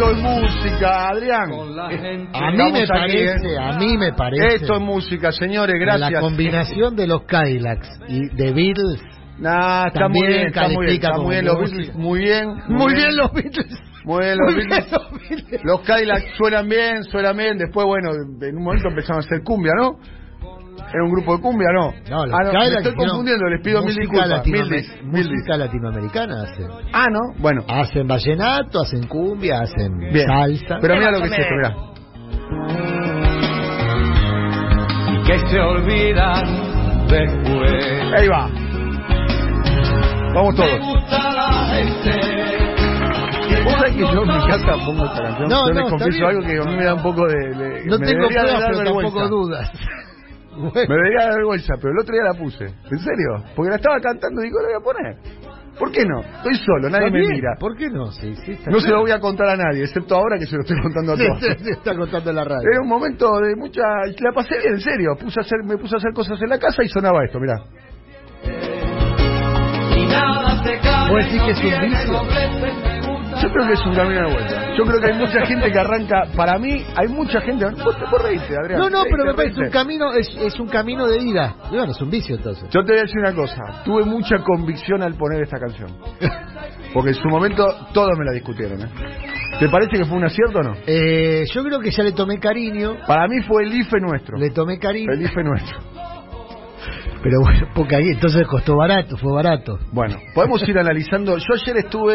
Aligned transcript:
Esto 0.00 0.12
es 0.12 0.22
música, 0.22 1.08
Adrián. 1.10 1.52
A 2.32 2.50
mí 2.52 2.72
me 2.72 2.86
parece, 2.86 3.58
a 3.58 3.78
mí 3.78 3.98
me 3.98 4.14
parece. 4.14 4.54
Esto 4.54 4.76
es 4.76 4.80
música, 4.80 5.30
señores, 5.30 5.76
gracias. 5.78 6.12
La 6.12 6.20
combinación 6.20 6.96
de 6.96 7.06
los 7.06 7.24
Cadillacs 7.24 7.86
y 8.08 8.34
de 8.34 8.50
Beatles. 8.50 9.02
Nah, 9.36 9.88
está 9.88 10.08
muy 10.08 10.26
bien, 10.26 10.46
está 10.46 10.68
muy 10.68 10.86
bien, 10.86 10.94
está 10.96 11.18
muy 11.18 11.30
bien 11.32 11.44
los 11.44 11.58
Beatles, 11.58 11.94
muy 11.94 12.20
bien. 12.20 12.48
Muy 12.68 12.94
bien 12.94 13.14
los 13.14 13.30
Beatles. 13.30 13.82
Muy 14.04 14.24
bien 14.24 14.38
los 14.38 14.54
Beatles. 14.54 15.60
Los 15.64 15.80
Cadillacs 15.82 16.34
suenan 16.38 16.66
bien, 16.66 17.04
suenan 17.04 17.36
bien. 17.36 17.58
Después, 17.58 17.86
bueno, 17.86 18.12
en 18.40 18.56
un 18.56 18.64
momento 18.64 18.88
empezaron 18.88 19.18
a 19.18 19.26
hacer 19.26 19.42
cumbia, 19.44 19.72
¿no? 19.76 19.98
¿Era 20.92 21.04
un 21.04 21.10
grupo 21.10 21.36
de 21.36 21.42
cumbia? 21.42 21.68
No. 21.72 21.92
No, 22.10 22.26
los 22.26 22.34
ah, 22.34 22.42
no, 22.44 22.52
me 22.52 22.66
estoy 22.76 22.94
confundiendo, 22.94 23.46
les 23.48 23.62
pido 23.62 23.80
mil 23.82 23.94
música 23.94 24.02
disculpas. 24.02 24.46
Mil 24.46 24.60
latinoamer- 24.60 24.82
dis- 24.82 25.02
música 25.04 25.56
latinoamericana 25.56 26.42
hacen. 26.42 26.66
Ah, 26.92 27.06
¿no? 27.10 27.20
Bueno, 27.38 27.62
Hacen 27.68 28.06
vallenato, 28.08 28.80
hacen 28.82 29.06
cumbia, 29.06 29.60
hacen 29.60 29.98
bien. 29.98 30.26
salsa. 30.26 30.78
Pero 30.80 30.94
mira 30.96 31.10
lo 31.12 31.18
que 31.20 31.26
es 31.26 31.38
esto, 31.38 31.54
mira. 31.56 31.76
y 35.12 35.22
que 35.26 35.38
se 35.48 35.60
olvidan 35.60 37.06
después. 37.08 37.84
Ahí 38.16 38.28
va. 38.28 38.48
Vamos 40.34 40.54
Me 40.58 40.64
todos. 40.64 40.80
gusta 40.80 41.32
la 41.32 41.74
gente 41.74 42.20
¿Vos 43.64 43.72
sabés 43.74 43.92
que 43.94 44.00
yo 44.00 44.22
en 44.22 44.28
mi 44.28 44.46
casa 44.46 44.76
pongo 44.86 45.04
esta 45.06 45.22
canción? 45.22 45.48
No, 45.48 45.66
yo 45.68 45.74
no, 45.74 45.80
les 45.80 45.90
confieso 45.90 46.26
algo 46.28 46.40
que 46.42 46.56
a 46.58 46.62
mí 46.70 46.76
me 46.76 46.84
da 46.84 46.94
un 46.94 47.02
poco 47.02 47.26
de... 47.26 47.34
de- 47.34 47.84
no 47.86 47.98
me 47.98 48.06
tengo 48.06 48.28
pruebas, 48.28 48.64
pero 48.68 48.84
tampoco 48.84 49.28
dudas. 49.28 49.72
Me 50.56 50.70
debería 50.96 51.26
dar 51.26 51.34
vergüenza, 51.36 51.74
pero 51.80 51.92
el 51.92 52.00
otro 52.00 52.12
día 52.12 52.24
la 52.24 52.34
puse. 52.34 52.64
¿En 52.64 52.98
serio? 52.98 53.44
Porque 53.54 53.70
la 53.70 53.76
estaba 53.76 54.00
cantando 54.00 54.42
y 54.42 54.46
digo, 54.46 54.60
la 54.60 54.68
voy 54.68 54.76
a 54.76 54.84
poner. 54.84 55.16
¿Por 55.78 55.90
qué 55.92 56.04
no? 56.04 56.20
Estoy 56.20 56.54
solo, 56.56 56.90
nadie 56.90 57.10
me 57.10 57.26
mira. 57.26 57.54
¿Por 57.58 57.74
qué 57.74 57.88
no? 57.88 58.12
Sí, 58.12 58.34
sí, 58.44 58.52
está 58.52 58.70
No 58.70 58.80
se 58.80 58.90
lo 58.90 59.00
voy 59.00 59.12
a 59.12 59.18
contar 59.18 59.48
a 59.48 59.56
nadie, 59.56 59.84
excepto 59.84 60.14
ahora 60.14 60.38
que 60.38 60.44
se 60.44 60.56
lo 60.56 60.62
estoy 60.62 60.78
contando 60.82 61.14
a 61.14 61.16
todos. 61.16 61.40
sí, 61.40 61.64
sí, 61.64 61.70
está 61.70 61.96
contando 61.96 62.30
en 62.30 62.36
la 62.36 62.44
radio. 62.44 62.68
Era 62.70 62.82
un 62.82 62.88
momento 62.88 63.40
de 63.40 63.56
mucha... 63.56 63.82
La 64.20 64.32
pasé 64.34 64.58
bien, 64.58 64.74
en 64.74 64.80
serio. 64.80 65.16
Puse 65.18 65.40
a 65.40 65.42
hacer, 65.42 65.60
me 65.64 65.78
puse 65.78 65.94
a 65.94 65.98
hacer 65.98 66.12
cosas 66.12 66.40
en 66.42 66.50
la 66.50 66.58
casa 66.58 66.82
y 66.82 66.88
sonaba 66.88 67.24
esto, 67.24 67.40
mirá. 67.40 67.64
y 69.96 70.06
nada 70.06 70.62
se 70.62 70.78
cae. 70.80 71.10
¿Vos 71.10 71.24
decís 71.24 71.42
que 71.42 71.50
es 71.52 71.64
un 71.64 71.80
vicio? 71.80 72.99
Yo 73.42 73.48
creo 73.52 73.66
que 73.66 73.72
es 73.72 73.86
un 73.86 73.94
camino 73.94 74.28
de 74.28 74.32
vuelta. 74.34 74.74
Yo 74.76 74.84
creo 74.84 75.00
que 75.00 75.06
hay 75.12 75.18
mucha 75.18 75.46
gente 75.46 75.72
que 75.72 75.78
arranca... 75.78 76.22
Para 76.36 76.58
mí, 76.58 76.84
hay 76.96 77.08
mucha 77.08 77.40
gente... 77.40 77.64
Vos 77.82 77.96
te 77.98 78.18
reíste, 78.22 78.54
Adrián. 78.62 78.80
No, 78.80 78.90
no, 78.90 79.02
pero 79.04 79.24
me 79.24 79.34
parece 79.34 79.60
un 79.60 79.70
camino, 79.70 80.12
es, 80.12 80.28
es 80.40 80.58
un 80.60 80.68
camino 80.68 81.06
de 81.06 81.22
ida. 81.22 81.54
Y 81.70 81.76
bueno, 81.76 81.92
es 81.92 82.00
un 82.00 82.10
vicio 82.10 82.36
entonces. 82.36 82.64
Yo 82.70 82.84
te 82.84 82.92
voy 82.92 82.98
a 82.98 83.02
decir 83.02 83.18
una 83.20 83.34
cosa, 83.34 83.82
tuve 83.84 84.04
mucha 84.04 84.38
convicción 84.38 85.02
al 85.02 85.14
poner 85.14 85.42
esta 85.42 85.58
canción. 85.58 85.96
Porque 86.92 87.10
en 87.10 87.14
su 87.16 87.28
momento 87.28 87.64
todos 87.92 88.10
me 88.18 88.24
la 88.24 88.32
discutieron. 88.32 88.80
¿eh? 88.82 88.88
¿Te 89.58 89.68
parece 89.68 89.92
que 89.98 90.04
fue 90.04 90.16
un 90.16 90.24
acierto 90.24 90.58
o 90.58 90.62
no? 90.62 90.74
Eh, 90.86 91.44
yo 91.54 91.62
creo 91.64 91.80
que 91.80 91.90
ya 91.90 92.02
le 92.02 92.12
tomé 92.12 92.38
cariño, 92.38 92.96
Para 93.06 93.26
mí 93.28 93.42
fue 93.46 93.64
el 93.64 93.72
IFE 93.74 94.00
nuestro. 94.00 94.36
le 94.38 94.50
tomé 94.50 94.78
cariño, 94.78 95.12
El 95.12 95.22
IFE 95.22 95.42
nuestro. 95.44 95.78
pero 97.22 97.40
bueno, 97.42 97.68
porque 97.74 97.96
ahí 97.96 98.08
entonces 98.10 98.46
costó 98.46 98.76
barato, 98.76 99.16
fue 99.16 99.32
barato. 99.32 99.78
Bueno, 99.92 100.16
podemos 100.34 100.66
ir 100.68 100.78
analizando. 100.78 101.36
Yo 101.36 101.54
ayer 101.54 101.76
estuve 101.78 102.14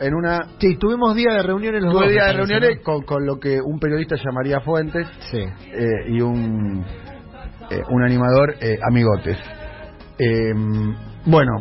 en 0.00 0.14
una... 0.14 0.46
Sí, 0.58 0.76
tuvimos 0.76 1.14
día 1.14 1.32
de 1.34 1.42
reuniones 1.42 1.82
los 1.82 1.92
Tuve 1.92 2.04
dos. 2.04 2.12
día 2.12 2.22
me 2.22 2.28
de 2.28 2.36
reuniones 2.36 2.76
¿no? 2.78 2.82
con, 2.82 3.02
con 3.04 3.26
lo 3.26 3.38
que 3.38 3.58
un 3.60 3.78
periodista 3.78 4.16
llamaría 4.16 4.60
fuentes 4.60 5.06
Sí. 5.30 5.38
eh, 5.38 6.08
y 6.08 6.20
un, 6.20 6.84
eh, 7.70 7.82
un 7.90 8.02
animador 8.04 8.54
eh, 8.60 8.78
amigotes. 8.88 9.38
Eh, 10.18 10.52
bueno, 11.26 11.52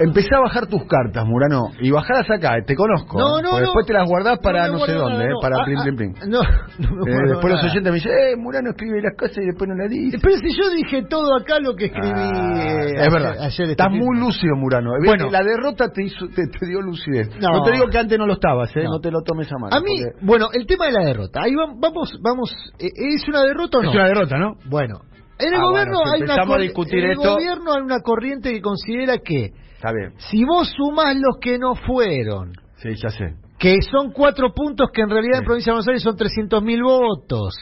empecé 0.00 0.34
a 0.34 0.40
bajar 0.40 0.66
tus 0.66 0.82
cartas, 0.86 1.24
Murano, 1.26 1.70
y 1.80 1.90
bajadas 1.90 2.28
acá, 2.30 2.56
te 2.66 2.74
conozco. 2.74 3.18
No, 3.18 3.38
¿eh? 3.38 3.42
no, 3.42 3.50
no. 3.52 3.58
Después 3.58 3.86
te 3.86 3.92
las 3.92 4.08
guardás 4.08 4.38
para 4.40 4.68
no, 4.68 4.78
sé 4.84 4.92
dónde, 4.92 5.24
eh, 5.26 5.34
para 5.40 5.64
plin, 5.64 5.78
plin, 5.82 5.96
plin. 5.96 6.30
No, 6.30 6.40
Eh, 6.42 7.28
después 7.28 7.52
los 7.54 7.64
oyentes 7.64 7.84
me 7.92 7.94
dicen, 7.98 8.12
eh, 8.12 8.36
Murano 8.36 8.70
escribe 8.70 9.00
las 9.02 9.16
cosas 9.16 9.38
y 9.38 9.46
después 9.46 9.68
no 9.68 9.74
las 9.76 9.90
dice. 9.90 10.18
Pero 10.20 10.36
si 10.38 10.56
yo 10.56 10.70
dije 10.70 11.02
todo 11.08 11.36
acá 11.36 11.58
lo 11.60 11.74
que 11.74 11.86
escribí 11.86 12.10
Ah, 12.14 12.64
eh, 12.66 13.06
es 13.06 13.12
verdad. 13.12 13.36
ayer 13.40 13.70
Estás 13.70 13.86
este 13.86 13.98
muy 13.98 14.16
fin- 14.16 14.20
lúcido, 14.26 14.56
Murano. 14.56 14.90
Bueno. 15.04 15.30
la 15.30 15.42
derrota 15.42 15.88
te, 15.88 16.04
hizo, 16.04 16.26
te, 16.28 16.46
te 16.46 16.66
dio 16.66 16.80
lucidez. 16.80 17.28
No. 17.40 17.62
Te 17.62 17.72
digo 17.72 17.86
que 17.88 17.98
antes 17.98 18.18
no 18.18 18.26
lo 18.26 18.34
estabas, 18.34 18.74
¿eh? 18.76 18.84
No. 18.84 19.00
Te 19.00 19.10
lo 19.10 19.22
tomes 19.22 19.50
a 19.52 19.58
mal. 19.58 19.70
A 19.72 19.80
mí, 19.80 20.00
porque- 20.02 20.24
bueno, 20.26 20.46
el 20.52 20.66
tema 20.66 20.86
de 20.86 20.92
la 20.92 21.04
derrota. 21.04 21.42
Ahí 21.42 21.54
va- 21.54 21.72
vamos, 21.76 22.18
vamos. 22.22 22.54
eh, 22.78 22.88
¿Es 22.94 23.26
una 23.28 23.42
derrota 23.42 23.78
o 23.78 23.82
no? 23.82 23.88
Es 23.90 23.94
una 23.94 24.06
derrota, 24.06 24.36
¿no? 24.38 24.54
Bueno, 24.68 25.00
en 25.38 25.48
el 25.54 25.60
Ah, 25.60 25.64
gobierno 25.64 25.98
bueno, 25.98 26.10
si 26.16 26.22
hay 26.22 26.22
una 26.46 26.54
a 26.54 26.58
discutir 26.58 26.98
en 27.00 27.04
el 27.06 27.10
esto- 27.12 27.32
gobierno 27.34 27.72
hay 27.74 27.82
una 27.82 28.00
corriente 28.00 28.52
que 28.52 28.60
considera 28.60 29.18
que 29.18 29.50
Está 29.82 29.92
bien. 29.92 30.12
si 30.30 30.44
vos 30.44 30.68
sumás 30.76 31.16
los 31.16 31.38
que 31.40 31.58
no 31.58 31.74
fueron, 31.74 32.52
Sí, 32.76 32.90
ya 33.02 33.10
sé. 33.10 33.34
que 33.58 33.82
son 33.82 34.12
cuatro 34.12 34.52
puntos 34.54 34.90
que 34.92 35.02
en 35.02 35.10
realidad 35.10 35.40
en 35.40 35.44
provincia 35.44 35.72
de 35.72 35.74
Buenos 35.74 35.88
Aires 35.88 36.02
son 36.02 36.16
300.000 36.16 36.82
votos, 36.84 37.54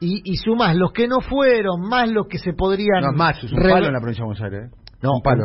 y, 0.00 0.20
y 0.24 0.36
sumás 0.36 0.76
los 0.76 0.92
que 0.92 1.08
no 1.08 1.20
fueron 1.20 1.80
más 1.88 2.08
los 2.10 2.26
que 2.28 2.38
se 2.38 2.52
podrían 2.52 3.02
No 3.02 3.12
más, 3.12 3.42
es 3.42 3.52
un 3.52 3.58
palo 3.60 3.86
en 3.86 3.92
la 3.92 3.98
provincia 4.00 4.22
de 4.22 4.26
Buenos 4.26 4.42
Aires, 4.42 4.70
¿eh? 4.70 4.76
No, 5.02 5.14
un 5.14 5.22
palo. 5.22 5.42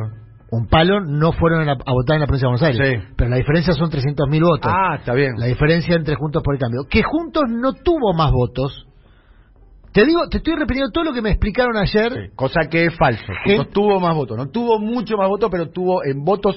Un 0.52 0.68
palo 0.68 1.00
no 1.02 1.32
fueron 1.32 1.68
a, 1.70 1.74
a 1.74 1.92
votar 1.94 2.16
en 2.16 2.22
la 2.22 2.26
provincia 2.28 2.48
de 2.48 2.52
Buenos 2.58 2.64
Aires, 2.64 3.00
Sí. 3.02 3.14
pero 3.16 3.30
la 3.30 3.36
diferencia 3.38 3.74
son 3.74 3.90
300.000 3.92 4.42
votos. 4.44 4.72
Ah, 4.76 4.96
está 4.98 5.14
bien. 5.14 5.34
La 5.38 5.46
diferencia 5.48 5.96
entre 5.96 6.16
Juntos 6.16 6.42
por 6.44 6.56
el 6.56 6.60
Cambio. 6.60 6.82
Que 6.90 7.04
Juntos 7.04 7.44
no 7.50 7.74
tuvo 7.74 8.14
más 8.14 8.32
votos. 8.32 8.88
Te 9.92 10.06
digo, 10.06 10.28
te 10.30 10.38
estoy 10.38 10.56
repitiendo 10.56 10.92
todo 10.92 11.04
lo 11.06 11.14
que 11.14 11.22
me 11.22 11.32
explicaron 11.32 11.76
ayer. 11.78 12.12
Sí, 12.14 12.36
cosa 12.36 12.62
que 12.70 12.86
es 12.86 12.96
falso. 12.96 13.24
No 13.58 13.66
tuvo 13.66 14.00
más 14.00 14.16
votos. 14.16 14.38
No 14.38 14.48
tuvo 14.50 14.80
mucho 14.80 15.18
más 15.18 15.28
votos, 15.28 15.50
pero 15.52 15.70
tuvo 15.70 16.04
en 16.06 16.24
votos, 16.24 16.56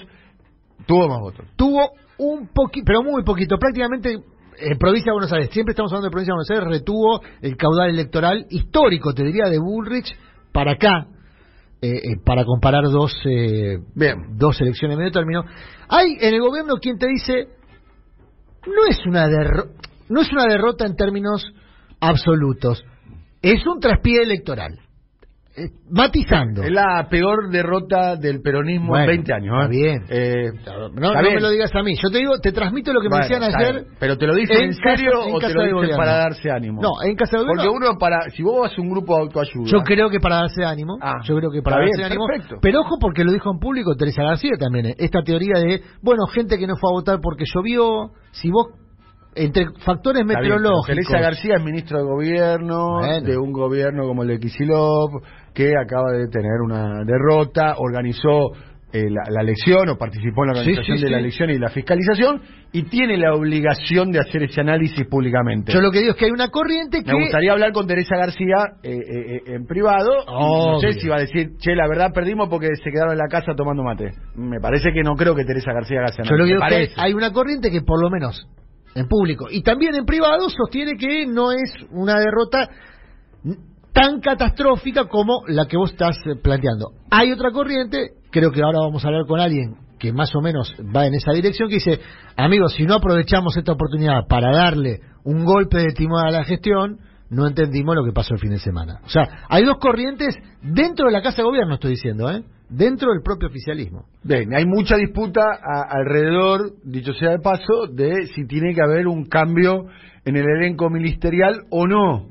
tuvo 0.86 1.08
más 1.08 1.20
votos. 1.20 1.46
Tuvo 1.56 1.92
un 2.18 2.48
poquito, 2.48 2.84
pero 2.86 3.02
muy 3.02 3.22
poquito. 3.24 3.56
Prácticamente 3.58 4.12
en 4.58 4.78
provincia 4.78 5.10
de 5.10 5.14
Buenos 5.14 5.32
Aires, 5.32 5.48
siempre 5.50 5.72
estamos 5.72 5.90
hablando 5.92 6.08
de 6.08 6.12
provincia 6.12 6.32
de 6.32 6.36
Buenos 6.36 6.50
Aires, 6.50 6.80
retuvo 6.80 7.20
el 7.40 7.56
caudal 7.56 7.88
electoral 7.90 8.46
histórico, 8.50 9.14
te 9.14 9.24
diría, 9.24 9.44
de 9.50 9.58
Bullrich 9.58 10.14
para 10.52 10.72
acá. 10.72 11.06
eh, 11.80 11.88
eh, 11.88 12.16
para 12.24 12.44
comparar 12.44 12.84
dos 12.84 13.12
eh, 13.24 13.78
Bien. 13.96 14.36
dos 14.36 14.60
elecciones 14.60 14.96
medio 14.98 15.10
término. 15.10 15.42
Hay 15.88 16.16
en 16.20 16.34
el 16.34 16.40
gobierno 16.40 16.74
quien 16.76 16.96
te 16.98 17.08
dice 17.08 17.48
no 18.66 18.86
es 18.88 18.98
una 19.06 19.26
derro- 19.26 19.70
no 20.08 20.20
es 20.20 20.30
una 20.30 20.44
derrota 20.44 20.86
en 20.86 20.94
términos 20.94 21.44
absolutos, 22.00 22.84
es 23.42 23.66
un 23.66 23.80
traspié 23.80 24.22
electoral. 24.22 24.78
Eh, 25.54 25.68
matizando. 25.90 26.62
Es 26.62 26.70
la 26.72 27.06
peor 27.10 27.50
derrota 27.50 28.16
del 28.16 28.40
peronismo 28.40 28.88
Bueno, 28.88 29.04
en 29.04 29.22
20 29.22 29.34
años. 29.34 29.52
¿eh? 29.54 29.60
está 29.60 29.68
bien. 29.68 30.04
Eh, 30.08 30.50
No, 30.94 31.08
está 31.08 31.20
no 31.20 31.20
bien. 31.20 31.34
me 31.34 31.40
lo 31.42 31.50
digas 31.50 31.70
a 31.74 31.82
mí. 31.82 31.94
Yo 32.02 32.08
te 32.10 32.18
digo, 32.20 32.38
te 32.40 32.52
transmito 32.52 32.90
lo 32.94 33.02
que 33.02 33.10
me 33.10 33.18
decían 33.18 33.42
ayer. 33.42 33.84
¿Pero 34.00 34.16
te 34.16 34.26
lo 34.26 34.34
dicen 34.34 34.56
en, 34.62 34.72
serio 34.72 35.26
en 35.28 35.34
o 35.34 35.38
te 35.38 35.52
lo 35.52 35.80
dicen 35.82 35.94
para 35.94 36.12
darse 36.16 36.50
ánimo? 36.50 36.80
No, 36.80 36.92
en 37.04 37.14
casa 37.16 37.36
de. 37.36 37.44
Porque 37.44 37.68
uno 37.68 37.98
para, 37.98 38.30
si 38.30 38.42
vos 38.42 38.62
vas 38.62 38.78
a 38.78 38.80
un 38.80 38.88
grupo 38.88 39.14
de 39.16 39.22
autoayuda. 39.24 39.70
Yo 39.70 39.80
creo 39.84 40.08
que 40.08 40.20
para 40.20 40.36
darse 40.36 40.64
ánimo. 40.64 40.96
Ah, 41.02 41.16
yo 41.22 41.36
creo 41.36 41.50
que 41.50 41.60
para 41.60 41.76
darse 41.80 41.96
bien, 41.98 42.06
ánimo. 42.06 42.26
perfecto. 42.28 42.56
Pero 42.62 42.80
ojo 42.80 42.96
porque 42.98 43.22
lo 43.22 43.30
dijo 43.30 43.50
en 43.52 43.58
público 43.58 43.94
Teresa 43.94 44.22
García 44.22 44.52
también. 44.58 44.86
eh, 44.86 44.94
Esta 44.96 45.20
teoría 45.22 45.60
de, 45.60 45.82
bueno, 46.00 46.24
gente 46.32 46.56
que 46.56 46.66
no 46.66 46.76
fue 46.76 46.88
a 46.88 46.94
votar 46.94 47.18
porque 47.22 47.44
llovió. 47.44 48.12
Si 48.30 48.48
vos, 48.48 48.68
entre 49.34 49.66
factores 49.84 50.22
Está 50.22 50.40
bien, 50.40 50.42
pero 50.42 50.58
meteorológicos. 50.58 50.86
Teresa 50.86 51.20
García 51.20 51.54
es 51.56 51.64
ministro 51.64 51.98
de 51.98 52.04
gobierno 52.04 52.98
Bueno. 52.98 53.26
de 53.26 53.38
un 53.38 53.52
gobierno 53.52 54.06
como 54.06 54.22
el 54.22 54.28
de 54.28 54.38
Kisilov, 54.38 55.22
que 55.54 55.72
acaba 55.76 56.12
de 56.12 56.28
tener 56.28 56.60
una 56.64 57.04
derrota, 57.04 57.74
organizó 57.78 58.52
eh, 58.92 59.08
la, 59.10 59.22
la 59.30 59.40
elección 59.40 59.88
o 59.88 59.96
participó 59.96 60.44
en 60.44 60.52
la 60.52 60.60
organización 60.60 60.98
sí, 60.98 61.04
de 61.04 61.10
la 61.10 61.18
elección 61.18 61.50
y 61.50 61.58
la 61.58 61.70
fiscalización 61.70 62.42
y 62.72 62.84
tiene 62.84 63.18
la 63.18 63.34
obligación 63.34 64.10
de 64.10 64.18
hacer 64.18 64.42
ese 64.42 64.60
análisis 64.60 65.06
públicamente. 65.06 65.72
Yo 65.72 65.80
lo 65.80 65.90
que 65.90 66.00
digo 66.00 66.12
es 66.12 66.16
que 66.16 66.24
hay 66.24 66.30
una 66.30 66.48
corriente 66.48 67.02
que. 67.04 67.12
Me 67.12 67.20
gustaría 67.20 67.52
hablar 67.52 67.72
con 67.72 67.86
Teresa 67.86 68.16
García 68.16 68.56
eh, 68.82 68.90
eh, 68.92 69.36
eh, 69.36 69.42
en 69.46 69.66
privado. 69.66 70.10
No 70.26 70.78
sé 70.80 70.94
si 70.94 71.08
va 71.08 71.16
a 71.16 71.20
decir, 71.20 71.50
che, 71.58 71.74
la 71.74 71.86
verdad 71.86 72.12
perdimos 72.14 72.48
porque 72.48 72.68
se 72.82 72.90
quedaron 72.90 73.12
en 73.12 73.18
la 73.18 73.28
casa 73.28 73.52
tomando 73.54 73.82
mate. 73.82 74.12
Me 74.36 74.58
parece 74.60 74.90
que 74.92 75.02
no 75.02 75.14
creo 75.14 75.34
que 75.34 75.44
Teresa 75.44 75.72
García 75.72 76.00
haga 76.00 76.08
ese 76.10 76.22
Yo 76.22 76.36
lo 76.36 76.44
que 76.44 76.50
digo 76.50 76.64
es 76.64 76.94
que 76.94 77.00
hay 77.00 77.12
una 77.12 77.32
corriente 77.32 77.70
que 77.70 77.82
por 77.82 78.02
lo 78.02 78.10
menos 78.10 78.46
en 78.94 79.08
público 79.08 79.46
y 79.50 79.62
también 79.62 79.94
en 79.94 80.04
privado 80.04 80.48
sostiene 80.48 80.96
que 80.96 81.26
no 81.26 81.52
es 81.52 81.72
una 81.90 82.18
derrota 82.18 82.68
tan 83.92 84.20
catastrófica 84.20 85.06
como 85.06 85.42
la 85.46 85.66
que 85.66 85.76
vos 85.76 85.92
estás 85.92 86.16
eh, 86.26 86.36
planteando. 86.42 86.92
Hay 87.10 87.30
otra 87.32 87.50
corriente, 87.50 88.12
creo 88.30 88.50
que 88.50 88.62
ahora 88.62 88.78
vamos 88.80 89.04
a 89.04 89.08
hablar 89.08 89.26
con 89.26 89.40
alguien 89.40 89.76
que 89.98 90.12
más 90.12 90.34
o 90.34 90.40
menos 90.40 90.74
va 90.94 91.06
en 91.06 91.14
esa 91.14 91.30
dirección, 91.32 91.68
que 91.68 91.76
dice, 91.76 92.00
amigos, 92.36 92.74
si 92.74 92.84
no 92.84 92.94
aprovechamos 92.94 93.56
esta 93.56 93.72
oportunidad 93.72 94.26
para 94.28 94.50
darle 94.50 95.00
un 95.22 95.44
golpe 95.44 95.78
de 95.78 95.92
timón 95.92 96.26
a 96.26 96.30
la 96.30 96.44
gestión, 96.44 96.98
no 97.32 97.46
entendimos 97.46 97.96
lo 97.96 98.04
que 98.04 98.12
pasó 98.12 98.34
el 98.34 98.40
fin 98.40 98.50
de 98.50 98.58
semana. 98.58 99.00
O 99.04 99.08
sea, 99.08 99.22
hay 99.48 99.64
dos 99.64 99.78
corrientes 99.78 100.36
dentro 100.62 101.06
de 101.06 101.12
la 101.12 101.22
Casa 101.22 101.38
de 101.38 101.44
Gobierno, 101.44 101.74
estoy 101.74 101.92
diciendo, 101.92 102.30
¿eh? 102.30 102.42
dentro 102.68 103.10
del 103.12 103.22
propio 103.22 103.48
oficialismo. 103.48 104.04
Bien, 104.22 104.54
hay 104.54 104.64
mucha 104.66 104.96
disputa 104.96 105.40
a- 105.42 105.88
alrededor, 105.90 106.72
dicho 106.84 107.12
sea 107.14 107.30
de 107.30 107.38
paso, 107.38 107.86
de 107.92 108.26
si 108.34 108.46
tiene 108.46 108.74
que 108.74 108.82
haber 108.82 109.06
un 109.06 109.24
cambio 109.24 109.86
en 110.24 110.36
el 110.36 110.44
elenco 110.46 110.88
ministerial 110.88 111.62
o 111.70 111.86
no. 111.86 112.28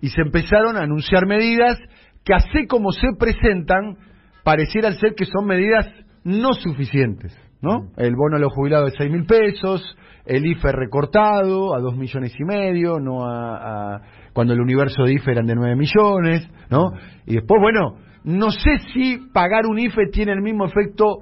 Y 0.00 0.08
se 0.08 0.22
empezaron 0.22 0.76
a 0.76 0.82
anunciar 0.82 1.26
medidas 1.26 1.78
que 2.24 2.34
así 2.34 2.66
como 2.68 2.92
se 2.92 3.08
presentan, 3.18 3.96
parecieran 4.44 4.94
ser 4.94 5.14
que 5.14 5.24
son 5.26 5.46
medidas 5.46 5.86
no 6.24 6.52
suficientes. 6.54 7.36
¿No? 7.62 7.88
El 7.96 8.14
bono 8.16 8.36
a 8.36 8.40
los 8.40 8.52
jubilados 8.52 8.90
de 8.92 8.98
seis 8.98 9.10
mil 9.10 9.24
pesos, 9.24 9.96
el 10.26 10.44
IFE 10.44 10.72
recortado 10.72 11.74
a 11.74 11.80
dos 11.80 11.96
millones 11.96 12.34
y 12.38 12.44
medio, 12.44 12.98
no 13.00 13.24
a, 13.24 13.94
a- 13.96 14.02
cuando 14.32 14.52
el 14.54 14.60
universo 14.60 15.04
de 15.04 15.14
IFE 15.14 15.30
eran 15.32 15.46
de 15.46 15.54
nueve 15.54 15.76
millones, 15.76 16.48
¿no? 16.70 16.90
Y 17.26 17.34
después, 17.34 17.60
bueno, 17.60 17.96
no 18.24 18.50
sé 18.50 18.78
si 18.92 19.18
pagar 19.32 19.66
un 19.66 19.78
IFE 19.78 20.08
tiene 20.12 20.32
el 20.32 20.42
mismo 20.42 20.64
efecto 20.66 21.20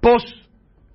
post 0.00 0.26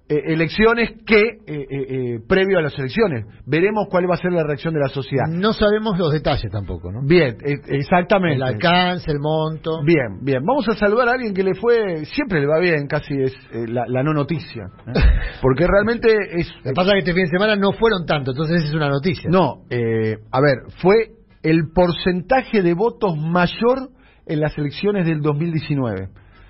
eh, 0.08 0.22
elecciones 0.28 0.92
que 1.06 1.20
eh, 1.20 1.40
eh, 1.48 1.66
eh, 1.70 2.20
previo 2.28 2.60
a 2.60 2.62
las 2.62 2.78
elecciones. 2.78 3.26
Veremos 3.46 3.88
cuál 3.90 4.10
va 4.10 4.16
a 4.16 4.18
ser 4.18 4.32
la 4.32 4.44
reacción 4.44 4.74
de 4.74 4.80
la 4.80 4.90
sociedad. 4.90 5.26
No 5.30 5.52
sabemos 5.54 5.98
los 5.98 6.14
detalles 6.14 6.52
tampoco, 6.52 6.92
¿no? 6.92 7.02
Bien, 7.04 7.38
eh, 7.44 7.58
exactamente. 7.70 8.36
El 8.36 8.44
alcance, 8.44 9.12
el 9.12 9.20
monto. 9.20 9.84
Bien, 9.84 10.20
bien. 10.22 10.44
Vamos 10.46 10.68
a 10.70 10.74
saludar 10.74 11.10
a 11.10 11.14
alguien 11.14 11.34
que 11.34 11.44
le 11.44 11.56
fue, 11.56 12.06
siempre 12.06 12.40
le 12.40 12.48
va 12.48 12.60
bien, 12.60 12.88
casi 12.88 13.16
es 13.20 13.36
la, 13.52 13.86
la 13.88 14.04
no 14.04 14.14
noticia. 14.14 14.66
Porque 15.42 15.66
realmente 15.68 16.14
es... 16.34 16.54
Lo 16.64 16.72
que 16.72 16.74
pasa 16.76 16.90
es 16.90 16.94
que 16.94 17.00
este 17.00 17.14
fin 17.14 17.24
de 17.24 17.30
semana 17.30 17.56
no 17.56 17.72
fueron 17.72 18.06
tanto, 18.06 18.32
entonces 18.32 18.64
es 18.64 18.74
una 18.74 18.90
noticia. 18.90 19.30
No, 19.30 19.64
eh, 19.70 20.18
a 20.32 20.42
ver, 20.42 20.72
fue 20.82 21.12
el 21.42 21.72
porcentaje 21.74 22.62
de 22.62 22.74
votos 22.74 23.18
mayor 23.18 23.90
en 24.26 24.40
las 24.40 24.58
elecciones 24.58 25.06
del 25.06 25.22
2019. 25.22 26.10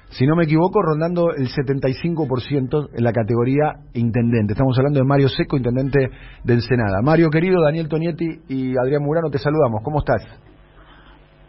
Si 0.10 0.25
no 0.25 0.36
me 0.36 0.44
equivoco, 0.44 0.81
rondando 0.81 1.31
el 1.31 1.48
75% 1.48 2.90
en 2.94 3.04
la 3.04 3.12
categoría 3.12 3.74
intendente. 3.94 4.54
Estamos 4.54 4.78
hablando 4.78 5.00
de 5.00 5.06
Mario 5.06 5.28
Seco, 5.30 5.57
intendente 5.57 6.10
de 6.44 6.54
Ensenada. 6.54 7.02
Mario 7.02 7.30
querido, 7.30 7.62
Daniel 7.62 7.90
Tonietti 7.90 8.42
y 8.48 8.78
Adrián 8.78 9.04
Murano, 9.04 9.30
te 9.30 9.40
saludamos. 9.40 9.81
¿Cómo 9.84 10.00
estás? 10.00 10.24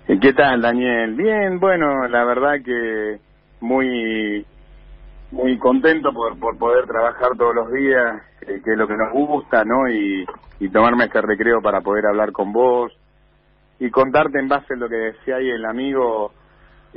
¿Qué 0.07 0.33
tal, 0.33 0.63
Daniel? 0.63 1.15
Bien, 1.15 1.59
bueno, 1.61 2.09
la 2.09 2.25
verdad 2.25 2.55
que 2.65 3.19
muy 3.61 4.47
muy 5.33 5.59
contento 5.59 6.13
por, 6.13 6.39
por 6.39 6.57
poder 6.57 6.87
trabajar 6.87 7.31
todos 7.37 7.55
los 7.55 7.73
días, 7.73 8.23
eh, 8.43 8.61
que 8.65 8.73
es 8.73 8.79
lo 8.79 8.87
que 8.87 8.97
nos 8.97 9.13
gusta, 9.13 9.65
¿no? 9.65 9.89
Y, 9.89 10.25
y 10.61 10.69
tomarme 10.71 11.05
este 11.05 11.21
recreo 11.21 11.61
para 11.61 11.81
poder 11.81 12.07
hablar 12.07 12.33
con 12.33 12.53
vos 12.53 12.93
y 13.79 13.91
contarte 13.91 14.39
en 14.39 14.49
base 14.49 14.75
a 14.75 14.77
lo 14.77 14.89
que 14.89 14.97
decía 14.97 15.37
ahí 15.37 15.51
el 15.51 15.65
amigo 15.65 16.33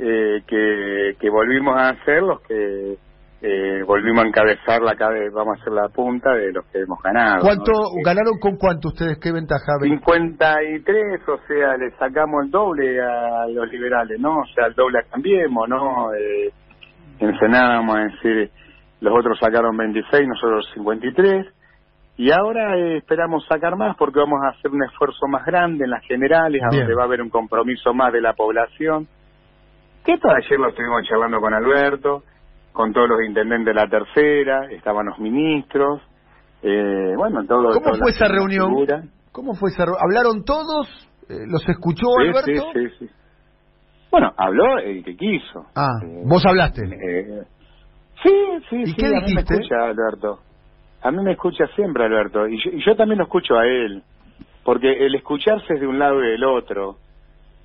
eh, 0.02 0.42
que, 0.46 1.16
que 1.20 1.30
volvimos 1.30 1.76
a 1.76 1.90
hacer, 1.90 2.22
los 2.22 2.40
que 2.40 2.96
eh, 3.42 3.82
volvimos 3.86 4.24
a 4.24 4.28
encabezar 4.28 4.80
la 4.80 4.94
cabe, 4.94 5.28
vamos 5.28 5.58
a 5.58 5.60
hacer 5.60 5.74
la 5.74 5.88
punta 5.88 6.32
de 6.32 6.52
los 6.52 6.64
que 6.66 6.80
hemos 6.80 7.02
ganado. 7.02 7.42
¿Cuánto 7.42 7.72
¿no? 7.72 8.02
ganaron 8.02 8.38
con 8.40 8.56
cuánto 8.56 8.88
ustedes? 8.88 9.18
¿Qué 9.18 9.30
ventaja 9.30 9.76
ven? 9.80 9.98
53, 9.98 11.20
o 11.28 11.38
sea, 11.46 11.76
le 11.76 11.90
sacamos 11.98 12.44
el 12.44 12.50
doble 12.50 12.98
a 12.98 13.46
los 13.48 13.70
liberales, 13.70 14.18
¿no? 14.18 14.38
O 14.38 14.46
sea, 14.54 14.66
el 14.66 14.74
doble 14.74 15.00
a 15.00 15.10
Cambiemos, 15.10 15.68
¿no? 15.68 16.14
Eh, 16.14 16.50
Ensenada, 17.18 17.76
vamos 17.76 17.96
a 17.96 18.00
decir, 18.04 18.50
los 19.00 19.18
otros 19.18 19.38
sacaron 19.38 19.76
26, 19.76 20.28
nosotros 20.28 20.66
53. 20.72 21.46
Y 22.16 22.30
ahora 22.32 22.76
eh, 22.76 22.98
esperamos 22.98 23.44
sacar 23.46 23.76
más 23.76 23.96
porque 23.96 24.18
vamos 24.18 24.40
a 24.44 24.48
hacer 24.48 24.70
un 24.70 24.82
esfuerzo 24.82 25.26
más 25.28 25.44
grande 25.44 25.84
en 25.84 25.90
las 25.90 26.04
generales, 26.06 26.62
a 26.62 26.68
Bien. 26.70 26.82
donde 26.82 26.94
va 26.94 27.02
a 27.02 27.06
haber 27.06 27.22
un 27.22 27.30
compromiso 27.30 27.92
más 27.92 28.12
de 28.12 28.20
la 28.22 28.32
población. 28.32 29.08
Que 30.04 30.12
esto 30.14 30.28
ayer 30.30 30.58
lo 30.58 30.68
estuvimos 30.68 31.02
charlando 31.08 31.40
con 31.40 31.52
Alberto, 31.54 32.22
con 32.72 32.92
todos 32.92 33.08
los 33.08 33.18
intendentes 33.26 33.74
de 33.74 33.80
la 33.80 33.88
tercera, 33.88 34.66
estaban 34.70 35.06
los 35.06 35.18
ministros, 35.18 36.00
eh, 36.62 37.14
bueno, 37.16 37.44
todo. 37.46 37.72
¿Cómo 37.72 37.94
fue 37.96 38.10
esa 38.10 38.28
reunión? 38.28 39.10
¿Cómo 39.32 39.54
fue 39.54 39.70
esa 39.70 39.84
reunión? 39.84 40.02
¿Hablaron 40.02 40.44
todos? 40.44 40.88
Eh, 41.28 41.46
¿Los 41.46 41.68
escuchó 41.68 42.06
Sí, 42.18 42.28
Alberto? 42.28 42.66
sí, 42.74 42.88
sí, 42.88 42.94
sí. 43.06 43.10
Bueno, 44.10 44.32
habló 44.36 44.78
el 44.78 45.04
que 45.04 45.16
quiso. 45.16 45.66
Ah, 45.76 45.92
Eh, 46.02 46.22
vos 46.24 46.44
hablaste. 46.44 46.82
eh, 46.84 47.42
sí, 48.22 48.32
sí, 48.68 48.76
¿Y 48.82 48.86
sí. 48.86 48.94
qué 48.96 49.06
a 49.06 49.20
mí 49.20 49.34
me 49.34 49.40
escucha 49.42 49.84
Alberto. 49.84 50.40
A 51.02 51.10
mí 51.12 51.22
me 51.22 51.32
escucha 51.32 51.66
siempre 51.76 52.04
Alberto. 52.04 52.46
Y 52.48 52.56
yo, 52.62 52.70
y 52.72 52.84
yo 52.84 52.96
también 52.96 53.18
lo 53.18 53.24
escucho 53.24 53.54
a 53.56 53.66
él. 53.66 54.02
Porque 54.64 54.90
el 55.06 55.14
escucharse 55.14 55.74
es 55.74 55.80
de 55.80 55.86
un 55.86 55.98
lado 55.98 56.22
y 56.22 56.28
del 56.32 56.44
otro. 56.44 56.96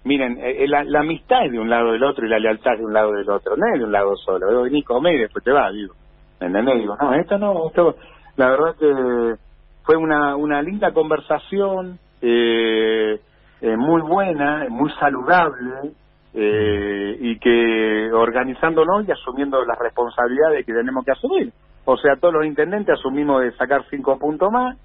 Miren, 0.05 0.37
eh, 0.37 0.63
eh, 0.63 0.67
la, 0.67 0.83
la 0.83 0.99
amistad 1.01 1.45
es 1.45 1.51
de 1.51 1.59
un 1.59 1.69
lado 1.69 1.91
del 1.91 2.03
otro 2.03 2.25
y 2.25 2.29
la 2.29 2.39
lealtad 2.39 2.73
es 2.73 2.79
de 2.79 2.85
un 2.85 2.93
lado 2.93 3.11
del 3.11 3.29
otro. 3.29 3.57
No 3.57 3.65
es 3.73 3.79
de 3.79 3.85
un 3.85 3.91
lado 3.91 4.15
solo. 4.15 4.47
Vos 4.51 4.63
venís, 4.63 4.85
comés 4.85 5.15
y 5.15 5.19
después 5.19 5.43
te 5.43 5.51
vas, 5.51 5.73
digo. 5.73 5.93
¿Me 6.39 6.47
entendés? 6.47 6.79
Digo, 6.79 6.95
no, 6.99 7.13
esto 7.13 7.37
no, 7.37 7.67
esto... 7.67 7.95
La 8.37 8.49
verdad 8.49 8.75
que 8.77 9.35
fue 9.83 9.95
una, 9.95 10.35
una 10.35 10.61
linda 10.61 10.91
conversación, 10.91 11.97
eh, 12.21 13.19
eh, 13.61 13.77
muy 13.77 14.01
buena, 14.01 14.67
muy 14.69 14.91
saludable, 14.99 15.93
eh, 16.33 17.17
y 17.19 17.39
que 17.39 18.11
organizándonos 18.11 19.07
y 19.07 19.11
asumiendo 19.11 19.63
las 19.63 19.79
responsabilidades 19.79 20.65
que 20.65 20.73
tenemos 20.73 21.05
que 21.05 21.11
asumir. 21.11 21.53
O 21.85 21.95
sea, 21.97 22.17
todos 22.17 22.33
los 22.33 22.45
intendentes 22.45 22.99
asumimos 22.99 23.41
de 23.41 23.53
sacar 23.53 23.85
cinco 23.89 24.19
puntos 24.19 24.51
más, 24.51 24.77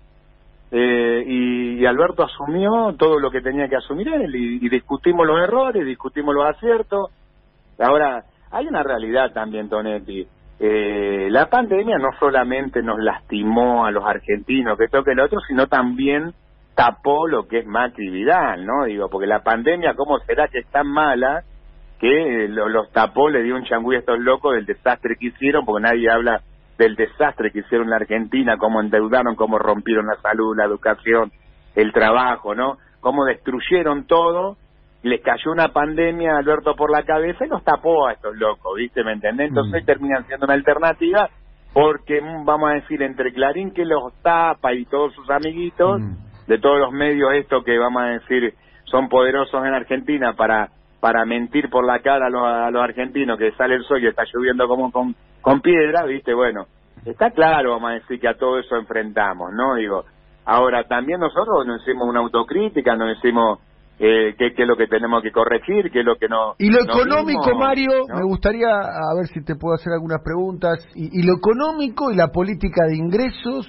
eh, 0.71 1.25
y, 1.27 1.85
Alberto 1.87 2.23
asumió 2.23 2.95
todo 2.99 3.19
lo 3.19 3.31
que 3.31 3.41
tenía 3.41 3.69
que 3.69 3.77
asumir 3.77 4.09
él, 4.09 4.35
y, 4.35 4.69
discutimos 4.69 5.27
los 5.27 5.41
errores, 5.43 5.85
discutimos 5.85 6.35
los 6.35 6.45
aciertos. 6.47 7.11
Ahora, 7.79 8.25
hay 8.51 8.67
una 8.67 8.83
realidad 8.83 9.33
también, 9.33 9.69
Tonetti. 9.69 10.27
Eh, 10.59 11.29
la 11.31 11.49
pandemia 11.49 11.97
no 11.99 12.11
solamente 12.19 12.83
nos 12.83 12.99
lastimó 13.01 13.87
a 13.87 13.91
los 13.91 14.05
argentinos, 14.05 14.79
que 14.79 14.89
toque 14.89 15.13
el 15.13 15.21
otro, 15.21 15.41
sino 15.49 15.67
también 15.67 16.33
tapó 16.75 17.27
lo 17.27 17.49
que 17.49 17.61
es 17.61 17.67
Macri 17.67 18.11
Vidal, 18.11 18.65
¿no? 18.67 18.85
Digo, 18.85 19.09
porque 19.09 19.27
la 19.27 19.43
pandemia, 19.43 19.95
¿cómo 19.95 20.19
será 20.21 20.49
que 20.49 20.59
es 20.59 20.67
tan 20.69 20.87
mala 20.87 21.43
que 21.99 22.45
eh, 22.45 22.49
lo- 22.49 22.69
los 22.69 22.91
tapó, 22.93 23.29
le 23.31 23.43
dio 23.43 23.57
un 23.57 23.65
changüí 23.65 23.97
a 23.97 24.01
estos 24.01 24.19
locos 24.19 24.55
del 24.55 24.67
desastre 24.67 25.17
que 25.19 25.27
hicieron, 25.29 25.65
porque 25.65 25.83
nadie 25.83 26.11
habla 26.11 26.43
del 26.81 26.97
desastre 26.97 27.51
que 27.53 27.59
hicieron 27.59 27.89
en 27.89 27.91
la 27.91 27.97
Argentina, 27.97 28.57
cómo 28.57 28.81
endeudaron, 28.81 29.37
cómo 29.37 29.59
rompieron 29.59 30.07
la 30.07 30.17
salud, 30.23 30.57
la 30.57 30.65
educación, 30.65 31.31
el 31.77 31.93
trabajo, 31.93 32.55
¿no? 32.55 32.79
Cómo 33.01 33.27
destruyeron 33.27 34.07
todo, 34.07 34.57
les 35.03 35.21
cayó 35.21 35.53
una 35.53 35.69
pandemia, 35.69 36.39
Alberto, 36.39 36.75
por 36.75 36.91
la 36.91 37.03
cabeza 37.03 37.45
y 37.45 37.49
los 37.49 37.63
tapó 37.65 38.07
a 38.07 38.13
estos 38.13 38.35
locos, 38.37 38.77
¿viste? 38.77 39.05
¿Me 39.05 39.13
entendés? 39.13 39.49
Entonces 39.51 39.83
Mm. 39.83 39.87
terminan 39.87 40.27
siendo 40.27 40.47
una 40.47 40.55
alternativa 40.55 41.29
porque, 41.75 42.23
mm, 42.23 42.47
vamos 42.47 42.71
a 42.71 42.75
decir, 42.75 43.03
entre 43.03 43.33
Clarín 43.35 43.73
que 43.73 43.85
los 43.85 44.15
tapa 44.23 44.73
y 44.73 44.87
todos 44.87 45.13
sus 45.15 45.29
amiguitos, 45.29 46.01
Mm. 46.01 46.15
de 46.47 46.59
todos 46.59 46.79
los 46.79 46.93
medios 46.93 47.31
estos 47.35 47.63
que, 47.63 47.77
vamos 47.79 48.03
a 48.03 48.07
decir, 48.07 48.55
son 48.85 49.11
poderosos 49.11 49.63
en 49.67 49.75
Argentina 49.75 50.33
para 50.33 50.71
para 51.01 51.25
mentir 51.25 51.71
por 51.71 51.87
la 51.87 52.01
cara 52.01 52.27
a 52.27 52.29
los, 52.29 52.43
a 52.47 52.71
los 52.71 52.83
argentinos 52.83 53.39
que 53.39 53.53
sale 53.53 53.75
el 53.75 53.85
sol 53.85 54.03
y 54.03 54.07
está 54.07 54.25
lloviendo 54.31 54.69
como 54.69 54.93
con, 54.93 55.15
con 55.41 55.61
piedra, 55.61 56.05
¿viste? 56.05 56.35
Bueno, 56.35 56.67
está 57.05 57.31
claro, 57.31 57.73
vamos 57.73 57.91
a 57.91 57.95
decir, 57.95 58.21
que 58.21 58.29
a 58.29 58.37
todo 58.37 58.59
eso 58.59 58.77
enfrentamos, 58.77 59.51
¿no? 59.53 59.75
Digo, 59.75 60.05
ahora 60.45 60.85
también 60.85 61.21
nosotros 61.21 61.67
nos 61.67 61.83
hicimos 61.83 62.09
una 62.09 62.21
autocrítica, 62.21 62.97
nos 62.97 63.17
hicimos 63.19 63.61
eh, 63.99 64.35
qué, 64.39 64.55
qué 64.55 64.63
es 64.63 64.69
lo 64.69 64.77
que 64.77 64.87
tenemos 64.87 65.23
que 65.23 65.31
corregir, 65.31 65.91
qué 65.91 66.01
es 66.01 66.07
lo 66.07 66.17
que 66.17 66.29
no... 66.29 66.55
Y 66.59 66.71
lo 66.71 66.85
no 66.85 66.93
económico, 66.93 67.47
vimos, 67.47 67.59
Mario, 67.59 67.91
¿no? 68.09 68.17
me 68.17 68.25
gustaría, 68.25 68.69
a 68.69 69.15
ver 69.17 69.27
si 69.27 69.45
te 69.45 69.57
puedo 69.57 69.75
hacer 69.75 69.93
algunas 69.93 70.23
preguntas. 70.23 70.87
Y, 70.95 71.21
y 71.21 71.27
lo 71.27 71.37
económico 71.37 72.11
y 72.11 72.17
la 72.17 72.29
política 72.29 72.87
de 72.87 72.97
ingresos 72.97 73.67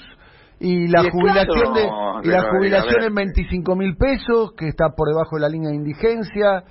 y 0.62 0.88
la 0.88 1.04
Y 1.04 1.10
jubilación 1.10 1.74
claro, 1.74 2.22
de 2.22 2.28
y 2.28 2.32
la 2.32 2.50
jubilación 2.50 3.04
en 3.04 3.16
25 3.16 3.76
mil 3.76 3.98
pesos, 3.98 4.54
que 4.56 4.68
está 4.68 4.90
por 4.96 5.10
debajo 5.10 5.36
de 5.36 5.42
la 5.42 5.50
línea 5.50 5.70
de 5.72 5.76
indigencia. 5.76 6.64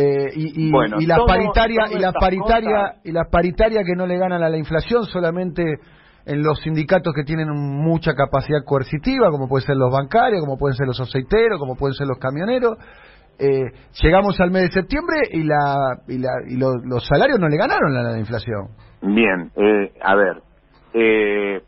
Eh, 0.00 0.30
y, 0.34 0.68
y, 0.68 0.70
Bueno, 0.70 0.96
y 1.00 1.06
las 1.06 1.18
paritarias 1.26 1.92
y 1.92 1.98
las 1.98 2.14
paritarias 2.14 2.96
y 3.04 3.12
las 3.12 3.28
paritarias 3.28 3.84
que 3.84 3.94
no 3.96 4.06
le 4.06 4.16
ganan 4.18 4.42
a 4.42 4.48
la 4.48 4.56
inflación 4.56 5.04
solamente 5.04 5.62
en 6.26 6.42
los 6.42 6.60
sindicatos 6.60 7.12
que 7.14 7.24
tienen 7.24 7.48
mucha 7.50 8.14
capacidad 8.14 8.62
coercitiva 8.64 9.30
como 9.30 9.48
pueden 9.48 9.66
ser 9.66 9.76
los 9.76 9.90
bancarios 9.92 10.40
como 10.40 10.56
pueden 10.58 10.76
ser 10.76 10.86
los 10.86 11.00
aceiteros 11.00 11.58
como 11.58 11.76
pueden 11.76 11.94
ser 11.94 12.06
los 12.06 12.18
camioneros 12.18 12.76
eh, 13.38 13.64
llegamos 14.02 14.38
al 14.40 14.50
mes 14.50 14.64
de 14.64 14.70
septiembre 14.72 15.16
y 15.32 15.44
la 15.44 15.96
y, 16.08 16.18
la, 16.18 16.30
y 16.46 16.56
lo- 16.56 16.76
los 16.84 17.06
salarios 17.06 17.38
no 17.40 17.48
le 17.48 17.56
ganaron 17.56 17.96
a 17.96 18.02
la 18.02 18.18
inflación. 18.18 18.68
Bien, 19.00 19.50
eh, 19.56 19.92
a 20.02 20.14
ver, 20.14 20.42
eh, 20.92 21.62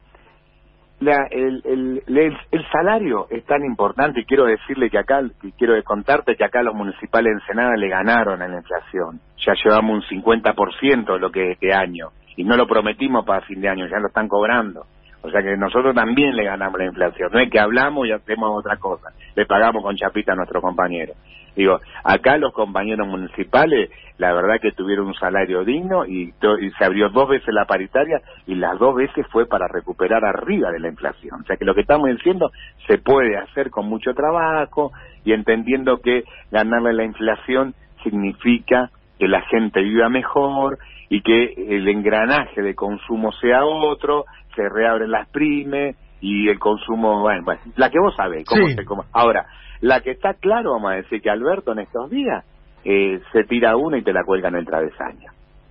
la- 1.03 1.27
el, 1.31 1.63
el, 1.65 2.03
el, 2.07 2.37
el 2.51 2.67
salario 2.71 3.27
es 3.31 3.45
tan 3.47 3.65
importante 3.65 4.21
y 4.21 4.25
quiero 4.25 4.45
decirle 4.45 4.91
que 4.91 4.99
acá, 4.99 5.23
y 5.43 5.53
quiero 5.53 5.83
contarte 5.85 6.37
que 6.37 6.45
acá 6.45 6.63
los 6.63 6.75
municipales 6.75 7.27
de 7.35 7.41
Ensenada 7.41 7.77
le 7.77 7.89
ganaron 7.89 8.43
a 8.43 8.49
la 8.49 8.59
inflación. 8.59 9.21
Ya 9.47 9.55
llevamos 9.65 10.11
un 10.11 10.23
50% 10.23 11.13
de 11.15 11.19
lo 11.21 11.31
que 11.33 11.53
este 11.53 11.75
año 11.75 12.11
y 12.37 12.45
no 12.45 12.57
lo 12.57 12.67
prometimos 12.67 13.25
para 13.27 13.43
fin 13.47 13.61
de 13.61 13.69
año, 13.69 13.87
ya 13.89 13.99
lo 13.99 14.09
están 14.09 14.29
cobrando. 14.29 14.87
O 15.23 15.31
sea 15.31 15.43
que 15.43 15.57
nosotros 15.57 15.95
también 15.95 16.35
le 16.37 16.45
ganamos 16.45 16.79
la 16.79 16.87
inflación. 16.87 17.31
No 17.33 17.41
es 17.41 17.51
que 17.51 17.61
hablamos 17.61 18.07
y 18.09 18.13
hacemos 18.13 18.51
otra 18.59 18.77
cosa. 18.79 19.11
Le 19.37 19.47
pagamos 19.47 19.83
con 19.83 19.97
chapita 19.97 20.33
a 20.33 20.37
nuestros 20.37 20.63
compañeros. 20.63 21.17
Digo, 21.55 21.81
acá 22.05 22.39
los 22.39 22.53
compañeros 22.53 23.07
municipales, 23.07 23.91
la 24.19 24.33
verdad 24.33 24.61
que 24.61 24.73
tuvieron 24.73 25.07
un 25.07 25.15
salario 25.15 25.65
digno 25.65 26.07
y, 26.07 26.33
y 26.61 26.71
se 26.79 26.85
abrió 26.85 27.11
dos 27.11 27.29
veces 27.29 27.53
la 27.53 27.67
paritaria 27.67 28.21
y 28.47 28.55
las 28.55 28.79
dos 28.79 28.95
veces 28.95 29.27
fue 29.31 29.47
para 29.47 29.69
recuperar 29.69 30.25
arriba 30.25 30.71
de 30.71 30.81
la 30.81 30.89
inflación. 30.89 31.41
O 31.43 31.45
sea 31.45 31.57
que 31.57 31.65
lo 31.65 31.75
que 31.75 31.83
estamos 31.83 32.09
diciendo 32.09 32.51
se 32.87 32.99
puede 32.99 33.37
hacer 33.37 33.71
con 33.71 33.87
mucho 33.87 34.15
trabajo 34.15 34.93
y 35.25 35.33
entendiendo 35.33 35.99
que 35.99 36.25
ganarle 36.51 36.93
la 36.95 37.05
inflación 37.05 37.75
significa 38.03 38.91
que 39.19 39.29
la 39.29 39.43
gente 39.43 39.81
viva 39.83 40.09
mejor 40.09 40.79
y 41.09 41.21
que 41.23 41.55
el 41.69 41.87
engranaje 41.89 42.63
de 42.63 42.75
consumo 42.75 43.33
sea 43.33 43.65
otro, 43.65 44.25
se 44.57 44.69
reabren 44.69 45.11
las 45.11 45.29
primes 45.29 45.97
y 46.21 46.49
el 46.49 46.59
consumo, 46.59 47.21
bueno, 47.21 47.43
bueno, 47.45 47.61
la 47.77 47.91
que 47.91 47.99
vos 47.99 48.15
sabés, 48.17 48.45
cómo 48.47 48.69
Sí. 48.69 48.75
se 48.75 48.85
cómo- 48.85 49.05
Ahora, 49.13 49.45
la 49.83 50.01
que 50.01 50.13
está 50.13 50.35
claro, 50.35 50.73
vamos 50.73 50.93
a 50.93 50.97
decir 50.97 51.23
que 51.23 51.31
Alberto 51.31 51.73
en 51.73 51.81
estos 51.81 52.11
días 52.11 52.45
eh, 52.85 53.21
se 53.33 53.45
tira 53.45 53.77
una 53.77 53.99
y 53.99 54.03
te 54.03 54.13
la 54.15 54.25
cuelga 54.25 54.49
en 54.49 54.57
el 54.57 54.67
travesaño. 54.67 55.31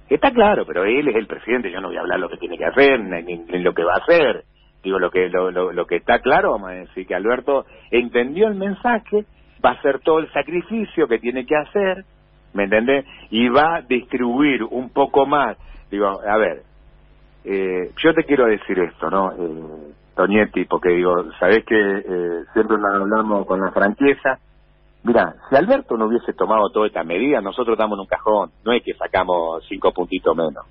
Está 0.10 0.32
claro, 0.32 0.66
pero 0.68 0.86
él 0.86 1.08
es 1.08 1.16
el 1.16 1.28
presidente, 1.28 1.72
yo 1.72 1.82
no 1.82 1.88
voy 1.90 1.98
a 1.98 2.02
hablar 2.02 2.20
lo 2.20 2.30
que 2.30 2.38
tiene 2.38 2.58
que 2.58 2.66
hacer, 2.66 3.00
ni, 3.00 3.24
ni- 3.24 3.60
lo 3.64 3.74
que 3.74 3.84
va 3.86 3.94
a 3.96 4.00
hacer. 4.04 4.44
Digo, 4.84 5.00
lo 5.00 5.12
que, 5.12 5.30
lo, 5.30 5.52
lo, 5.52 5.74
lo 5.74 5.86
que 5.88 5.98
está 5.98 6.20
claro, 6.20 6.52
vamos 6.52 6.72
a 6.72 6.74
decir 6.74 7.08
que 7.08 7.16
Alberto 7.16 7.66
entendió 7.92 8.48
el 8.50 8.56
mensaje, 8.56 9.26
va 9.66 9.72
a 9.72 9.74
hacer 9.74 10.00
todo 10.02 10.20
el 10.20 10.32
sacrificio 10.34 11.08
que 11.08 11.20
tiene 11.20 11.46
que 11.46 11.56
hacer, 11.56 12.06
¿me 12.54 12.66
entendés? 12.66 13.06
Y 13.32 13.50
va 13.50 13.78
a 13.78 13.82
distribuir 13.84 14.64
un 14.64 14.92
poco 14.92 15.26
más. 15.26 15.58
Digo, 15.92 16.08
a 16.28 16.38
ver, 16.38 16.64
eh, 17.46 17.92
yo 18.04 18.14
te 18.14 18.26
quiero 18.26 18.46
decir 18.48 18.80
esto, 18.80 19.10
¿no? 19.10 19.32
Eh, 19.32 19.94
Toñetti, 20.22 20.66
porque 20.66 20.90
digo, 20.90 21.32
sabés 21.40 21.66
que 21.66 21.76
eh, 21.76 22.44
siempre 22.54 22.78
nos 22.78 22.94
hablamos 22.94 23.48
con 23.48 23.60
la 23.60 23.72
franqueza. 23.72 24.38
Mira, 25.04 25.34
si 25.50 25.56
Alberto 25.56 25.98
no 25.98 26.06
hubiese 26.06 26.34
tomado 26.34 26.70
toda 26.70 26.86
esta 26.86 27.04
medida, 27.04 27.42
nosotros 27.42 27.74
estamos 27.74 27.98
en 27.98 28.02
un 28.02 28.06
cajón. 28.06 28.52
No 28.64 28.72
es 28.72 28.84
que 28.84 28.94
sacamos 28.94 29.66
cinco 29.68 29.92
puntitos 29.92 30.36
menos. 30.36 30.64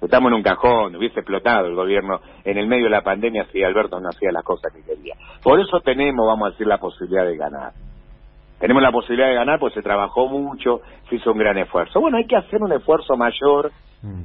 Estamos 0.00 0.30
en 0.30 0.36
un 0.36 0.42
cajón, 0.44 0.94
hubiese 0.94 1.18
explotado 1.18 1.66
el 1.66 1.74
gobierno 1.74 2.20
en 2.44 2.56
el 2.56 2.68
medio 2.68 2.84
de 2.84 2.90
la 2.90 3.02
pandemia 3.02 3.46
si 3.50 3.64
Alberto 3.64 3.98
no 3.98 4.10
hacía 4.10 4.30
las 4.30 4.44
cosas 4.44 4.72
que 4.72 4.84
quería. 4.84 5.16
Por 5.42 5.58
eso 5.58 5.80
tenemos, 5.80 6.24
vamos 6.24 6.46
a 6.46 6.50
decir, 6.52 6.68
la 6.68 6.78
posibilidad 6.78 7.26
de 7.26 7.36
ganar. 7.36 7.72
Tenemos 8.60 8.80
la 8.80 8.92
posibilidad 8.92 9.28
de 9.28 9.34
ganar 9.34 9.58
porque 9.58 9.74
se 9.74 9.82
trabajó 9.82 10.28
mucho, 10.28 10.82
se 11.08 11.16
hizo 11.16 11.32
un 11.32 11.38
gran 11.38 11.58
esfuerzo. 11.58 12.00
Bueno, 12.00 12.18
hay 12.18 12.26
que 12.28 12.36
hacer 12.36 12.62
un 12.62 12.70
esfuerzo 12.70 13.16
mayor 13.16 13.72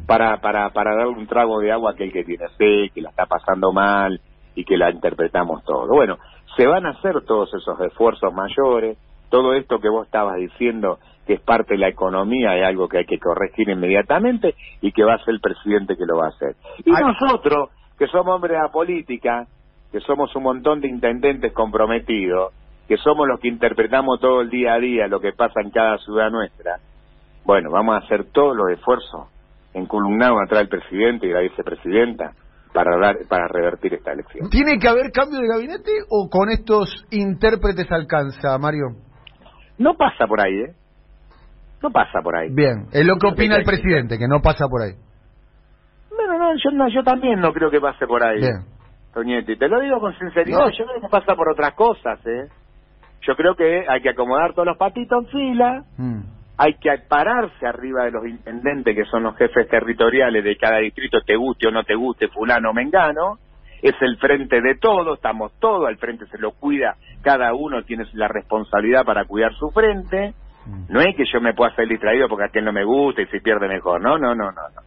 para, 0.05 0.39
para, 0.41 0.69
para 0.69 0.95
darle 0.95 1.13
un 1.13 1.25
trago 1.25 1.60
de 1.60 1.72
agua 1.72 1.89
a 1.89 1.93
aquel 1.93 2.13
que 2.13 2.24
tiene 2.24 2.48
sed, 2.50 2.91
que 2.93 3.01
la 3.01 3.10
está 3.10 3.25
pasando 3.25 3.74
mal 3.74 4.22
y 4.55 4.65
que 4.65 4.77
la 4.77 4.91
interpretamos 4.91 5.63
todo. 5.63 5.88
Bueno, 5.88 6.17
se 6.55 6.67
van 6.67 6.86
a 6.86 6.91
hacer 6.91 7.22
todos 7.25 7.53
esos 7.53 7.79
esfuerzos 7.81 8.33
mayores, 8.33 8.98
todo 9.29 9.53
esto 9.53 9.79
que 9.79 9.89
vos 9.89 10.05
estabas 10.05 10.36
diciendo 10.36 11.00
que 11.25 11.33
es 11.33 11.41
parte 11.41 11.74
de 11.74 11.79
la 11.79 11.88
economía 11.88 12.55
es 12.57 12.65
algo 12.65 12.88
que 12.88 13.00
hay 13.00 13.05
que 13.05 13.19
corregir 13.19 13.69
inmediatamente 13.69 14.55
y 14.81 14.91
que 14.91 15.03
va 15.03 15.15
a 15.15 15.24
ser 15.24 15.36
el 15.36 15.39
presidente 15.39 15.95
que 15.95 16.05
lo 16.05 16.17
va 16.17 16.25
a 16.25 16.29
hacer. 16.29 16.55
Y 16.86 16.91
nosotros, 16.91 17.69
que 17.98 18.07
somos 18.07 18.36
hombres 18.36 18.57
de 18.57 18.62
la 18.62 18.72
política, 18.72 19.48
que 19.91 20.00
somos 20.01 20.36
un 20.36 20.43
montón 20.43 20.81
de 20.81 20.89
intendentes 20.89 21.53
comprometidos, 21.53 22.53
que 22.88 22.98
somos 22.98 23.27
los 23.27 23.39
que 23.39 23.48
interpretamos 23.48 24.19
todo 24.19 24.41
el 24.41 24.50
día 24.50 24.74
a 24.74 24.79
día 24.79 25.07
lo 25.07 25.19
que 25.19 25.31
pasa 25.31 25.62
en 25.62 25.72
cada 25.72 25.98
ciudad 26.00 26.29
nuestra, 26.29 26.79
bueno, 27.45 27.72
vamos 27.72 27.95
a 27.95 28.05
hacer 28.05 28.25
todos 28.31 28.55
los 28.55 28.69
esfuerzos 28.69 29.27
encolumnados 29.74 30.39
atrás 30.45 30.62
del 30.62 30.69
presidente 30.69 31.27
y 31.27 31.31
la 31.31 31.39
vicepresidenta 31.39 32.33
para 32.73 32.97
dar, 32.97 33.17
para 33.29 33.47
revertir 33.47 33.93
esta 33.93 34.11
elección. 34.13 34.49
¿Tiene 34.49 34.79
que 34.79 34.87
haber 34.87 35.11
cambio 35.11 35.39
de 35.39 35.47
gabinete 35.47 35.91
o 36.09 36.29
con 36.29 36.49
estos 36.49 37.05
intérpretes 37.11 37.91
alcanza, 37.91 38.57
Mario? 38.57 38.95
No 39.77 39.95
pasa 39.95 40.27
por 40.27 40.41
ahí, 40.41 40.53
¿eh? 40.61 40.73
No 41.81 41.91
pasa 41.91 42.21
por 42.21 42.35
ahí. 42.35 42.49
Bien, 42.51 42.87
es 42.91 43.05
lo 43.05 43.17
que 43.17 43.27
opina 43.27 43.55
el 43.57 43.63
presidente, 43.63 44.17
que 44.17 44.27
no 44.27 44.41
pasa 44.41 44.67
por 44.67 44.81
ahí. 44.81 44.93
Bueno, 46.15 46.37
no, 46.37 46.53
yo, 46.55 46.71
no, 46.71 46.87
yo 46.89 47.03
también 47.03 47.39
no 47.39 47.51
creo 47.53 47.69
que 47.69 47.79
pase 47.81 48.07
por 48.07 48.23
ahí. 48.23 48.39
Bien. 48.39 48.65
Toñetti, 49.13 49.57
te 49.57 49.67
lo 49.67 49.79
digo 49.79 49.99
con 49.99 50.17
sinceridad, 50.17 50.59
No. 50.59 50.69
yo 50.71 50.85
creo 50.85 51.01
que 51.01 51.09
pasa 51.09 51.35
por 51.35 51.49
otras 51.49 51.73
cosas, 51.73 52.19
¿eh? 52.25 52.47
Yo 53.21 53.35
creo 53.35 53.55
que 53.55 53.85
hay 53.87 54.01
que 54.01 54.09
acomodar 54.09 54.53
todos 54.53 54.67
los 54.67 54.77
patitos 54.77 55.23
en 55.25 55.29
fila, 55.31 55.83
Mm. 55.97 56.21
Hay 56.57 56.75
que 56.75 56.89
pararse 57.07 57.65
arriba 57.65 58.05
de 58.05 58.12
los 58.12 58.27
intendentes 58.27 58.95
que 58.95 59.05
son 59.05 59.24
los 59.24 59.36
jefes 59.38 59.67
territoriales 59.67 60.43
de 60.43 60.55
cada 60.55 60.77
distrito, 60.77 61.22
te 61.22 61.36
guste 61.36 61.67
o 61.67 61.72
no 61.72 61.83
te 61.83 61.95
guste, 61.95 62.27
fulano 62.27 62.69
o 62.69 62.74
mengano, 62.74 63.39
es 63.81 63.95
el 64.01 64.17
frente 64.17 64.62
de 64.62 64.75
todos, 64.75 65.17
estamos 65.17 65.51
todos, 65.60 65.88
al 65.88 65.98
frente 65.98 66.25
se 66.27 66.38
lo 66.38 66.51
cuida, 66.51 66.95
cada 67.22 67.53
uno 67.53 67.83
tiene 67.83 68.05
la 68.13 68.27
responsabilidad 68.27 69.03
para 69.03 69.25
cuidar 69.25 69.53
su 69.55 69.72
frente, 69.72 70.33
no 70.89 71.01
es 71.01 71.15
que 71.15 71.25
yo 71.25 71.41
me 71.41 71.53
pueda 71.53 71.72
hacer 71.72 71.88
distraído 71.88 72.29
porque 72.29 72.43
a 72.43 72.48
aquel 72.48 72.63
no 72.63 72.72
me 72.72 72.86
gusta 72.86 73.22
y 73.22 73.27
si 73.27 73.39
pierde 73.39 73.67
mejor, 73.67 74.00
no, 74.01 74.17
no, 74.17 74.33
no, 74.33 74.45
no, 74.45 74.69
no. 74.75 74.81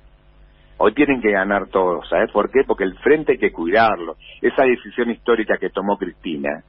Hoy 0.78 0.92
tienen 0.92 1.20
que 1.20 1.30
ganar 1.30 1.68
todos, 1.68 2.08
¿sabes 2.08 2.30
por 2.30 2.50
qué? 2.50 2.62
Porque 2.66 2.84
el 2.84 2.96
frente 2.98 3.32
hay 3.32 3.38
que 3.38 3.52
cuidarlo. 3.52 4.16
Esa 4.40 4.64
decisión 4.64 5.10
histórica 5.10 5.58
que 5.58 5.70
tomó 5.70 5.96
Cristina 5.98 6.62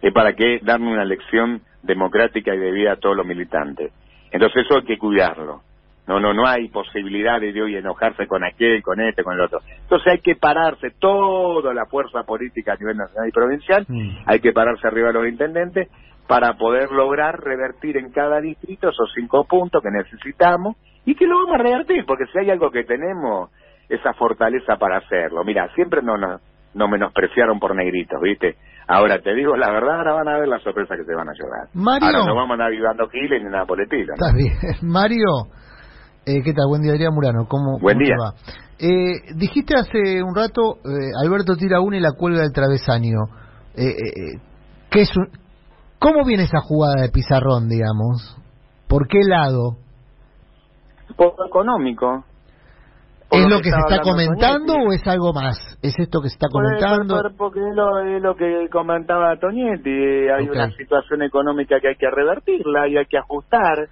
es 0.00 0.12
para 0.12 0.34
que 0.34 0.60
darle 0.62 0.86
una 0.86 1.04
lección 1.04 1.62
democrática 1.82 2.54
y 2.54 2.58
de 2.58 2.70
vida 2.70 2.92
a 2.92 2.96
todos 2.96 3.16
los 3.16 3.26
militantes. 3.26 3.92
Entonces 4.36 4.64
eso 4.64 4.76
hay 4.76 4.84
que 4.84 4.98
cuidarlo. 4.98 5.62
No, 6.06 6.20
no, 6.20 6.32
no 6.32 6.46
hay 6.46 6.68
posibilidad 6.68 7.40
de 7.40 7.60
hoy 7.60 7.74
enojarse 7.76 8.28
con 8.28 8.44
aquel, 8.44 8.80
con 8.82 9.00
este, 9.00 9.24
con 9.24 9.34
el 9.34 9.40
otro. 9.40 9.60
Entonces 9.82 10.12
hay 10.12 10.18
que 10.20 10.36
pararse 10.36 10.90
toda 11.00 11.74
la 11.74 11.86
fuerza 11.86 12.22
política 12.22 12.74
a 12.74 12.76
nivel 12.76 12.96
nacional 12.96 13.28
y 13.28 13.32
provincial, 13.32 13.84
Mm. 13.88 14.10
hay 14.26 14.38
que 14.38 14.52
pararse 14.52 14.86
arriba 14.86 15.08
de 15.08 15.14
los 15.14 15.28
intendentes 15.28 15.88
para 16.28 16.54
poder 16.54 16.92
lograr 16.92 17.40
revertir 17.42 17.96
en 17.96 18.12
cada 18.12 18.40
distrito 18.40 18.90
esos 18.90 19.10
cinco 19.14 19.44
puntos 19.44 19.82
que 19.82 19.90
necesitamos 19.90 20.76
y 21.04 21.14
que 21.16 21.26
lo 21.26 21.38
vamos 21.38 21.54
a 21.54 21.62
revertir, 21.62 22.04
porque 22.06 22.26
si 22.26 22.38
hay 22.38 22.50
algo 22.50 22.70
que 22.70 22.84
tenemos, 22.84 23.50
esa 23.88 24.12
fortaleza 24.14 24.76
para 24.76 24.98
hacerlo. 24.98 25.44
Mira, 25.44 25.68
siempre 25.74 26.02
no 26.02 26.16
nos 26.16 26.40
no 26.74 26.88
menospreciaron 26.88 27.58
por 27.58 27.74
negritos, 27.74 28.20
¿viste? 28.20 28.56
Ahora 28.88 29.18
te 29.20 29.34
digo 29.34 29.56
la 29.56 29.70
verdad, 29.72 29.98
ahora 29.98 30.12
van 30.14 30.28
a 30.28 30.38
ver 30.38 30.48
la 30.48 30.58
sorpresa 30.60 30.94
que 30.96 31.04
se 31.04 31.14
van 31.14 31.28
a 31.28 31.32
llevar. 31.32 31.68
Mario. 31.74 32.06
Ahora 32.06 32.18
no 32.26 32.34
vamos 32.36 32.50
a 32.50 32.52
andar 32.54 32.70
vivando 32.70 33.08
giles 33.08 33.42
ni 33.42 33.50
nada 33.50 33.66
por 33.66 33.80
el 33.80 33.84
estilo. 33.84 34.14
¿no? 34.16 34.26
Está 34.26 34.36
bien. 34.36 34.76
Mario, 34.82 35.26
eh, 36.24 36.42
¿qué 36.44 36.52
tal? 36.52 36.66
Buen 36.68 36.82
día, 36.82 36.92
Adrián 36.92 37.12
Murano. 37.14 37.46
¿Cómo, 37.48 37.78
Buen 37.80 37.98
cómo 37.98 37.98
te 37.98 38.04
día. 38.04 38.16
va? 38.16 38.34
Eh, 38.78 39.34
dijiste 39.36 39.74
hace 39.74 40.22
un 40.22 40.34
rato, 40.36 40.76
eh, 40.84 41.10
Alberto 41.24 41.56
tira 41.56 41.80
una 41.80 41.96
y 41.96 42.00
la 42.00 42.12
cuelga 42.12 42.42
del 42.42 42.52
travesaño. 42.52 43.18
Eh, 43.74 43.88
eh, 43.88 44.40
¿qué 44.90 45.00
es 45.02 45.16
un- 45.16 45.30
¿Cómo 45.98 46.24
viene 46.24 46.44
esa 46.44 46.60
jugada 46.60 47.00
de 47.02 47.08
Pizarrón, 47.10 47.68
digamos? 47.68 48.36
¿Por 48.86 49.08
qué 49.08 49.20
lado? 49.26 49.76
Poco 51.16 51.46
económico. 51.46 52.24
¿Es 53.36 53.48
lo 53.50 53.58
que 53.58 53.70
se 53.70 53.78
está 53.78 54.00
comentando 54.02 54.72
Toñetti. 54.74 54.88
o 54.88 54.92
es 54.92 55.06
algo 55.06 55.32
más? 55.32 55.56
¿Es 55.82 55.98
esto 55.98 56.20
que 56.20 56.28
se 56.28 56.34
está 56.34 56.48
comentando? 56.50 57.20
por- 57.20 57.36
porque 57.36 57.60
es 57.60 57.74
lo, 57.76 57.98
es 58.00 58.22
lo 58.22 58.34
que 58.36 58.68
comentaba 58.70 59.36
Toñetti, 59.38 59.90
hay 60.28 60.48
una 60.48 60.70
situación 60.72 61.22
económica 61.22 61.80
que 61.80 61.88
hay 61.88 61.96
que 61.96 62.10
revertirla 62.10 62.88
y 62.88 62.96
hay 62.96 63.06
que 63.06 63.18
ajustar. 63.18 63.88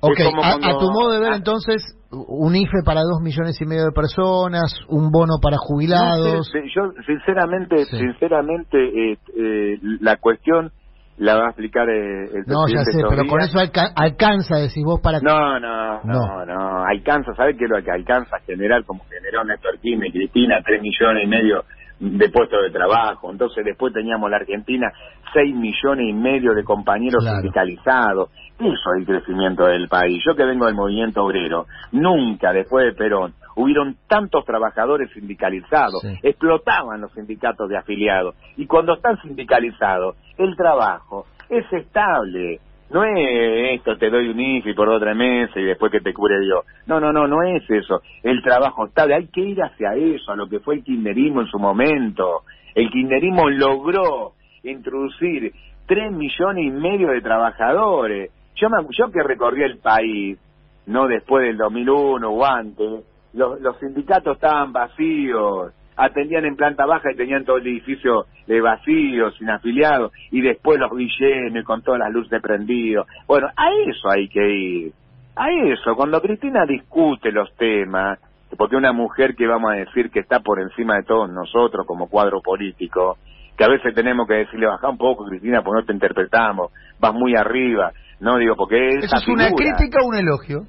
Ok, 0.00 0.12
como 0.26 0.42
a, 0.44 0.58
cuando- 0.60 0.68
a 0.68 0.78
tu 0.80 0.90
modo 0.90 1.12
de 1.12 1.20
ver 1.20 1.32
entonces, 1.32 1.82
un 2.10 2.54
IFE 2.54 2.82
para 2.84 3.00
dos 3.00 3.20
millones 3.22 3.58
y 3.60 3.64
medio 3.64 3.84
de 3.86 3.92
personas, 3.92 4.74
un 4.88 5.10
bono 5.10 5.38
para 5.42 5.56
jubilados. 5.58 6.50
No 6.54 6.60
yo 6.66 6.92
sinceramente, 7.06 7.84
Sí. 7.86 7.96
sinceramente, 7.98 8.76
eh, 8.78 9.18
eh, 9.36 9.78
la 10.00 10.16
cuestión 10.16 10.70
la 11.18 11.36
va 11.36 11.44
a 11.46 11.48
explicar 11.50 11.88
eh, 11.88 12.24
el 12.34 12.42
No, 12.46 12.66
ya 12.66 12.82
sé, 12.84 12.98
pero 13.08 13.26
con 13.28 13.40
eso 13.40 13.58
alca- 13.58 13.92
alcanza, 13.94 14.56
decís 14.56 14.82
vos, 14.84 15.00
para... 15.00 15.20
No, 15.20 15.60
no, 15.60 16.02
No. 16.02 16.04
no, 16.04 16.44
no, 16.46 16.84
alcanza, 16.84 17.34
¿sabes 17.34 17.56
qué 17.56 17.64
es 17.64 17.70
lo 17.70 17.82
que 17.82 17.90
alcanza 17.90 18.36
a 18.36 18.40
generar 18.40 18.84
como 18.84 19.04
generó 19.08 19.44
Néstor 19.44 19.78
Kirchner 19.80 20.08
y 20.08 20.12
Cristina? 20.12 20.60
Tres 20.64 20.82
millones 20.82 21.24
y 21.24 21.26
medio 21.28 21.64
de 22.00 22.28
puestos 22.30 22.60
de 22.64 22.70
trabajo. 22.70 23.30
Entonces 23.30 23.64
después 23.64 23.92
teníamos 23.94 24.28
la 24.28 24.38
Argentina 24.38 24.90
seis 25.32 25.54
millones 25.54 26.06
y 26.08 26.12
medio 26.12 26.52
de 26.52 26.64
compañeros 26.64 27.22
Claro. 27.22 27.40
sindicalizados. 27.42 28.30
Eso 28.58 28.94
es 28.94 29.00
el 29.00 29.06
crecimiento 29.06 29.64
del 29.66 29.88
país. 29.88 30.22
Yo 30.24 30.36
que 30.36 30.44
vengo 30.44 30.66
del 30.66 30.76
movimiento 30.76 31.24
obrero, 31.24 31.66
nunca 31.92 32.52
después 32.52 32.86
de 32.86 32.92
Perón 32.92 33.34
hubieron 33.56 33.96
tantos 34.08 34.44
trabajadores 34.44 35.10
sindicalizados, 35.12 36.00
Sí. 36.02 36.18
explotaban 36.22 37.00
los 37.00 37.12
sindicatos 37.12 37.68
de 37.68 37.76
afiliados. 37.76 38.34
Y 38.56 38.66
cuando 38.66 38.94
están 38.94 39.20
sindicalizados, 39.22 40.16
el 40.38 40.56
trabajo 40.56 41.26
es 41.48 41.64
estable. 41.72 42.60
No 42.90 43.02
es 43.02 43.74
esto, 43.76 43.96
te 43.96 44.08
doy 44.10 44.28
un 44.28 44.38
IFI 44.38 44.74
por 44.74 44.88
otra 44.88 45.14
mesa 45.14 45.58
y 45.58 45.64
después 45.64 45.90
que 45.90 46.00
te 46.00 46.12
cure 46.14 46.38
Dios. 46.40 46.64
No, 46.86 47.00
no, 47.00 47.12
no, 47.12 47.26
no 47.26 47.42
es 47.42 47.68
eso. 47.68 48.02
El 48.22 48.40
trabajo 48.42 48.86
estable, 48.86 49.14
hay 49.14 49.26
que 49.28 49.40
ir 49.40 49.60
hacia 49.62 49.94
eso, 49.94 50.30
a 50.32 50.36
lo 50.36 50.48
que 50.48 50.60
fue 50.60 50.76
el 50.76 50.84
kirchnerismo 50.84 51.40
en 51.40 51.46
su 51.48 51.58
momento. 51.58 52.42
El 52.74 52.90
kirchnerismo 52.90 53.48
logró 53.50 54.32
introducir 54.62 55.52
tres 55.86 56.12
millones 56.12 56.64
y 56.66 56.70
medio 56.70 57.08
de 57.08 57.20
trabajadores. 57.20 58.30
Yo, 58.56 58.68
me, 58.70 58.78
yo 58.90 59.10
que 59.10 59.22
recorrí 59.22 59.62
el 59.62 59.78
país, 59.78 60.38
no 60.86 61.06
después 61.06 61.46
del 61.46 61.56
2001 61.56 62.28
o 62.28 62.44
antes, 62.44 63.04
los, 63.32 63.60
los 63.60 63.78
sindicatos 63.78 64.36
estaban 64.36 64.72
vacíos, 64.72 65.72
atendían 65.96 66.44
en 66.44 66.56
planta 66.56 66.86
baja 66.86 67.12
y 67.12 67.16
tenían 67.16 67.44
todo 67.44 67.58
el 67.58 67.66
edificio 67.66 68.26
eh, 68.46 68.60
vacío, 68.60 69.30
sin 69.32 69.50
afiliados, 69.50 70.12
y 70.30 70.40
después 70.40 70.78
los 70.78 70.94
vi 70.94 71.08
llenos 71.18 71.62
y 71.62 71.64
con 71.64 71.82
todas 71.82 72.00
las 72.00 72.12
luces 72.12 72.40
prendidas. 72.42 73.06
Bueno, 73.26 73.48
a 73.56 73.70
eso 73.86 74.10
hay 74.10 74.28
que 74.28 74.48
ir, 74.48 74.92
a 75.36 75.50
eso. 75.50 75.94
Cuando 75.96 76.20
Cristina 76.20 76.64
discute 76.66 77.32
los 77.32 77.54
temas, 77.56 78.18
porque 78.56 78.76
una 78.76 78.92
mujer 78.92 79.34
que 79.34 79.46
vamos 79.46 79.72
a 79.72 79.76
decir 79.76 80.10
que 80.10 80.20
está 80.20 80.40
por 80.40 80.60
encima 80.60 80.96
de 80.96 81.02
todos 81.04 81.30
nosotros 81.30 81.86
como 81.86 82.08
cuadro 82.08 82.40
político, 82.40 83.16
que 83.56 83.64
a 83.64 83.68
veces 83.68 83.94
tenemos 83.94 84.26
que 84.26 84.34
decirle, 84.34 84.66
baja 84.66 84.88
un 84.88 84.98
poco, 84.98 85.24
Cristina, 85.26 85.62
porque 85.62 85.80
no 85.80 85.86
te 85.86 85.92
interpretamos, 85.92 86.72
vas 86.98 87.14
muy 87.14 87.36
arriba. 87.36 87.92
No 88.20 88.38
digo, 88.38 88.54
porque 88.56 88.88
¿Eso 89.00 89.16
es 89.16 89.28
una 89.28 89.46
figura- 89.48 89.76
crítica 89.76 90.00
o 90.02 90.06
un 90.08 90.14
elogio? 90.16 90.66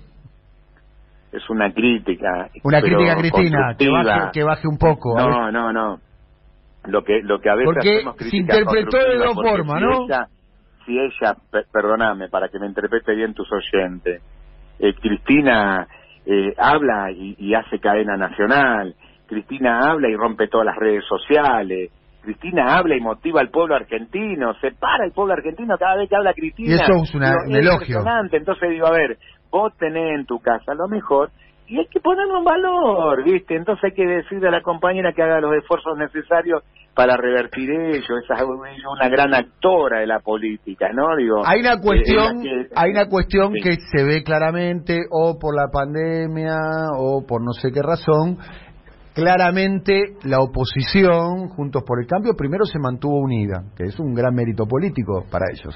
es 1.31 1.49
una 1.49 1.71
crítica. 1.73 2.49
Una 2.63 2.81
crítica 2.81 3.15
Cristina, 3.17 3.75
que 3.77 3.89
baje, 3.89 4.31
que 4.33 4.43
baje 4.43 4.67
un 4.67 4.77
poco. 4.77 5.17
No, 5.17 5.51
no, 5.51 5.73
no. 5.73 5.99
Lo 6.85 7.03
que, 7.03 7.21
lo 7.23 7.39
que 7.41 7.49
a 7.49 7.55
veces 7.55 7.65
Porque 7.73 7.95
hacemos 7.97 8.15
se 8.17 8.37
interpretó 8.37 8.97
de 8.97 9.17
dos 9.17 9.33
formas, 9.35 9.79
si 9.79 9.85
¿no? 9.85 10.05
Ella, 10.05 10.27
si 10.85 10.99
ella, 10.99 11.35
per- 11.51 11.65
perdóname, 11.71 12.29
para 12.29 12.47
que 12.49 12.59
me 12.59 12.67
interprete 12.67 13.15
bien 13.15 13.33
tus 13.33 13.49
oyentes, 13.51 14.21
eh, 14.79 14.93
Cristina 14.93 15.87
eh, 16.25 16.53
habla 16.57 17.11
y, 17.11 17.35
y 17.39 17.53
hace 17.55 17.79
cadena 17.79 18.15
nacional, 18.17 18.95
Cristina 19.27 19.89
habla 19.89 20.09
y 20.09 20.15
rompe 20.15 20.47
todas 20.47 20.67
las 20.67 20.75
redes 20.77 21.03
sociales, 21.05 21.91
Cristina 22.25 22.77
habla 22.77 22.95
y 22.97 22.99
motiva 23.01 23.39
al 23.39 23.49
pueblo 23.49 23.75
argentino, 23.75 24.53
separa 24.59 25.05
al 25.05 25.11
pueblo 25.13 25.33
argentino 25.33 25.77
cada 25.77 25.95
vez 25.95 26.09
que 26.09 26.15
habla 26.17 26.33
Cristina. 26.33 26.69
Y 26.69 26.73
eso 26.73 27.03
es 27.03 27.15
una- 27.15 27.35
un 27.47 27.55
elogio. 27.55 28.03
Entonces 28.31 28.69
digo, 28.69 28.87
a 28.87 28.91
ver, 28.91 29.17
vos 29.49 29.71
tenés 29.77 30.19
en 30.19 30.25
tu 30.25 30.39
casa 30.39 30.73
lo 30.73 30.87
mejor 30.89 31.29
y 31.67 31.79
hay 31.79 31.87
que 31.87 31.99
ponerlo 31.99 32.37
en 32.39 32.43
valor, 32.43 33.23
¿viste? 33.23 33.55
Entonces 33.55 33.85
hay 33.85 33.93
que 33.93 34.05
decirle 34.05 34.49
a 34.49 34.51
la 34.51 34.61
compañera 34.61 35.13
que 35.13 35.23
haga 35.23 35.39
los 35.39 35.55
esfuerzos 35.55 35.97
necesarios 35.97 36.61
para 36.93 37.17
revertir 37.17 37.69
ello. 37.71 38.17
Esa 38.23 38.35
es 38.35 38.43
una 38.43 39.09
gran 39.09 39.33
actora 39.33 39.99
de 39.99 40.07
la 40.07 40.19
política, 40.19 40.89
¿no? 40.93 41.15
Digo, 41.17 41.41
Hay 41.45 41.59
una 41.61 41.73
eh, 41.73 41.81
cuestión, 41.81 42.41
que- 42.41 42.67
hay 42.75 42.91
una 42.91 43.07
cuestión 43.07 43.51
Sí. 43.53 43.61
que 43.61 43.71
se 43.91 44.03
ve 44.05 44.23
claramente 44.23 44.99
o 45.11 45.37
por 45.39 45.55
la 45.55 45.67
pandemia 45.73 46.55
o 46.97 47.25
por 47.27 47.41
no 47.43 47.51
sé 47.53 47.71
qué 47.73 47.81
razón. 47.81 48.37
Claramente 49.15 50.17
la 50.23 50.41
oposición, 50.41 51.47
Juntos 51.47 51.83
por 51.87 52.01
el 52.01 52.05
Cambio, 52.05 52.33
primero 52.35 52.65
se 52.65 52.79
mantuvo 52.79 53.17
unida, 53.21 53.63
que 53.77 53.85
es 53.85 53.97
un 53.97 54.13
gran 54.13 54.35
mérito 54.35 54.65
político 54.65 55.23
para 55.31 55.45
ellos. 55.53 55.73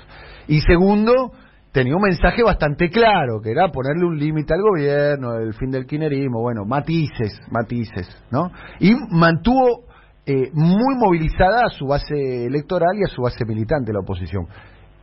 Y 0.50 0.60
segundo, 0.60 1.31
tenía 1.72 1.96
un 1.96 2.01
mensaje 2.01 2.43
bastante 2.43 2.89
claro, 2.89 3.39
que 3.41 3.51
era 3.51 3.72
ponerle 3.72 4.05
un 4.05 4.19
límite 4.19 4.53
al 4.53 4.62
gobierno, 4.62 5.36
el 5.36 5.53
fin 5.53 5.72
del 5.72 5.86
kirchnerismo, 5.86 6.41
bueno, 6.41 6.65
matices, 6.65 7.39
matices, 7.50 8.10
¿no? 8.29 8.51
Y 8.81 8.93
mantuvo 9.10 9.86
eh, 10.25 10.51
muy 10.51 10.96
movilizada 10.98 11.62
a 11.65 11.69
su 11.69 11.88
base 11.88 12.46
electoral 12.46 12.98
y 13.00 13.05
a 13.05 13.15
su 13.15 13.22
base 13.22 13.46
militante 13.46 13.93
la 13.93 14.01
oposición. 14.01 14.48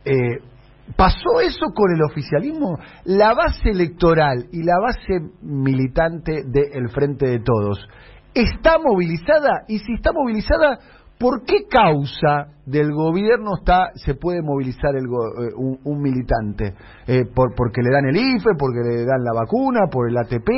Eh, 0.05 0.13
¿Pasó 0.95 1.41
eso 1.41 1.73
con 1.73 1.91
el 1.91 2.03
oficialismo? 2.03 2.77
La 3.05 3.33
base 3.33 3.71
electoral 3.71 4.45
y 4.51 4.61
la 4.61 4.75
base 4.79 5.27
militante 5.41 6.43
del 6.45 6.89
Frente 6.89 7.27
de 7.27 7.39
Todos 7.39 7.79
está 8.33 8.77
movilizada 8.79 9.63
y 9.67 9.79
si 9.79 9.93
está 9.93 10.11
movilizada, 10.13 10.79
¿por 11.19 11.43
qué 11.45 11.67
causa 11.69 12.53
del 12.65 12.91
gobierno 12.91 13.55
está 13.57 13.91
se 13.95 14.13
puede 14.15 14.41
movilizar 14.41 14.95
el 14.95 15.07
go- 15.07 15.43
eh, 15.43 15.53
un, 15.55 15.79
un 15.83 16.01
militante? 16.01 16.73
Eh, 17.07 17.25
por, 17.33 17.55
¿Porque 17.55 17.81
le 17.81 17.89
dan 17.91 18.05
el 18.05 18.15
IFE, 18.17 18.51
porque 18.57 18.79
le 18.83 19.05
dan 19.05 19.23
la 19.23 19.33
vacuna, 19.33 19.87
por 19.91 20.09
el 20.09 20.17
ATP? 20.17 20.49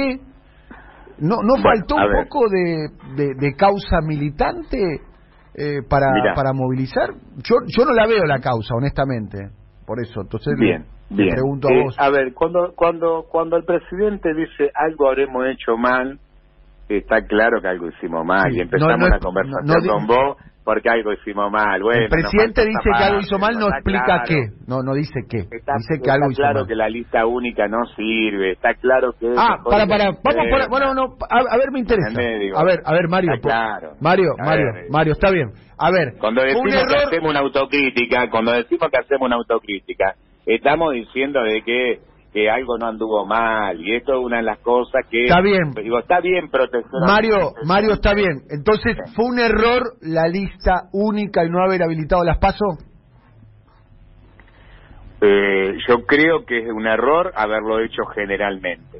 ¿No, 1.20 1.38
no 1.44 1.62
faltó 1.62 1.96
un 1.96 2.14
poco 2.24 2.48
de, 2.50 2.88
de- 3.16 3.34
de 3.36 3.56
causa 3.56 4.00
militante 4.06 5.02
eh, 5.54 5.82
para, 5.90 6.12
Mirá. 6.14 6.34
para 6.34 6.54
movilizar? 6.54 7.10
Yo, 7.44 7.56
yo 7.68 7.86
no 7.86 7.92
la 7.94 8.08
veo 8.08 8.24
la 8.26 8.40
causa, 8.40 8.74
honestamente. 8.76 9.50
Por 9.86 10.00
eso, 10.02 10.22
entonces 10.22 10.54
bien. 10.58 10.86
pregunto 11.10 11.68
a 11.68 11.72
Eh, 11.74 11.84
vos. 11.84 11.96
a 12.00 12.10
ver, 12.10 12.34
cuando, 12.34 12.74
cuando, 12.76 13.26
cuando 13.30 13.58
el 13.58 13.66
presidente 13.66 14.34
dice 14.34 14.72
algo 14.76 15.08
habremos 15.10 15.46
hecho 15.48 15.76
mal, 15.78 16.20
está 16.98 17.26
claro 17.26 17.62
que 17.62 17.68
algo 17.68 17.88
hicimos 17.88 18.26
mal 18.26 18.50
Sí, 18.52 18.58
y 18.58 18.62
empezamos 18.62 18.98
no, 19.00 19.06
no, 19.06 19.10
la 19.10 19.20
conversación 19.20 19.86
no, 19.86 19.94
con 19.94 20.08
vos 20.08 20.38
porque 20.70 20.88
algo 20.88 21.12
hicimos 21.14 21.52
mal. 21.52 21.82
Bueno, 21.82 22.04
el 22.04 22.10
presidente 22.10 22.64
dice 22.64 22.90
que 22.96 23.04
algo 23.04 23.20
hizo 23.22 23.40
mal, 23.40 23.58
no 23.58 23.70
explica 23.70 24.06
claro. 24.06 24.24
qué. 24.28 24.42
No, 24.68 24.84
no 24.84 24.94
dice 24.94 25.22
qué. 25.28 25.40
Está, 25.50 25.74
dice 25.78 25.96
que 25.96 26.02
está 26.02 26.14
algo 26.14 26.30
hizo 26.30 26.42
claro 26.42 26.60
mal. 26.60 26.68
que 26.68 26.76
la 26.76 26.90
lista 26.90 27.26
única 27.26 27.68
no 27.68 27.86
sirve, 27.96 28.52
está 28.52 28.76
claro 28.76 29.14
que... 29.20 29.34
Ah, 29.36 29.58
para, 29.68 29.88
para, 29.88 30.12
vamos 30.22 30.70
bueno, 30.70 30.94
no, 30.94 31.16
a, 31.28 31.40
a 31.40 31.58
ver, 31.58 31.72
me 31.72 31.80
interesa. 31.80 32.10
A 32.12 32.64
ver, 32.64 32.82
a 32.86 32.94
ver, 32.94 33.08
Mario. 33.10 33.34
está 33.34 33.48
claro. 33.50 33.94
Mario, 34.00 34.30
A 34.38 34.46
Mario, 34.46 34.66
ver, 34.74 34.86
Mario, 34.92 35.14
está 35.14 35.32
bien. 35.32 35.50
A 35.80 35.90
ver, 35.90 36.14
Cuando 36.20 36.44
decimos 36.44 36.86
que 36.88 36.96
hacemos 36.98 37.30
una 37.32 37.40
autocrítica, 37.40 38.30
cuando 38.30 38.52
decimos 38.52 38.92
que 38.92 38.98
hacemos 39.00 39.26
una 39.26 39.38
autocrítica, 39.38 40.14
estamos 40.46 40.94
diciendo 40.94 41.42
de 41.42 41.64
que, 41.64 42.00
que 42.32 42.50
algo 42.50 42.78
no 42.78 42.88
anduvo 42.88 43.26
mal 43.26 43.80
y 43.82 43.96
esto 43.96 44.14
es 44.14 44.20
una 44.20 44.38
de 44.38 44.44
las 44.44 44.60
cosas 44.60 45.06
que 45.10 45.24
Está 45.26 45.42
bien. 45.42 45.72
digo 45.72 46.00
está 46.00 46.20
bien 46.20 46.50
protección 46.50 47.02
Mario, 47.06 47.54
Mario, 47.66 47.94
está 47.94 48.14
bien. 48.14 48.44
Entonces, 48.50 48.98
¿fue 49.16 49.26
un 49.26 49.40
error 49.40 49.94
la 50.02 50.28
lista 50.28 50.90
única 50.94 51.44
y 51.44 51.50
no 51.50 51.64
haber 51.64 51.82
habilitado 51.82 52.24
las 52.24 52.38
pasos? 52.38 52.78
Eh, 55.22 55.78
yo 55.88 56.06
creo 56.06 56.46
que 56.46 56.60
es 56.60 56.72
un 56.72 56.88
error 56.88 57.32
haberlo 57.36 57.80
hecho 57.80 58.06
generalmente. 58.16 59.00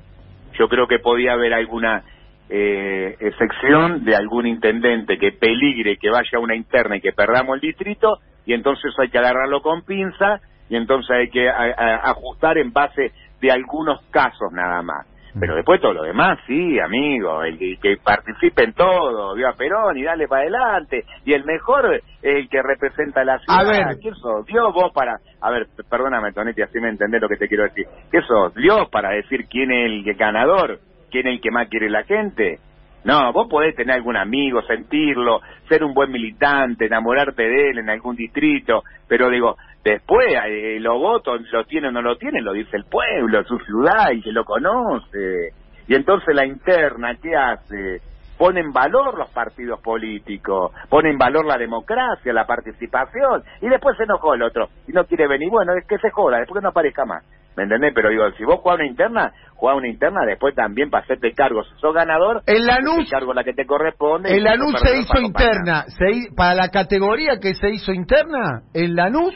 Yo 0.58 0.68
creo 0.68 0.88
que 0.88 1.00
podía 1.00 1.34
haber 1.34 1.54
alguna 1.54 2.04
eh, 2.50 3.16
excepción 3.20 4.04
de 4.04 4.16
algún 4.16 4.48
intendente 4.48 5.18
que 5.18 5.32
peligre 5.34 5.98
que 5.98 6.10
vaya 6.10 6.38
a 6.38 6.40
una 6.40 6.56
interna 6.56 6.98
y 6.98 7.02
que 7.02 7.14
perdamos 7.14 7.56
el 7.56 7.62
distrito 7.62 8.18
y 8.46 8.54
entonces 8.54 8.92
hay 9.00 9.10
que 9.10 9.20
agarrarlo 9.20 9.62
con 9.62 9.84
pinza 9.84 10.42
y 10.70 10.76
entonces 10.76 11.10
hay 11.16 11.30
que 11.30 11.50
a- 11.50 11.74
a- 11.78 12.10
ajustar 12.12 12.58
en 12.58 12.72
base 12.72 13.12
de 13.42 13.52
algunos 13.52 14.02
casos 14.12 14.52
nada 14.52 14.82
más. 14.82 15.06
Pero 15.40 15.56
después 15.56 15.80
todo 15.80 15.94
lo 15.94 16.04
demás, 16.04 16.40
sí, 16.48 16.80
amigo, 16.80 17.44
el, 17.44 17.58
que- 17.60 17.78
que 17.80 17.98
participe 18.04 18.64
en 18.64 18.74
todo, 18.74 19.36
viva 19.36 19.54
Perón 19.54 19.96
y 19.98 20.04
dale 20.04 20.28
para 20.28 20.42
adelante. 20.42 21.06
Y 21.24 21.34
el 21.34 21.46
mejor 21.46 21.94
es 21.96 22.04
el 22.22 22.50
que 22.50 22.62
representa 22.64 23.22
a 23.22 23.26
la 23.26 23.38
ciudad. 23.40 23.60
A 23.60 23.64
ver. 23.64 23.98
¿Quién 24.02 24.16
sos? 24.16 24.44
Dios 24.48 24.74
vos 24.74 24.92
para... 24.92 25.18
A 25.42 25.52
ver, 25.52 25.68
perdóname, 25.88 26.34
Tonetti, 26.34 26.64
así 26.64 26.80
me 26.80 26.90
entendés 26.90 27.22
lo 27.22 27.30
que 27.30 27.38
te 27.38 27.48
quiero 27.48 27.64
decir. 27.64 27.86
¿Qué 28.12 28.22
sos? 28.24 28.54
Dios 28.56 28.90
para 28.90 29.12
decir 29.12 29.46
quién 29.48 29.72
es 29.72 29.86
el 29.86 30.14
ganador, 30.16 30.80
quién 31.12 31.28
es 31.28 31.36
el 31.36 31.42
que 31.42 31.52
más 31.52 31.68
quiere 31.70 31.90
la 31.92 32.04
gente. 32.04 32.58
No, 33.04 33.32
vos 33.32 33.48
podés 33.50 33.76
tener 33.76 33.96
algún 33.96 34.18
amigo, 34.18 34.62
sentirlo, 34.64 35.42
ser 35.70 35.84
un 35.84 35.94
buen 35.94 36.12
militante, 36.12 36.86
enamorarte 36.86 37.44
de 37.44 37.70
él 37.70 37.80
en 37.80 37.90
algún 37.90 38.16
distrito, 38.16 38.84
pero 39.08 39.30
digo, 39.30 39.56
después 39.84 40.28
eh, 40.48 40.78
los 40.82 41.00
votos 41.00 41.42
lo 41.52 41.64
tiene 41.64 41.88
o 41.88 41.92
no 41.92 42.02
lo 42.02 42.18
tiene, 42.18 42.42
lo 42.42 42.52
dice 42.52 42.76
el 42.76 42.86
pueblo, 42.86 43.44
su 43.46 43.58
ciudad 43.60 44.12
y 44.12 44.22
que 44.22 44.32
lo 44.32 44.44
conoce. 44.44 45.54
Y 45.88 45.96
entonces 45.96 46.36
la 46.36 46.46
interna, 46.46 47.16
¿qué 47.22 47.36
hace? 47.36 48.02
Pone 48.38 48.60
en 48.60 48.72
valor 48.72 49.18
los 49.18 49.30
partidos 49.32 49.82
políticos, 49.82 50.72
pone 50.90 51.10
en 51.10 51.18
valor 51.18 51.46
la 51.46 51.58
democracia, 51.58 52.32
la 52.34 52.46
participación, 52.46 53.44
y 53.62 53.70
después 53.70 53.98
se 53.98 54.04
enojó 54.04 54.34
el 54.34 54.44
otro 54.44 54.70
y 54.88 54.92
no 54.92 55.06
quiere 55.06 55.28
venir. 55.28 55.50
Bueno, 55.50 55.74
es 55.74 55.86
que 55.88 55.98
se 55.98 56.12
joda, 56.12 56.38
después 56.38 56.60
que 56.60 56.64
no 56.64 56.70
aparezca 56.70 57.06
más. 57.06 57.24
¿Me 57.56 57.64
entendés? 57.64 57.92
Pero 57.94 58.10
digo, 58.10 58.32
si 58.38 58.44
vos 58.46 58.60
jugás 58.62 58.78
una 58.78 58.88
interna, 58.88 59.34
jugás 59.56 59.78
una 59.78 59.90
interna 59.90 60.22
después 60.26 60.56
también 60.56 60.90
para 60.90 61.04
hacerte 61.04 61.34
cargo. 61.34 61.64
Si 61.64 61.72
sos 61.80 61.94
ganador, 61.94 62.38
hacete 62.38 62.60
Lanús, 62.60 63.10
cargo 63.10 63.34
la 63.34 63.44
que 63.44 63.54
te 63.54 63.66
corresponde. 63.66 64.30
si 64.30 64.40
Lanús 64.40 64.80
se 64.80 64.98
hizo 64.98 65.14
para 65.14 65.26
interna. 65.26 65.84
Se 65.88 66.34
para 66.36 66.56
la 66.56 66.70
categoría 66.70 67.40
que 67.42 67.54
se 67.56 67.70
hizo 67.70 67.92
interna, 67.92 68.62
en 68.74 68.96
Lanús 68.96 69.36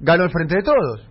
ganó 0.00 0.24
el 0.24 0.30
Frente 0.30 0.56
de 0.56 0.62
Todos. 0.62 1.08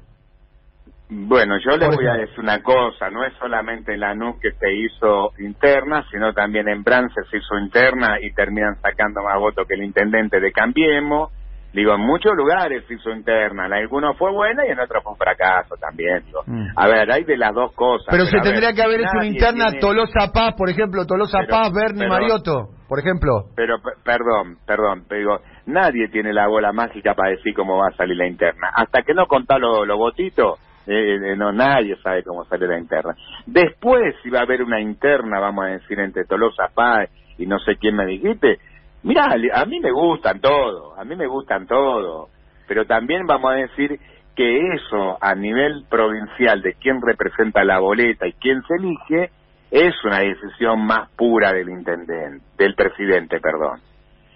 Bueno, 1.10 1.58
yo 1.64 1.78
le 1.78 1.86
Por 1.86 1.96
voy 1.96 2.08
a 2.08 2.16
decir 2.16 2.40
una 2.40 2.62
cosa, 2.62 3.10
no 3.10 3.24
es 3.24 3.34
solamente 3.40 3.94
en 3.94 4.02
Lanús 4.02 4.36
que 4.42 4.52
se 4.52 4.74
hizo 4.74 5.32
interna, 5.40 6.06
sino 6.12 6.34
también 6.34 6.68
en 6.68 6.84
Brance 6.84 7.16
se 7.32 7.38
hizo 7.38 7.58
interna 7.58 8.18
y 8.22 8.34
terminan 8.34 8.76
sacando 8.82 9.24
más 9.24 9.40
votos 9.40 9.66
que 9.66 9.76
el 9.76 9.84
intendente 9.84 10.42
de 10.42 10.52
Cambiemos. 10.52 11.32
Digo, 11.78 11.94
en 11.94 12.02
muchos 12.02 12.34
lugares 12.36 12.84
se 12.88 12.96
hizo 12.96 13.12
interna, 13.12 13.68
en 13.68 13.74
algunos 13.74 14.18
fue 14.18 14.32
buena 14.32 14.66
y 14.66 14.72
en 14.72 14.80
otros 14.80 15.04
fue 15.04 15.12
un 15.12 15.18
fracaso 15.20 15.76
también. 15.80 16.24
Digo. 16.26 16.42
Mm. 16.48 16.70
A 16.76 16.88
ver, 16.88 17.12
hay 17.12 17.24
de 17.24 17.38
las 17.38 17.54
dos 17.54 17.72
cosas. 17.74 18.08
Pero 18.10 18.26
se 18.26 18.36
a 18.36 18.42
ver, 18.42 18.50
tendría 18.50 18.74
que 18.74 18.82
haber 18.82 19.02
hecho 19.02 19.12
una 19.14 19.28
interna 19.28 19.66
tiene- 19.66 19.80
Tolosa 19.82 20.32
Paz, 20.34 20.56
por 20.58 20.72
ejemplo, 20.72 21.06
Tolosa 21.06 21.38
Pero- 21.42 21.52
Paz, 21.52 21.72
Bernie 21.72 22.00
pero- 22.00 22.10
Mariotto, 22.10 22.70
por 22.90 22.98
ejemplo. 22.98 23.32
Pero, 23.56 23.76
pe- 23.78 23.92
perdón, 24.04 24.58
perdón, 24.66 25.04
pero 25.08 25.20
digo, 25.20 25.40
nadie 25.68 26.08
tiene 26.10 26.34
la 26.34 26.48
bola 26.48 26.74
mágica 26.74 27.14
para 27.14 27.30
decir 27.30 27.54
cómo 27.54 27.78
va 27.78 27.90
a 27.90 27.96
salir 27.96 28.18
la 28.18 28.26
interna. 28.26 28.70
Hasta 28.76 29.04
que 29.04 29.14
no 29.14 29.28
contá 29.28 29.60
los 29.60 29.86
los 29.86 29.98
votitos, 30.00 30.58
eh, 30.88 31.18
eh, 31.34 31.36
no 31.38 31.52
nadie 31.54 31.96
sabe 32.02 32.24
cómo 32.24 32.44
sale 32.46 32.66
la 32.68 32.80
interna. 32.80 33.14
Después, 33.46 34.16
si 34.24 34.32
va 34.32 34.40
a 34.40 34.44
haber 34.44 34.64
una 34.64 34.82
interna, 34.82 35.40
vamos 35.40 35.66
a 35.66 35.68
decir, 35.70 36.00
entre 36.00 36.26
Tolosa 36.26 36.70
Paz 36.74 37.08
y 37.38 37.46
no 37.46 37.60
sé 37.60 37.76
quién 37.76 37.96
me 37.96 38.08
dijiste, 38.08 38.58
mirá, 39.04 39.36
li- 39.38 39.50
a 39.54 39.66
mí 39.66 39.80
me 39.80 39.92
gustan 39.92 40.40
todos, 40.42 40.98
a 40.98 41.04
mí 41.04 41.16
me 41.16 41.28
gustan 41.28 41.66
todos, 41.68 42.30
pero 42.68 42.86
también 42.86 43.26
vamos 43.26 43.52
a 43.52 43.56
decir 43.56 44.00
que 44.36 44.74
eso 44.74 45.18
a 45.22 45.34
nivel 45.36 45.86
provincial 45.90 46.62
de 46.62 46.74
quién 46.76 47.02
representa 47.02 47.64
la 47.64 47.80
boleta 47.80 48.28
y 48.28 48.34
quién 48.34 48.62
se 48.64 48.76
elige 48.76 49.32
es 49.72 49.94
una 50.06 50.20
decisión 50.20 50.86
más 50.86 51.10
pura 51.18 51.52
del 51.54 51.70
intendente, 51.70 52.46
del 52.58 52.76
presidente, 52.76 53.40
perdón. 53.40 53.80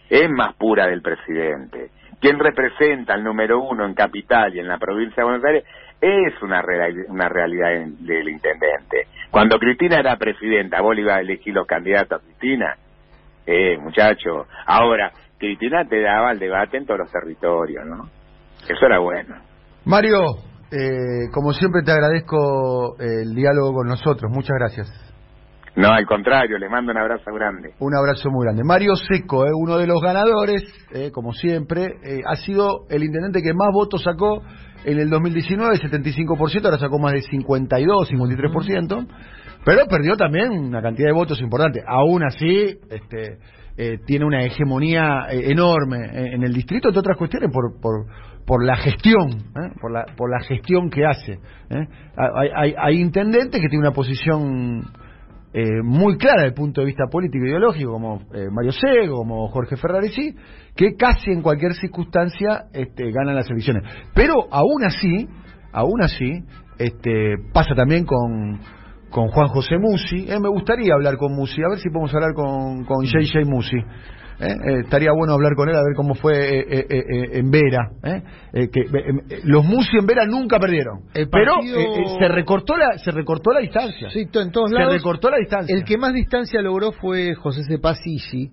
Es 0.09 0.29
más 0.29 0.53
pura 0.55 0.87
del 0.87 1.01
presidente. 1.01 1.89
Quien 2.19 2.37
representa 2.39 3.13
al 3.13 3.23
número 3.23 3.61
uno 3.61 3.85
en 3.85 3.93
capital 3.93 4.53
y 4.55 4.59
en 4.59 4.67
la 4.67 4.77
provincia 4.77 5.15
de 5.17 5.23
Buenos 5.23 5.45
Aires 5.45 5.63
es 6.01 6.41
una, 6.41 6.61
real- 6.61 7.05
una 7.07 7.29
realidad 7.29 7.69
del 7.99 8.27
intendente. 8.27 9.07
Cuando 9.29 9.57
Cristina 9.57 9.99
era 9.99 10.17
presidenta, 10.17 10.81
vos 10.81 10.95
le 10.95 11.01
ibas 11.03 11.17
a 11.17 11.21
elegir 11.21 11.53
los 11.53 11.65
candidatos 11.65 12.21
a 12.21 12.25
Cristina. 12.25 12.75
Eh, 13.45 13.77
muchacho. 13.77 14.45
Ahora, 14.65 15.11
Cristina 15.37 15.85
te 15.87 16.01
daba 16.01 16.31
el 16.31 16.39
debate 16.39 16.77
en 16.77 16.85
todos 16.85 16.99
los 16.99 17.11
territorios, 17.11 17.85
¿no? 17.85 18.09
Eso 18.67 18.85
era 18.85 18.99
bueno. 18.99 19.35
Mario, 19.85 20.19
eh, 20.71 21.29
como 21.33 21.51
siempre 21.53 21.81
te 21.83 21.91
agradezco 21.91 22.95
el 22.99 23.33
diálogo 23.33 23.73
con 23.73 23.87
nosotros. 23.87 24.31
Muchas 24.31 24.57
gracias. 24.59 25.11
No, 25.75 25.89
al 25.89 26.05
contrario, 26.05 26.57
les 26.57 26.69
mando 26.69 26.91
un 26.91 26.97
abrazo 26.97 27.31
grande. 27.33 27.73
Un 27.79 27.95
abrazo 27.95 28.29
muy 28.29 28.45
grande. 28.45 28.63
Mario 28.63 28.95
Seco, 28.95 29.45
eh, 29.45 29.51
uno 29.53 29.77
de 29.77 29.87
los 29.87 30.01
ganadores, 30.01 30.63
eh, 30.91 31.11
como 31.11 31.31
siempre, 31.31 31.85
eh, 32.03 32.19
ha 32.27 32.35
sido 32.35 32.85
el 32.89 33.03
intendente 33.03 33.41
que 33.41 33.53
más 33.53 33.69
votos 33.73 34.03
sacó 34.03 34.43
en 34.83 34.99
el 34.99 35.09
2019, 35.09 35.77
75%, 35.77 36.65
ahora 36.65 36.77
sacó 36.77 36.99
más 36.99 37.13
de 37.13 37.21
52, 37.21 38.09
53%, 38.09 39.07
pero 39.63 39.85
perdió 39.87 40.15
también 40.15 40.51
una 40.51 40.81
cantidad 40.81 41.07
de 41.07 41.13
votos 41.13 41.39
importante. 41.41 41.81
Aún 41.85 42.23
así, 42.23 42.77
este, 42.89 43.37
eh, 43.77 43.99
tiene 44.05 44.25
una 44.25 44.43
hegemonía 44.43 45.27
eh, 45.29 45.51
enorme 45.51 45.97
en, 46.13 46.43
el 46.43 46.53
distrito, 46.53 46.89
entre 46.89 46.99
otras 46.99 47.17
cuestiones, 47.17 47.49
por, 47.51 47.79
por, 47.79 48.05
por 48.45 48.65
la 48.65 48.75
gestión, 48.75 49.29
¿eh? 49.31 49.71
por, 49.79 49.91
la, 49.91 50.05
por 50.17 50.29
la 50.29 50.43
gestión 50.43 50.89
que 50.89 51.05
hace. 51.05 51.33
¿eh? 51.69 51.87
Hay, 52.55 52.73
hay, 52.77 52.99
intendentes 52.99 53.61
que 53.61 53.67
tienen 53.69 53.87
una 53.87 53.93
posición 53.93 54.83
muy 55.83 56.17
clara 56.17 56.43
desde 56.43 56.47
el 56.47 56.53
punto 56.53 56.79
de 56.79 56.87
vista 56.87 57.07
político 57.11 57.43
e 57.43 57.49
ideológico, 57.49 57.91
como 57.91 58.21
Mario 58.53 58.71
Sego, 58.71 59.17
como 59.17 59.49
Jorge 59.49 59.75
Ferraresi, 59.75 60.33
que 60.77 60.95
casi 60.95 61.29
en 61.29 61.41
cualquier 61.41 61.73
circunstancia 61.73 62.67
este, 62.71 63.11
ganan 63.11 63.35
las 63.35 63.49
elecciones. 63.49 63.83
Pero 64.15 64.47
aún 64.49 64.85
así, 64.85 65.27
aún 65.73 66.01
así, 66.03 66.45
este, 66.77 67.35
pasa 67.51 67.75
también 67.75 68.05
con, 68.05 68.61
con 69.11 69.27
Juan 69.27 69.47
José 69.49 69.77
Musi. 69.77 70.25
Eh, 70.29 70.39
me 70.39 70.49
gustaría 70.49 70.93
hablar 70.93 71.17
con 71.17 71.33
Musi, 71.35 71.61
a 71.63 71.69
ver 71.69 71.79
si 71.79 71.89
podemos 71.89 72.13
hablar 72.15 72.33
con, 72.33 72.85
con 72.85 73.05
JJ 73.05 73.45
Musi. 73.45 73.77
Eh, 73.77 74.47
eh, 74.47 74.79
estaría 74.83 75.11
bueno 75.11 75.33
hablar 75.33 75.53
con 75.55 75.69
él 75.69 75.75
a 75.75 75.83
ver 75.83 75.93
cómo 75.95 76.15
fue 76.15 76.33
eh, 76.61 76.85
eh, 76.89 77.29
en 77.33 77.51
Vera. 77.51 77.91
que, 78.53 78.63
eh, 78.79 79.41
los 79.43 79.63
Musi 79.63 79.97
en 79.99 80.07
Vera 80.07 80.25
nunca 80.25 80.57
perdieron, 80.59 81.01
El 81.13 81.29
pero 81.29 81.57
partido- 81.57 81.77
eh, 81.79 82.05
se 82.19 82.27
recortó 82.27 82.75
la 82.75 82.97
se 82.97 83.11
recortó 83.11 83.51
la 83.51 83.59
distancia. 83.59 84.09
Sí, 84.09 84.21
en 84.33 84.51
todos 84.51 84.71
se 84.71 84.75
lados. 84.79 84.93
recortó 84.95 85.29
la 85.29 85.37
distancia. 85.37 85.75
El 85.75 85.83
que 85.83 85.97
más 85.99 86.13
distancia 86.13 86.59
logró 86.63 86.91
fue 86.91 87.35
José 87.35 87.61
Cepasisi, 87.67 88.49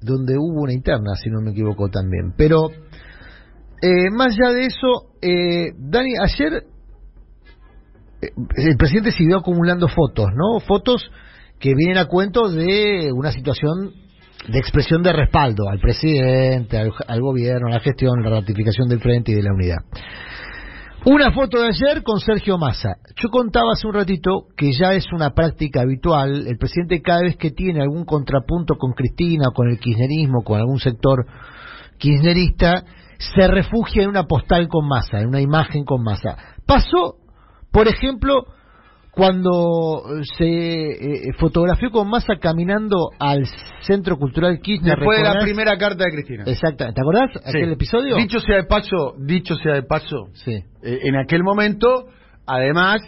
donde 0.00 0.34
hubo 0.36 0.62
una 0.62 0.72
interna, 0.72 1.14
si 1.14 1.30
no 1.30 1.40
me 1.40 1.52
equivoco 1.52 1.88
también. 1.88 2.32
Pero, 2.36 2.70
eh, 3.80 4.10
más 4.10 4.36
allá 4.36 4.52
de 4.52 4.66
eso, 4.66 5.12
eh, 5.22 5.70
Dani, 5.78 6.14
ayer 6.20 6.64
el 8.20 8.76
presidente 8.76 9.12
siguió 9.12 9.38
acumulando 9.38 9.88
fotos, 9.88 10.26
¿no? 10.34 10.60
Fotos 10.60 11.10
que 11.58 11.74
vienen 11.74 11.98
a 11.98 12.06
cuento 12.06 12.48
de 12.48 13.10
una 13.12 13.32
situación 13.32 13.92
de 14.46 14.58
expresión 14.58 15.02
de 15.02 15.12
respaldo 15.12 15.68
al 15.68 15.80
presidente, 15.80 16.78
al, 16.78 17.20
gobierno, 17.20 17.68
a 17.68 17.72
la 17.72 17.80
gestión, 17.80 18.22
la 18.22 18.30
ratificación 18.30 18.88
del 18.88 19.00
frente 19.00 19.32
y 19.32 19.34
de 19.34 19.42
la 19.42 19.52
unidad. 19.52 19.78
Una 21.04 21.32
foto 21.32 21.60
de 21.60 21.68
ayer 21.68 22.02
con 22.02 22.18
Sergio 22.18 22.58
Massa. 22.58 22.96
Yo 23.16 23.28
contaba 23.30 23.72
hace 23.72 23.86
un 23.86 23.94
ratito 23.94 24.46
que 24.56 24.72
ya 24.72 24.92
es 24.92 25.06
una 25.12 25.30
práctica 25.30 25.82
habitual. 25.82 26.46
El 26.46 26.58
presidente 26.58 27.02
cada 27.02 27.22
vez 27.22 27.36
que 27.36 27.50
tiene 27.50 27.80
algún 27.80 28.04
contrapunto 28.04 28.74
con 28.76 28.92
Cristina, 28.92 29.46
con 29.54 29.68
el 29.68 29.78
kirchnerismo, 29.78 30.42
con 30.42 30.58
algún 30.58 30.80
sector 30.80 31.24
kirchnerista, 31.98 32.84
se 33.18 33.48
refugia 33.48 34.02
en 34.02 34.10
una 34.10 34.24
postal 34.24 34.68
con 34.68 34.86
Massa, 34.86 35.20
en 35.20 35.28
una 35.28 35.40
imagen 35.40 35.84
con 35.84 36.02
Massa. 36.02 36.36
Pasó, 36.66 37.16
por 37.78 37.88
ejemplo, 37.88 38.44
cuando 39.12 40.02
se 40.36 40.44
eh, 40.46 41.32
fotografió 41.38 41.90
con 41.90 42.08
Massa 42.08 42.36
caminando 42.40 43.10
al 43.18 43.44
Centro 43.80 44.16
Cultural 44.16 44.58
Kirchner. 44.60 44.96
Después 44.96 45.18
de 45.18 45.24
la 45.24 45.40
primera 45.40 45.76
carta 45.76 46.04
de 46.04 46.10
Cristina. 46.12 46.44
Exacto. 46.46 46.84
¿Te 46.92 47.00
acordás 47.00 47.30
Sí. 47.32 47.40
aquel 47.48 47.72
episodio? 47.72 48.16
Dicho 48.16 48.40
sea 48.40 48.56
de 48.56 48.64
paso, 48.64 49.14
dicho 49.18 49.54
sea 49.56 49.74
de 49.74 49.82
paso, 49.82 50.26
Sí. 50.44 50.52
eh, 50.52 50.98
en 51.02 51.16
aquel 51.16 51.42
momento, 51.42 52.06
además, 52.46 53.00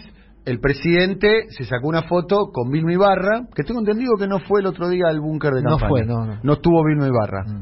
el 0.46 0.58
presidente 0.58 1.46
se 1.50 1.64
sacó 1.64 1.88
una 1.88 2.02
foto 2.02 2.50
con 2.52 2.70
Vilma 2.70 2.92
Ibarra, 2.92 3.42
que 3.54 3.62
tengo 3.62 3.80
entendido 3.80 4.12
que 4.18 4.26
no 4.26 4.38
fue 4.40 4.60
el 4.60 4.66
otro 4.66 4.88
día 4.88 5.04
al 5.08 5.20
búnker 5.20 5.52
de 5.52 5.62
No 5.62 5.70
campaña. 5.78 5.88
fue, 5.90 6.04
no, 6.06 6.24
no. 6.26 6.40
No 6.42 6.52
estuvo 6.54 6.84
Vilma 6.84 7.06
Ibarra. 7.08 7.44
Mm. 7.44 7.60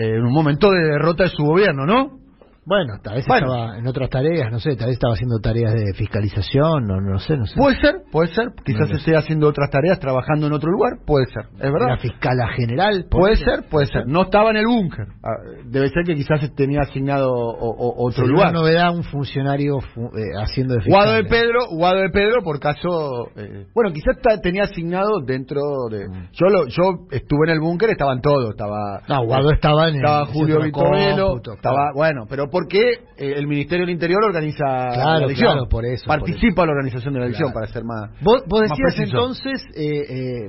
Eh, 0.00 0.16
en 0.16 0.24
un 0.24 0.32
momento 0.32 0.70
de 0.70 0.82
derrota 0.84 1.24
de 1.24 1.30
su 1.30 1.42
gobierno, 1.42 1.84
¿no? 1.84 2.18
Bueno, 2.66 2.94
tal 3.02 3.14
vez 3.16 3.26
Bueno. 3.26 3.46
estaba 3.54 3.78
en 3.78 3.86
otras 3.86 4.10
tareas, 4.10 4.52
no 4.52 4.60
sé, 4.60 4.76
tal 4.76 4.88
vez 4.88 4.94
estaba 4.94 5.14
haciendo 5.14 5.38
tareas 5.40 5.72
de 5.72 5.94
fiscalización, 5.94 6.84
no, 6.86 7.00
no 7.00 7.18
sé, 7.18 7.36
no 7.36 7.46
sé. 7.46 7.54
Puede 7.56 7.80
ser, 7.80 7.94
puede 8.12 8.28
ser. 8.34 8.48
Quizás 8.64 8.90
No 8.90 8.96
esté 8.96 9.16
haciendo 9.16 9.48
otras 9.48 9.70
tareas, 9.70 9.98
trabajando 9.98 10.46
en 10.46 10.52
otro 10.52 10.70
lugar, 10.70 10.92
puede 11.06 11.26
ser. 11.26 11.44
Es 11.56 11.64
La 11.64 11.70
verdad. 11.72 11.98
fiscala 12.00 12.48
general. 12.54 13.06
Puede 13.10 13.36
ponele. 13.36 13.56
ser, 13.62 13.68
puede 13.70 13.86
ser. 13.86 14.06
No 14.06 14.22
estaba 14.22 14.50
en 14.50 14.56
el 14.58 14.66
búnker. 14.66 15.06
Ah, 15.24 15.30
Debe 15.64 15.88
ser 15.88 16.04
que 16.04 16.14
quizás 16.14 16.40
tenía 16.54 16.80
asignado 16.82 17.30
o- 17.32 17.54
o- 17.70 18.04
otro 18.06 18.24
Sería 18.24 18.30
lugar. 18.32 18.50
una 18.50 18.60
novedad 18.60 18.94
un 18.94 19.04
funcionario 19.04 19.80
fu- 19.80 20.10
eh, 20.16 20.32
haciendo 20.42 20.74
de 20.74 20.80
fiscal. 20.82 21.02
Guado 21.02 21.14
de 21.16 21.24
Pedro, 21.24 21.58
Guado 21.70 22.00
de 22.00 22.10
Pedro, 22.10 22.42
por 22.42 22.60
caso, 22.60 23.28
eh, 23.36 23.66
bueno, 23.74 23.90
quizás 23.92 24.16
tenía 24.42 24.64
asignado 24.64 25.20
dentro 25.24 25.60
de. 25.90 26.08
Mm. 26.08 26.28
Yo 26.32 26.46
lo, 26.48 26.66
yo 26.66 27.06
estuve 27.10 27.46
en 27.46 27.50
el 27.54 27.60
búnker, 27.60 27.90
estaban 27.90 28.20
todos, 28.20 28.50
estaba. 28.50 29.00
No, 29.08 29.24
Guado 29.24 29.50
estaba 29.50 29.88
en 29.88 29.94
el 29.96 30.00
estaba 30.04 30.26
Julio 30.26 30.58
cómputo, 30.72 31.54
estaba, 31.54 31.92
bueno, 31.94 32.26
pero 32.28 32.49
¿por 32.50 32.68
qué 32.68 32.80
eh, 33.16 33.34
el 33.36 33.46
Ministerio 33.46 33.84
del 33.86 33.94
Interior 33.94 34.22
organiza 34.24 34.64
Claro, 34.64 35.20
la 35.20 35.24
elección? 35.26 35.52
claro, 35.52 35.68
por 35.68 35.84
eso, 35.86 36.06
Participa 36.06 36.62
en 36.62 36.66
la 36.68 36.72
organización 36.72 37.14
de 37.14 37.20
la 37.20 37.26
elección 37.26 37.50
Claro. 37.52 37.60
para 37.66 37.72
ser 37.72 37.84
más. 37.84 38.10
Vos, 38.22 38.42
decías 38.62 38.98
entonces, 38.98 39.62
eh, 39.74 40.04
eh, 40.08 40.48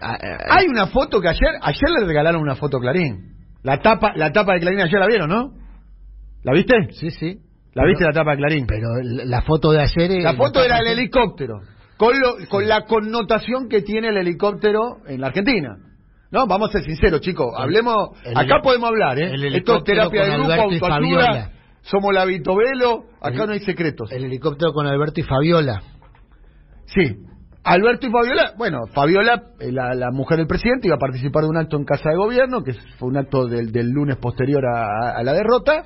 a- 0.00 0.12
a- 0.14 0.56
Hay 0.56 0.66
una 0.68 0.86
foto 0.86 1.20
que 1.20 1.28
ayer, 1.28 1.50
ayer 1.60 1.90
le 2.00 2.06
regalaron 2.06 2.40
una 2.42 2.56
foto 2.56 2.78
a 2.78 2.80
Clarín. 2.80 3.32
La 3.62 3.80
tapa, 3.80 4.12
la 4.16 4.32
tapa 4.32 4.54
de 4.54 4.60
Clarín 4.60 4.80
ayer 4.80 4.98
la 4.98 5.06
vieron, 5.06 5.28
¿no? 5.28 5.52
¿La 6.42 6.52
viste? 6.52 6.74
sí, 6.92 7.10
sí. 7.10 7.38
¿La 7.74 7.86
viste 7.86 8.04
la 8.04 8.12
tapa 8.12 8.32
de 8.32 8.36
Clarín? 8.38 8.66
Pero 8.66 8.88
la 9.02 9.42
foto 9.42 9.70
de 9.72 9.80
ayer... 9.80 10.22
La 10.22 10.34
foto 10.34 10.62
era 10.62 10.78
el 10.78 10.88
helicóptero, 10.88 11.60
con, 11.96 12.18
lo- 12.20 12.36
con 12.48 12.68
la 12.68 12.82
connotación 12.84 13.68
que 13.68 13.80
tiene 13.82 14.08
el 14.08 14.16
helicóptero 14.18 14.98
en 15.06 15.20
la 15.20 15.28
Argentina. 15.28 15.76
No, 16.32 16.46
vamos 16.46 16.70
a 16.70 16.72
ser 16.72 16.82
sinceros, 16.84 17.20
chicos. 17.20 17.52
Hablemos. 17.56 18.10
el 18.24 18.36
acá 18.36 18.60
podemos 18.62 18.88
hablar, 18.88 19.18
¿eh? 19.18 19.32
Esto 19.54 19.76
es 19.78 19.84
terapia 19.84 20.24
de 20.24 20.36
grupo, 20.38 20.52
autoayuda. 20.52 21.50
Somos 21.82 22.14
la 22.14 22.24
Vitovelo. 22.24 23.04
Acá 23.20 23.42
El- 23.42 23.46
no 23.48 23.52
hay 23.52 23.60
secretos. 23.60 24.10
El 24.10 24.24
helicóptero 24.24 24.72
con 24.72 24.86
Alberto 24.86 25.20
y 25.20 25.24
Fabiola. 25.24 25.82
Sí. 26.86 27.16
Alberto 27.64 28.06
y 28.08 28.10
Fabiola, 28.10 28.54
bueno, 28.58 28.78
Fabiola, 28.92 29.40
eh, 29.60 29.70
la, 29.70 29.94
la 29.94 30.10
mujer 30.10 30.38
del 30.38 30.48
presidente, 30.48 30.88
iba 30.88 30.96
a 30.96 30.98
participar 30.98 31.44
de 31.44 31.48
un 31.50 31.56
acto 31.58 31.76
en 31.76 31.84
Casa 31.84 32.10
de 32.10 32.16
Gobierno, 32.16 32.62
que 32.64 32.72
fue 32.98 33.08
un 33.08 33.16
acto 33.16 33.46
del, 33.46 33.70
del 33.70 33.88
lunes 33.90 34.16
posterior 34.16 34.64
a, 34.66 35.16
a 35.16 35.22
la 35.22 35.32
derrota, 35.32 35.84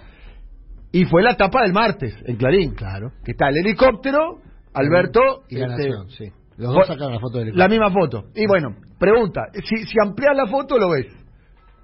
y 0.90 1.04
fue 1.04 1.22
la 1.22 1.36
tapa 1.36 1.62
del 1.64 1.74
martes, 1.74 2.14
en 2.24 2.36
Clarín. 2.36 2.74
Claro. 2.74 3.10
Que 3.24 3.32
está 3.32 3.48
el 3.50 3.56
helicóptero, 3.58 4.38
Alberto, 4.72 5.20
Y 5.50 5.56
la 5.56 5.66
este, 5.66 5.88
Nación, 5.90 6.08
sí. 6.10 6.24
Los 6.56 6.72
dos 6.72 6.86
sacaron 6.86 7.12
la 7.12 7.20
foto 7.20 7.38
del 7.40 7.48
La 7.54 7.66
helicóptero. 7.66 7.84
misma 7.88 8.00
foto. 8.00 8.24
Y 8.34 8.46
bueno, 8.46 8.68
pregunta, 8.98 9.42
si, 9.52 9.84
si 9.86 9.94
amplias 10.02 10.36
la 10.36 10.46
foto 10.46 10.78
lo 10.78 10.90
ves 10.90 11.06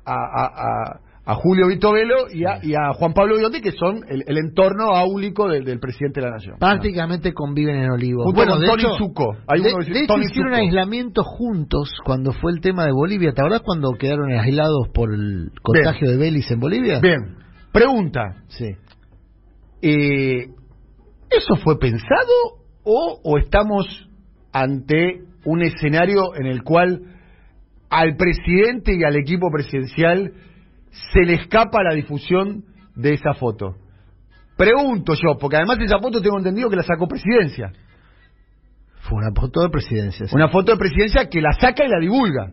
a, 0.04 0.14
a, 0.14 0.44
a, 0.44 1.00
a 1.24 1.34
Julio 1.36 1.68
Vitovelo 1.68 2.28
y 2.32 2.44
a, 2.44 2.58
y 2.62 2.74
a 2.74 2.92
Juan 2.94 3.12
Pablo 3.12 3.36
Biondi, 3.38 3.60
que 3.60 3.70
son 3.72 4.00
el, 4.08 4.24
el 4.26 4.38
entorno 4.38 4.96
áulico 4.96 5.48
del, 5.48 5.64
del 5.64 5.78
presidente 5.78 6.20
de 6.20 6.26
la 6.26 6.32
Nación. 6.32 6.56
Prácticamente 6.58 7.32
conviven 7.32 7.76
en 7.76 7.90
Olivos. 7.92 8.24
Junto 8.24 8.44
con 8.44 8.60
de 8.60 8.66
Tony 8.66 8.82
hecho, 8.82 8.96
Zucco. 8.98 9.36
Hay 9.46 9.60
de, 9.62 9.68
uno 9.68 9.78
que 9.78 9.84
dice 9.84 9.92
de 9.92 10.04
hecho, 10.04 10.14
Tony 10.14 10.24
hicieron 10.24 10.52
Zucco. 10.54 10.64
aislamiento 10.64 11.22
juntos 11.24 11.92
cuando 12.04 12.32
fue 12.32 12.50
el 12.52 12.60
tema 12.60 12.84
de 12.86 12.92
Bolivia. 12.92 13.32
¿Te 13.32 13.40
acordás 13.40 13.62
cuando 13.62 13.92
quedaron 13.92 14.32
aislados 14.32 14.88
por 14.92 15.14
el 15.14 15.52
contagio 15.62 16.10
de 16.10 16.16
Belis 16.16 16.50
en 16.50 16.58
Bolivia? 16.58 16.98
Bien, 17.00 17.36
pregunta, 17.72 18.42
Sí. 18.48 18.66
eh, 19.82 20.48
¿eso 21.30 21.56
fue 21.62 21.78
pensado 21.78 22.32
o, 22.84 23.20
o 23.22 23.38
estamos 23.38 23.86
ante 24.52 25.20
un 25.44 25.62
escenario 25.62 26.34
en 26.36 26.46
el 26.46 26.62
cual 26.62 27.00
al 27.90 28.16
presidente 28.16 28.94
y 28.94 29.04
al 29.04 29.16
equipo 29.16 29.50
presidencial 29.50 30.32
se 31.12 31.20
le 31.20 31.34
escapa 31.34 31.82
la 31.82 31.94
difusión 31.94 32.64
de 32.94 33.14
esa 33.14 33.34
foto? 33.34 33.76
Pregunto 34.56 35.14
yo, 35.14 35.38
porque 35.40 35.56
además 35.56 35.78
esa 35.80 35.98
foto 35.98 36.20
tengo 36.20 36.38
entendido 36.38 36.70
que 36.70 36.76
la 36.76 36.82
sacó 36.82 37.08
presidencia. 37.08 37.72
Fue 39.00 39.18
una 39.18 39.32
foto 39.34 39.62
de 39.62 39.70
presidencia. 39.70 40.26
sí. 40.26 40.34
Una 40.34 40.48
foto 40.48 40.72
de 40.72 40.78
presidencia 40.78 41.28
que 41.28 41.40
la 41.40 41.52
saca 41.52 41.84
y 41.84 41.88
la 41.88 41.98
divulga. 41.98 42.52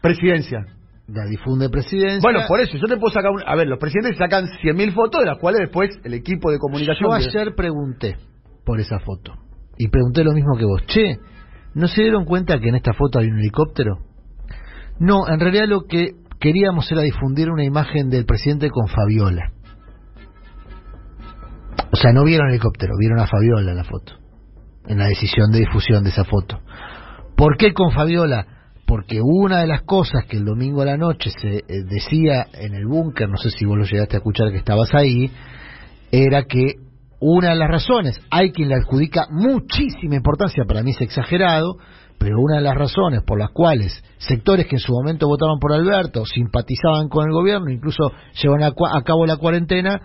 Presidencia. 0.00 0.64
La 1.06 1.26
difunde 1.26 1.68
presidencia. 1.68 2.20
Bueno, 2.22 2.46
por 2.48 2.60
eso, 2.60 2.78
yo 2.78 2.86
te 2.86 2.96
puedo 2.96 3.12
sacar 3.12 3.30
un... 3.30 3.42
A 3.46 3.54
ver, 3.56 3.68
los 3.68 3.78
presidentes 3.78 4.16
sacan 4.16 4.46
100.000 4.46 4.94
fotos, 4.94 5.20
de 5.20 5.26
las 5.26 5.38
cuales 5.38 5.60
después 5.60 5.90
el 6.02 6.14
equipo 6.14 6.50
de 6.50 6.58
comunicación... 6.58 7.10
Yo 7.10 7.14
ayer 7.14 7.54
pregunté 7.54 8.16
por 8.64 8.80
esa 8.80 8.98
foto. 9.00 9.34
Y 9.76 9.88
pregunté 9.88 10.24
lo 10.24 10.32
mismo 10.32 10.56
que 10.56 10.64
vos. 10.64 10.82
Che, 10.86 11.18
¿no 11.74 11.88
se 11.88 12.02
dieron 12.02 12.24
cuenta 12.24 12.58
que 12.58 12.68
en 12.68 12.76
esta 12.76 12.92
foto 12.92 13.18
hay 13.18 13.28
un 13.28 13.38
helicóptero? 13.38 13.98
No, 14.98 15.28
en 15.28 15.40
realidad 15.40 15.66
lo 15.68 15.82
que 15.84 16.12
queríamos 16.40 16.90
era 16.92 17.02
difundir 17.02 17.50
una 17.50 17.64
imagen 17.64 18.10
del 18.10 18.26
presidente 18.26 18.70
con 18.70 18.86
Fabiola. 18.88 19.52
O 21.92 21.96
sea, 21.96 22.12
no 22.12 22.24
vieron 22.24 22.48
el 22.48 22.54
helicóptero, 22.54 22.94
vieron 22.98 23.20
a 23.20 23.26
Fabiola 23.26 23.70
en 23.70 23.76
la 23.76 23.84
foto. 23.84 24.14
En 24.86 24.98
la 24.98 25.06
decisión 25.06 25.50
de 25.50 25.60
difusión 25.60 26.04
de 26.04 26.10
esa 26.10 26.24
foto. 26.24 26.60
¿Por 27.36 27.56
qué 27.56 27.72
con 27.72 27.92
Fabiola? 27.92 28.46
Porque 28.86 29.20
una 29.22 29.60
de 29.60 29.66
las 29.66 29.82
cosas 29.82 30.24
que 30.26 30.36
el 30.36 30.44
domingo 30.44 30.82
a 30.82 30.84
la 30.84 30.96
noche 30.96 31.30
se 31.30 31.56
eh, 31.56 31.64
decía 31.88 32.46
en 32.52 32.74
el 32.74 32.86
búnker, 32.86 33.28
no 33.28 33.38
sé 33.38 33.50
si 33.50 33.64
vos 33.64 33.78
lo 33.78 33.84
llegaste 33.84 34.16
a 34.16 34.18
escuchar 34.18 34.50
que 34.50 34.58
estabas 34.58 34.92
ahí, 34.94 35.30
era 36.12 36.44
que 36.44 36.74
una 37.20 37.50
de 37.50 37.56
las 37.56 37.68
razones, 37.68 38.20
hay 38.30 38.50
quien 38.52 38.68
le 38.68 38.74
adjudica 38.76 39.26
muchísima 39.30 40.16
importancia, 40.16 40.64
para 40.66 40.82
mí 40.82 40.90
es 40.90 41.00
exagerado, 41.00 41.76
pero 42.18 42.36
una 42.40 42.56
de 42.56 42.62
las 42.62 42.74
razones 42.76 43.22
por 43.26 43.38
las 43.38 43.50
cuales 43.50 44.02
sectores 44.18 44.66
que 44.66 44.76
en 44.76 44.80
su 44.80 44.92
momento 44.92 45.26
votaron 45.26 45.58
por 45.58 45.72
Alberto, 45.72 46.24
simpatizaban 46.24 47.08
con 47.08 47.26
el 47.26 47.32
gobierno, 47.32 47.70
incluso 47.70 48.12
llevan 48.42 48.62
a, 48.62 48.68
a 48.68 49.02
cabo 49.02 49.26
la 49.26 49.36
cuarentena, 49.36 50.00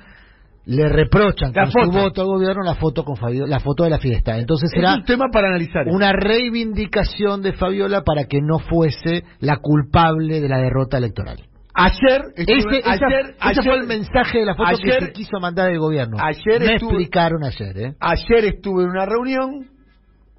le 0.65 0.87
reprochan 0.87 1.51
La 1.53 1.63
con 1.63 1.71
su 1.71 1.91
voto 1.91 2.21
al 2.21 2.27
gobierno 2.27 2.61
la 2.63 2.75
foto 2.75 3.03
con 3.03 3.15
Fabio- 3.15 3.47
la 3.47 3.59
foto 3.59 3.85
de 3.85 3.89
la 3.89 3.97
fiesta. 3.97 4.37
Entonces 4.37 4.69
Es 4.71 4.77
era 4.79 4.95
un 4.95 5.03
tema 5.03 5.25
para 5.31 5.47
analizar. 5.47 5.85
una 5.87 6.11
reivindicación 6.13 7.41
de 7.41 7.53
Fabiola 7.53 8.03
para 8.03 8.25
que 8.25 8.39
no 8.41 8.59
fuese 8.59 9.23
la 9.39 9.57
culpable 9.57 10.41
de 10.41 10.49
la 10.49 10.57
derrota 10.59 10.97
electoral. 10.97 11.37
Ayer, 11.81 12.21
estuve- 12.35 12.57
Ese, 12.57 12.79
esa- 12.79 12.91
ayer, 13.07 13.25
ese 13.29 13.35
ayer- 13.39 13.63
fue 13.63 13.75
el 13.79 13.87
mensaje 13.87 14.39
de 14.39 14.45
la 14.45 14.55
foto 14.55 14.69
que 14.83 14.91
se 15.05 15.11
quiso 15.13 15.39
mandar 15.39 15.71
el 15.71 15.79
gobierno. 15.79 16.17
ayer 16.19 16.59
Me 16.59 16.73
estuve- 16.75 16.89
explicaron 16.91 17.43
ayer, 17.43 17.77
¿eh? 17.77 17.93
ayer 17.99 18.45
estuve 18.55 18.83
en 18.83 18.89
una 18.89 19.05
reunión 19.05 19.67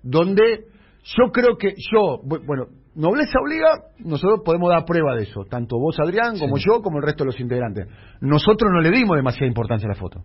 donde 0.03 0.64
yo 1.16 1.31
creo 1.33 1.57
que 1.57 1.74
yo, 1.90 2.20
bu- 2.22 2.44
bueno, 2.46 2.66
nobleza 2.94 3.38
obliga, 3.40 3.68
nosotros 3.98 4.40
podemos 4.44 4.70
dar 4.70 4.85
prueba 4.85 5.14
de 5.16 5.22
eso, 5.22 5.44
tanto 5.48 5.79
vos 5.79 5.96
Adrián 5.98 6.38
como 6.38 6.57
Sí. 6.57 6.64
yo 6.66 6.83
como 6.83 6.98
el 6.98 7.05
resto 7.05 7.24
de 7.24 7.31
los 7.31 7.40
integrantes. 7.40 7.87
Nosotros 8.20 8.70
no 8.72 8.81
le 8.81 8.90
dimos 8.90 9.16
demasiada 9.16 9.46
importancia 9.46 9.87
a 9.87 9.92
la 9.94 9.98
foto. 9.98 10.20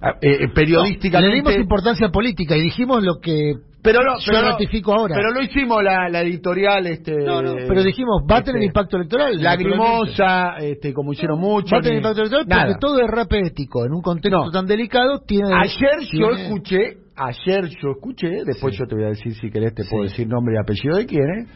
Ah, 0.00 0.16
eh, 0.20 0.44
eh, 0.44 0.48
periodísticamente 0.48 1.28
Le 1.30 1.36
dimos 1.36 1.56
importancia 1.56 2.08
política 2.10 2.56
y 2.56 2.62
dijimos 2.62 3.04
lo 3.04 3.20
que 3.20 3.54
pero 3.82 3.98
no, 4.04 4.16
yo 4.18 4.24
pero 4.26 4.42
no- 4.42 4.50
ratifico 4.52 4.94
ahora. 4.94 5.14
Pero 5.16 5.30
no 5.34 5.42
hicimos 5.42 5.82
la, 5.82 6.08
la 6.08 6.20
editorial 6.22 6.86
este 6.86 7.16
No, 7.24 7.42
no, 7.42 7.54
pero 7.66 7.82
dijimos, 7.82 8.22
va 8.30 8.36
a 8.38 8.42
tener 8.42 8.60
este, 8.62 8.66
impacto 8.66 8.96
electoral. 8.96 9.42
lagrimosa, 9.42 10.56
este 10.60 10.92
como 10.94 11.12
hicieron 11.12 11.40
muchos. 11.40 11.72
Va 11.72 11.78
a 11.78 11.82
tener 11.82 11.98
impacto 11.98 12.20
electoral 12.20 12.46
nada. 12.48 12.62
porque 12.66 12.78
todo 12.80 13.00
es 13.00 13.06
rap 13.10 13.32
ético. 13.32 13.84
En 13.84 13.92
un 13.92 14.00
contexto 14.02 14.44
No. 14.44 14.50
tan 14.50 14.66
delicado 14.66 15.20
tiene... 15.26 15.48
Ayer 15.54 16.06
yo 16.12 16.30
escuché, 16.30 16.98
ayer 17.16 17.68
yo 17.82 17.90
escuché, 17.96 18.44
después 18.44 18.74
Sí. 18.74 18.80
yo 18.80 18.86
te 18.86 18.94
voy 18.94 19.04
a 19.04 19.08
decir 19.08 19.34
si 19.34 19.50
querés 19.50 19.74
te 19.74 19.84
puedo 19.84 20.04
decir 20.04 20.28
nombre 20.28 20.54
y 20.54 20.58
apellido 20.62 20.96
de 20.96 21.06
quién 21.06 21.24
es, 21.40 21.48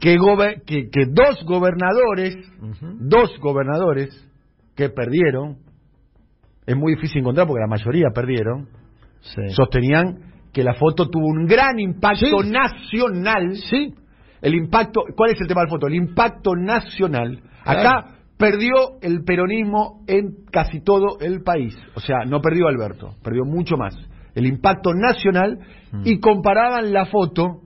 que, 0.00 0.16
gobe- 0.18 0.62
que, 0.64 0.88
que 0.90 1.04
dos 1.10 1.44
gobernadores, 1.44 2.34
dos 2.98 3.38
gobernadores 3.40 4.08
que 4.74 4.88
perdieron, 4.88 5.58
es 6.66 6.76
muy 6.76 6.94
difícil 6.94 7.18
encontrar 7.20 7.46
porque 7.46 7.60
la 7.60 7.68
mayoría 7.68 8.06
perdieron, 8.14 8.68
Sí. 9.20 9.42
sostenían 9.50 10.31
que 10.52 10.62
la 10.62 10.74
foto 10.74 11.08
tuvo 11.08 11.26
un 11.26 11.46
gran 11.46 11.78
impacto 11.78 12.42
Sí. 12.42 12.50
nacional. 12.50 13.56
Sí. 13.70 13.94
El 14.40 14.54
impacto, 14.54 15.02
¿cuál 15.16 15.30
es 15.30 15.40
el 15.40 15.46
tema 15.46 15.60
de 15.62 15.66
la 15.66 15.70
foto? 15.70 15.86
El 15.86 15.94
impacto 15.94 16.54
nacional. 16.56 17.40
Claro. 17.64 17.80
Acá 17.80 18.06
perdió 18.36 19.00
el 19.02 19.22
peronismo 19.24 20.02
en 20.08 20.44
casi 20.50 20.80
todo 20.82 21.18
el 21.20 21.42
país. 21.42 21.76
O 21.94 22.00
sea, 22.00 22.24
no 22.26 22.40
perdió 22.40 22.66
Alberto, 22.66 23.14
perdió 23.22 23.44
mucho 23.44 23.76
más. 23.76 23.94
El 24.34 24.46
impacto 24.46 24.94
nacional 24.94 25.58
Mm. 25.92 26.02
y 26.06 26.18
comparaban 26.18 26.92
la 26.92 27.06
foto, 27.06 27.60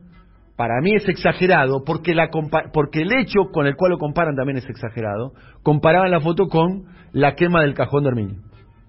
para 0.57 0.81
mí 0.83 0.95
es 0.95 1.09
exagerado, 1.09 1.83
porque, 1.85 2.15
la 2.15 2.29
compa- 2.31 2.71
porque 2.73 3.03
el 3.03 3.13
hecho 3.13 3.51
con 3.53 3.67
el 3.67 3.77
cual 3.77 3.93
lo 3.93 3.99
comparan 3.99 4.35
también 4.37 4.59
es 4.59 4.69
exagerado, 4.69 5.33
comparaban 5.63 6.11
la 6.11 6.21
foto 6.21 6.47
con 6.49 6.85
la 7.13 7.35
quema 7.35 7.63
del 7.63 7.75
cajón 7.75 8.03
de 8.05 8.09
Herminio. 8.11 8.37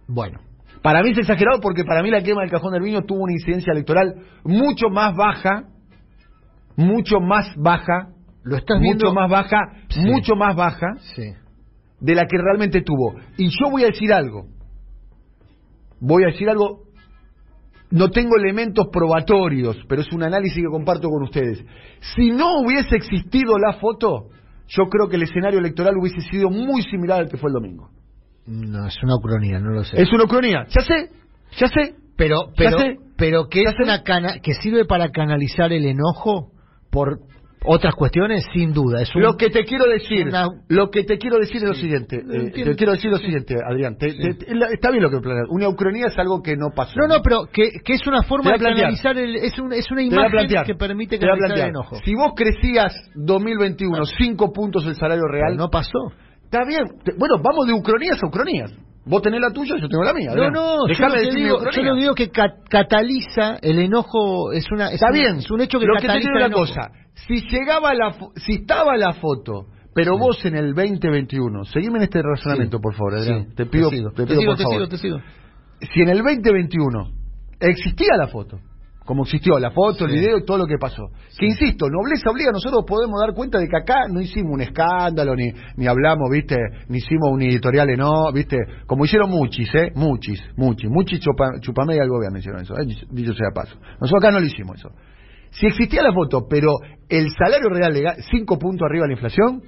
Bueno. 0.08 0.40
Para 0.82 1.02
mí 1.04 1.12
es 1.12 1.18
exagerado 1.18 1.60
porque 1.62 1.84
para 1.84 2.02
mí 2.04 2.10
la 2.12 2.22
quema 2.22 2.42
del 2.42 2.52
cajón 2.52 2.74
del 2.74 2.84
vino 2.84 3.02
tuvo 3.04 3.24
una 3.24 3.34
incidencia 3.34 3.72
electoral 3.74 4.14
mucho 4.44 4.90
más 4.90 5.16
baja, 5.16 5.66
mucho 6.76 7.20
más 7.20 7.56
baja, 7.58 8.10
Lo 8.44 8.56
estás 8.58 8.78
mucho 8.80 8.98
viendo... 9.08 9.14
más 9.14 9.30
baja, 9.30 9.58
Sí. 9.90 10.02
mucho 10.02 10.36
más 10.36 10.56
baja 10.56 10.88
Sí. 11.16 11.34
de 12.00 12.16
la 12.16 12.26
que 12.26 12.38
realmente 12.38 12.82
tuvo. 12.82 13.16
Y 13.38 13.50
yo 13.50 13.70
voy 13.72 13.84
a 13.84 13.88
decir 13.88 14.14
algo, 14.14 14.46
voy 16.00 16.24
a 16.24 16.28
decir 16.28 16.50
algo, 16.50 16.84
no 17.90 18.10
tengo 18.10 18.36
elementos 18.38 18.88
probatorios, 18.92 19.78
pero 19.88 20.02
es 20.02 20.12
un 20.12 20.24
análisis 20.24 20.58
que 20.58 20.70
comparto 20.70 21.10
con 21.10 21.24
ustedes. 21.24 21.64
Si 22.16 22.32
no 22.32 22.60
hubiese 22.60 22.96
existido 22.96 23.58
la 23.58 23.74
foto, 23.80 24.28
yo 24.68 24.84
creo 24.90 25.08
que 25.08 25.16
el 25.16 25.24
escenario 25.24 25.60
electoral 25.60 25.96
hubiese 25.98 26.20
sido 26.30 26.50
muy 26.50 26.82
similar 26.84 27.22
al 27.22 27.30
que 27.30 27.38
fue 27.38 27.50
el 27.50 27.54
domingo. 27.54 27.90
No, 28.48 28.88
es 28.88 28.98
una 29.04 29.16
ucronía, 29.16 29.60
no 29.60 29.72
lo 29.72 29.84
sé. 29.84 30.02
Es 30.02 30.12
una 30.14 30.24
ucronía, 30.24 30.66
ya 30.70 30.82
sé, 30.82 31.10
ya 31.58 31.68
sé, 31.68 31.96
Pero, 32.16 32.52
pero, 32.56 32.80
sé. 32.80 32.96
pero 33.18 33.48
que 33.50 33.64
es 33.64 33.72
sé. 33.76 33.84
una 33.84 34.04
cana, 34.04 34.40
que 34.42 34.54
sirve 34.54 34.86
para 34.86 35.10
canalizar 35.10 35.72
el 35.74 35.86
enojo 35.86 36.52
por 36.90 37.20
otras 37.66 37.96
cuestiones, 37.96 38.46
sin 38.54 38.72
duda. 38.72 39.02
Es 39.02 39.14
un- 39.14 39.24
Lo 39.24 39.36
que 39.36 39.50
te 39.50 39.66
quiero 39.66 39.86
decir, 39.86 40.28
una- 40.28 40.48
lo 40.70 40.90
que 40.90 41.04
te 41.04 41.18
quiero 41.18 41.38
decir 41.40 41.58
es 41.58 41.64
lo 41.64 41.74
siguiente. 41.74 42.18
Eh, 42.18 42.52
te 42.64 42.76
quiero 42.76 42.94
decir 42.94 43.12
lo 43.12 43.18
siguiente, 43.18 43.56
Adrián. 43.68 43.98
te- 43.98 44.14
te- 44.14 44.34
te- 44.36 44.56
la- 44.56 44.68
está 44.68 44.92
bien 44.92 45.04
lo 45.04 45.10
que 45.10 45.20
planeas. 45.20 45.48
Una 45.50 45.68
ucronía 45.68 46.06
es 46.08 46.18
algo 46.18 46.42
que 46.42 46.56
no 46.56 46.68
pasó. 46.74 46.94
No, 46.98 47.08
no, 47.08 47.22
pero 47.22 47.48
que, 47.52 47.72
que 47.84 47.94
es 47.94 48.08
una 48.08 48.22
forma 48.24 48.52
de 48.52 48.60
canalizar 48.60 49.18
el, 49.18 49.36
es, 49.36 49.58
un- 49.60 49.74
es 49.74 49.92
una 49.92 50.04
imagen 50.04 50.48
que 50.66 50.76
permite 50.76 51.20
canalizar 51.20 51.58
el 51.58 51.70
enojo. 51.70 51.98
Si 52.06 52.16
vos 52.16 52.32
crecías 52.36 52.94
2021 53.16 54.06
cinco 54.18 54.54
puntos 54.54 54.86
el 54.86 54.96
salario 54.96 55.24
Pero 55.30 55.34
real, 55.48 55.58
no 55.58 55.70
pasó. 55.70 56.14
Está 56.48 56.66
bien. 56.66 56.84
Te- 57.04 57.14
bueno, 57.18 57.36
vamos 57.44 57.68
de 57.68 57.74
ucronías 57.74 58.22
a 58.24 58.28
ucronías. 58.28 58.72
Vos 59.06 59.22
tenés 59.22 59.40
la 59.40 59.52
tuya, 59.54 59.76
yo 59.80 59.88
tengo 59.88 60.04
la 60.04 60.14
mía. 60.14 60.32
No, 60.36 60.50
no, 60.52 60.88
yo 60.88 61.10
decir 61.10 61.34
mi 61.34 61.44
digo, 61.44 61.60
yo 61.72 61.82
lo 61.84 61.96
digo 61.96 62.14
que 62.14 62.30
ca- 62.30 62.56
cataliza 62.70 63.56
el 63.62 63.80
enojo, 63.80 64.52
es 64.52 64.70
una 64.70 64.88
es 64.88 64.96
Está 64.96 65.08
un, 65.08 65.14
bien. 65.14 65.36
es 65.38 65.50
un 65.50 65.62
hecho 65.62 65.80
que 65.80 65.86
Lo 65.86 65.94
que 65.94 66.02
te 66.02 66.08
cataliza 66.08 66.30
digo 66.34 66.46
una 66.46 66.54
cosa. 66.54 66.92
Si 67.28 67.42
llegaba 67.50 67.94
la, 67.94 68.14
si 68.36 68.56
estaba 68.56 68.98
la 68.98 69.14
foto, 69.14 69.68
pero 69.96 70.18
vos 70.18 70.44
en 70.46 70.56
el 70.58 70.74
2021, 70.76 71.64
seguime 71.66 72.00
en 72.00 72.04
este 72.04 72.22
razonamiento, 72.22 72.78
Sí. 72.78 72.82
por 72.84 72.94
favor, 72.96 73.16
Adrián. 73.16 73.46
Sí, 73.50 73.56
te 73.56 73.66
pido, 73.66 73.90
sigo, 73.90 74.10
te 74.12 74.26
pido 74.26 74.40
sigo, 74.42 74.52
por 74.52 74.58
te 74.58 74.64
favor. 74.64 74.78
sigo, 74.78 74.88
te 74.90 74.98
sigo. 74.98 75.20
si 75.94 76.02
en 76.02 76.10
el 76.10 76.18
2021 76.18 77.12
existía 77.62 78.18
la 78.18 78.28
foto, 78.28 78.60
como 79.08 79.24
existió 79.24 79.58
la 79.58 79.72
foto, 79.72 80.04
el 80.04 80.12
video 80.12 80.38
y 80.38 80.44
todo 80.44 80.58
lo 80.58 80.66
que 80.66 80.78
pasó, 80.78 81.08
que 81.40 81.46
insisto, 81.46 81.88
nobleza 81.90 82.30
obliga, 82.30 82.52
nosotros 82.52 82.84
podemos 82.86 83.18
dar 83.22 83.34
cuenta 83.34 83.58
de 83.58 83.70
que 83.70 83.78
acá 83.78 84.10
no 84.12 84.20
hicimos 84.20 84.52
un 84.54 84.62
escándalo, 84.62 85.34
ni, 85.34 85.50
ni 85.78 85.88
hablamos, 85.88 86.30
viste, 86.30 86.58
ni 86.90 86.98
hicimos 86.98 87.32
un 87.32 87.42
editorial, 87.42 87.88
no, 87.98 88.34
viste, 88.34 88.58
como 88.86 89.06
hicieron 89.06 89.30
muchis, 89.30 89.74
eh, 89.76 89.94
muchis, 89.96 90.44
muchis, 90.58 90.90
muchis 90.90 91.22
chupa, 91.22 91.54
chupamedia 91.62 92.02
del 92.02 92.10
gobierno 92.10 92.38
hicieron 92.38 92.62
eso, 92.62 92.74
eh, 92.78 92.86
dicho 93.10 93.34
sea 93.34 93.52
paso. 93.56 93.78
Nosotros 94.02 94.22
acá 94.22 94.32
no 94.32 94.42
lo 94.42 94.46
hicimos 94.46 94.78
eso. 94.78 94.90
Si 95.52 95.68
existía 95.68 96.04
la 96.04 96.12
foto, 96.12 96.46
pero 96.50 96.74
el 97.08 97.30
salario 97.32 97.70
real 97.70 97.94
legal, 97.94 98.18
cinco 98.30 98.60
puntos 98.60 98.86
arriba 98.90 99.04
de 99.04 99.08
la 99.08 99.14
inflación, 99.14 99.62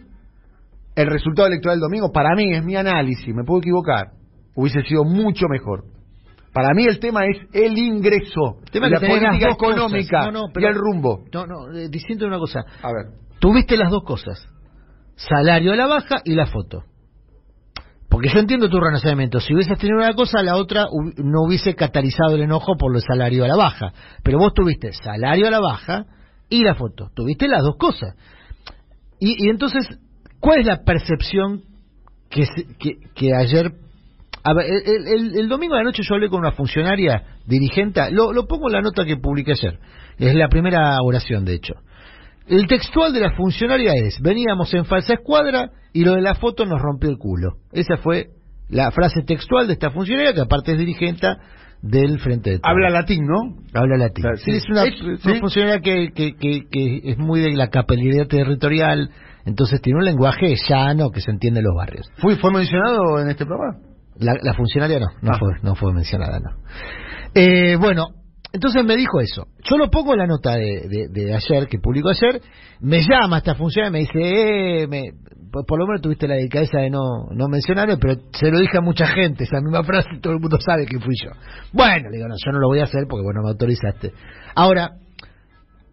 el 0.96 1.08
resultado 1.08 1.48
electoral 1.48 1.78
del 1.78 1.88
domingo, 1.88 2.12
para 2.12 2.36
mí, 2.36 2.52
es 2.52 2.66
mi 2.66 2.76
análisis, 2.76 3.34
me 3.34 3.46
puedo 3.46 3.62
equivocar, 3.62 4.08
hubiese 4.54 4.82
sido 4.82 5.06
mucho 5.06 5.46
mejor. 5.50 5.86
Para 6.60 6.74
mí 6.74 6.84
el 6.84 7.00
tema 7.00 7.22
es 7.26 7.38
el 7.54 7.78
ingreso, 7.78 8.58
El 8.66 8.70
tema 8.70 8.88
es 8.88 8.92
la 8.92 9.00
política 9.00 9.52
económica 9.52 10.26
No, 10.26 10.32
no, 10.32 10.48
y 10.54 10.66
el 10.66 10.76
rumbo. 10.76 11.24
No, 11.32 11.48
no, 11.48 11.72
eh, 11.74 11.88
diciendo 11.88 12.28
una 12.28 12.38
cosa. 12.38 12.66
A 12.84 12.92
ver. 12.92 13.14
Tuviste 13.40 13.78
las 13.78 13.90
dos 13.90 14.04
cosas. 14.04 14.46
Salario 15.16 15.72
a 15.72 15.78
la 15.78 15.88
baja 15.88 16.18
y 16.26 16.36
la 16.36 16.48
foto. 16.48 16.84
Porque 18.10 18.28
yo 18.28 18.42
entiendo 18.42 18.68
tu 18.68 18.78
razonamiento. 18.78 19.40
Si 19.40 19.54
hubieses 19.54 19.78
tenido 19.78 20.00
una 20.00 20.14
cosa, 20.16 20.44
la 20.44 20.58
otra 20.58 20.88
no 21.16 21.44
hubiese 21.44 21.76
catalizado 21.76 22.36
el 22.36 22.42
enojo 22.42 22.76
por 22.78 22.94
el 22.94 23.02
salario 23.02 23.46
a 23.46 23.48
la 23.48 23.56
baja. 23.56 23.94
Pero 24.22 24.40
vos 24.40 24.54
tuviste 24.54 24.92
salario 24.92 25.48
a 25.48 25.52
la 25.52 25.62
baja 25.62 26.08
y 26.50 26.66
la 26.66 26.76
foto. 26.76 27.10
Tuviste 27.16 27.48
las 27.48 27.64
dos 27.64 27.78
cosas. 27.78 28.18
Y, 29.18 29.46
y 29.46 29.50
entonces, 29.50 29.88
¿cuál 30.42 30.60
es 30.60 30.66
la 30.66 30.84
percepción 30.84 31.62
que, 32.30 32.44
que, 32.78 32.96
que 33.16 33.34
ayer... 33.34 33.72
A 34.50 34.54
ver, 34.54 34.66
el, 34.68 35.08
el- 35.08 35.40
el 35.40 35.48
domingo 35.50 35.76
de 35.76 35.82
la 35.82 35.86
noche 35.86 36.02
yo 36.08 36.16
hablé 36.16 36.30
con 36.30 36.40
una 36.40 36.52
funcionaria 36.54 37.24
dirigente, 37.46 38.02
lo, 38.12 38.32
lo 38.34 38.48
pongo 38.48 38.68
en 38.68 38.74
la 38.74 38.82
nota 38.82 39.06
que 39.06 39.18
publiqué 39.18 39.52
ayer, 39.52 39.80
es 40.18 40.36
la 40.36 40.48
primera 40.50 40.98
oración 41.04 41.46
de 41.46 41.54
hecho. 41.56 41.74
El 42.48 42.66
textual 42.68 43.14
de 43.14 43.20
la 43.20 43.32
funcionaria 43.36 43.92
es, 43.96 44.20
veníamos 44.22 44.74
en 44.74 44.86
falsa 44.86 45.14
escuadra 45.14 45.70
y 45.94 46.04
lo 46.04 46.14
de 46.16 46.22
la 46.22 46.34
foto 46.36 46.66
nos 46.66 46.82
rompió 46.82 47.10
el 47.10 47.18
culo. 47.18 47.58
Esa 47.72 47.98
fue 47.98 48.28
la 48.70 48.90
frase 48.92 49.22
textual 49.22 49.68
de 49.68 49.74
esta 49.74 49.92
funcionaria, 49.92 50.34
que 50.34 50.42
aparte 50.42 50.72
es 50.72 50.80
dirigente 50.80 51.28
del 51.82 52.20
Frente 52.20 52.50
de 52.52 52.60
Todos. 52.60 52.72
Habla 52.72 52.90
latín, 52.90 53.26
¿no? 53.26 53.56
Habla 53.74 53.98
latín. 53.98 54.24
Claro, 54.24 54.38
Sí, 54.38 54.52
sí. 54.52 54.58
es 54.58 54.66
una, 54.70 54.84
Es- 54.86 55.02
una 55.02 55.18
sí. 55.36 55.40
funcionaria 55.40 55.80
que, 55.80 56.10
que, 56.14 56.36
que, 56.36 56.62
que 56.72 57.02
es 57.12 57.18
muy 57.18 57.40
de 57.40 57.52
la 57.56 57.68
capilaridad 57.70 58.28
territorial, 58.28 59.12
entonces 59.46 59.80
tiene 59.82 60.00
un 60.00 60.06
lenguaje 60.06 60.54
llano 60.68 61.10
que 61.12 61.22
se 61.22 61.32
entiende 61.32 61.60
en 61.60 61.66
los 61.68 61.76
barrios. 61.76 62.12
¿Fue, 62.18 62.36
fue 62.38 62.52
mencionado 62.52 63.20
en 63.22 63.30
este 63.30 63.46
programa? 63.46 63.78
La, 64.20 64.34
la 64.42 64.54
funcionaria 64.54 65.00
no, 65.00 65.08
no, 65.22 65.32
Ah. 65.34 65.38
fue, 65.40 65.50
no 65.64 65.76
fue 65.76 65.94
mencionada, 65.94 66.40
no. 66.40 66.50
Eh, 67.34 67.76
bueno, 67.78 68.08
entonces 68.52 68.84
me 68.84 68.96
dijo 68.98 69.22
eso. 69.22 69.48
Yo 69.64 69.78
lo 69.78 69.90
pongo 69.90 70.14
en 70.14 70.20
la 70.20 70.28
nota 70.28 70.56
de, 70.56 70.88
de- 70.90 71.08
de 71.10 71.34
ayer, 71.36 71.68
que 71.68 71.80
publicó 71.80 72.10
ayer. 72.10 72.42
Me 72.82 73.02
llama 73.02 73.38
esta 73.38 73.56
funcionaria 73.56 73.90
y 73.90 73.94
me 73.94 74.00
dice, 74.08 74.82
eh, 74.84 74.88
me- 74.88 75.12
por, 75.52 75.66
por 75.66 75.80
lo 75.80 75.88
menos 75.88 76.02
tuviste 76.02 76.28
la 76.28 76.36
delicadeza 76.36 76.80
de 76.80 76.90
no, 76.90 77.28
no 77.32 77.48
mencionarme, 77.48 77.98
pero 77.98 78.16
se 78.34 78.52
lo 78.52 78.60
dije 78.60 78.78
a 78.78 78.82
mucha 78.82 79.08
gente, 79.08 79.44
esa 79.46 79.62
misma 79.62 79.84
frase, 79.86 80.10
todo 80.22 80.34
el 80.34 80.40
mundo 80.40 80.58
sabe 80.64 80.86
que 80.86 81.00
fui 81.00 81.16
yo. 81.24 81.32
Bueno, 81.74 82.10
le 82.10 82.18
digo, 82.18 82.28
no, 82.28 82.36
yo 82.44 82.52
no 82.52 82.60
lo 82.60 82.68
voy 82.68 82.80
a 82.80 82.84
hacer 82.84 83.06
porque, 83.10 83.24
bueno, 83.24 83.42
me 83.44 83.50
autorizaste. 83.50 84.12
Ahora, 84.56 84.92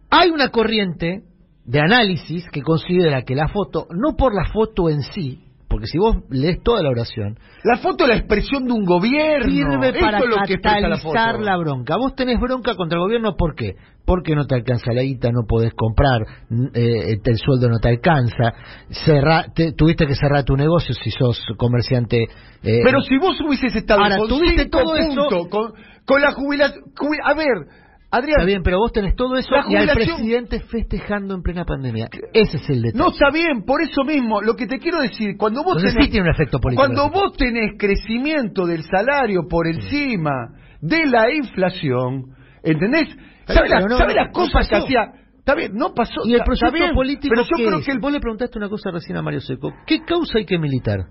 hay 0.09 0.29
una 0.31 0.49
corriente 0.49 1.21
de 1.65 1.79
análisis 1.79 2.45
que 2.51 2.61
considera 2.61 3.23
que 3.23 3.35
la 3.35 3.47
foto, 3.49 3.87
no 3.91 4.15
por 4.15 4.33
la 4.33 4.49
foto 4.51 4.89
en 4.89 5.01
sí, 5.01 5.43
porque 5.77 5.87
si 5.87 5.99
vos 5.99 6.15
lees 6.31 6.63
toda 6.63 6.81
la 6.81 6.89
oración, 6.89 7.37
La 7.63 7.77
foto 7.77 8.05
es 8.05 8.09
la 8.09 8.15
expresión 8.17 8.65
de 8.65 8.73
un 8.73 8.83
gobierno. 8.83 9.45
sirve 9.51 9.89
Eso 9.89 9.99
para 9.99 10.17
es 10.17 10.25
lo 10.25 10.35
que 10.47 10.57
la 10.89 10.97
foto. 10.97 11.39
la, 11.39 11.55
bronca. 11.57 11.97
Vos 11.97 12.15
tenés 12.15 12.39
bronca 12.39 12.73
contra 12.73 12.97
el 12.97 13.03
gobierno, 13.03 13.35
¿por 13.37 13.53
qué? 13.53 13.75
Porque 14.03 14.33
no 14.35 14.47
te 14.47 14.55
alcanza 14.55 14.91
la 14.91 15.03
guita, 15.03 15.29
no 15.31 15.41
podés 15.47 15.73
comprar, 15.75 16.21
n- 16.49 16.71
eh, 16.73 17.19
el 17.23 17.37
sueldo 17.37 17.69
no 17.69 17.77
te 17.77 17.89
alcanza, 17.89 18.53
cerra- 18.89 19.45
te- 19.53 19.73
tuviste 19.73 20.07
que 20.07 20.15
cerrar 20.15 20.43
tu 20.45 20.55
negocio 20.57 20.95
si 20.95 21.11
sos 21.11 21.39
comerciante. 21.57 22.23
eh, 22.63 22.81
Pero 22.83 23.01
si 23.01 23.17
vos 23.19 23.39
hubieses 23.41 23.75
estado 23.75 24.01
Ahora, 24.01 24.17
con 24.17 24.29
tuviste 24.29 24.65
todo 24.69 24.95
eso- 24.95 25.27
puntos, 25.29 25.47
con, 25.49 25.73
con 26.05 26.21
la 26.21 26.31
jubilación... 26.31 26.85
jubi- 26.95 27.19
a 27.23 27.33
ver, 27.35 27.67
Adrián... 28.09 28.39
Está 28.39 28.45
bien, 28.45 28.63
pero 28.63 28.77
vos 28.79 28.91
tenés 28.93 29.15
todo 29.15 29.35
eso 29.35 29.49
y 29.69 29.75
al 29.75 29.89
presidente 29.89 30.61
festejando 30.61 31.35
en 31.35 31.41
plena 31.41 31.65
pandemia. 31.65 32.07
Ese 32.33 32.57
es 32.57 32.69
el 32.69 32.81
detalle. 32.83 33.03
No 33.03 33.09
está 33.11 33.29
bien, 33.31 33.63
por 33.65 33.81
eso 33.81 34.03
mismo, 34.05 34.41
lo 34.41 34.55
que 34.55 34.65
te 34.65 34.79
quiero 34.79 35.01
decir, 35.01 35.35
cuando 35.37 35.63
vos 35.63 35.75
Entonces 35.75 35.93
tenés, 35.93 36.05
sí 36.05 36.11
tiene 36.11 36.29
un 36.29 36.33
efecto 36.33 36.59
político. 36.59 36.81
cuando 36.85 37.09
vos 37.09 37.33
tenés 37.37 37.71
crecimiento 37.77 38.65
del 38.65 38.83
salario 38.83 39.41
por 39.49 39.67
encima 39.67 40.53
de 40.79 41.05
la 41.05 41.33
inflación, 41.33 42.31
¿entendés? 42.63 43.09
¿Sabes 43.45 43.69
la- 43.71 43.81
no- 43.81 43.97
sabes 43.97 44.15
no 44.15 44.21
las 44.23 44.31
cosas 44.33 44.67
que 44.67 44.75
pasó. 44.75 44.85
hacía? 44.85 45.11
Está 45.39 45.55
bien, 45.55 45.71
no 45.75 45.93
pasó. 45.93 46.21
Y 46.25 46.33
el 46.33 46.43
proyecto 46.43 46.71
bien, 46.73 46.93
político 46.93 47.33
pero 47.33 47.43
yo 47.43 47.55
¿qué 47.57 47.65
creo 47.65 47.79
es? 47.79 47.85
que 47.85 47.91
el 47.93 47.99
Vos 47.99 48.11
le 48.11 48.19
preguntaste 48.19 48.57
una 48.57 48.67
cosa 48.69 48.91
recién 48.91 49.17
a 49.17 49.21
Mario 49.21 49.39
Seco. 49.41 49.73
¿Qué 49.85 49.99
causa 50.05 50.37
hay 50.39 50.45
que 50.45 50.57
militar? 50.59 51.05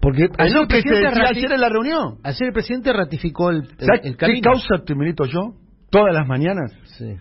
Porque 0.00 0.28
ayer 0.38 0.56
el, 0.56 0.62
que 0.62 0.66
presidente 0.68 1.06
decía 1.08 1.22
rati- 1.24 1.36
ayer 1.36 1.52
en 1.52 1.60
la 1.60 1.68
reunión. 1.68 2.18
ayer 2.24 2.48
el 2.48 2.52
presidente 2.54 2.90
ratificó 2.92 3.50
el, 3.50 3.56
el, 3.58 3.68
¿Sabes 3.86 4.00
el 4.04 4.16
qué 4.16 4.40
causa 4.40 4.82
te 4.84 4.94
milito 4.94 5.24
yo? 5.26 5.56
Todas 5.90 6.14
las 6.14 6.26
mañanas. 6.26 6.72
Sí. 6.98 7.16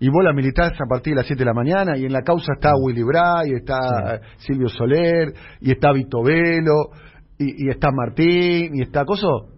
Y 0.00 0.08
vos 0.08 0.24
la 0.24 0.32
militás 0.32 0.72
a 0.72 0.86
partir 0.88 1.12
de 1.12 1.20
las 1.20 1.26
7 1.26 1.38
de 1.38 1.44
la 1.46 1.54
mañana 1.54 1.96
y 1.96 2.04
en 2.04 2.12
la 2.12 2.22
causa 2.22 2.52
está 2.54 2.72
Willy 2.76 3.02
Bray, 3.02 3.50
y 3.50 3.54
está 3.54 4.20
Silvio 4.38 4.68
Soler, 4.68 5.32
y 5.60 5.70
está 5.70 5.92
Vito 5.92 6.22
Velo, 6.22 6.90
y, 7.38 7.66
y 7.66 7.70
está 7.70 7.90
Martín, 7.90 8.74
y 8.74 8.82
está 8.82 9.04
Coso, 9.04 9.54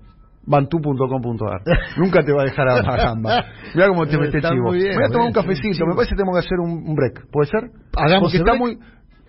bantú.com.ar. 0.46 1.62
Nunca 1.96 2.22
te 2.22 2.32
va 2.32 2.42
a 2.42 2.44
dejar 2.44 2.68
a, 2.68 2.96
gamba. 2.96 3.44
Mira 3.74 3.88
cómo 3.88 4.06
te 4.06 4.18
metes 4.18 4.42
chivo. 4.42 4.72
bien, 4.72 4.94
Voy 4.94 5.04
a 5.04 5.08
tomar 5.08 5.26
un 5.26 5.32
cafecito, 5.32 5.86
me 5.86 5.94
parece 5.94 6.10
que 6.10 6.16
tenemos 6.16 6.38
que 6.38 6.46
hacer 6.46 6.58
un, 6.60 6.94
break. 6.94 7.30
¿Puede 7.30 7.48
ser? 7.48 7.70
Hagamos 7.96 8.32
Porque 8.32 8.38
está 8.38 8.52
break. 8.52 8.60
muy... 8.60 8.78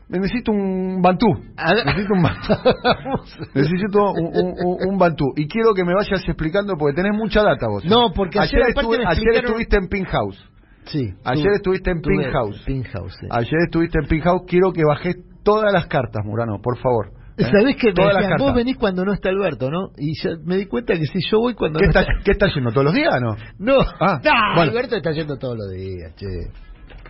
Necesito 0.09 0.51
un 0.51 1.01
bantú. 1.01 1.27
Haga- 1.57 1.83
Necesito 1.83 2.13
un 2.13 2.23
bantú. 2.23 2.53
Necesito 3.53 4.11
un, 4.13 4.27
un- 4.27 4.89
un- 4.89 4.97
bantú. 4.97 5.25
Y 5.35 5.47
quiero 5.47 5.73
que 5.73 5.83
me 5.83 5.93
vayas 5.93 6.21
explicando 6.25 6.75
porque 6.77 6.95
tenés 6.95 7.17
mucha 7.17 7.43
data 7.43 7.67
vos. 7.67 7.83
No, 7.85 8.11
porque 8.13 8.39
ayer 8.39 8.61
estuve- 8.69 9.05
ayer 9.05 9.43
estuviste 9.45 9.77
en 9.77 9.87
Pink 9.87 10.07
House. 10.07 10.49
Sí. 10.85 11.13
Ayer 11.25 11.43
tu- 11.43 11.55
estuviste 11.55 11.91
en 11.91 12.01
tuve- 12.01 12.23
Pink 12.23 12.31
House. 12.31 12.63
Pink 12.65 12.87
House, 12.87 13.17
sí. 13.19 13.27
Ayer 13.29 13.59
estuviste 13.65 13.99
en 13.99 14.07
Pink 14.07 14.23
House. 14.23 14.43
Quiero 14.47 14.71
que 14.71 14.83
bajes 14.87 15.17
todas 15.43 15.71
las 15.73 15.87
cartas, 15.87 16.23
Murano, 16.25 16.59
por 16.61 16.77
favor. 16.77 17.11
¿Eh? 17.39 17.43
¿Sabés 17.43 17.75
que 17.75 17.93
me 17.95 18.03
decían, 18.07 18.37
vos 18.39 18.55
venís 18.55 18.77
cuando 18.77 19.05
no 19.05 19.13
está 19.13 19.29
Alberto, 19.29 19.69
¿no? 19.69 19.89
Y 19.95 20.19
ya 20.23 20.31
me 20.43 20.55
di 20.57 20.65
cuenta 20.65 20.95
que 20.95 21.05
si 21.05 21.19
yo 21.29 21.37
voy 21.39 21.53
cuando 21.53 21.77
¿Qué 21.79 21.85
no 21.85 21.91
está... 21.91 22.05
qué 22.25 22.31
estás 22.31 22.51
yendo 22.55 22.71
todos 22.71 22.85
los 22.85 22.93
días, 22.95 23.13
no? 23.21 23.35
No, 23.59 23.75
Ah, 23.99 24.19
no, 24.23 24.55
bueno. 24.55 24.71
Alberto 24.71 24.95
está 24.95 25.11
yendo 25.11 25.37
todos 25.37 25.55
los 25.55 25.69
días, 25.71 26.15
che. 26.15 26.25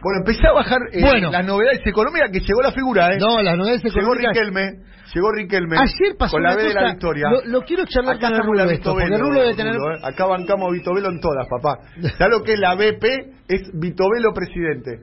Bueno, 0.01 0.19
empecé 0.19 0.47
a 0.47 0.53
bajar 0.53 0.79
eh, 0.91 1.01
Bueno. 1.01 1.31
las 1.31 1.45
novedades 1.45 1.81
económicas 1.86 2.29
que 2.31 2.39
llegó 2.39 2.62
la 2.62 2.71
figura, 2.71 3.13
¿eh? 3.13 3.17
No, 3.19 3.41
las 3.41 3.57
novedades 3.57 3.83
llegó 3.83 3.99
económicas... 3.99 4.33
Riquelme, 4.33 4.71
llegó 5.13 5.31
Riquelme. 5.31 5.77
Ayer 5.77 6.17
pasó 6.17 6.33
con 6.33 6.43
la 6.43 6.55
B 6.55 6.63
de 6.63 6.73
la 6.73 6.91
victoria. 6.91 7.29
Lo, 7.29 7.41
lo 7.45 7.62
quiero 7.63 7.86
charlar 7.86 8.15
Acá 8.17 8.27
con 8.27 8.36
el 8.36 8.43
Rulo 8.43 8.65
la 8.65 8.71
esto, 8.73 8.91
porque 8.91 9.05
Vitovelo, 9.05 9.15
el 9.15 9.21
Rulo 9.21 9.41
debe 9.41 9.55
tener... 9.55 9.75
Rulo, 9.75 9.95
¿eh? 9.95 9.99
Acá 10.03 10.25
bancamos 10.25 10.71
Vitovelo 10.71 11.10
en 11.10 11.19
todas, 11.19 11.47
papá. 11.47 11.79
¿Sabes 12.17 12.38
lo 12.38 12.43
que 12.43 12.53
es 12.53 12.60
la 12.60 12.75
BP? 12.75 13.05
Es 13.47 13.62
Vitovelo 13.73 14.33
presidente. 14.33 14.99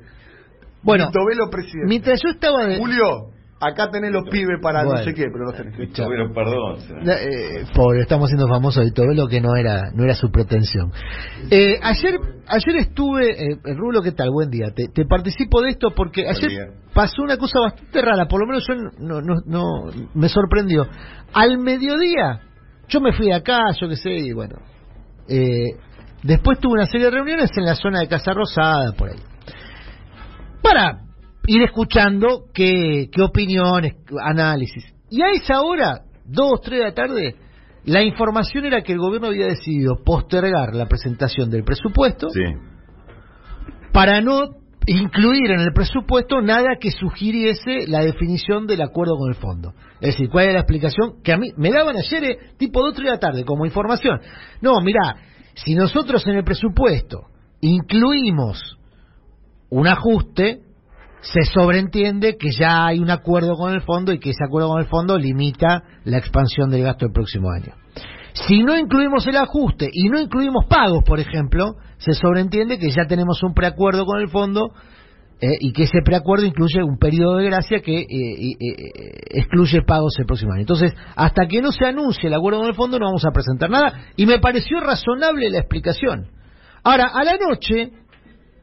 Bueno, 0.82 1.06
Vitovelo 1.06 1.50
presidente. 1.50 1.88
mientras 1.88 2.20
yo 2.22 2.30
estaba 2.30 2.64
de... 2.66 2.78
Julio, 2.78 3.30
acá 3.60 3.90
tenés 3.90 4.10
los 4.12 4.28
pibes 4.30 4.60
para 4.60 4.84
Bueno. 4.84 4.98
no 4.98 5.04
sé 5.04 5.14
qué, 5.14 5.24
pero 5.32 5.44
los 5.46 5.56
tenés. 5.56 5.74
Pero 5.96 6.32
perdón. 6.32 6.78
Eh, 7.08 7.64
pobre, 7.74 8.00
estamos 8.02 8.26
haciendo 8.26 8.48
famoso 8.48 8.80
de 8.80 8.90
Tobelo 8.92 9.26
que 9.26 9.40
no 9.40 9.56
era 9.56 9.90
no 9.94 10.04
era 10.04 10.14
su 10.14 10.30
pretensión. 10.30 10.92
Eh, 11.50 11.78
ayer 11.82 12.18
ayer 12.46 12.76
estuve, 12.76 13.30
eh, 13.30 13.58
el 13.64 13.76
Rulo, 13.76 14.02
¿qué 14.02 14.12
tal? 14.12 14.30
Buen 14.30 14.50
día. 14.50 14.70
Te, 14.74 14.88
te 14.88 15.06
participo 15.06 15.62
de 15.62 15.70
esto 15.70 15.92
porque 15.94 16.28
ayer 16.28 16.72
pasó 16.92 17.22
una 17.22 17.36
cosa 17.36 17.58
bastante 17.60 18.02
rara, 18.02 18.26
por 18.26 18.40
lo 18.40 18.46
menos 18.46 18.64
yo 18.68 18.74
no, 18.98 19.20
no, 19.20 19.34
no 19.46 19.90
me 20.14 20.28
sorprendió. 20.28 20.86
Al 21.32 21.58
mediodía, 21.58 22.40
yo 22.88 23.00
me 23.00 23.12
fui 23.12 23.26
de 23.26 23.34
acá, 23.34 23.60
yo 23.80 23.88
qué 23.88 23.96
sé, 23.96 24.10
y 24.10 24.32
bueno. 24.32 24.56
eh, 25.28 25.70
después 26.22 26.58
tuve 26.58 26.74
una 26.74 26.86
serie 26.86 27.06
de 27.06 27.10
reuniones 27.12 27.50
en 27.56 27.64
la 27.64 27.74
zona 27.74 28.00
de 28.00 28.08
Casa 28.08 28.32
Rosada, 28.32 28.92
por 28.92 29.08
ahí 29.10 29.16
para 30.62 31.00
ir 31.46 31.62
escuchando 31.62 32.44
qué, 32.52 33.08
qué 33.12 33.22
opiniones, 33.22 33.94
análisis. 34.22 34.84
Y 35.10 35.22
a 35.22 35.30
esa 35.32 35.62
hora, 35.62 36.02
dos, 36.24 36.60
tres 36.62 36.80
de 36.80 36.84
la 36.84 36.94
tarde, 36.94 37.36
la 37.84 38.02
información 38.02 38.64
era 38.64 38.82
que 38.82 38.92
el 38.92 38.98
gobierno 38.98 39.28
había 39.28 39.46
decidido 39.46 40.02
postergar 40.04 40.74
la 40.74 40.86
presentación 40.86 41.50
del 41.50 41.64
presupuesto 41.64 42.28
Sí. 42.30 42.40
para 43.92 44.20
no 44.20 44.48
incluir 44.86 45.50
en 45.50 45.60
el 45.60 45.72
presupuesto 45.72 46.40
nada 46.42 46.76
que 46.80 46.90
sugiriese 46.90 47.86
la 47.88 48.00
definición 48.00 48.66
del 48.66 48.82
acuerdo 48.82 49.16
con 49.16 49.30
el 49.30 49.36
fondo. 49.36 49.72
Es 50.00 50.14
decir, 50.14 50.28
¿cuál 50.30 50.48
es 50.48 50.54
la 50.54 50.60
explicación? 50.60 51.22
Que 51.22 51.32
a 51.32 51.36
mí 51.36 51.50
me 51.56 51.70
daban 51.70 51.96
ayer, 51.96 52.24
eh, 52.24 52.38
tipo 52.58 52.80
2 52.80 52.94
3 52.94 53.06
de 53.06 53.10
la 53.12 53.18
tarde, 53.18 53.44
como 53.44 53.64
información. 53.64 54.20
No, 54.60 54.80
mirá, 54.82 55.16
si 55.54 55.74
nosotros 55.74 56.26
en 56.26 56.36
el 56.36 56.44
presupuesto 56.44 57.28
incluimos 57.60 58.76
un 59.70 59.86
ajuste, 59.86 60.60
se 61.24 61.42
sobreentiende 61.50 62.36
que 62.36 62.50
ya 62.50 62.86
hay 62.86 62.98
un 62.98 63.10
acuerdo 63.10 63.56
con 63.56 63.72
el 63.72 63.80
fondo 63.80 64.12
y 64.12 64.18
que 64.18 64.30
ese 64.30 64.44
acuerdo 64.44 64.68
con 64.68 64.80
el 64.80 64.88
fondo 64.88 65.18
limita 65.18 65.82
la 66.04 66.18
expansión 66.18 66.70
del 66.70 66.82
gasto 66.82 67.06
del 67.06 67.12
próximo 67.12 67.50
año. 67.50 67.72
Si 68.34 68.62
no 68.62 68.76
incluimos 68.76 69.26
el 69.26 69.36
ajuste 69.36 69.88
y 69.90 70.08
no 70.08 70.20
incluimos 70.20 70.66
pagos, 70.66 71.02
por 71.04 71.20
ejemplo, 71.20 71.76
se 71.96 72.12
sobreentiende 72.12 72.78
que 72.78 72.90
ya 72.90 73.06
tenemos 73.06 73.42
un 73.42 73.54
preacuerdo 73.54 74.04
con 74.04 74.20
el 74.20 74.28
fondo 74.28 74.72
eh, 75.40 75.46
y 75.60 75.72
que 75.72 75.84
ese 75.84 76.02
preacuerdo 76.04 76.44
incluye 76.44 76.82
un 76.82 76.98
periodo 76.98 77.36
de 77.36 77.46
gracia 77.46 77.80
que 77.80 78.00
eh, 78.00 78.06
eh, 78.10 78.56
eh, 78.60 79.12
excluye 79.30 79.82
pagos 79.82 80.18
el 80.18 80.26
próximo 80.26 80.52
año. 80.52 80.62
Entonces, 80.62 80.92
hasta 81.16 81.46
que 81.46 81.62
no 81.62 81.72
se 81.72 81.86
anuncie 81.86 82.28
el 82.28 82.34
acuerdo 82.34 82.60
con 82.60 82.68
el 82.68 82.74
fondo 82.74 82.98
no 82.98 83.06
vamos 83.06 83.24
a 83.24 83.32
presentar 83.32 83.70
nada 83.70 84.08
y 84.16 84.26
me 84.26 84.40
pareció 84.40 84.78
razonable 84.80 85.48
la 85.48 85.60
explicación. 85.60 86.26
Ahora, 86.82 87.12
a 87.14 87.24
la 87.24 87.38
noche 87.38 87.92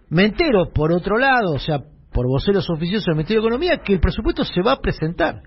me 0.09 0.25
entero, 0.25 0.71
por 0.73 0.91
otro 0.91 1.17
lado, 1.17 1.53
o 1.53 1.59
sea, 1.59 1.79
por 2.13 2.27
voceros 2.27 2.69
oficiosos 2.69 3.05
del 3.05 3.15
Ministerio 3.15 3.41
de 3.41 3.47
Economía, 3.47 3.81
que 3.83 3.93
el 3.93 3.99
presupuesto 3.99 4.43
se 4.43 4.61
va 4.61 4.73
a 4.73 4.81
presentar. 4.81 5.41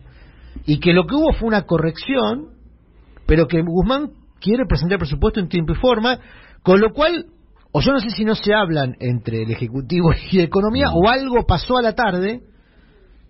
Y 0.66 0.78
que 0.78 0.92
lo 0.92 1.06
que 1.06 1.14
hubo 1.14 1.32
fue 1.32 1.48
una 1.48 1.62
corrección 1.62 2.54
pero 3.26 3.46
que 3.46 3.62
Guzmán 3.62 4.10
quiere 4.40 4.64
presentar 4.66 4.94
el 4.94 5.00
presupuesto 5.00 5.40
en 5.40 5.48
tiempo 5.48 5.72
y 5.72 5.76
forma, 5.76 6.18
con 6.62 6.80
lo 6.80 6.92
cual, 6.92 7.26
o 7.72 7.80
yo 7.80 7.92
no 7.92 8.00
sé 8.00 8.10
si 8.10 8.24
no 8.24 8.34
se 8.34 8.54
hablan 8.54 8.96
entre 9.00 9.42
el 9.42 9.50
Ejecutivo 9.50 10.10
y 10.30 10.40
Economía, 10.40 10.90
o 10.92 11.08
algo 11.08 11.46
pasó 11.46 11.78
a 11.78 11.82
la 11.82 11.94
tarde, 11.94 12.42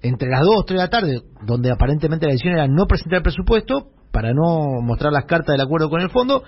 entre 0.02 0.28
las 0.28 0.40
2 0.40 0.66
3 0.66 0.78
de 0.78 0.84
la 0.84 0.90
tarde, 0.90 1.22
donde 1.46 1.70
aparentemente 1.70 2.26
la 2.26 2.32
decisión 2.32 2.54
era 2.54 2.68
no 2.68 2.86
presentar 2.86 3.18
el 3.18 3.22
presupuesto, 3.22 3.90
para 4.10 4.32
no 4.32 4.80
mostrar 4.82 5.12
las 5.12 5.24
cartas 5.24 5.54
del 5.54 5.60
acuerdo 5.60 5.90
con 5.90 6.00
el 6.00 6.10
fondo, 6.10 6.44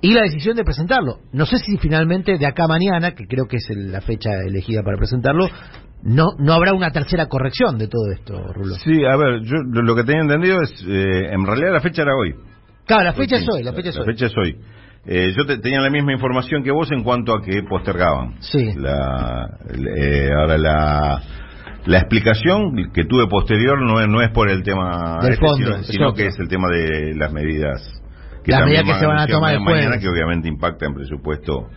y 0.00 0.12
la 0.14 0.22
decisión 0.22 0.56
de 0.56 0.64
presentarlo. 0.64 1.18
No 1.32 1.46
sé 1.46 1.58
si 1.58 1.76
finalmente 1.78 2.38
de 2.38 2.46
acá 2.46 2.64
a 2.64 2.68
mañana, 2.68 3.12
que 3.12 3.26
creo 3.26 3.46
que 3.46 3.56
es 3.56 3.68
el- 3.70 3.90
la 3.92 4.00
fecha 4.00 4.30
elegida 4.46 4.82
para 4.82 4.96
presentarlo, 4.96 5.48
no, 6.02 6.26
no 6.38 6.52
habrá 6.52 6.72
una 6.72 6.90
tercera 6.90 7.26
corrección 7.26 7.76
de 7.78 7.88
todo 7.88 8.12
esto, 8.12 8.52
Rulo. 8.52 8.74
Sí, 8.76 9.04
a 9.04 9.16
ver, 9.16 9.42
yo 9.42 9.56
lo 9.64 9.96
que 9.96 10.04
tenía 10.04 10.22
entendido 10.22 10.60
es, 10.62 10.70
eh, 10.86 11.30
en 11.32 11.44
realidad 11.44 11.72
la 11.72 11.80
fecha 11.80 12.02
era 12.02 12.12
hoy. 12.14 12.34
Claro, 12.86 13.04
la 13.04 13.12
fecha 13.14 13.36
es 13.36 13.46
hoy, 13.48 13.62
la 13.64 13.72
fecha 13.72 13.88
es 13.90 13.96
La 13.96 14.02
hoy. 14.02 14.06
fecha 14.06 14.26
es 14.26 14.36
hoy. 14.38 14.56
Eh, 15.06 15.32
yo 15.36 15.46
te- 15.46 15.58
tenía 15.58 15.80
la 15.80 15.90
misma 15.90 16.12
información 16.12 16.62
que 16.62 16.70
vos 16.70 16.90
en 16.92 17.02
cuanto 17.02 17.34
a 17.34 17.42
que 17.42 17.62
postergaban. 17.62 18.36
Sí. 18.40 18.72
La, 18.76 19.48
eh, 19.96 20.28
ahora 20.38 20.58
la, 20.58 21.22
la 21.86 21.98
explicación 21.98 22.90
que 22.92 23.04
tuve 23.04 23.26
posterior 23.28 23.80
no 23.80 24.00
es, 24.00 24.06
no 24.08 24.20
es 24.22 24.30
por 24.30 24.50
el 24.50 24.62
tema 24.62 25.18
Del 25.22 25.32
este, 25.32 25.46
fondo, 25.46 25.66
sino, 25.66 25.76
es 25.76 25.86
sino 25.86 26.12
que 26.14 26.26
es 26.26 26.38
el 26.38 26.48
tema 26.48 26.68
de 26.68 27.14
las 27.16 27.32
medidas 27.32 28.02
Las 28.46 28.60
también 28.60 28.80
medidas 28.82 28.96
que 28.98 29.00
se 29.00 29.06
van 29.06 29.18
a 29.18 29.26
tomar 29.26 29.54
el 29.54 29.60
mañana 29.60 29.98
que 29.98 30.08
obviamente 30.08 30.48
impacta 30.48 30.86
en 30.86 30.94
presupuesto 30.94 31.68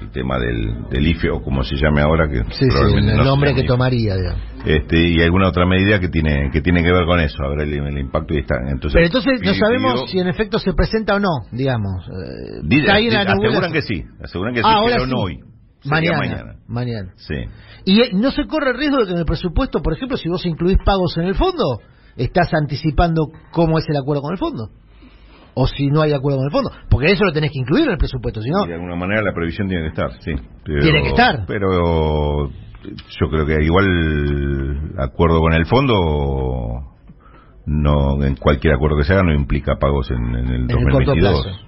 el 0.00 0.10
tema 0.10 0.38
del, 0.40 0.88
del 0.90 1.06
IFE 1.06 1.30
o 1.30 1.40
como 1.40 1.62
se 1.62 1.76
llame 1.76 2.00
ahora 2.02 2.28
que 2.28 2.38
Sí, 2.54 2.66
sí, 2.68 2.94
el 2.96 3.16
no 3.16 3.22
nombre 3.24 3.54
que 3.54 3.60
IFE. 3.60 3.68
tomaría, 3.68 4.16
digamos. 4.16 4.40
este 4.66 4.98
y 5.08 5.22
alguna 5.22 5.48
otra 5.48 5.66
medida 5.66 6.00
que 6.00 6.08
tiene 6.08 6.50
que 6.50 6.60
tiene 6.62 6.82
que 6.82 6.90
ver 6.92 7.04
con 7.06 7.20
eso 7.20 7.44
a 7.44 7.48
ver 7.50 7.60
el, 7.60 7.74
el 7.74 7.98
impacto 7.98 8.34
y 8.34 8.38
está 8.38 8.56
entonces 8.66 8.94
Pero 8.94 9.06
entonces 9.06 9.40
no 9.44 9.54
sabemos 9.54 10.10
si 10.10 10.18
en 10.18 10.26
efecto 10.26 10.58
se 10.58 10.72
presenta 10.72 11.14
o 11.14 11.20
no, 11.20 11.28
digamos. 11.52 12.08
Eh, 12.08 12.60
Di- 12.64 12.80
está 12.80 12.94
ahí 12.94 13.06
en 13.06 13.14
la 13.14 13.20
aseguran 13.20 13.72
que 13.72 13.82
sí 13.82 14.04
aseguran 14.22 14.54
que 14.54 14.60
sí 14.60 14.66
Ah, 14.68 14.74
ahora 14.78 14.94
pero 14.96 15.04
sí. 15.06 15.12
no 15.12 15.20
hoy 15.20 15.38
Mañana, 15.86 16.18
mañana 16.18 16.54
mañana. 16.66 17.12
sí 17.16 17.34
Y 17.84 18.00
eh, 18.00 18.10
no 18.14 18.32
se 18.32 18.46
corre 18.46 18.70
el 18.72 18.78
riesgo 18.78 18.98
de 18.98 19.04
que 19.06 19.12
en 19.12 19.18
el 19.18 19.26
presupuesto, 19.26 19.80
por 19.80 19.92
ejemplo, 19.92 20.16
si 20.16 20.28
vos 20.28 20.44
incluís 20.46 20.78
pagos 20.84 21.16
en 21.18 21.24
el 21.26 21.34
fondo, 21.36 21.78
estás 22.16 22.52
anticipando 22.54 23.28
cómo 23.52 23.78
es 23.78 23.84
el 23.88 23.96
acuerdo 23.98 24.22
con 24.22 24.32
el 24.32 24.38
fondo. 24.38 24.70
O 25.54 25.66
si 25.66 25.86
no 25.88 26.02
hay 26.02 26.12
acuerdo 26.12 26.38
con 26.38 26.46
el 26.46 26.52
fondo. 26.52 26.70
Porque 26.90 27.12
eso 27.12 27.24
lo 27.24 27.32
tenés 27.32 27.52
que 27.52 27.60
incluir 27.60 27.84
en 27.86 27.92
el 27.92 27.98
presupuesto, 27.98 28.40
si 28.42 28.50
no... 28.50 28.66
De 28.66 28.74
alguna 28.74 28.96
manera 28.96 29.22
la 29.22 29.32
previsión 29.32 29.68
tiene 29.68 29.84
que 29.84 29.88
estar, 29.90 30.10
sí. 30.20 30.32
Pero- 30.64 30.82
Tiene 30.82 31.02
que 31.02 31.08
estar. 31.10 31.44
Pero 31.46 32.48
yo 32.50 33.28
creo 33.30 33.46
que 33.46 33.62
igual 33.64 34.94
acuerdo 34.98 35.40
con 35.40 35.52
el 35.54 35.66
fondo 35.66 36.90
no 37.66 38.22
en 38.24 38.36
cualquier 38.36 38.74
acuerdo 38.74 38.98
que 38.98 39.04
se 39.04 39.14
haga 39.14 39.22
no 39.22 39.32
implica 39.32 39.76
pagos 39.76 40.10
en, 40.10 40.22
en 40.22 40.46
el 40.48 40.54
En 40.54 40.70
el 40.70 40.90
corto 40.90 41.14
2022. 41.14 41.42
plazo. 41.44 41.58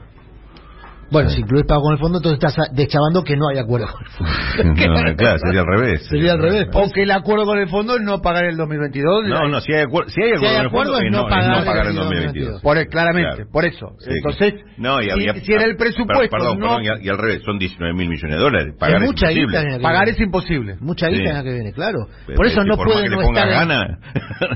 Bueno, 1.11 1.31
si 1.31 1.41
incluís 1.41 1.65
pago 1.67 1.83
con 1.83 1.93
el 1.93 1.99
fondo, 1.99 2.19
entonces 2.19 2.39
estás 2.43 2.69
deschavando 2.75 3.23
que 3.23 3.37
no 3.37 3.49
hay 3.49 3.59
acuerdo 3.59 3.87
con 3.87 4.03
el 4.05 4.11
fondo. 4.11 5.01
No, 5.11 5.17
claro, 5.17 5.39
sería 5.39 5.61
al 5.61 5.67
revés. 5.67 6.07
Sería 6.09 6.33
al 6.33 6.39
revés. 6.43 6.67
O 6.73 6.91
que 6.93 7.03
el 7.03 7.11
acuerdo 7.13 7.45
con 7.45 7.59
el 7.59 7.69
fondo 7.69 7.97
es 7.97 8.03
no 8.03 8.21
pagar 8.21 8.45
el 8.47 8.57
2022. 8.57 9.27
No, 9.29 9.49
no, 9.49 9.61
si 9.61 9.73
hay 9.73 9.83
acuerdo, 9.83 10.11
si 10.11 10.23
hay 10.23 10.31
Si 10.39 10.45
hay 10.47 10.57
acuerdo, 10.57 10.57
con 10.57 10.61
el 10.61 10.67
acuerdo, 10.67 10.93
fondo, 10.93 10.99
es 10.99 11.07
eh, 11.07 11.11
no 11.11 11.19
es 11.19 11.31
pagar 11.31 11.59
no 11.59 11.65
pagar 11.65 11.85
el 11.87 11.91
en 11.91 11.97
2022. 11.97 12.47
2022. 12.47 12.63
Por 12.63 12.79
el- 12.79 12.87
claramente, 12.89 13.35
Claro. 13.37 13.51
por 13.53 13.65
eso. 13.65 13.87
Sí. 13.99 14.11
Entonces, 14.11 14.55
no, 14.79 15.01
y 15.01 15.05
si, 15.05 15.11
había- 15.11 15.35
si 15.35 15.53
era 15.53 15.65
el 15.65 15.77
presupuesto, 15.77 16.37
Perdón, 16.37 16.59
no, 16.59 16.67
perdón, 16.67 16.85
y, 16.85 16.89
al- 16.89 17.03
y 17.05 17.09
al 17.09 17.19
revés, 17.19 17.43
son 17.45 17.59
19 17.59 17.95
mil 17.95 18.09
millones 18.09 18.37
de 18.37 18.43
dólares. 18.43 18.75
Pagar 18.79 18.97
Es 18.97 19.03
es, 19.03 19.09
mucha 19.09 19.31
imposible. 19.33 19.63
la 19.71 19.77
que 19.77 19.83
pagar 19.83 20.09
es 20.09 20.21
imposible. 20.21 20.77
Mucha 20.81 21.07
guita 21.09 21.23
Sí. 21.23 21.29
en 21.29 21.35
la 21.35 21.43
que 21.45 21.53
viene, 21.53 21.73
claro. 21.73 21.99
Pero 22.27 22.37
Por 22.37 22.47
eso 22.47 22.65
no 22.65 22.77
puede 22.77 23.09
no 23.09 23.21
estar 23.23 23.49
gana, 23.49 23.99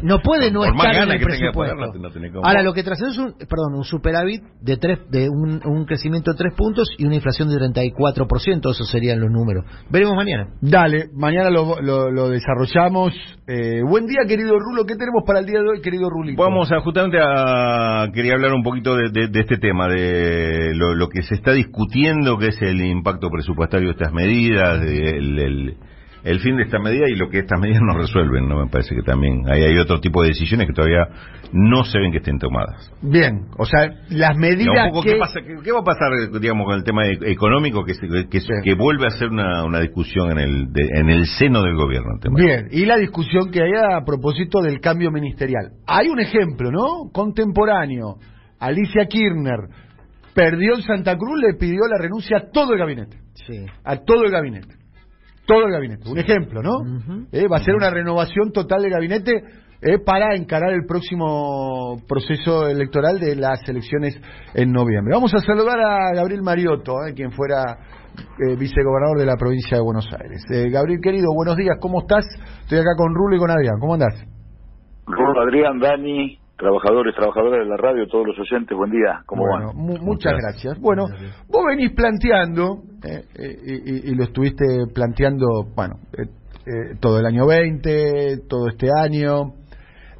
no 0.02 0.18
puede 0.20 0.50
no 0.50 0.60
por 0.62 0.74
más 0.74 0.86
estar 0.88 1.04
en 1.08 1.12
el 1.12 1.18
que 1.18 1.24
tenga 1.26 1.36
que 1.52 1.52
presupuesto. 1.52 2.40
Ahora 2.42 2.62
lo 2.62 2.72
que 2.72 2.82
trascendió 2.82 3.12
es 3.12 3.18
un, 3.18 3.38
perdón, 3.48 3.74
un 3.76 3.84
superávit 3.84 4.42
de 4.60 4.76
tres, 4.76 4.98
de 5.10 5.28
un, 5.28 5.60
crecimiento 5.86 6.32
de 6.32 6.36
3 6.40 6.54
puntos 6.56 6.88
y 6.96 7.04
una 7.04 7.16
inflación 7.16 7.48
de 7.50 7.56
34%, 7.56 8.70
esos 8.70 8.88
serían 8.90 9.20
los 9.20 9.30
números. 9.30 9.64
Veremos 9.90 10.14
mañana. 10.16 10.48
Dale, 10.62 11.08
mañana 11.14 11.50
lo, 11.50 11.80
lo, 11.82 12.10
lo 12.10 12.30
desarrollamos. 12.30 13.12
Eh, 13.46 13.82
buen 13.86 14.06
día, 14.06 14.20
querido 14.26 14.58
Rulo. 14.58 14.86
¿Qué 14.86 14.94
tenemos 14.96 15.22
para 15.26 15.40
el 15.40 15.46
día 15.46 15.60
de 15.60 15.68
hoy, 15.68 15.80
querido 15.82 16.08
Rulito? 16.08 16.42
Vamos 16.42 16.72
a 16.72 16.80
justamente 16.80 17.18
a 17.22 18.06
quería 18.14 18.32
hablar 18.34 18.54
un 18.54 18.62
poquito 18.62 18.96
de, 18.96 19.10
de- 19.10 19.28
de 19.28 19.40
este 19.40 19.58
tema, 19.58 19.86
de 19.88 20.72
lo, 20.74 20.94
lo 20.94 21.08
que 21.08 21.22
se 21.22 21.34
está 21.34 21.52
discutiendo, 21.52 22.38
que 22.38 22.46
es 22.48 22.62
el 22.62 22.80
impacto 22.80 23.28
presupuestario 23.30 23.88
de 23.88 23.92
estas 23.92 24.12
medidas, 24.12 24.80
de- 24.80 25.76
el, 26.24 26.40
fin 26.40 26.56
de 26.56 26.62
esta 26.64 26.78
medida 26.78 27.04
y 27.08 27.16
lo 27.16 27.28
que 27.28 27.38
estas 27.40 27.60
medidas 27.60 27.80
no 27.82 27.96
resuelven, 27.98 28.48
¿no? 28.48 28.64
Me 28.64 28.70
parece 28.70 28.94
que 28.94 29.02
también 29.02 29.42
hay, 29.50 29.62
hay 29.64 29.78
otro 29.78 30.00
tipo 30.00 30.22
de 30.22 30.28
decisiones 30.28 30.66
que 30.66 30.72
todavía 30.72 31.06
no 31.52 31.84
se 31.84 31.98
ven 31.98 32.12
que 32.12 32.18
estén 32.18 32.38
tomadas. 32.38 32.92
Bien, 33.02 33.46
o 33.58 33.64
sea, 33.64 33.88
las 34.10 34.36
medidas 34.36 34.86
un 34.86 34.90
poco, 34.90 35.02
que... 35.02 35.12
¿qué, 35.14 35.18
pasa- 35.18 35.40
qué- 35.40 35.56
qué 35.64 35.72
va 35.72 35.80
a 35.80 35.84
pasar, 35.84 36.10
digamos, 36.40 36.66
con 36.66 36.76
el 36.76 36.84
tema 36.84 37.06
e- 37.06 37.18
económico 37.32 37.84
que, 37.84 37.92
que, 38.30 38.40
Sí. 38.40 38.48
que 38.62 38.74
vuelve 38.74 39.06
a 39.06 39.10
ser 39.10 39.28
una, 39.30 39.64
una 39.64 39.80
discusión 39.80 40.30
en 40.32 40.38
el, 40.38 40.72
de- 40.72 40.88
en 41.00 41.10
el 41.10 41.26
seno 41.26 41.62
del 41.62 41.74
gobierno? 41.74 42.10
el 42.14 42.20
tema? 42.20 42.36
Bien, 42.38 42.68
y 42.70 42.84
la 42.86 42.96
discusión 42.96 43.50
que 43.50 43.62
hay 43.62 43.72
a 43.72 44.04
propósito 44.04 44.60
del 44.62 44.80
cambio 44.80 45.10
ministerial. 45.10 45.72
Hay 45.86 46.08
un 46.08 46.20
ejemplo, 46.20 46.70
¿no? 46.70 47.10
Contemporáneo. 47.12 48.16
Alicia 48.58 49.06
Kirchner 49.06 49.68
perdió 50.34 50.74
en 50.76 50.82
Santa 50.82 51.16
Cruz, 51.16 51.40
le 51.40 51.54
pidió 51.58 51.80
la 51.90 51.98
renuncia 51.98 52.36
a 52.38 52.50
todo 52.52 52.74
el 52.74 52.78
gabinete. 52.78 53.16
Sí. 53.46 53.64
A 53.84 53.96
todo 53.96 54.24
el 54.24 54.30
gabinete. 54.30 54.74
Todo 55.52 55.66
el 55.66 55.72
gabinete. 55.72 56.08
Un 56.10 56.18
ejemplo, 56.18 56.62
¿no? 56.62 56.78
Eh, 57.32 57.48
va 57.48 57.56
a 57.56 57.64
ser 57.64 57.74
una 57.74 57.90
renovación 57.90 58.52
total 58.52 58.82
del 58.82 58.92
gabinete 58.92 59.32
eh, 59.82 59.98
para 60.04 60.34
encarar 60.36 60.72
el 60.72 60.84
próximo 60.86 61.96
proceso 62.06 62.68
electoral 62.68 63.18
de 63.18 63.34
las 63.34 63.66
elecciones 63.68 64.14
en 64.54 64.70
noviembre. 64.70 65.14
Vamos 65.14 65.34
a 65.34 65.38
saludar 65.38 65.78
a 65.80 66.14
Gabriel 66.14 66.42
Mariotto, 66.42 66.92
eh, 67.06 67.14
quien 67.14 67.32
fuera 67.32 67.78
eh, 68.38 68.56
vicegobernador 68.56 69.18
de 69.18 69.26
la 69.26 69.36
provincia 69.36 69.76
de 69.76 69.82
Buenos 69.82 70.06
Aires. 70.12 70.44
Eh, 70.52 70.70
Gabriel, 70.70 71.00
querido, 71.02 71.28
buenos 71.34 71.56
días, 71.56 71.76
¿cómo 71.80 72.00
estás? 72.02 72.26
Estoy 72.62 72.78
acá 72.78 72.90
con 72.96 73.14
Rulo 73.14 73.36
y 73.36 73.38
con 73.38 73.50
Adrián, 73.50 73.74
¿cómo 73.80 73.94
andás? 73.94 74.14
Rulo, 75.06 75.40
Adrián, 75.40 75.78
Dani, 75.80 76.38
trabajadores, 76.58 77.14
trabajadoras 77.16 77.60
de 77.64 77.66
la 77.70 77.76
radio, 77.76 78.06
todos 78.06 78.26
los 78.28 78.38
oyentes, 78.38 78.76
buen 78.76 78.90
día, 78.90 79.22
¿cómo 79.26 79.42
Bueno, 79.48 79.66
van? 79.68 79.76
mu- 79.76 79.86
muchas 79.98 80.04
Muchas 80.04 80.32
gracias. 80.36 80.78
Bueno, 80.80 81.04
vos 81.48 81.62
venís 81.68 81.90
planteando, 81.92 82.82
eh, 83.04 83.24
eh, 83.34 83.58
y, 83.86 84.10
y- 84.10 84.14
lo 84.14 84.24
estuviste 84.24 84.64
planteando, 84.94 85.46
bueno, 85.74 85.96
eh, 86.16 86.22
eh, 86.66 86.96
todo 87.00 87.18
el 87.18 87.26
año 87.26 87.46
20, 87.46 88.42
todo 88.48 88.68
este 88.68 88.88
año, 88.94 89.54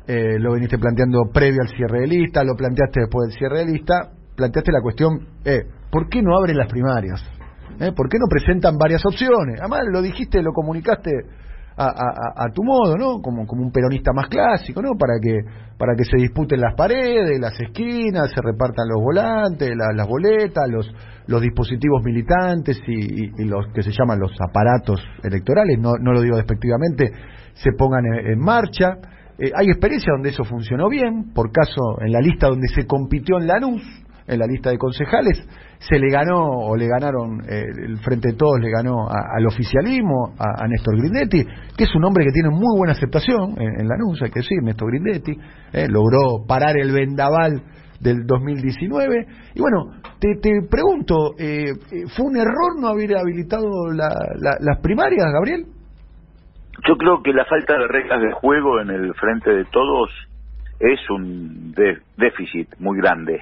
eh, 0.07 0.39
lo 0.39 0.55
viniste 0.55 0.78
planteando 0.78 1.31
previo 1.33 1.61
al 1.62 1.68
cierre 1.76 2.01
de 2.01 2.07
lista, 2.07 2.43
lo 2.43 2.55
planteaste 2.57 3.01
después 3.01 3.28
del 3.28 3.39
cierre 3.39 3.59
de 3.59 3.72
lista, 3.72 4.11
planteaste 4.35 4.72
la 4.72 4.81
cuestión, 4.81 5.26
¿por 5.91 6.09
qué 6.09 6.22
no 6.22 6.37
abren 6.37 6.57
las 6.57 6.68
primarias? 6.68 7.22
¿Por 7.95 8.09
qué 8.09 8.18
no 8.18 8.26
presentan 8.28 8.76
varias 8.78 9.05
opciones? 9.05 9.61
Además, 9.61 9.81
lo 9.93 10.03
dijiste, 10.03 10.43
lo 10.43 10.53
comunicaste 10.53 11.11
a- 11.76 11.86
a- 11.88 12.44
a 12.46 12.52
tu 12.52 12.62
modo, 12.64 12.96
¿no? 12.96 13.20
Como, 13.22 13.46
como 13.46 13.62
un 13.62 13.72
peronista 13.72 14.12
más 14.12 14.28
clásico, 14.28 14.82
¿no? 14.82 14.90
Para 14.98 15.14
que 15.22 15.38
para 15.78 15.94
que 15.96 16.04
se 16.04 16.16
disputen 16.18 16.60
las 16.60 16.74
paredes, 16.74 17.40
las 17.40 17.58
esquinas, 17.58 18.30
se 18.34 18.42
repartan 18.42 18.86
los 18.88 19.02
volantes, 19.02 19.70
la- 19.76 19.92
las 19.94 20.06
boletas, 20.06 20.68
los 20.68 20.92
los 21.26 21.40
dispositivos 21.42 22.02
militantes 22.02 22.80
y 22.88 23.44
los 23.44 23.66
que 23.72 23.82
se 23.82 23.92
llaman 23.92 24.18
los 24.18 24.32
aparatos 24.40 25.00
electorales, 25.22 25.78
no, 25.78 25.92
no 26.00 26.12
lo 26.12 26.22
digo 26.22 26.36
despectivamente, 26.36 27.12
se 27.54 27.70
pongan 27.78 28.04
en, 28.04 28.32
en 28.32 28.38
marcha. 28.40 28.96
Eh, 29.38 29.52
hay 29.54 29.68
experiencia 29.68 30.12
donde 30.12 30.30
eso 30.30 30.42
funcionó 30.44 30.88
bien, 30.88 31.32
por 31.32 31.52
caso 31.52 32.00
en 32.04 32.12
la 32.12 32.20
lista 32.20 32.48
donde 32.48 32.66
se 32.74 32.84
compitió 32.86 33.38
en 33.38 33.46
Lanús, 33.46 33.82
en 34.26 34.38
la 34.40 34.46
lista 34.46 34.70
de 34.70 34.78
concejales, 34.78 35.38
se 35.81 35.99
le 35.99 36.11
ganó 36.11 36.45
o 36.45 36.76
le 36.76 36.87
ganaron, 36.87 37.41
eh, 37.49 37.64
el 37.87 37.99
Frente 38.01 38.28
de 38.33 38.35
Todos 38.37 38.61
le 38.61 38.70
ganó 38.70 39.09
a- 39.09 39.37
al 39.37 39.47
oficialismo, 39.47 40.35
a, 40.39 40.62
a 40.64 40.68
Néstor 40.68 40.97
Grindetti, 40.99 41.43
que 41.76 41.85
es 41.85 41.95
un 41.97 42.05
hombre 42.05 42.24
que 42.26 42.33
tiene 42.33 42.51
muy 42.51 42.76
buena 42.76 42.93
aceptación 42.93 43.55
en, 43.59 43.81
en 43.81 43.89
Lanús, 43.89 44.20
hay 44.22 44.31
que 44.31 44.41
decir, 44.41 44.59
Néstor 44.62 44.91
Grindetti, 44.91 45.33
eh, 45.72 45.87
logró 45.89 46.45
parar 46.47 46.76
el 46.78 46.93
vendaval 46.93 47.62
del 47.99 48.26
2019. 48.26 49.26
Y 49.55 49.61
bueno, 49.61 49.91
te, 50.20 50.37
te 50.41 50.51
pregunto, 50.70 51.33
eh, 51.39 51.70
eh, 51.93 52.05
¿fue 52.14 52.26
un 52.26 52.37
error 52.37 52.78
no 52.78 52.89
haber 52.89 53.16
habilitado 53.16 53.66
la- 53.93 54.09
la- 54.39 54.57
las 54.61 54.78
primarias, 54.83 55.26
Gabriel? 55.33 55.64
Yo 56.87 56.97
creo 56.97 57.22
que 57.22 57.33
la 57.33 57.45
falta 57.47 57.74
de 57.78 57.89
reglas 57.89 58.20
de 58.22 58.33
juego 58.33 58.81
en 58.81 58.91
el 58.91 59.14
frente 59.14 59.51
de 59.51 59.64
todos 59.66 60.11
es 60.78 60.99
un 61.11 61.74
déficit 62.16 62.68
muy 62.78 62.99
grande. 62.99 63.41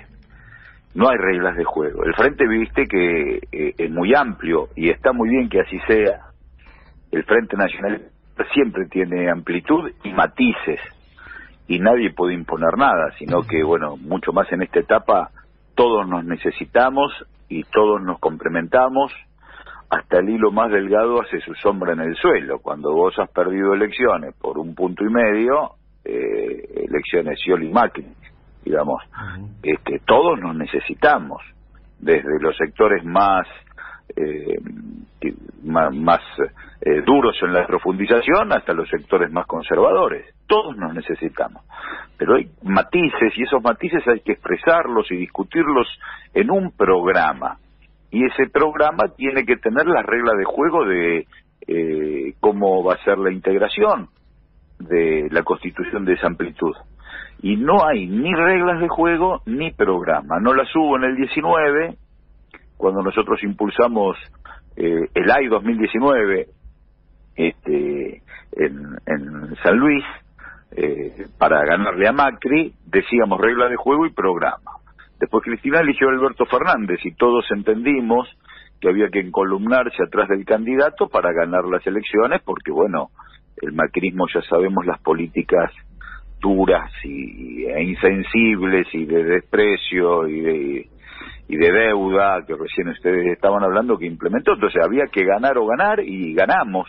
No 0.95 1.09
hay 1.09 1.17
reglas 1.17 1.57
de 1.57 1.65
juego. 1.65 2.05
El 2.05 2.15
frente, 2.15 2.47
viste 2.47 2.87
que 2.87 3.41
eh, 3.53 3.75
es 3.77 3.91
muy 3.91 4.15
amplio 4.15 4.69
y 4.75 4.91
está 4.91 5.13
muy 5.13 5.29
bien 5.29 5.49
que 5.49 5.61
así 5.61 5.79
sea. 5.87 6.29
El 7.11 7.25
Frente 7.25 7.57
Nacional 7.57 8.11
siempre 8.53 8.87
tiene 8.87 9.31
amplitud 9.31 9.91
y 10.05 10.13
matices 10.13 10.81
y 11.67 11.79
nadie 11.79 12.13
puede 12.13 12.35
imponer 12.35 12.77
nada, 12.77 13.13
sino 13.19 13.43
que, 13.43 13.63
bueno, 13.63 13.97
mucho 13.97 14.33
más 14.33 14.51
en 14.53 14.63
esta 14.63 14.81
etapa, 14.81 15.31
todos 15.75 16.09
nos 16.09 16.25
necesitamos 16.25 17.13
y 17.49 17.65
todos 17.65 18.03
nos 18.03 18.19
complementamos 18.19 19.13
hasta 19.91 20.19
el 20.19 20.29
hilo 20.29 20.51
más 20.51 20.71
delgado 20.71 21.21
hace 21.23 21.41
su 21.41 21.55
sombra 21.55 21.93
en 21.93 22.01
el 22.01 22.17
suelo. 22.17 22.59
Cuando 22.61 22.93
vos 22.93 23.19
has 23.19 23.31
perdido 23.31 23.75
elecciones 23.75 24.35
por 24.39 24.59
un 24.59 24.75
punto 24.75 25.05
y 25.05 25.11
medio, 25.11 25.73
eh, 26.05 26.85
elecciones 26.89 27.39
Scioli 27.39 27.71
Macri, 27.71 28.07
digamos, 28.69 29.03
es 29.63 29.79
que 29.81 29.99
todos 30.01 30.39
nos 30.39 30.55
necesitamos, 30.57 31.43
desde 31.99 32.39
los 32.41 32.57
sectores 32.57 33.05
más 33.05 33.47
eh, 34.17 34.59
ma- 35.65 35.91
más, 35.91 36.21
eh, 36.81 37.03
duros 37.05 37.37
en 37.43 37.53
la 37.53 37.67
profundización 37.67 38.53
hasta 38.53 38.73
los 38.73 38.89
sectores 38.89 39.31
más 39.33 39.47
conservadores. 39.47 40.35
Todos 40.47 40.77
nos 40.77 40.95
necesitamos. 40.95 41.63
Pero 42.17 42.37
hay 42.37 42.49
matices 42.63 43.33
y 43.37 43.43
esos 43.43 43.63
matices 43.63 44.07
hay 44.07 44.21
que 44.21 44.33
expresarlos 44.33 45.11
y 45.11 45.17
discutirlos 45.17 45.87
en 46.35 46.51
un 46.51 46.73
programa 46.73 47.59
y 48.11 48.25
ese 48.25 48.49
programa 48.51 49.09
tiene 49.17 49.45
que 49.45 49.57
tener 49.57 49.87
las 49.87 50.05
reglas 50.07 50.37
de 50.39 50.45
juego 50.45 50.85
de 50.87 51.27
eh, 51.67 52.35
cómo 52.41 52.83
va 52.83 52.95
a 52.95 53.05
ser 53.05 53.19
la 53.19 53.31
integración 53.31 54.09
de 54.79 55.29
la 55.31 55.43
constitución 55.43 56.05
de 56.05 56.15
esa 56.15 56.29
amplitud. 56.29 56.75
Y 57.41 57.57
no 57.57 57.87
hay 57.87 58.07
ni 58.07 58.35
reglas 58.35 58.81
de 58.81 58.89
juego 58.89 59.43
ni 59.47 59.71
programa. 59.71 60.41
No 60.41 60.55
las 60.55 60.75
hubo 60.75 60.97
en 60.97 61.05
el 61.05 61.17
19, 61.17 61.97
cuando 62.77 63.03
nosotros 63.03 63.43
impulsamos 63.43 64.17
eh, 64.77 65.09
el 65.15 65.31
AI 65.31 65.49
2019 65.49 66.49
este, 67.37 68.23
en, 68.53 69.57
San 69.63 69.77
Luis 69.77 70.05
eh, 70.73 71.27
para 71.39 71.65
ganarle 71.65 72.09
a 72.09 72.13
Macri, 72.13 72.73
decíamos 72.87 73.41
reglas 73.41 73.71
de 73.71 73.77
juego 73.77 74.07
y 74.07 74.13
programa. 74.13 74.73
Después 75.19 75.45
Cristina 75.45 75.81
eligió 75.81 76.09
a 76.09 76.13
Alberto 76.13 76.47
Fernández 76.47 77.01
y 77.05 77.15
todos 77.15 77.45
entendimos 77.51 78.29
que 78.81 78.89
había 78.89 79.09
que 79.09 79.21
encolumnarse 79.21 80.03
atrás 80.03 80.29
del 80.29 80.45
candidato 80.45 81.09
para 81.09 81.33
ganar 81.33 81.65
las 81.65 81.85
elecciones, 81.87 82.41
porque 82.45 82.71
bueno, 82.71 83.09
el 83.61 83.73
macrismo 83.73 84.27
ya 84.33 84.43
sabemos 84.43 84.87
las 84.87 85.01
políticas 85.01 85.73
duras 86.41 86.91
y, 87.05 87.65
e 87.65 87.83
insensibles 87.83 88.87
y 88.93 89.05
de 89.07 89.25
desprecio 89.25 90.29
y 90.29 90.41
de 90.41 90.89
y 91.51 91.57
de 91.57 91.73
deuda 91.73 92.45
que 92.47 92.55
recién 92.55 92.89
ustedes 92.89 93.27
estaban 93.33 93.65
hablando 93.65 93.97
que 93.97 94.05
implementó, 94.05 94.53
entonces 94.53 94.85
había 94.85 95.07
que 95.07 95.25
ganar 95.25 95.57
o 95.57 95.65
ganar 95.65 95.99
y 96.01 96.35
ganamos 96.35 96.87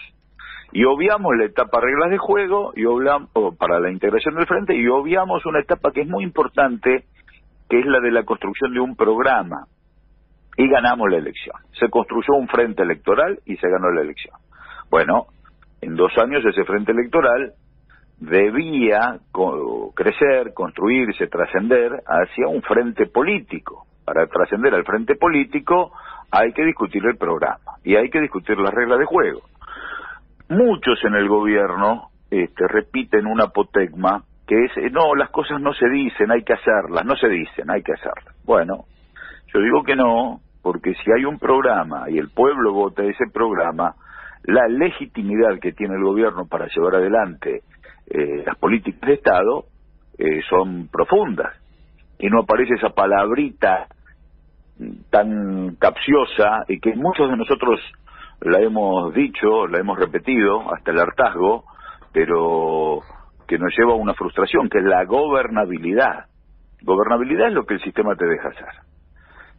y 0.71 0.83
obviamos 0.83 1.35
la 1.37 1.45
etapa 1.45 1.79
reglas 1.81 2.11
de 2.11 2.17
juego 2.17 2.73
y 2.75 2.85
obviamos 2.85 3.29
para 3.57 3.79
la 3.79 3.89
integración 3.89 4.35
del 4.35 4.45
frente 4.45 4.75
y 4.75 4.87
obviamos 4.87 5.45
una 5.45 5.59
etapa 5.59 5.91
que 5.91 6.01
es 6.01 6.07
muy 6.07 6.23
importante 6.23 7.05
que 7.69 7.79
es 7.79 7.85
la 7.85 7.99
de 7.99 8.11
la 8.11 8.23
construcción 8.23 8.73
de 8.73 8.79
un 8.79 8.95
programa 8.95 9.65
y 10.57 10.67
ganamos 10.67 11.09
la 11.09 11.17
elección. 11.17 11.55
Se 11.79 11.89
construyó 11.89 12.33
un 12.33 12.47
frente 12.47 12.83
electoral 12.83 13.39
y 13.45 13.55
se 13.57 13.69
ganó 13.69 13.91
la 13.91 14.01
elección. 14.01 14.35
Bueno, 14.89 15.27
en 15.81 15.95
dos 15.95 16.11
años 16.17 16.43
ese 16.45 16.65
frente 16.65 16.91
electoral 16.91 17.53
debía 18.19 19.19
co- 19.31 19.91
crecer, 19.95 20.53
construirse, 20.53 21.27
trascender 21.27 22.03
hacia 22.05 22.47
un 22.47 22.61
frente 22.61 23.05
político. 23.07 23.85
Para 24.05 24.27
trascender 24.27 24.73
al 24.73 24.83
frente 24.85 25.15
político 25.15 25.91
hay 26.31 26.51
que 26.53 26.65
discutir 26.65 27.05
el 27.05 27.17
programa 27.17 27.77
y 27.83 27.95
hay 27.95 28.09
que 28.09 28.19
discutir 28.19 28.57
las 28.57 28.73
reglas 28.73 28.99
de 28.99 29.05
juego. 29.05 29.41
Muchos 30.49 31.03
en 31.03 31.15
el 31.15 31.27
gobierno 31.27 32.09
este, 32.31 32.67
repiten 32.67 33.27
un 33.27 33.41
apotegma 33.41 34.23
que 34.47 34.65
es, 34.65 34.77
eh, 34.77 34.89
no, 34.91 35.13
las 35.13 35.29
cosas 35.29 35.61
no 35.61 35.73
se 35.73 35.87
dicen, 35.87 36.31
hay 36.31 36.43
que 36.43 36.53
hacerlas, 36.53 37.05
no 37.05 37.15
se 37.15 37.27
dicen, 37.27 37.69
hay 37.69 37.83
que 37.83 37.93
hacerlas. 37.93 38.35
Bueno, 38.45 38.85
yo 39.53 39.59
digo 39.59 39.83
que 39.83 39.95
no, 39.95 40.39
porque 40.63 40.95
si 40.95 41.11
hay 41.11 41.23
un 41.25 41.37
programa 41.37 42.09
y 42.09 42.17
el 42.17 42.29
pueblo 42.29 42.73
vota 42.73 43.03
ese 43.03 43.25
programa, 43.31 43.93
la 44.43 44.67
legitimidad 44.67 45.59
que 45.59 45.71
tiene 45.73 45.95
el 45.95 46.03
gobierno 46.03 46.47
para 46.47 46.67
llevar 46.67 46.95
adelante 46.95 47.61
eh, 48.09 48.43
las 48.45 48.57
políticas 48.57 49.01
de 49.07 49.13
Estado 49.13 49.65
eh, 50.17 50.41
son 50.49 50.87
profundas. 50.87 51.55
Y 52.19 52.27
no 52.27 52.41
aparece 52.41 52.73
esa 52.75 52.89
palabrita 52.89 53.87
tan 55.09 55.75
capciosa 55.75 56.63
y 56.67 56.79
que 56.79 56.95
muchos 56.95 57.29
de 57.29 57.37
nosotros 57.37 57.79
la 58.41 58.59
hemos 58.59 59.13
dicho, 59.13 59.67
la 59.67 59.79
hemos 59.79 59.99
repetido 59.99 60.73
hasta 60.73 60.91
el 60.91 60.99
hartazgo, 60.99 61.65
pero 62.13 63.01
que 63.47 63.57
nos 63.57 63.73
lleva 63.77 63.93
a 63.93 63.95
una 63.95 64.13
frustración, 64.13 64.69
que 64.69 64.79
es 64.79 64.85
la 64.85 65.03
gobernabilidad. 65.05 66.25
Gobernabilidad 66.81 67.47
es 67.47 67.53
lo 67.53 67.65
que 67.65 67.75
el 67.75 67.81
sistema 67.81 68.15
te 68.15 68.25
deja 68.25 68.49
hacer. 68.49 68.89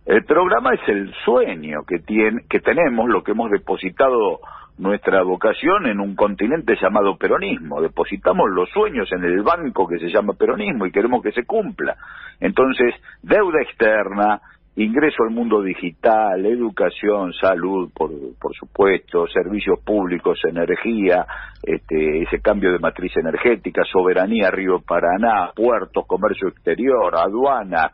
El 0.07 0.25
programa 0.25 0.75
es 0.75 0.89
el 0.89 1.13
sueño 1.25 1.83
que, 1.87 1.99
tiene, 1.99 2.43
que 2.49 2.61
tenemos, 2.61 3.09
lo 3.09 3.23
que 3.23 3.33
hemos 3.33 3.51
depositado 3.51 4.41
nuestra 4.81 5.23
vocación 5.23 5.87
en 5.87 6.01
un 6.01 6.17
continente 6.17 6.75
llamado 6.81 7.17
peronismo. 7.17 7.81
Depositamos 7.81 8.51
los 8.51 8.69
sueños 8.71 9.09
en 9.13 9.25
el 9.25 9.43
banco 9.43 9.87
que 9.87 9.99
se 9.99 10.09
llama 10.09 10.33
peronismo 10.33 10.87
y 10.87 10.91
queremos 10.91 11.23
que 11.23 11.33
se 11.33 11.45
cumpla. 11.45 11.97
Entonces, 12.41 12.95
deuda 13.23 13.61
externa, 13.63 14.41
ingreso 14.77 15.23
al 15.23 15.31
mundo 15.31 15.63
digital, 15.63 16.45
educación, 16.47 17.33
salud, 17.35 17.91
por, 17.95 18.11
por 18.41 18.55
supuesto, 18.55 19.27
servicios 19.29 19.79
públicos, 19.85 20.41
energía, 20.49 21.27
este, 21.63 22.23
ese 22.23 22.41
cambio 22.41 22.73
de 22.73 22.79
matriz 22.79 23.13
energética, 23.17 23.83
soberanía 23.85 24.51
Río 24.51 24.81
Paraná, 24.81 25.53
puertos, 25.55 26.07
comercio 26.07 26.49
exterior, 26.49 27.15
aduana, 27.15 27.93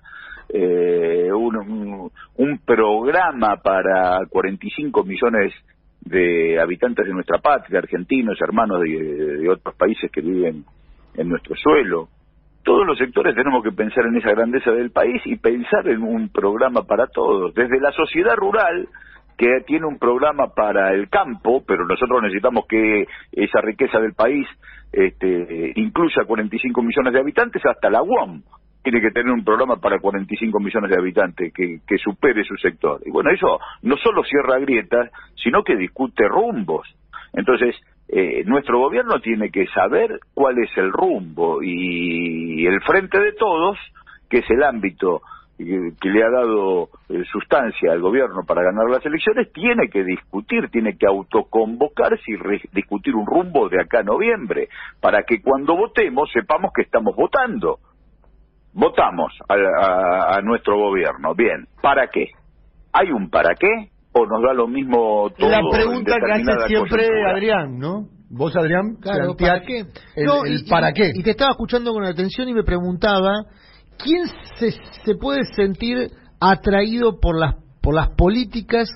eh, 0.49 1.29
un, 1.33 2.11
programa 2.65 3.57
para 3.63 4.21
45 4.29 5.05
millones 5.05 5.53
habitantes 6.61 7.07
de 7.07 7.13
nuestra 7.13 7.39
patria, 7.39 7.79
argentinos, 7.79 8.39
hermanos 8.41 8.81
de, 8.83 9.39
de 9.39 9.49
otros 9.49 9.75
países 9.77 10.11
que 10.11 10.21
viven 10.21 10.65
en 11.15 11.29
nuestro 11.29 11.55
suelo. 11.57 12.09
Todos 12.63 12.87
los 12.87 12.99
sectores 12.99 13.35
tenemos 13.35 13.63
que 13.63 13.73
pensar 13.73 14.07
en 14.07 14.17
esa 14.17 14.31
grandeza 14.31 14.73
del 14.73 14.91
país 14.91 15.23
y 15.25 15.37
pensar 15.37 15.89
en 15.89 16.03
un 16.03 16.29
programa 16.31 16.83
para 16.83 17.07
todos, 17.07 17.55
desde 17.55 17.81
la 17.81 17.93
sociedad 17.93 18.35
rural 18.37 18.89
que 19.37 19.61
tiene 19.67 19.87
un 19.87 19.99
programa 19.99 20.55
para 20.55 20.93
el 20.93 21.09
campo, 21.09 21.63
pero 21.67 21.87
nosotros 21.87 22.23
necesitamos 22.23 22.67
que 22.67 23.07
esa 23.33 23.61
riqueza 23.61 24.01
del 24.01 24.15
país 24.15 24.47
este, 24.93 25.73
incluya 25.77 26.25
45 26.27 26.83
millones 26.83 27.13
de 27.13 27.21
habitantes, 27.21 27.63
hasta 27.67 27.91
la 27.91 28.03
UOM 28.03 28.43
tiene 28.87 29.01
que 29.01 29.11
tener 29.11 29.33
un 29.33 29.43
programa 29.43 29.81
para 29.81 29.99
45 29.99 30.61
millones 30.61 30.91
de 30.93 30.97
habitantes 30.97 31.53
que, 31.53 31.99
supere 31.99 32.45
su 32.45 32.55
sector. 32.55 33.01
Y 33.05 33.11
bueno, 33.11 33.31
eso 33.31 33.59
no 33.83 33.97
solo 33.97 34.23
cierra 34.23 34.61
grietas, 34.61 35.11
sino 35.43 35.65
que 35.65 35.75
discute 35.75 36.29
rumbos. 36.29 36.87
Entonces, 37.33 37.75
eh, 38.07 38.45
nuestro 38.47 38.79
gobierno 38.79 39.19
tiene 39.19 39.51
que 39.51 39.67
saber 39.75 40.21
cuál 40.35 40.59
es 40.59 40.71
el 40.77 40.93
rumbo 40.93 41.65
y 41.65 42.65
el 42.65 42.81
frente 42.83 43.19
de 43.19 43.33
todos, 43.33 43.77
que 44.31 44.39
es 44.39 44.51
el 44.51 44.63
ámbito 44.63 45.21
que, 45.59 45.91
que 46.01 46.09
le 46.09 46.23
ha 46.23 46.31
dado 46.31 46.91
eh, 47.09 47.25
sustancia 47.33 47.91
al 47.91 48.01
gobierno 48.01 48.45
para 48.47 48.63
ganar 48.63 48.89
las 48.89 49.05
elecciones, 49.05 49.53
tiene 49.53 49.89
que 49.89 50.05
discutir, 50.05 50.69
tiene 50.71 50.97
que 50.97 51.07
autoconvocarse 51.09 52.23
y 52.29 52.37
re- 52.37 52.63
discutir 52.73 53.17
un 53.17 53.27
rumbo 53.27 53.69
de 53.69 53.81
acá 53.81 53.99
a 53.99 54.05
noviembre, 54.05 54.69
para 55.01 55.25
que 55.25 55.43
cuando 55.43 55.75
votemos 55.77 56.31
sepamos 56.33 56.71
que 56.73 56.83
estamos 56.83 57.17
votando. 57.17 57.81
Votamos 58.79 59.33
a, 59.49 59.55
a- 59.55 60.37
a 60.37 60.43
nuestro 60.43 60.77
gobierno. 60.79 61.35
Bien, 61.35 61.67
¿para 61.83 62.09
qué? 62.13 62.27
¿Hay 62.93 63.11
un 63.11 63.31
para 63.31 63.55
qué? 63.59 63.91
¿O 64.13 64.27
nos 64.27 64.43
da 64.43 64.53
lo 64.53 64.69
mismo 64.69 65.31
todo? 65.39 65.49
la 65.51 65.61
pregunta 65.71 66.13
que 66.25 66.33
hace 66.33 66.69
siempre 66.69 67.07
coyuntura? 67.09 67.31
Adrián, 67.33 67.79
¿no? 67.79 68.07
Vos, 68.29 68.55
Adrián, 68.57 68.97
Claro, 69.01 69.35
¿para 69.37 69.61
qué? 69.63 69.87
El, 70.15 70.25
No, 70.27 70.45
el 70.45 70.61
y- 70.61 70.69
para 70.69 70.93
qué. 70.93 71.11
Y 71.15 71.23
te 71.23 71.31
estaba 71.31 71.53
escuchando 71.53 71.93
con 71.95 72.05
atención 72.05 72.49
y 72.49 72.55
me 72.55 72.65
preguntaba, 72.65 73.33
¿quién 73.99 74.27
se, 74.59 74.73
se 74.73 75.15
puede 75.15 75.45
sentir 75.55 76.11
atraído 76.41 77.19
por 77.19 77.39
las, 77.39 77.55
por 77.81 77.95
las 77.95 78.11
políticas 78.11 78.89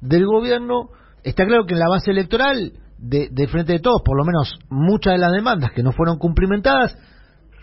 del 0.00 0.26
gobierno? 0.26 0.90
Está 1.24 1.44
claro 1.44 1.64
que 1.66 1.74
en 1.74 1.80
la 1.80 1.88
base 1.88 2.10
electoral 2.12 2.72
de, 2.98 3.28
de 3.32 3.48
Frente 3.48 3.72
de 3.72 3.80
Todos, 3.80 4.02
por 4.04 4.16
lo 4.16 4.24
menos 4.24 4.52
muchas 4.70 5.14
de 5.14 5.18
las 5.18 5.32
demandas 5.32 5.72
que 5.72 5.82
no 5.82 5.90
fueron 5.92 6.18
cumplimentadas, 6.18 6.96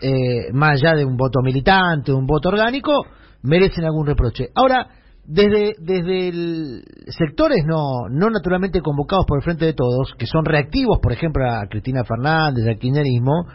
eh, 0.02 0.52
más 0.52 0.72
allá 0.82 0.94
de 0.96 1.04
un 1.04 1.16
voto 1.16 1.40
militante, 1.42 2.12
un 2.12 2.26
voto 2.26 2.48
orgánico, 2.48 3.06
merecen 3.42 3.84
algún 3.84 4.06
reproche. 4.06 4.48
Ahora, 4.54 4.88
desde, 5.24 5.74
desde 5.78 6.82
sectores 7.12 7.64
no, 7.64 8.08
no 8.10 8.28
naturalmente 8.28 8.80
convocados 8.80 9.24
por 9.26 9.38
el 9.38 9.44
Frente 9.44 9.66
de 9.66 9.72
Todos, 9.72 10.14
que 10.18 10.26
son 10.26 10.44
reactivos, 10.44 10.98
por 11.00 11.12
ejemplo, 11.12 11.48
a 11.48 11.66
Cristina 11.68 12.04
Fernández, 12.04 12.66
al 12.66 12.78
kirchnerismo, 12.78 13.46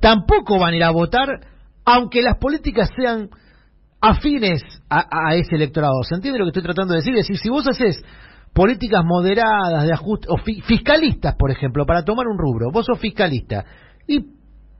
tampoco 0.00 0.58
van 0.58 0.74
a 0.74 0.76
ir 0.76 0.84
a 0.84 0.90
votar, 0.90 1.28
aunque 1.84 2.20
las 2.20 2.36
políticas 2.36 2.90
sean 2.94 3.30
afines 4.00 4.62
a, 4.90 5.34
ese 5.34 5.56
electorado. 5.56 6.02
¿Se 6.02 6.14
entiende 6.14 6.38
lo 6.38 6.44
que 6.44 6.50
estoy 6.50 6.62
tratando 6.62 6.92
de 6.92 6.98
decir? 6.98 7.14
Es 7.14 7.26
decir, 7.26 7.38
si 7.38 7.48
vos 7.48 7.66
haces 7.66 8.04
políticas 8.52 9.02
moderadas 9.04 9.86
de 9.86 9.92
ajuste, 9.92 10.28
o 10.30 10.36
fi- 10.36 10.60
fiscalistas, 10.60 11.34
por 11.38 11.50
ejemplo, 11.50 11.86
para 11.86 12.04
tomar 12.04 12.26
un 12.26 12.38
rubro, 12.38 12.70
vos 12.70 12.84
sos 12.86 12.98
fiscalista, 12.98 13.64
y 14.06 14.35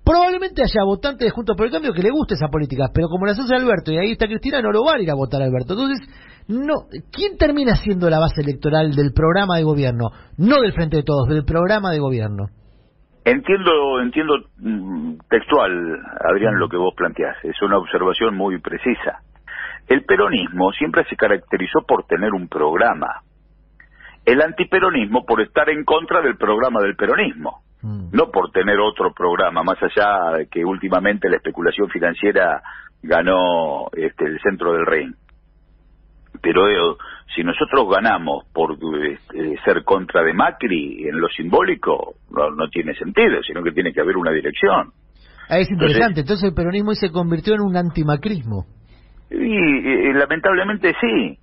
probablemente 0.07 0.63
haya 0.63 0.85
votantes 0.85 1.27
de 1.27 1.31
Juntos 1.31 1.57
por 1.57 1.67
el 1.67 1.73
Cambio 1.73 1.93
que 1.93 2.03
le 2.03 2.11
guste 2.11 2.35
esa 2.35 2.47
política, 2.47 2.87
pero 2.95 3.09
como 3.09 3.27
las 3.27 3.39
hace 3.41 3.57
Alberto 3.57 3.91
y 3.91 3.99
ahí 3.99 4.13
está 4.13 4.29
Cristina, 4.29 4.63
no 4.63 4.71
lo 4.71 4.85
van 4.85 5.01
a 5.01 5.03
ir 5.03 5.11
a 5.11 5.19
votar 5.19 5.43
a 5.43 5.47
Alberto. 5.47 5.75
Entonces, 5.75 6.07
no, 6.47 6.87
¿quién 7.11 7.37
termina 7.37 7.75
siendo 7.75 8.09
la 8.09 8.21
base 8.21 8.41
electoral 8.41 8.95
del 8.95 9.11
programa 9.13 9.57
de 9.57 9.65
gobierno? 9.65 10.11
No 10.39 10.63
del 10.63 10.73
Frente 10.75 10.99
de 10.99 11.03
Todos, 11.03 11.29
del 11.29 11.45
programa 11.45 11.91
de 11.91 11.99
gobierno. 11.99 12.47
Entiendo, 13.25 14.01
entiendo 14.01 14.35
mm, 14.59 15.19
textual, 15.29 15.99
Adrián, 16.31 16.61
lo 16.61 16.69
que 16.69 16.77
vos 16.77 16.95
planteás. 16.97 17.37
Es 17.43 17.61
una 17.61 17.77
observación 17.77 18.37
muy 18.37 18.61
precisa. 18.61 19.19
El 19.89 20.05
peronismo 20.05 20.71
siempre 20.71 21.05
se 21.11 21.17
caracterizó 21.17 21.81
por 21.83 22.07
tener 22.07 22.33
un 22.33 22.47
programa. 22.47 23.09
El 24.25 24.41
antiperonismo 24.41 25.25
por 25.27 25.43
estar 25.43 25.69
en 25.69 25.85
contra 25.85 26.21
del 26.23 26.37
programa 26.37 26.81
del 26.81 26.95
peronismo. 26.95 27.66
Mm. 27.87 28.09
No 28.11 28.31
por 28.33 28.51
tener 28.51 28.81
otro 28.81 29.13
programa, 29.13 29.63
más 29.63 29.79
allá 29.81 30.39
de 30.39 30.49
que 30.49 30.65
últimamente 30.65 31.29
la 31.29 31.37
especulación 31.37 31.89
financiera 31.89 32.61
ganó 33.01 33.87
este, 33.93 34.25
el 34.25 34.41
centro 34.41 34.73
del 34.73 34.87
ring. 34.87 35.15
Pero 36.43 36.69
eh, 36.69 36.97
si 37.35 37.45
nosotros 37.45 37.89
ganamos 37.89 38.45
por 38.53 38.77
este, 39.09 39.57
ser 39.65 39.85
contra 39.85 40.23
de 40.25 40.33
Macri 40.33 41.07
en 41.09 41.21
lo 41.21 41.29
simbólico, 41.29 42.17
no, 42.31 42.51
no 42.51 42.69
tiene 42.69 42.95
sentido, 42.95 43.41
sino 43.47 43.63
que 43.63 43.71
tiene 43.71 43.93
que 43.93 44.01
haber 44.01 44.17
una 44.17 44.33
dirección. 44.33 44.91
Ah, 45.49 45.59
es 45.59 45.71
interesante, 45.71 46.21
entonces 46.21 46.49
el 46.49 46.55
peronismo 46.55 46.93
se 46.95 47.13
convirtió 47.13 47.55
en 47.55 47.61
un 47.61 47.77
antimacrismo. 47.77 48.67
Y, 49.31 50.13
lamentablemente 50.13 50.93
sí, 51.01 51.39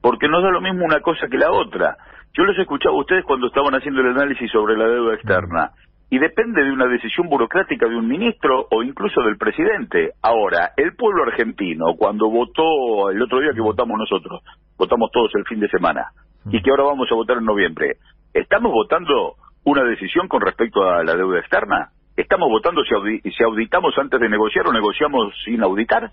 porque 0.00 0.28
no 0.28 0.40
da 0.40 0.50
lo 0.50 0.60
mismo 0.60 0.84
una 0.84 1.00
cosa 1.00 1.26
que 1.28 1.38
la 1.38 1.50
otra. 1.50 1.96
Yo 2.34 2.44
los 2.44 2.56
escuchaba 2.56 2.94
a 2.94 3.00
ustedes 3.00 3.24
cuando 3.24 3.48
estaban 3.48 3.74
haciendo 3.74 4.00
el 4.00 4.12
análisis 4.12 4.48
sobre 4.52 4.76
la 4.76 4.86
deuda 4.86 5.14
externa. 5.14 5.72
Y 6.10 6.18
depende 6.18 6.64
de 6.64 6.72
una 6.72 6.86
decisión 6.86 7.28
burocrática 7.28 7.86
de 7.86 7.94
un 7.96 8.08
ministro 8.08 8.66
o 8.70 8.82
incluso 8.82 9.20
del 9.22 9.36
presidente. 9.36 10.12
Ahora, 10.22 10.72
el 10.76 10.96
pueblo 10.96 11.24
argentino, 11.24 11.96
cuando 11.98 12.30
votó 12.30 13.10
el 13.10 13.20
otro 13.20 13.40
día 13.40 13.52
que 13.54 13.60
votamos 13.60 13.98
nosotros, 13.98 14.42
votamos 14.78 15.10
todos 15.12 15.30
el 15.34 15.44
fin 15.44 15.60
de 15.60 15.68
semana, 15.68 16.06
y 16.50 16.62
que 16.62 16.70
ahora 16.70 16.84
vamos 16.84 17.08
a 17.12 17.14
votar 17.14 17.36
en 17.38 17.44
noviembre, 17.44 17.96
¿estamos 18.32 18.72
votando 18.72 19.34
una 19.64 19.82
decisión 19.84 20.28
con 20.28 20.40
respecto 20.40 20.82
a 20.82 21.04
la 21.04 21.14
deuda 21.14 21.40
externa? 21.40 21.90
¿Estamos 22.16 22.48
votando 22.48 22.82
si, 22.84 22.94
audi- 22.94 23.20
si 23.36 23.44
auditamos 23.44 23.92
antes 23.98 24.18
de 24.18 24.28
negociar 24.30 24.66
o 24.66 24.72
negociamos 24.72 25.34
sin 25.44 25.62
auditar? 25.62 26.10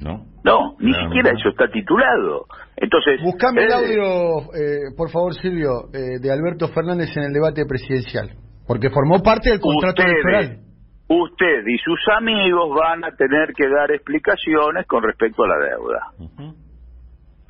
¿No? 0.00 0.26
No, 0.44 0.76
ni 0.78 0.92
No, 0.92 1.04
siquiera 1.04 1.32
no. 1.32 1.38
eso 1.38 1.48
está 1.48 1.68
titulado. 1.70 2.44
Entonces, 2.76 3.20
Buscame 3.22 3.64
el 3.64 3.70
eh, 3.70 3.74
audio, 3.74 4.52
eh, 4.54 4.94
por 4.96 5.10
favor, 5.10 5.34
Silvio, 5.34 5.88
eh, 5.92 6.20
de 6.20 6.30
Alberto 6.30 6.68
Fernández 6.68 7.16
en 7.16 7.24
el 7.24 7.32
debate 7.32 7.64
presidencial. 7.66 8.30
Porque 8.68 8.90
formó 8.90 9.22
parte 9.22 9.48
del 9.50 9.60
contrato 9.60 10.02
electoral. 10.02 10.44
Ustedes, 10.44 10.68
usted 11.08 11.66
y 11.66 11.78
sus 11.78 11.98
amigos 12.18 12.68
van 12.76 13.02
a 13.02 13.16
tener 13.16 13.54
que 13.56 13.66
dar 13.66 13.90
explicaciones 13.90 14.86
con 14.86 15.02
respecto 15.02 15.42
a 15.42 15.48
la 15.48 15.56
deuda. 15.56 16.54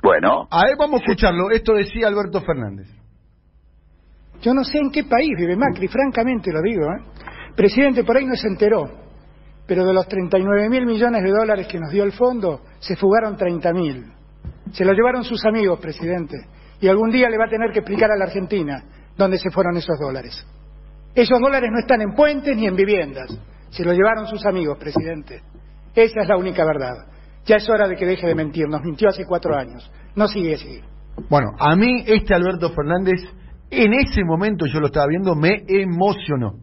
Bueno, 0.01 0.47
A 0.49 0.65
ver, 0.65 0.77
vamos 0.79 1.01
a 1.01 1.03
escucharlo. 1.03 1.51
Esto 1.51 1.73
decía 1.73 2.07
Alberto 2.07 2.39
Fernández. 2.39 2.87
Yo 4.41 4.53
no 4.53 4.63
sé 4.63 4.77
en 4.77 4.91
qué 4.91 5.03
país 5.03 5.31
vive 5.37 5.57
Macri, 5.57 5.89
francamente 5.89 6.51
lo 6.53 6.61
digo, 6.61 6.85
¿eh? 6.85 7.03
Presidente, 7.53 8.05
por 8.05 8.15
ahí 8.15 8.25
no 8.25 8.35
se 8.35 8.47
enteró, 8.47 8.85
pero 9.67 9.83
de 9.83 9.93
los 9.93 10.07
39 10.07 10.69
mil 10.69 10.85
millones 10.85 11.21
de 11.21 11.29
dólares 11.29 11.67
que 11.67 11.77
nos 11.77 11.91
dio 11.91 12.05
el 12.05 12.13
fondo, 12.13 12.61
se 12.79 12.95
fugaron 12.95 13.35
30 13.35 13.73
mil. 13.73 14.05
Se 14.71 14.85
lo 14.85 14.93
llevaron 14.93 15.25
sus 15.25 15.43
amigos, 15.45 15.81
presidente, 15.81 16.37
y 16.79 16.87
algún 16.87 17.09
día 17.09 17.29
le 17.29 17.37
va 17.37 17.47
a 17.47 17.49
tener 17.49 17.73
que 17.73 17.79
explicar 17.79 18.09
a 18.11 18.15
la 18.15 18.25
Argentina 18.25 18.81
dónde 19.17 19.37
se 19.37 19.51
fueron 19.51 19.75
esos 19.75 19.99
dólares. 19.99 20.47
Esos 21.15 21.39
dólares 21.39 21.69
no 21.71 21.79
están 21.79 22.01
en 22.01 22.13
puentes 22.13 22.55
ni 22.55 22.67
en 22.67 22.75
viviendas. 22.75 23.37
Se 23.69 23.83
lo 23.83 23.93
llevaron 23.93 24.27
sus 24.27 24.45
amigos, 24.45 24.77
presidente. 24.77 25.41
Esa 25.95 26.21
es 26.21 26.27
la 26.27 26.37
única 26.37 26.65
verdad. 26.65 27.07
Ya 27.45 27.57
es 27.57 27.69
hora 27.69 27.87
de 27.87 27.95
que 27.95 28.05
deje 28.05 28.27
de 28.27 28.35
mentir. 28.35 28.67
Nos 28.67 28.83
mintió 28.83 29.09
hace 29.09 29.25
cuatro 29.25 29.55
años. 29.55 29.89
No 30.15 30.27
sigue 30.27 30.55
así. 30.55 30.81
Bueno, 31.29 31.51
a 31.59 31.75
mí 31.75 32.03
este 32.05 32.33
Alberto 32.33 32.71
Fernández, 32.71 33.21
en 33.69 33.93
ese 33.93 34.23
momento 34.23 34.65
yo 34.65 34.79
lo 34.79 34.87
estaba 34.87 35.07
viendo, 35.07 35.35
me 35.35 35.63
emocionó. 35.67 36.53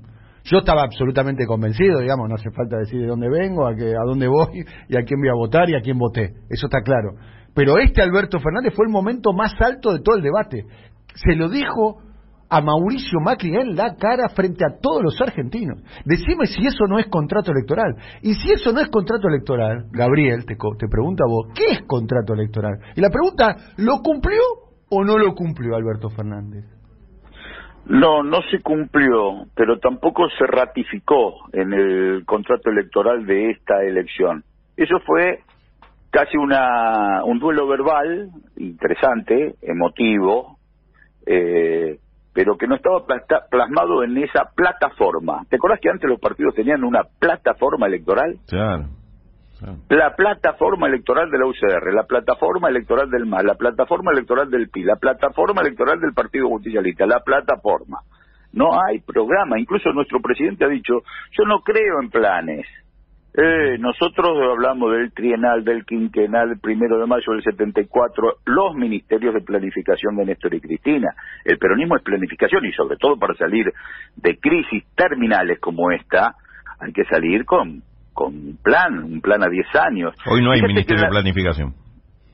Yo 0.44 0.59
estaba 0.59 0.82
absolutamente 0.84 1.44
convencido, 1.44 1.99
digamos, 1.99 2.28
no 2.28 2.36
hace 2.36 2.51
falta 2.51 2.78
decir 2.78 3.01
de 3.01 3.09
dónde 3.09 3.28
vengo, 3.28 3.66
a, 3.66 3.74
qué, 3.74 3.94
a 3.97 4.05
dónde 4.07 4.28
voy 4.28 4.64
y 4.88 4.97
a 4.97 5.03
quién 5.03 5.20
voy 5.20 5.28
a 5.28 5.34
votar 5.34 5.68
y 5.68 5.74
a 5.74 5.80
quién 5.80 5.99
voté. 5.99 6.34
Eso 6.49 6.66
está 6.66 6.82
claro. 6.82 7.14
Pero 7.53 7.78
este 7.78 8.01
Alberto 8.01 8.38
Fernández 8.38 8.72
fue 8.74 8.86
el 8.86 8.92
momento 8.92 9.32
más 9.32 9.55
alto 9.61 9.92
de 9.92 10.01
todo 10.01 10.16
el 10.16 10.22
debate. 10.22 10.64
Se 11.14 11.34
lo 11.34 11.49
dijo 11.49 12.01
a 12.49 12.61
Mauricio 12.61 13.18
Macri 13.20 13.55
en 13.57 13.74
la 13.74 13.97
cara 13.97 14.28
frente 14.28 14.64
a 14.64 14.78
todos 14.80 15.03
los 15.03 15.20
argentinos. 15.20 15.82
Decime 16.05 16.47
si 16.47 16.66
eso 16.66 16.86
no 16.88 16.99
es 16.99 17.07
contrato 17.07 17.51
electoral. 17.53 17.94
Y 18.22 18.34
si 18.34 18.53
eso 18.53 18.72
no 18.72 18.80
es 18.80 18.88
contrato 18.88 19.28
electoral, 19.28 19.86
Gabriel, 19.90 20.44
te, 20.47 20.55
te 20.55 20.88
pregunta 20.88 21.24
a 21.24 21.30
vos, 21.30 21.49
¿qué 21.55 21.66
es 21.72 21.82
contrato 21.86 22.34
electoral? 22.34 22.78
Y 22.94 23.01
la 23.01 23.11
pregunta, 23.11 23.57
¿lo 23.78 24.01
cumplió 24.03 24.40
o 24.90 25.05
no 25.05 25.18
lo 25.18 25.34
cumplió 25.34 25.74
Alberto 25.74 26.11
Fernández? 26.11 26.64
No, 27.86 28.24
no 28.24 28.42
se 28.51 28.61
cumplió, 28.62 29.47
pero 29.55 29.78
tampoco 29.78 30.28
se 30.36 30.44
ratificó 30.47 31.34
en 31.53 31.72
el 31.72 32.24
contrato 32.26 32.70
electoral 32.70 33.24
de 33.26 33.51
esta 33.51 33.82
elección. 33.84 34.42
Eso 34.76 34.99
fue 35.07 35.40
casi 36.11 36.36
una, 36.36 37.22
un 37.24 37.38
duelo 37.38 37.68
verbal 37.68 38.30
interesante, 38.57 39.55
emotivo, 39.62 40.59
eh, 41.26 41.99
pero 42.37 42.59
que 42.59 42.66
no 42.66 42.74
estaba 42.74 43.03
plasmado 43.51 44.05
en 44.05 44.18
esa 44.18 44.51
plataforma. 44.55 45.47
¿Te 45.49 45.57
acordás 45.57 45.80
que 45.80 45.89
antes 45.89 46.07
los 46.07 46.20
partidos 46.20 46.55
tenían 46.55 46.84
una 46.84 47.01
plataforma 47.18 47.87
electoral? 47.87 48.37
Claro. 48.47 48.91
claro. 49.59 49.78
La 49.89 50.14
plataforma 50.14 50.87
electoral 50.87 51.30
de 51.30 51.39
la 51.39 51.47
UCR, 51.47 51.95
la 51.95 52.03
plataforma 52.03 52.68
electoral 52.68 53.09
del 53.09 53.24
MAS, 53.24 53.43
la 53.43 53.55
plataforma 53.55 54.12
electoral 54.12 54.51
del 54.51 54.68
PI, 54.68 54.82
la 54.82 54.97
plataforma 54.97 55.62
electoral 55.62 55.99
del 55.99 56.12
Partido 56.12 56.49
Justicialista, 56.49 57.07
la 57.07 57.20
plataforma. 57.20 58.01
No 58.53 58.68
hay 58.87 59.01
programa. 59.01 59.59
Incluso 59.59 59.91
nuestro 59.95 60.20
presidente 60.20 60.66
ha 60.66 60.68
dicho, 60.68 60.93
yo 61.30 61.45
no 61.47 61.61
creo 61.61 62.03
en 62.03 62.11
planes. 62.11 62.66
Eh, 63.39 63.76
nosotros 63.78 64.30
hablamos 64.51 64.93
del 64.93 65.12
trienal, 65.12 65.62
del 65.62 65.84
quinquenal, 65.84 66.53
el 66.53 66.59
primero 66.59 66.99
de 66.99 67.07
mayo 67.07 67.32
del 67.32 67.43
74, 67.43 68.37
los 68.47 68.74
ministerios 68.74 69.34
de 69.34 69.43
planificación 69.43 70.16
de 70.16 70.24
Néstor 70.24 70.55
y 70.55 70.61
Cristina. 70.61 71.09
El 71.45 71.59
peronismo 71.59 71.97
es 71.97 72.03
planificación 72.03 72.64
y 72.64 72.72
sobre 72.72 72.97
todo 72.97 73.18
para 73.18 73.34
salir 73.34 73.70
de 74.16 74.39
crisis 74.39 74.84
terminales 74.95 75.59
como 75.61 75.91
esta, 75.91 76.34
hay 76.80 76.93
que 76.95 77.05
salir 77.05 77.45
con, 77.45 77.82
con 78.14 78.34
un 78.34 78.59
plan, 78.62 79.05
un 79.05 79.20
plan 79.20 79.43
a 79.43 79.49
10 79.51 79.66
años. 79.87 80.14
Hoy 80.30 80.41
no 80.43 80.53
hay 80.53 80.61
Fíjate 80.61 80.72
Ministerio 80.72 81.01
de 81.03 81.07
la- 81.09 81.11
Planificación. 81.11 81.74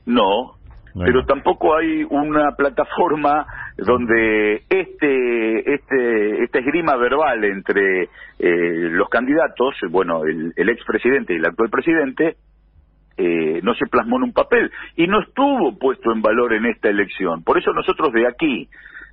no, 0.05 0.53
Pero 0.95 1.25
tampoco 1.25 1.75
hay 1.75 2.03
una 2.03 2.51
plataforma 2.55 3.47
donde 3.77 4.63
este 4.69 5.73
este 5.73 6.43
esta 6.43 6.59
esgrima 6.59 6.95
verbal 6.97 7.43
entre 7.45 8.03
eh, 8.37 8.89
los 8.91 9.09
candidatos, 9.09 9.75
bueno, 9.89 10.23
el, 10.25 10.53
el 10.55 10.69
expresidente 10.69 11.33
y 11.33 11.37
el 11.37 11.45
actual 11.45 11.69
presidente, 11.71 12.35
eh, 13.15 13.59
no 13.61 13.75
se 13.75 13.85
plasmó 13.85 14.17
en 14.17 14.23
un 14.23 14.33
papel 14.33 14.71
y 14.95 15.05
no 15.07 15.21
estuvo 15.21 15.77
puesto 15.77 16.11
en 16.11 16.21
valor 16.21 16.53
en 16.53 16.65
esta 16.65 16.89
elección. 16.89 17.43
Por 17.43 17.59
eso 17.59 17.71
nosotros 17.71 18.11
de 18.11 18.27
aquí, 18.27 18.67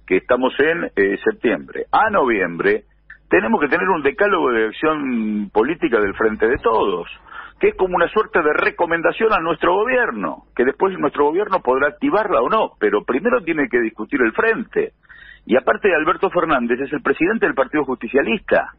que 0.06 0.16
estamos 0.16 0.54
en 0.58 0.90
eh, 0.96 1.18
septiembre 1.22 1.84
a 1.92 2.08
noviembre, 2.10 2.84
tenemos 3.28 3.60
que 3.60 3.68
tener 3.68 3.88
un 3.88 4.02
decálogo 4.02 4.50
de 4.52 4.66
acción 4.66 5.50
política 5.52 6.00
del 6.00 6.14
Frente 6.14 6.48
de 6.48 6.56
Todos, 6.58 7.08
que 7.60 7.68
es 7.68 7.74
como 7.76 7.94
una 7.94 8.08
suerte 8.08 8.40
de 8.42 8.52
recomendación 8.54 9.32
a 9.32 9.38
nuestro 9.40 9.74
gobierno, 9.74 10.44
que 10.56 10.64
después 10.64 10.98
nuestro 10.98 11.26
gobierno 11.26 11.60
podrá 11.60 11.88
activarla 11.88 12.40
o 12.40 12.48
no, 12.48 12.70
pero 12.80 13.04
primero 13.04 13.42
tiene 13.42 13.68
que 13.68 13.80
discutir 13.80 14.20
el 14.22 14.32
Frente. 14.32 14.92
Y 15.46 15.56
aparte 15.56 15.94
Alberto 15.94 16.30
Fernández 16.30 16.80
es 16.80 16.92
el 16.92 17.02
presidente 17.02 17.46
del 17.46 17.54
Partido 17.54 17.84
Justicialista. 17.84 18.72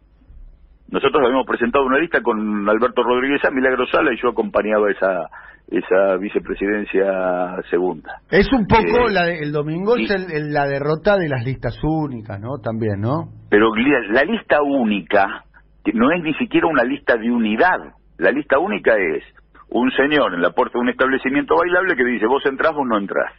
Nosotros 0.90 1.22
habíamos 1.24 1.46
presentado 1.48 1.86
una 1.86 2.00
lista 2.00 2.22
con 2.22 2.68
Alberto 2.68 3.04
Rodríguez 3.04 3.44
a 3.46 3.52
Milagro 3.52 3.86
Sala 3.88 4.14
y 4.14 4.22
yo 4.22 4.30
acompañaba 4.30 4.90
esa 4.92 5.28
esa 5.68 6.18
vicepresidencia 6.18 7.62
segunda. 7.70 8.16
Es 8.30 8.52
un 8.52 8.68
poco, 8.68 9.08
Eh, 9.08 9.14
la 9.14 9.24
de- 9.26 9.40
el 9.40 9.54
domingo 9.54 9.98
y- 9.98 10.04
es 10.04 10.12
el- 10.12 10.52
la 10.52 10.66
derrota 10.68 11.18
de 11.18 11.30
las 11.30 11.46
listas 11.46 11.80
únicas, 11.82 12.42
¿no? 12.42 12.58
También, 12.62 13.00
¿no? 13.00 13.30
Pero 13.50 13.74
la, 13.76 14.00
la 14.10 14.24
lista 14.24 14.62
única 14.62 15.46
no 15.94 16.12
es 16.12 16.24
ni 16.24 16.34
siquiera 16.34 16.68
una 16.68 16.84
lista 16.84 17.16
de 17.16 17.32
unidad. 17.32 17.80
La 18.22 18.32
lista 18.32 18.60
única 18.60 18.96
es 18.98 19.24
un 19.70 19.90
señor 19.92 20.34
en 20.34 20.42
la 20.42 20.52
puerta 20.52 20.74
de 20.78 20.82
un 20.82 20.90
establecimiento 20.90 21.56
bailable 21.56 21.96
que 21.96 22.04
dice 22.06 22.28
vos 22.28 22.46
entrás 22.46 22.74
o 22.76 22.86
no 22.86 22.98
entrás. 22.98 23.34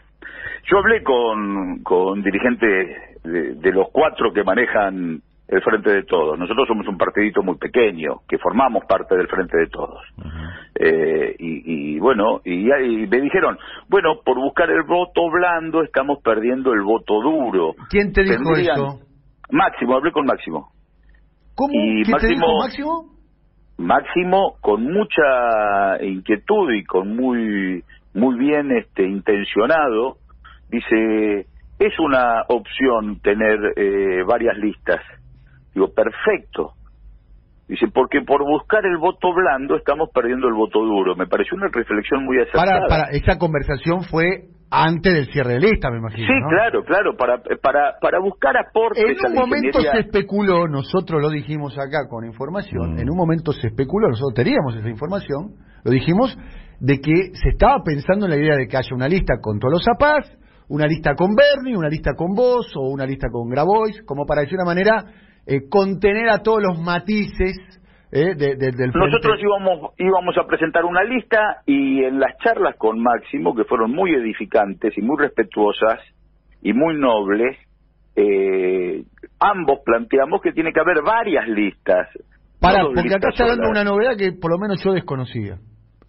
Yo 0.70 0.78
hablé 0.78 1.02
con, 1.02 1.82
con 1.82 2.22
dirigentes 2.22 3.22
de, 3.22 3.54
de 3.54 3.72
los 3.72 3.88
cuatro 3.92 4.32
que 4.32 4.42
manejan 4.42 5.20
el 5.48 5.62
Frente 5.62 5.90
de 5.92 6.02
Todos. 6.04 6.38
Nosotros 6.38 6.66
somos 6.66 6.86
un 6.88 6.96
partidito 6.96 7.42
muy 7.42 7.56
pequeño, 7.58 8.20
que 8.26 8.38
formamos 8.38 8.84
parte 8.86 9.16
del 9.16 9.28
Frente 9.28 9.56
de 9.58 9.66
Todos. 9.66 10.02
Eh, 10.74 11.36
y, 11.38 11.94
y 11.96 11.98
bueno, 11.98 12.40
y, 12.44 12.64
me 12.64 13.20
dijeron, 13.20 13.58
bueno, 13.88 14.20
por 14.24 14.36
buscar 14.36 14.70
el 14.70 14.82
voto 14.84 15.30
blando 15.30 15.82
estamos 15.82 16.18
perdiendo 16.24 16.72
el 16.72 16.82
voto 16.82 17.20
duro. 17.20 17.74
¿Quién 17.90 18.12
te 18.12 18.22
dijo 18.22 18.36
Tendrían- 18.42 18.76
eso? 18.78 18.98
Máximo, 19.50 19.94
hablé 19.96 20.10
con 20.12 20.24
Máximo. 20.26 20.70
¿Cómo? 21.54 21.72
Y 21.74 22.02
¿Qué 22.04 22.12
te 22.14 22.26
dijo 22.28 22.46
Máximo- 22.58 23.11
Máximo? 23.82 24.56
Con 24.60 24.84
mucha 24.84 26.02
inquietud 26.02 26.72
y 26.72 26.84
con 26.84 27.16
muy 27.16 27.84
muy 28.14 28.38
bien 28.38 28.70
este 28.72 29.04
intencionado 29.04 30.16
dice 30.68 31.46
es 31.78 31.98
una 31.98 32.42
opción 32.48 33.20
tener 33.20 33.58
eh, 33.76 34.22
varias 34.26 34.56
listas 34.58 35.00
digo 35.74 35.88
perfecto 35.94 36.72
dice 37.68 37.86
porque 37.88 38.20
por 38.20 38.44
buscar 38.44 38.84
el 38.84 38.98
voto 38.98 39.32
blando 39.32 39.76
estamos 39.76 40.10
perdiendo 40.12 40.46
el 40.46 40.54
voto 40.54 40.80
duro 40.80 41.16
me 41.16 41.26
pareció 41.26 41.56
una 41.56 41.68
reflexión 41.68 42.24
muy 42.24 42.38
acertada. 42.38 42.80
Para, 42.80 42.86
para, 42.86 43.10
esa 43.12 43.38
conversación 43.38 44.02
fue 44.02 44.48
antes 44.74 45.12
del 45.12 45.26
cierre 45.32 45.54
de 45.54 45.60
lista, 45.60 45.90
me 45.90 45.98
imagino. 45.98 46.26
sí 46.26 46.32
¿no? 46.40 46.48
claro 46.48 46.82
claro 46.84 47.16
para 47.16 47.42
para 47.60 47.98
para 48.00 48.18
buscar 48.20 48.56
aportes 48.56 49.04
En 49.04 49.10
a 49.24 49.28
un 49.28 49.34
la 49.34 49.40
momento 49.42 49.66
ingeniería. 49.78 49.92
se 49.92 49.98
especuló, 50.08 50.66
nosotros 50.68 51.20
lo 51.20 51.28
dijimos 51.28 51.76
acá 51.78 52.08
con 52.08 52.24
información, 52.24 52.94
Mm. 52.94 52.98
en 53.00 53.10
un 53.10 53.16
momento 53.16 53.52
se 53.52 53.66
especuló, 53.68 54.08
nosotros 54.08 54.34
teníamos 54.34 54.74
esa 54.76 54.88
información, 54.88 55.56
lo 55.84 55.90
dijimos, 55.90 56.36
de 56.80 56.98
que 57.00 57.12
se 57.34 57.50
estaba 57.50 57.82
pensando 57.84 58.24
en 58.26 58.30
la 58.30 58.36
idea 58.38 58.56
de 58.56 58.66
que 58.66 58.76
haya 58.76 58.94
una 58.94 59.08
lista 59.08 59.34
con 59.40 59.58
Tolosa 59.58 59.92
Paz, 59.98 60.30
una 60.68 60.86
lista 60.86 61.14
con 61.14 61.34
Bernie, 61.34 61.76
una 61.76 61.88
lista 61.88 62.12
con 62.16 62.34
vos 62.34 62.72
o 62.76 62.88
una 62.88 63.04
lista 63.04 63.28
con 63.30 63.48
Grabois, 63.50 64.02
como 64.06 64.24
para 64.24 64.42
de 64.42 64.54
una 64.54 64.64
manera 64.64 65.04
eh, 65.46 65.68
contener 65.68 66.30
a 66.30 66.38
todos 66.38 66.60
los 66.62 66.78
matices 66.80 67.56
eh, 68.12 68.34
de- 68.36 68.56
de- 68.56 68.72
del. 68.72 68.92
Nosotros 68.94 69.40
íbamos, 69.40 69.92
íbamos 69.98 70.36
a 70.36 70.46
presentar 70.46 70.84
una 70.84 71.02
lista 71.02 71.62
y 71.66 72.04
en 72.04 72.20
las 72.20 72.36
charlas 72.44 72.76
con 72.76 73.00
Máximo, 73.00 73.54
que 73.54 73.64
fueron 73.64 73.90
muy 73.90 74.12
edificantes 74.12 74.96
y 74.98 75.00
muy 75.00 75.16
respetuosas 75.18 75.98
y 76.60 76.74
muy 76.74 76.94
nobles, 76.98 77.56
eh, 78.14 79.02
ambos 79.40 79.80
planteamos 79.84 80.42
que 80.42 80.52
tiene 80.52 80.72
que 80.72 80.80
haber 80.80 81.02
varias 81.02 81.48
listas. 81.48 82.08
Para, 82.60 82.82
no 82.82 82.88
porque 82.94 83.14
acá 83.14 83.30
está 83.30 83.46
dando 83.46 83.70
una 83.70 83.82
novedad 83.82 84.16
que 84.16 84.32
por 84.32 84.50
lo 84.52 84.58
menos 84.58 84.82
yo 84.84 84.92
desconocía, 84.92 85.54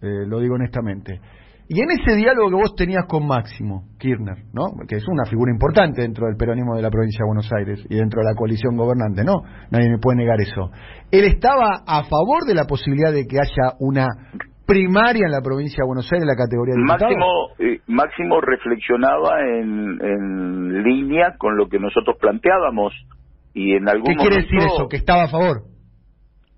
eh, 0.02 0.26
lo 0.28 0.38
digo 0.40 0.54
honestamente. 0.54 1.20
Y 1.68 1.80
en 1.80 1.90
ese 1.90 2.16
diálogo 2.16 2.50
que 2.50 2.56
vos 2.56 2.74
tenías 2.76 3.06
con 3.08 3.26
Máximo 3.26 3.84
Kirchner, 3.98 4.36
¿no? 4.52 4.64
que 4.86 4.96
es 4.96 5.08
una 5.08 5.24
figura 5.24 5.50
importante 5.50 6.02
dentro 6.02 6.26
del 6.26 6.36
peronismo 6.36 6.76
de 6.76 6.82
la 6.82 6.90
provincia 6.90 7.24
de 7.24 7.26
Buenos 7.26 7.50
Aires 7.52 7.84
y 7.88 7.96
dentro 7.96 8.20
de 8.20 8.28
la 8.28 8.34
coalición 8.34 8.76
gobernante, 8.76 9.24
¿no? 9.24 9.42
Nadie 9.70 9.88
me 9.88 9.98
puede 9.98 10.18
negar 10.18 10.40
eso. 10.40 10.70
¿Él 11.10 11.24
estaba 11.24 11.82
a 11.86 12.04
favor 12.04 12.44
de 12.46 12.54
la 12.54 12.64
posibilidad 12.64 13.12
de 13.12 13.24
que 13.26 13.38
haya 13.40 13.76
una 13.80 14.08
primaria 14.66 15.24
en 15.24 15.32
la 15.32 15.40
provincia 15.40 15.82
de 15.82 15.86
Buenos 15.86 16.10
Aires 16.12 16.22
en 16.22 16.28
la 16.28 16.36
categoría 16.36 16.74
de? 16.74 16.84
Máximo, 16.84 17.26
eh, 17.58 17.80
Máximo 17.86 18.40
reflexionaba 18.40 19.40
en, 19.40 19.98
en 20.00 20.82
línea 20.84 21.36
con 21.38 21.56
lo 21.56 21.68
que 21.68 21.78
nosotros 21.78 22.16
planteábamos 22.20 22.92
y 23.54 23.72
en 23.72 23.88
algún 23.88 24.04
¿Qué 24.04 24.16
quiere 24.16 24.36
momento, 24.36 24.54
decir 24.54 24.68
eso? 24.68 24.88
¿Que 24.88 24.96
estaba 24.96 25.24
a 25.24 25.28
favor? 25.28 25.73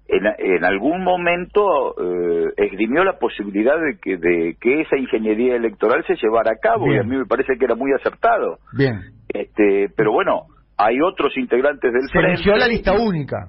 En, 0.09 0.27
en 0.57 0.65
algún 0.65 1.03
momento 1.03 1.95
eh, 2.01 2.53
esgrimió 2.57 3.05
la 3.05 3.19
posibilidad 3.19 3.75
de 3.81 3.99
que, 4.01 4.17
de 4.17 4.57
que 4.61 4.83
esa 4.83 4.97
ingeniería 4.97 5.57
electoral 5.57 6.05
se 6.07 6.15
llevara 6.17 6.53
a 6.53 6.61
cabo 6.61 6.93
y 6.93 6.99
a 6.99 7.03
mí 7.03 7.17
me 7.17 7.27
parece 7.27 7.55
que 7.59 7.65
era 7.65 7.75
muy 7.75 7.93
acertado. 7.93 8.59
Bien. 8.73 9.01
Este, 9.29 9.89
pero 9.97 10.13
bueno, 10.13 10.43
hay 10.79 11.01
otros 11.01 11.37
integrantes 11.37 11.93
del 11.93 12.09
Se 12.09 12.19
eligió 12.19 12.53
frente. 12.53 12.59
la 12.61 12.67
lista 12.69 12.93
única. 12.93 13.49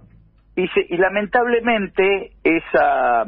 y, 0.55 0.67
se- 0.69 0.85
y 0.89 0.97
lamentablemente 0.97 2.31
esa 2.43 3.23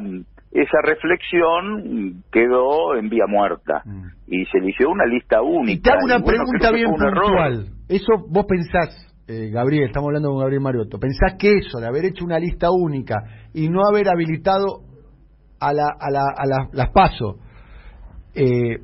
esa 0.52 0.78
reflexión 0.84 2.24
quedó 2.32 2.96
en 2.96 3.08
vía 3.08 3.26
muerta 3.28 3.82
y 4.26 4.44
se 4.46 4.58
eligió 4.58 4.90
una 4.90 5.06
lista 5.06 5.40
única. 5.42 5.72
Y 5.72 5.80
te 5.80 5.90
hago 5.92 6.04
una 6.06 6.16
y 6.18 6.22
bueno, 6.22 6.42
pregunta 6.44 6.72
bien 6.72 6.88
error. 6.92 7.14
puntual. 7.22 7.66
Eso 7.88 8.12
vos 8.28 8.46
pensás, 8.48 9.09
eh, 9.30 9.48
Gabriel, 9.50 9.84
estamos 9.84 10.08
hablando 10.08 10.30
con 10.30 10.40
Gabriel 10.40 10.60
Mariotto, 10.60 10.98
pensás 10.98 11.36
que 11.38 11.58
eso 11.58 11.78
de 11.78 11.86
haber 11.86 12.04
hecho 12.04 12.24
una 12.24 12.40
lista 12.40 12.68
única 12.72 13.14
y 13.54 13.68
no 13.68 13.82
haber 13.86 14.08
habilitado 14.08 14.80
a, 15.60 15.72
la, 15.72 15.86
a, 16.00 16.10
la, 16.10 16.22
a 16.36 16.46
la- 16.46 16.68
las 16.72 16.90
PASO, 16.90 17.36
eh, 18.34 18.78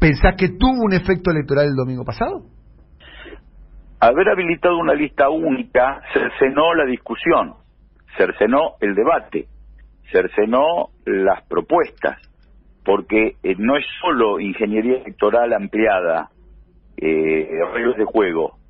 ¿pensás 0.00 0.34
que 0.38 0.48
tuvo 0.58 0.80
un 0.86 0.94
efecto 0.94 1.30
electoral 1.30 1.66
el 1.66 1.74
domingo 1.74 2.04
pasado? 2.04 2.46
Haber 4.00 4.30
habilitado 4.30 4.78
una 4.78 4.94
lista 4.94 5.28
única 5.28 6.00
cercenó 6.14 6.72
la 6.74 6.86
discusión, 6.86 7.56
cercenó 8.16 8.76
el 8.80 8.94
debate, 8.94 9.46
cercenó 10.10 10.88
las 11.04 11.42
propuestas, 11.48 12.18
porque 12.82 13.36
eh, 13.42 13.56
no 13.58 13.76
es 13.76 13.84
solo 14.00 14.40
ingeniería 14.40 15.02
electoral 15.02 15.52
ampliada, 15.52 16.30
eh, 16.96 17.46
de 17.98 18.04
juego, 18.06 18.61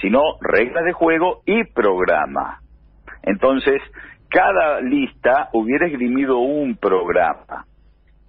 sino 0.00 0.20
reglas 0.40 0.84
de 0.84 0.92
juego 0.92 1.42
y 1.46 1.64
programa. 1.64 2.60
Entonces, 3.22 3.82
cada 4.28 4.80
lista 4.80 5.48
hubiera 5.52 5.86
esgrimido 5.86 6.38
un 6.38 6.76
programa 6.76 7.66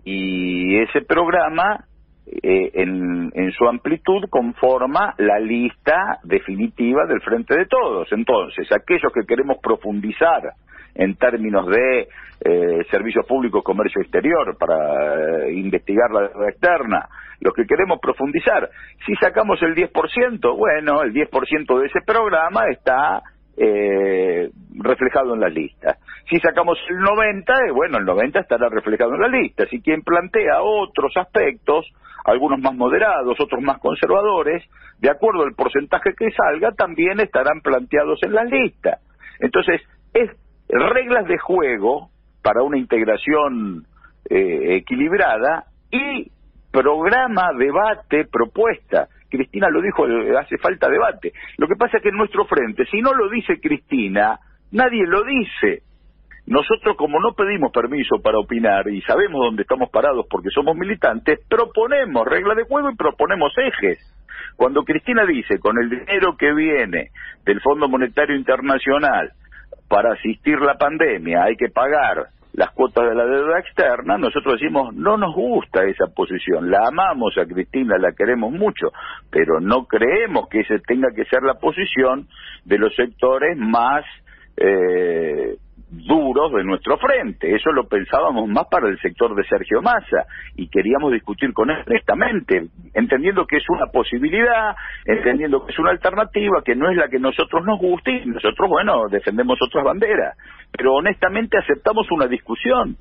y 0.03 0.77
ese 0.77 1.01
programa 1.01 1.85
eh, 2.25 2.71
en, 2.73 3.31
en 3.33 3.51
su 3.51 3.67
amplitud 3.67 4.29
conforma 4.29 5.13
la 5.17 5.39
lista 5.39 6.19
definitiva 6.23 7.05
del 7.05 7.21
Frente 7.21 7.57
de 7.57 7.65
Todos. 7.65 8.11
Entonces, 8.11 8.67
aquellos 8.71 9.11
que 9.13 9.25
queremos 9.27 9.57
profundizar 9.61 10.53
en 10.95 11.15
términos 11.15 11.67
de 11.67 12.07
eh, 12.43 12.85
servicios 12.89 13.25
públicos, 13.25 13.63
comercio 13.63 14.01
exterior, 14.01 14.57
para 14.57 15.45
eh, 15.45 15.53
investigar 15.53 16.11
la 16.11 16.27
deuda 16.27 16.49
externa, 16.49 17.07
los 17.39 17.53
que 17.53 17.65
queremos 17.65 17.99
profundizar, 17.99 18.69
si 19.05 19.15
sacamos 19.15 19.61
el 19.63 19.75
10%, 19.75 20.57
bueno, 20.57 21.01
el 21.03 21.13
10% 21.13 21.79
de 21.79 21.87
ese 21.87 22.01
programa 22.05 22.67
está 22.69 23.21
eh, 23.57 24.49
reflejado 24.75 25.33
en 25.33 25.41
la 25.41 25.49
lista. 25.49 25.97
Si 26.29 26.39
sacamos 26.39 26.77
el 26.89 26.97
90, 26.97 27.53
eh, 27.67 27.71
bueno, 27.71 27.97
el 27.97 28.05
90 28.05 28.39
estará 28.39 28.69
reflejado 28.69 29.13
en 29.15 29.21
la 29.21 29.27
lista. 29.27 29.65
Si 29.67 29.81
quien 29.81 30.01
plantea 30.01 30.61
otros 30.61 31.11
aspectos, 31.17 31.85
algunos 32.25 32.59
más 32.59 32.73
moderados, 32.73 33.39
otros 33.39 33.61
más 33.61 33.79
conservadores, 33.79 34.63
de 34.99 35.09
acuerdo 35.09 35.43
al 35.43 35.53
porcentaje 35.53 36.13
que 36.17 36.31
salga, 36.31 36.71
también 36.71 37.19
estarán 37.19 37.61
planteados 37.61 38.19
en 38.23 38.33
la 38.33 38.43
lista. 38.43 38.99
Entonces, 39.39 39.81
es 40.13 40.29
reglas 40.71 41.27
de 41.27 41.37
juego 41.37 42.09
para 42.41 42.63
una 42.63 42.77
integración 42.77 43.85
eh, 44.29 44.77
equilibrada 44.77 45.65
y 45.91 46.31
programa, 46.71 47.51
debate, 47.57 48.25
propuesta. 48.31 49.07
Cristina 49.29 49.69
lo 49.69 49.81
dijo, 49.81 50.07
eh, 50.07 50.37
hace 50.37 50.57
falta 50.57 50.89
debate. 50.89 51.33
Lo 51.57 51.67
que 51.67 51.75
pasa 51.75 51.97
es 51.97 52.03
que 52.03 52.09
en 52.09 52.17
nuestro 52.17 52.45
frente, 52.45 52.85
si 52.85 53.01
no 53.01 53.13
lo 53.13 53.29
dice 53.29 53.59
Cristina, 53.59 54.39
nadie 54.71 55.05
lo 55.05 55.23
dice. 55.23 55.83
Nosotros, 56.47 56.97
como 56.97 57.19
no 57.19 57.33
pedimos 57.33 57.71
permiso 57.71 58.19
para 58.21 58.39
opinar 58.39 58.87
y 58.89 59.01
sabemos 59.01 59.41
dónde 59.45 59.61
estamos 59.61 59.89
parados 59.89 60.25
porque 60.29 60.49
somos 60.49 60.75
militantes, 60.75 61.39
proponemos 61.47 62.25
reglas 62.27 62.57
de 62.57 62.63
juego 62.63 62.89
y 62.89 62.95
proponemos 62.95 63.53
ejes. 63.57 63.99
Cuando 64.55 64.83
Cristina 64.83 65.25
dice, 65.25 65.59
con 65.59 65.77
el 65.77 65.89
dinero 65.89 66.35
que 66.37 66.53
viene 66.53 67.11
del 67.45 67.61
Fondo 67.61 67.87
Monetario 67.87 68.35
Internacional 68.35 69.31
para 69.91 70.13
asistir 70.13 70.57
la 70.61 70.75
pandemia 70.75 71.43
hay 71.43 71.57
que 71.57 71.67
pagar 71.67 72.27
las 72.53 72.71
cuotas 72.71 73.09
de 73.09 73.15
la 73.15 73.25
deuda 73.25 73.59
externa, 73.59 74.17
nosotros 74.17 74.59
decimos, 74.59 74.93
no 74.95 75.17
nos 75.17 75.35
gusta 75.35 75.83
esa 75.83 76.07
posición, 76.07 76.71
la 76.71 76.87
amamos 76.87 77.37
a 77.37 77.45
Cristina, 77.45 77.97
la 77.97 78.13
queremos 78.13 78.53
mucho, 78.53 78.91
pero 79.29 79.59
no 79.59 79.85
creemos 79.85 80.47
que 80.47 80.61
ese 80.61 80.79
tenga 80.79 81.09
que 81.13 81.25
ser 81.25 81.43
la 81.43 81.55
posición 81.55 82.27
de 82.63 82.77
los 82.77 82.95
sectores 82.95 83.57
más 83.57 84.05
eh, 84.55 85.57
duros 85.91 86.53
de 86.53 86.63
nuestro 86.63 86.97
frente. 86.97 87.53
Eso 87.53 87.71
lo 87.73 87.85
pensábamos 87.87 88.47
más 88.47 88.65
para 88.71 88.87
el 88.87 88.97
sector 88.99 89.35
de 89.35 89.43
Sergio 89.43 89.81
Massa 89.81 90.25
y 90.55 90.69
queríamos 90.69 91.11
discutir 91.11 91.51
con 91.53 91.69
él 91.69 91.83
honestamente, 91.85 92.67
entendiendo 92.93 93.45
que 93.45 93.57
es 93.57 93.69
una 93.69 93.87
posibilidad, 93.87 94.73
entendiendo 95.05 95.65
que 95.65 95.73
es 95.73 95.79
una 95.79 95.91
alternativa, 95.91 96.61
que 96.63 96.75
no 96.75 96.89
es 96.89 96.95
la 96.97 97.09
que 97.09 97.19
nosotros 97.19 97.65
nos 97.65 97.77
guste 97.79 98.11
y 98.11 98.25
nosotros, 98.25 98.69
bueno, 98.69 99.07
defendemos 99.09 99.59
otras 99.61 99.83
banderas. 99.83 100.37
Pero 100.71 100.93
honestamente 100.95 101.57
aceptamos 101.57 102.09
una 102.11 102.27
discusión. 102.27 102.95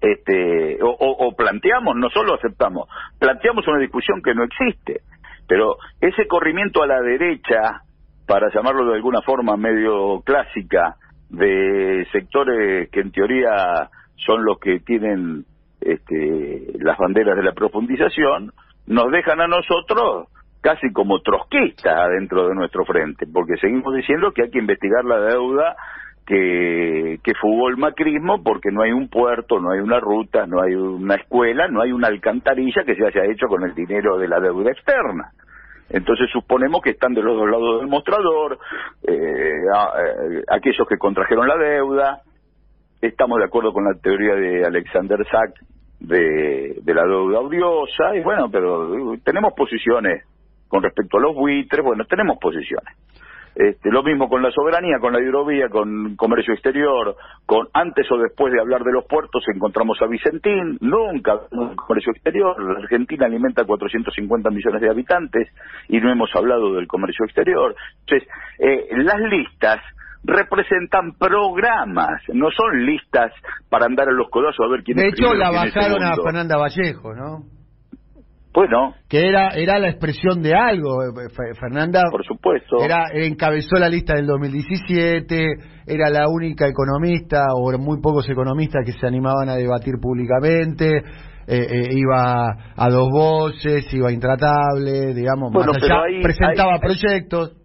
Este, 0.00 0.82
o, 0.82 0.88
o- 0.90 1.28
o 1.28 1.36
planteamos, 1.36 1.94
no 1.96 2.10
solo 2.10 2.34
aceptamos, 2.34 2.88
planteamos 3.20 3.66
una 3.68 3.78
discusión 3.78 4.20
que 4.22 4.34
no 4.34 4.42
existe. 4.44 5.00
Pero 5.46 5.76
ese 6.00 6.26
corrimiento 6.26 6.82
a 6.82 6.86
la 6.88 7.00
derecha, 7.00 7.82
para 8.26 8.50
llamarlo 8.52 8.84
de 8.86 8.96
alguna 8.96 9.22
forma 9.22 9.56
medio 9.56 10.20
clásica, 10.24 10.96
de 11.32 12.06
sectores 12.12 12.90
que 12.90 13.00
en 13.00 13.10
teoría 13.10 13.88
son 14.16 14.44
los 14.44 14.58
que 14.58 14.80
tienen 14.80 15.44
este, 15.80 16.72
las 16.78 16.96
banderas 16.98 17.36
de 17.36 17.42
la 17.42 17.52
profundización, 17.52 18.52
nos 18.86 19.10
dejan 19.10 19.40
a 19.40 19.48
nosotros 19.48 20.28
casi 20.60 20.92
como 20.92 21.20
trotskistas 21.20 21.96
adentro 21.96 22.48
de 22.48 22.54
nuestro 22.54 22.84
frente, 22.84 23.26
porque 23.26 23.56
seguimos 23.56 23.94
diciendo 23.94 24.30
que 24.32 24.42
hay 24.42 24.50
que 24.50 24.60
investigar 24.60 25.04
la 25.04 25.20
deuda 25.20 25.74
que, 26.26 27.18
que 27.24 27.34
fugó 27.40 27.68
el 27.68 27.78
macrismo 27.78 28.42
porque 28.44 28.70
no 28.70 28.82
hay 28.82 28.92
un 28.92 29.08
puerto, 29.08 29.58
no 29.58 29.72
hay 29.72 29.80
una 29.80 29.98
ruta, 29.98 30.46
no 30.46 30.62
hay 30.62 30.74
una 30.74 31.16
escuela, 31.16 31.66
no 31.66 31.80
hay 31.80 31.92
una 31.92 32.08
alcantarilla 32.08 32.84
que 32.84 32.94
se 32.94 33.04
haya 33.04 33.24
hecho 33.24 33.48
con 33.48 33.64
el 33.64 33.74
dinero 33.74 34.18
de 34.18 34.28
la 34.28 34.38
deuda 34.38 34.70
externa. 34.70 35.32
Entonces 35.90 36.30
suponemos 36.30 36.80
que 36.82 36.90
están 36.90 37.12
de 37.14 37.22
los 37.22 37.36
dos 37.36 37.50
lados 37.50 37.80
del 37.80 37.88
mostrador, 37.88 38.58
eh, 39.02 39.12
eh, 39.12 40.42
aquellos 40.48 40.88
que 40.88 40.96
contrajeron 40.96 41.46
la 41.46 41.56
deuda, 41.56 42.22
estamos 43.00 43.38
de 43.38 43.44
acuerdo 43.44 43.72
con 43.72 43.84
la 43.84 43.94
teoría 44.00 44.34
de 44.34 44.64
Alexander 44.64 45.18
Sack 45.30 45.54
de, 46.00 46.78
de 46.82 46.94
la 46.94 47.04
deuda 47.04 47.40
odiosa, 47.40 48.16
y 48.16 48.22
bueno, 48.22 48.50
pero 48.50 49.14
eh, 49.14 49.20
tenemos 49.24 49.52
posiciones 49.54 50.24
con 50.68 50.82
respecto 50.82 51.18
a 51.18 51.20
los 51.20 51.34
buitres, 51.34 51.84
bueno, 51.84 52.04
tenemos 52.06 52.38
posiciones. 52.38 52.96
Este, 53.54 53.90
lo 53.90 54.02
mismo 54.02 54.28
con 54.28 54.42
la 54.42 54.50
soberanía, 54.50 54.98
con 54.98 55.12
la 55.12 55.20
hidrovía, 55.20 55.68
con 55.68 56.16
comercio 56.16 56.54
exterior, 56.54 57.16
con 57.44 57.68
antes 57.74 58.10
o 58.10 58.16
después 58.16 58.52
de 58.52 58.60
hablar 58.60 58.82
de 58.82 58.92
los 58.92 59.04
puertos 59.04 59.44
encontramos 59.54 60.00
a 60.00 60.06
Vicentín, 60.06 60.78
nunca 60.80 61.34
de 61.50 61.76
comercio 61.76 62.12
exterior, 62.12 62.62
la 62.62 62.80
Argentina 62.80 63.26
alimenta 63.26 63.64
450 63.64 64.50
millones 64.50 64.80
de 64.80 64.88
habitantes 64.88 65.48
y 65.88 66.00
no 66.00 66.10
hemos 66.10 66.30
hablado 66.34 66.72
del 66.74 66.86
comercio 66.86 67.26
exterior. 67.26 67.74
Entonces, 68.00 68.28
eh, 68.58 68.88
las 68.96 69.20
listas 69.20 69.80
representan 70.24 71.12
programas, 71.18 72.22
no 72.32 72.48
son 72.50 72.86
listas 72.86 73.32
para 73.68 73.86
andar 73.86 74.08
a 74.08 74.12
los 74.12 74.30
codazos 74.30 74.64
a 74.64 74.70
ver 74.70 74.82
quién 74.82 74.96
De 74.96 75.08
es 75.08 75.14
hecho, 75.14 75.28
primero, 75.30 75.38
la 75.38 75.50
bajaron 75.50 76.02
a. 76.02 76.14
Fernanda 76.14 76.56
Vallejo, 76.56 77.14
¿no? 77.14 77.61
Bueno, 78.54 78.94
Que 79.08 79.26
era, 79.28 79.48
era 79.56 79.78
la 79.78 79.88
expresión 79.88 80.42
de 80.42 80.54
algo. 80.54 81.02
eh, 81.04 81.30
Fe- 81.30 81.54
Fernanda 81.58 82.02
por 82.10 82.22
supuesto. 82.24 82.76
era 82.84 83.06
encabezó 83.14 83.76
la 83.78 83.88
lista 83.88 84.14
del 84.14 84.26
2017, 84.26 85.54
era 85.86 86.10
la 86.10 86.28
única 86.28 86.66
economista, 86.68 87.46
o 87.54 87.76
muy 87.78 88.00
pocos 88.02 88.28
economistas 88.28 88.84
que 88.84 88.92
se 88.92 89.06
animaban 89.06 89.48
a 89.48 89.54
debatir 89.56 89.94
públicamente, 90.00 90.86
eh, 91.48 91.66
eh, 91.70 91.88
iba 91.92 92.50
a 92.76 92.88
dos 92.90 93.08
voces, 93.10 93.92
iba 93.94 94.12
intratable, 94.12 95.14
digamos, 95.14 95.50
Bueno, 95.52 95.72
más 95.72 95.82
allá, 95.82 96.02
ahí- 96.04 96.22
presentaba 96.22 96.74
ahí- 96.74 96.80
proyectos. 96.80 97.56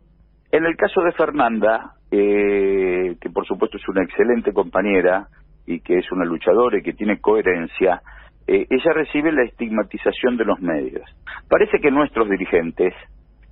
En 0.51 0.63
el 0.65 0.75
caso 0.77 1.01
de 1.01 1.11
Fernanda, 1.11 1.91
eh, 2.09 3.17
que 3.19 3.29
por 3.29 3.45
supuesto 3.45 3.77
es 3.77 3.87
una 3.89 4.03
excelente 4.03 4.53
compañera 4.53 5.27
y 5.65 5.81
que 5.81 5.97
es 5.97 6.09
una 6.13 6.23
luchadora 6.23 6.77
y 6.79 6.81
que 6.81 6.93
tiene 6.93 7.19
coherencia, 7.19 8.01
eh, 8.47 8.65
ella 8.69 8.93
recibe 8.93 9.31
la 9.31 9.43
estigmatización 9.43 10.37
de 10.37 10.45
los 10.45 10.59
medios. 10.61 11.03
Parece 11.49 11.79
que 11.79 11.91
nuestros 11.91 12.29
dirigentes, 12.29 12.93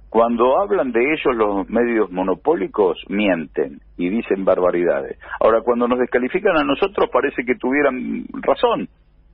cuando 0.10 0.58
hablan 0.60 0.91
de 0.91 1.02
ellos 1.14 1.36
los 1.36 1.70
medios 1.70 2.10
monopólicos, 2.12 2.98
mienten 3.10 3.80
y 3.98 4.10
dicen 4.10 4.46
barbaridades. 4.46 5.20
Ahora, 5.41 5.62
cuando 5.62 5.88
nos 5.88 6.00
descalifican 6.00 6.56
a 6.58 6.64
nosotros, 6.64 7.10
parece 7.12 7.43
que 7.43 7.56
tuvieran 7.56 8.26
razón. 8.41 8.88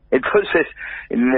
Entonces, 0.10 0.68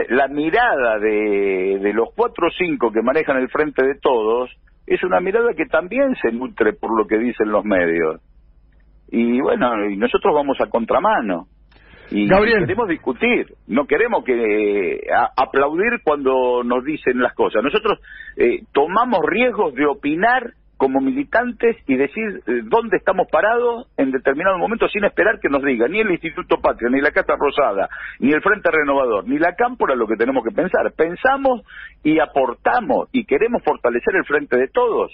la 0.10 0.28
mirada 0.30 0.98
de, 0.98 1.80
de 1.82 1.94
los 1.94 2.10
cuatro 2.16 2.48
o 2.48 2.52
cinco 2.52 2.92
que 2.92 3.04
manejan 3.04 3.38
el 3.38 3.50
frente 3.50 3.86
de 3.86 3.96
todos 3.96 4.50
es 4.88 5.04
una 5.04 5.20
mirada 5.20 5.54
que 5.54 5.66
también 5.66 6.16
se 6.22 6.32
nutre 6.32 6.74
por 6.74 6.98
lo 6.98 7.06
que 7.06 7.18
dicen 7.18 7.52
los 7.52 7.64
medios. 7.64 8.22
Y 9.10 9.40
bueno, 9.42 9.86
y 9.86 9.96
nosotros 9.96 10.34
vamos 10.34 10.60
a 10.60 10.70
contramano. 10.70 11.48
Y 12.14 12.28
Gabriel. 12.28 12.60
queremos 12.60 12.88
discutir, 12.88 13.48
no 13.68 13.86
queremos 13.86 14.24
que 14.24 15.02
a- 15.14 15.32
aplaudir 15.36 16.02
cuando 16.04 16.64
nos 16.64 16.84
dicen 16.86 17.20
las 17.22 17.34
cosas. 17.34 17.64
Nosotros 17.64 18.00
eh, 18.38 18.62
tomamos 18.72 19.20
riesgos 19.26 19.74
de 19.74 19.86
opinar 19.86 20.54
como 20.78 21.00
militantes 21.00 21.78
y 21.88 21.96
decir 21.96 22.42
eh, 22.46 22.62
dónde 22.66 22.98
estamos 22.98 23.28
parados 23.32 23.88
en 23.96 24.12
determinado 24.12 24.58
momento 24.58 24.88
sin 24.90 25.06
esperar 25.06 25.40
que 25.40 25.48
nos 25.48 25.64
diga 25.64 25.88
ni 25.88 26.00
el 26.02 26.12
Instituto 26.12 26.58
Patria, 26.62 26.90
ni 26.90 27.00
la 27.00 27.12
Casa 27.12 27.36
Rosada, 27.40 27.88
ni 28.20 28.32
el 28.34 28.42
Frente 28.42 28.70
Renovador, 28.70 29.26
ni 29.28 29.38
la 29.40 29.56
Cámpora 29.56 29.96
lo 29.96 30.08
que 30.08 30.16
tenemos 30.18 30.44
que 30.44 30.54
pensar. 30.54 30.92
Pensamos 30.96 31.62
y 32.04 32.20
aportamos 32.20 33.08
y 33.14 33.24
queremos 33.26 33.64
fortalecer 33.64 34.16
el 34.16 34.26
Frente 34.26 34.58
de 34.58 34.68
Todos 34.68 35.12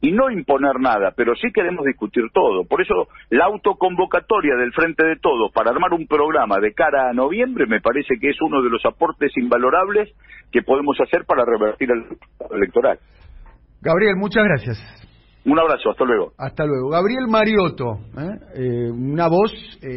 y 0.00 0.12
no 0.12 0.30
imponer 0.30 0.78
nada, 0.78 1.12
pero 1.16 1.34
sí 1.34 1.48
queremos 1.52 1.84
discutir 1.84 2.24
todo. 2.32 2.64
Por 2.64 2.82
eso 2.82 3.08
la 3.30 3.46
autoconvocatoria 3.46 4.54
del 4.56 4.72
Frente 4.72 5.04
de 5.04 5.16
Todos 5.16 5.52
para 5.52 5.70
armar 5.70 5.92
un 5.92 6.06
programa 6.06 6.58
de 6.60 6.72
cara 6.72 7.10
a 7.10 7.12
noviembre 7.12 7.66
me 7.66 7.80
parece 7.80 8.18
que 8.20 8.30
es 8.30 8.40
uno 8.40 8.62
de 8.62 8.70
los 8.70 8.84
aportes 8.84 9.36
invalorables 9.36 10.08
que 10.52 10.62
podemos 10.62 10.98
hacer 11.00 11.24
para 11.24 11.44
revertir 11.44 11.90
el 11.90 12.04
electoral. 12.54 12.98
Gabriel, 13.80 14.16
muchas 14.16 14.44
gracias. 14.44 15.07
Un 15.50 15.58
abrazo, 15.58 15.90
hasta 15.90 16.04
luego. 16.04 16.32
Hasta 16.36 16.66
luego. 16.66 16.90
Gabriel 16.90 17.26
Mariotto, 17.28 17.98
¿eh? 18.18 18.30
Eh, 18.54 18.90
una 18.90 19.28
voz 19.28 19.50
eh, 19.82 19.88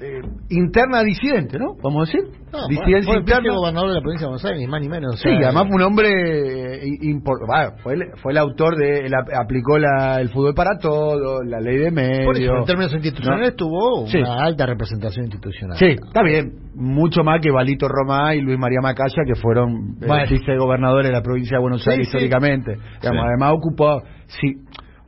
eh, 0.00 0.20
interna 0.50 1.02
disidente, 1.02 1.58
¿no? 1.58 1.76
Vamos 1.82 2.08
a 2.08 2.12
decir. 2.12 2.30
No, 2.52 2.66
Disidencia 2.68 3.12
fue, 3.12 3.22
fue 3.22 3.34
interna. 3.34 3.54
gobernador 3.54 3.88
de 3.90 3.94
la 3.94 4.00
provincia 4.00 4.26
de 4.26 4.28
Buenos 4.28 4.44
Aires, 4.44 4.60
ni 4.60 4.66
más 4.66 4.80
ni 4.80 4.88
menos. 4.88 5.14
o 5.14 5.16
Sí, 5.16 5.28
sea, 5.28 5.48
además 5.48 5.64
fue 5.68 5.76
un 5.76 5.82
hombre 5.82 6.08
eh, 6.08 6.86
impor- 7.02 7.46
bueno, 7.46 7.72
fue, 7.82 7.94
el, 7.94 8.02
fue 8.22 8.32
el 8.32 8.38
autor 8.38 8.76
de, 8.76 9.10
aplicó 9.38 9.78
la, 9.78 10.20
el 10.20 10.28
fútbol 10.30 10.54
para 10.54 10.78
todos, 10.78 11.40
la 11.46 11.60
ley 11.60 11.78
de 11.78 11.90
medios. 11.90 12.24
Por 12.26 12.36
eso, 12.36 12.56
en 12.56 12.64
términos 12.64 12.94
institucionales, 12.94 13.50
¿no? 13.50 13.56
tuvo 13.56 14.06
Sí. 14.08 14.18
una 14.18 14.44
alta 14.44 14.66
representación 14.66 15.24
institucional. 15.26 15.76
Sí, 15.78 15.86
está 15.86 16.22
bien. 16.22 16.52
Mucho 16.74 17.22
más 17.24 17.40
que 17.40 17.50
Valito 17.50 17.88
Romá 17.88 18.34
y 18.34 18.40
Luis 18.40 18.58
María 18.58 18.80
Macaya, 18.82 19.22
que 19.26 19.34
fueron 19.40 19.96
eh, 20.02 20.06
Bueno. 20.06 20.24
vicegobernadores 20.30 21.06
de 21.08 21.12
la 21.12 21.22
provincia 21.22 21.56
de 21.56 21.62
Buenos 21.62 21.86
Aires 21.88 22.08
sí. 22.10 22.16
históricamente. 22.16 22.72
Digamos, 23.00 23.22
Sí. 23.22 23.28
Además 23.28 23.52
ocupó, 23.56 24.02
sí, 24.26 24.54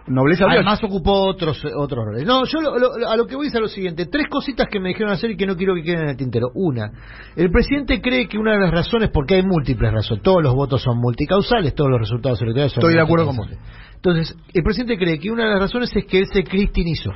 nobleza 0.07 0.47
Además 0.49 0.83
ocupó 0.83 1.13
otros 1.29 1.63
otros 1.77 2.05
roles. 2.05 2.27
No, 2.27 2.45
yo 2.45 2.61
lo- 2.61 2.79
lo- 2.79 3.09
a 3.09 3.17
lo 3.17 3.27
que 3.27 3.37
voy 3.37 3.47
es 3.49 3.55
a 3.55 3.61
lo 3.61 3.69
siguiente. 3.69 4.07
Tres 4.07 4.27
cositas 4.29 4.67
que 4.71 4.81
me 4.81 4.89
dijeron 4.89 5.13
hacer 5.13 5.31
y 5.31 5.37
que 5.37 5.47
no 5.47 5.57
quiero 5.57 5.75
que 5.75 5.83
queden 5.83 6.01
en 6.03 6.09
el 6.11 6.17
tintero. 6.17 6.49
Una, 6.55 6.91
el 7.37 7.51
presidente 7.51 8.01
cree 8.01 8.29
que 8.29 8.39
una 8.39 8.55
de 8.55 8.61
las 8.61 8.71
razones, 8.71 9.11
porque 9.13 9.37
hay 9.37 9.43
múltiples 9.43 9.93
razones, 9.93 10.23
todos 10.23 10.43
los 10.43 10.55
votos 10.55 10.83
son 10.83 10.99
multicausales, 10.99 11.75
todos 11.75 11.91
los 11.91 12.01
resultados 12.01 12.41
electorales 12.43 12.73
son 12.73 12.81
Estoy 12.83 12.95
de 12.95 13.01
acuerdo 13.01 13.27
con 13.27 13.37
vos. 13.37 13.49
Entonces, 13.97 14.37
el 14.55 14.63
presidente 14.63 14.97
cree 14.99 15.19
que 15.19 15.31
una 15.31 15.45
de 15.45 15.51
las 15.51 15.61
razones 15.61 15.95
es 15.95 16.05
que 16.07 16.19
él 16.21 16.27
se 16.33 16.43
cristinizó 16.45 17.11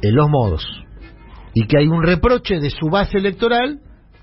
en 0.00 0.14
los 0.14 0.28
modos 0.30 0.64
y 1.54 1.66
que 1.66 1.78
hay 1.78 1.86
un 1.88 2.02
reproche 2.02 2.58
de 2.60 2.70
su 2.70 2.88
base 2.88 3.18
electoral 3.18 3.80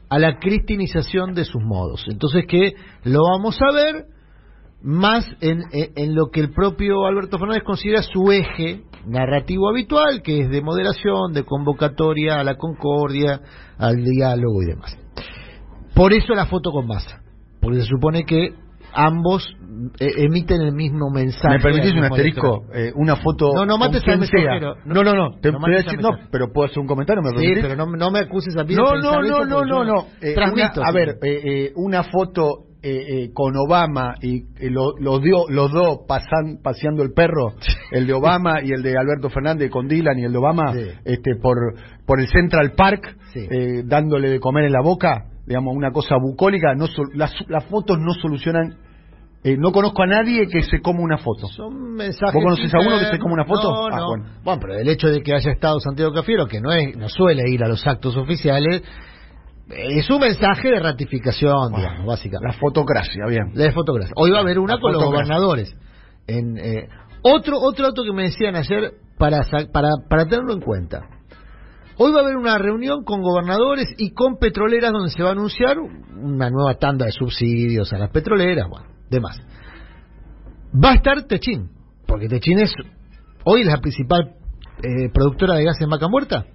a 0.10 0.20
la 0.20 0.38
cristinización 0.40 1.34
de 1.34 1.44
sus 1.46 1.62
modos. 1.64 2.06
Entonces 2.10 2.46
que 2.48 2.74
lo 3.04 3.20
vamos 3.32 3.58
a 3.62 3.72
ver 3.74 4.06
más 4.86 5.26
en, 5.42 5.64
en- 5.72 6.14
lo 6.16 6.28
que 6.30 6.40
el 6.42 6.52
propio 6.52 7.06
Alberto 7.08 7.40
Fernández 7.40 7.64
considera 7.64 8.04
su 8.04 8.32
eje 8.32 8.84
narrativo 9.08 9.68
habitual, 9.68 10.22
que 10.22 10.42
es 10.42 10.50
de 10.50 10.62
moderación, 10.62 11.34
de 11.34 11.44
convocatoria 11.44 12.40
a 12.40 12.44
la 12.44 12.56
concordia, 12.56 13.42
al 13.80 13.96
diálogo 14.04 14.62
y 14.62 14.68
demás. 14.68 14.96
Por 15.96 16.14
eso 16.14 16.36
la 16.36 16.46
foto 16.46 16.72
con 16.72 16.86
masa, 16.86 17.22
porque 17.62 17.80
se 17.80 17.86
supone 17.86 18.26
que 18.26 18.54
ambos 18.94 19.44
eh, 20.00 20.08
emiten 20.18 20.62
el 20.62 20.72
mismo 20.74 21.10
mensaje. 21.10 21.58
¿Me 21.58 21.64
permitís 21.64 21.94
un 21.94 22.04
asterisco? 22.04 22.66
Eh, 22.74 22.92
una 22.96 23.16
foto. 23.16 23.52
No, 23.56 23.66
no 23.66 23.78
mates 23.80 24.04
al 24.08 24.20
mensajero. 24.20 24.76
No, 24.86 25.04
no, 25.04 25.14
no. 25.14 25.40
Te, 25.42 25.52
No 25.52 25.60
voy 25.60 25.74
a 25.74 25.78
decir, 25.78 26.00
no, 26.00 26.12
pero 26.32 26.52
puedo 26.54 26.68
hacer 26.68 26.80
un 26.80 26.88
comentario, 26.88 27.24
¿me 27.24 27.38
Sí, 27.40 27.54
pero 27.60 27.76
no, 27.76 27.88
no 27.88 28.12
me 28.12 28.20
acuses 28.20 28.56
a 28.56 28.64
mí 28.64 28.70
de 28.70 28.76
No, 28.76 28.96
no, 28.96 29.22
no, 29.22 29.46
no, 29.46 29.66
no, 29.66 29.84
no. 29.84 30.06
Eh, 30.22 30.36
una- 30.54 30.72
a 30.88 30.92
ver, 30.92 31.18
eh, 31.24 31.42
eh, 31.44 31.72
una 31.76 32.04
foto 32.04 32.66
eh, 32.88 33.24
eh, 33.24 33.30
con 33.34 33.54
Obama 33.58 34.14
y 34.22 34.44
eh, 34.60 34.70
lo- 34.70 34.94
los, 35.00 35.20
dio- 35.22 35.50
los 35.50 35.72
dos 35.72 36.02
pasan, 36.08 36.60
paseando 36.64 37.02
el 37.02 37.14
perro, 37.14 37.54
el 37.92 38.06
de 38.06 38.14
Obama 38.14 38.62
y 38.64 38.72
el 38.72 38.84
de 38.84 38.96
Alberto 38.98 39.30
Fernández 39.32 39.72
con 39.72 39.88
Dylan 39.88 40.20
y 40.20 40.24
el 40.26 40.32
de 40.32 40.38
Obama, 40.38 40.72
Sí. 40.74 40.88
este, 41.04 41.32
por, 41.42 41.58
por 42.06 42.20
el 42.20 42.28
Central 42.28 42.74
Park, 42.78 43.18
Sí. 43.34 43.40
eh, 43.50 43.82
dándole 43.86 44.30
de 44.30 44.40
comer 44.40 44.66
en 44.66 44.72
la 44.74 44.82
boca, 44.84 45.26
digamos, 45.48 45.76
una 45.76 45.92
cosa 45.92 46.16
bucólica. 46.22 46.76
No, 46.76 46.86
las, 47.16 47.34
las 47.48 47.66
fotos 47.66 47.98
no 48.00 48.14
solucionan. 48.14 48.76
eh, 49.44 49.58
no 49.58 49.72
conozco 49.72 50.02
a 50.04 50.08
nadie 50.08 50.48
que 50.48 50.64
se 50.64 50.80
coma 50.82 51.02
una 51.02 51.18
foto. 51.18 51.48
Son 51.48 51.94
mensajes. 51.94 52.34
¿Vos 52.34 52.44
conocés 52.44 52.74
a 52.74 52.80
uno 52.80 52.98
que 53.00 53.06
se 53.12 53.20
come 53.20 53.34
una 53.34 53.46
foto? 53.46 53.70
No, 53.72 53.88
Ah, 53.88 53.98
no. 54.00 54.08
bueno. 54.08 54.26
Bueno. 54.44 54.60
pero 54.62 54.80
el 54.80 54.90
hecho 54.90 55.08
de 55.08 55.22
que 55.22 55.34
haya 55.36 55.52
estado 55.52 55.80
Santiago 55.80 56.12
Cafiero, 56.14 56.48
que 56.48 56.60
no 56.62 56.72
es, 56.72 56.98
no 56.98 57.08
suele 57.10 57.44
ir 57.50 57.64
a 57.64 57.68
los 57.68 57.86
actos 57.86 58.16
oficiales, 58.18 58.82
es 59.70 60.10
un 60.10 60.20
mensaje 60.20 60.70
de 60.70 60.80
ratificación, 60.80 61.72
Bueno, 61.72 61.78
digamos, 61.78 62.06
básicamente. 62.06 62.54
La 62.54 62.60
fotocracia, 62.60 63.26
bien. 63.28 63.52
La 63.54 63.66
de 63.66 63.72
fotografía. 63.72 64.14
Hoy 64.16 64.32
va 64.32 64.38
a 64.38 64.42
haber 64.42 64.60
una 64.60 64.76
La 64.76 64.80
con 64.80 64.94
los 64.94 65.04
gobernadores. 65.04 65.76
En, 66.28 66.58
eh, 66.58 66.88
otro, 67.24 67.60
otro 67.60 67.86
dato 67.88 68.04
que 68.04 68.14
me 68.14 68.24
decían 68.24 68.56
ayer 68.56 68.94
para, 69.18 69.42
para, 69.72 69.90
para 70.08 70.26
tenerlo 70.26 70.54
en 70.54 70.62
cuenta. 70.62 71.02
Hoy 71.98 72.12
va 72.12 72.20
a 72.20 72.24
haber 72.24 72.36
una 72.36 72.58
reunión 72.58 73.04
con 73.04 73.22
gobernadores 73.22 73.88
y 73.98 74.12
con 74.12 74.38
petroleras 74.38 74.92
donde 74.92 75.10
se 75.10 75.24
va 75.24 75.30
a 75.30 75.32
anunciar 75.32 75.80
una 75.80 76.50
nueva 76.50 76.76
tanda 76.76 77.06
de 77.06 77.12
subsidios 77.12 77.92
a 77.94 77.98
las 77.98 78.12
petroleras, 78.12 78.68
bueno, 78.70 78.88
demás. 79.10 79.42
Va 80.74 80.92
a 80.92 80.96
estar 80.96 81.24
Techín, 81.24 81.70
porque 82.06 82.28
Techín 82.28 82.60
es 82.60 82.74
hoy 83.46 83.64
la 83.64 83.78
principal 83.78 84.36
eh, 84.84 85.10
productora 85.14 85.56
de 85.56 85.64
gas 85.64 85.80
en 85.80 85.90
Vaca 85.90 86.10
Muerta. 86.10 86.46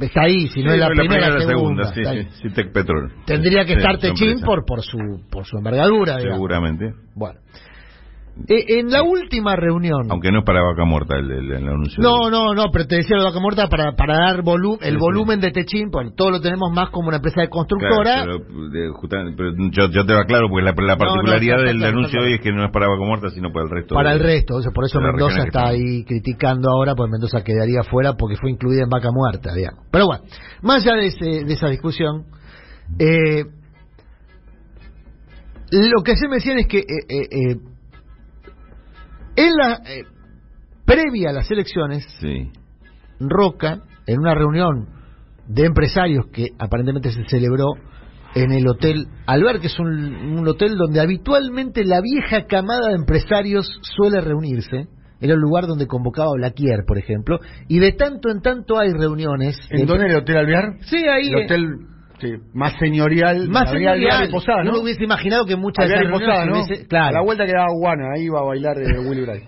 Está 0.00 0.22
ahí, 0.22 0.48
si 0.48 0.62
no 0.62 0.72
es 0.72 0.78
la, 0.78 0.88
primera, 0.88 1.30
la 1.30 1.40
segunda. 1.40 1.94
sí, 1.94 2.00
está 2.00 2.62
sí, 2.62 2.68
Petrol. 2.72 3.12
Tendría 3.24 3.64
que 3.64 3.74
estar 3.74 3.98
Techín 3.98 4.40
por, 4.40 4.64
por, 4.64 4.82
su, 4.82 4.98
por 5.30 5.46
su 5.46 5.56
envergadura, 5.56 6.16
digamos. 6.18 6.36
Seguramente. 6.36 6.92
Bueno. 7.14 7.40
Eh, 8.48 8.78
en 8.80 8.90
la 8.90 9.02
última 9.02 9.56
reunión. 9.56 10.08
Aunque 10.10 10.30
no 10.30 10.40
es 10.40 10.44
para 10.44 10.60
vaca 10.62 10.84
muerta 10.84 11.16
el, 11.16 11.30
el- 11.30 11.52
el 11.52 11.68
anuncio. 11.68 12.02
No, 12.02 12.28
no, 12.30 12.52
no, 12.54 12.64
pero 12.70 12.86
te 12.86 12.96
decía 12.96 13.16
lo 13.16 13.22
de 13.22 13.28
Vaca 13.30 13.40
Muerta 13.40 13.66
para, 13.68 13.92
para 13.96 14.18
dar 14.18 14.42
volu 14.42 14.74
el 14.74 14.78
Sí, 14.80 14.90
sí. 14.90 14.96
volumen 14.98 15.40
de 15.40 15.50
Techín, 15.52 15.90
porque 15.90 16.10
todo 16.14 16.30
lo 16.30 16.40
tenemos 16.42 16.70
más 16.70 16.90
como 16.90 17.08
una 17.08 17.16
empresa 17.16 17.40
de 17.40 17.48
constructora. 17.48 18.24
Claro, 18.24 18.40
pero, 18.46 18.68
de- 18.68 18.90
justamente- 18.90 19.34
pero 19.38 19.50
yo, 19.70 19.90
yo 19.90 20.04
te 20.04 20.12
lo 20.12 20.18
aclaro, 20.20 20.48
porque 20.50 20.64
la, 20.66 20.72
la 20.76 20.92
no, 20.94 20.98
particularidad 20.98 21.56
está 21.56 21.66
del 21.68 21.78
claro, 21.78 21.92
anuncio 21.96 22.18
está 22.18 22.20
hoy 22.20 22.26
claro. 22.26 22.34
es 22.36 22.40
que 22.42 22.52
no 22.52 22.64
es 22.66 22.70
para 22.72 22.88
vaca 22.88 23.04
muerta, 23.06 23.30
sino 23.30 23.52
para 23.52 23.64
el 23.64 23.70
resto. 23.70 23.94
para 23.94 24.10
de- 24.10 24.16
el 24.16 24.22
resto, 24.22 24.54
o 24.56 24.60
sea, 24.62 24.70
por 24.70 24.84
eso 24.84 25.00
Mendoza 25.00 25.42
está 25.42 25.68
ahí 25.68 26.04
criticando 26.04 26.68
ahora, 26.70 26.94
porque 26.94 27.12
Mendoza 27.12 27.42
quedaría 27.42 27.82
fuera 27.84 28.12
porque 28.18 28.36
fue 28.36 28.50
incluida 28.50 28.82
en 28.82 28.90
Vaca 28.90 29.08
Muerta, 29.12 29.54
digamos. 29.54 29.86
Pero 29.90 30.06
bueno, 30.06 30.24
más 30.60 30.86
allá 30.86 30.96
de, 30.96 31.06
ese- 31.06 31.44
de 31.46 31.52
esa 31.54 31.68
discusión, 31.68 32.26
eh, 32.98 33.44
lo 35.72 36.02
que 36.04 36.16
se 36.16 36.28
me 36.28 36.36
decían 36.36 36.58
es 36.58 36.66
que 36.66 36.78
eh, 36.78 36.84
eh, 37.08 37.28
eh, 37.30 37.56
en 39.36 39.52
la 39.56 39.74
eh, 39.86 40.04
previa 40.84 41.30
a 41.30 41.32
las 41.32 41.50
elecciones, 41.50 42.04
Sí. 42.20 42.50
Roca, 43.20 43.80
en 44.06 44.18
una 44.18 44.34
reunión 44.34 44.88
de 45.48 45.64
empresarios 45.64 46.26
que 46.32 46.48
aparentemente 46.58 47.10
se 47.12 47.24
celebró 47.28 47.66
en 48.34 48.52
el 48.52 48.66
Hotel 48.68 49.06
Alber, 49.26 49.60
que 49.60 49.68
es 49.68 49.78
un, 49.78 49.86
un 49.88 50.46
hotel 50.46 50.76
donde 50.76 51.00
habitualmente 51.00 51.84
la 51.84 52.00
vieja 52.02 52.46
camada 52.46 52.88
de 52.88 52.96
empresarios 52.96 53.66
suele 53.96 54.20
reunirse. 54.20 54.88
Era 55.18 55.32
el 55.32 55.40
lugar 55.40 55.66
donde 55.66 55.86
convocaba 55.86 56.32
Blaquier, 56.36 56.84
por 56.86 56.98
ejemplo, 56.98 57.38
y 57.68 57.78
de 57.78 57.92
tanto 57.92 58.28
en 58.28 58.42
tanto 58.42 58.78
hay 58.78 58.90
reuniones. 58.92 59.56
¿En 59.70 59.80
de- 59.80 59.86
dónde? 59.86 60.04
¿En 60.04 60.10
el 60.10 60.16
Hotel 60.18 60.36
Alvear? 60.36 60.64
Sí, 60.82 60.96
ahí. 60.96 61.28
El 61.28 61.34
eh, 61.40 61.44
hotel 61.46 61.64
sí, 62.20 62.34
más 62.54 62.74
señorial. 62.78 63.48
más 63.48 63.70
señorial. 63.70 64.28
Posada, 64.30 64.62
¿no? 64.64 64.70
Uno 64.72 64.80
hubiese 64.82 65.04
imaginado 65.04 65.44
que 65.46 65.56
muchas. 65.56 65.90
A 65.90 67.10
la 67.12 67.20
vuelta 67.22 67.46
quedaba 67.46 67.68
Guana, 67.78 68.12
ahí 68.14 68.24
iba 68.24 68.40
a 68.40 68.44
bailar 68.44 68.76
de 68.76 68.98
Willy 68.98 69.22
Bray. 69.22 69.42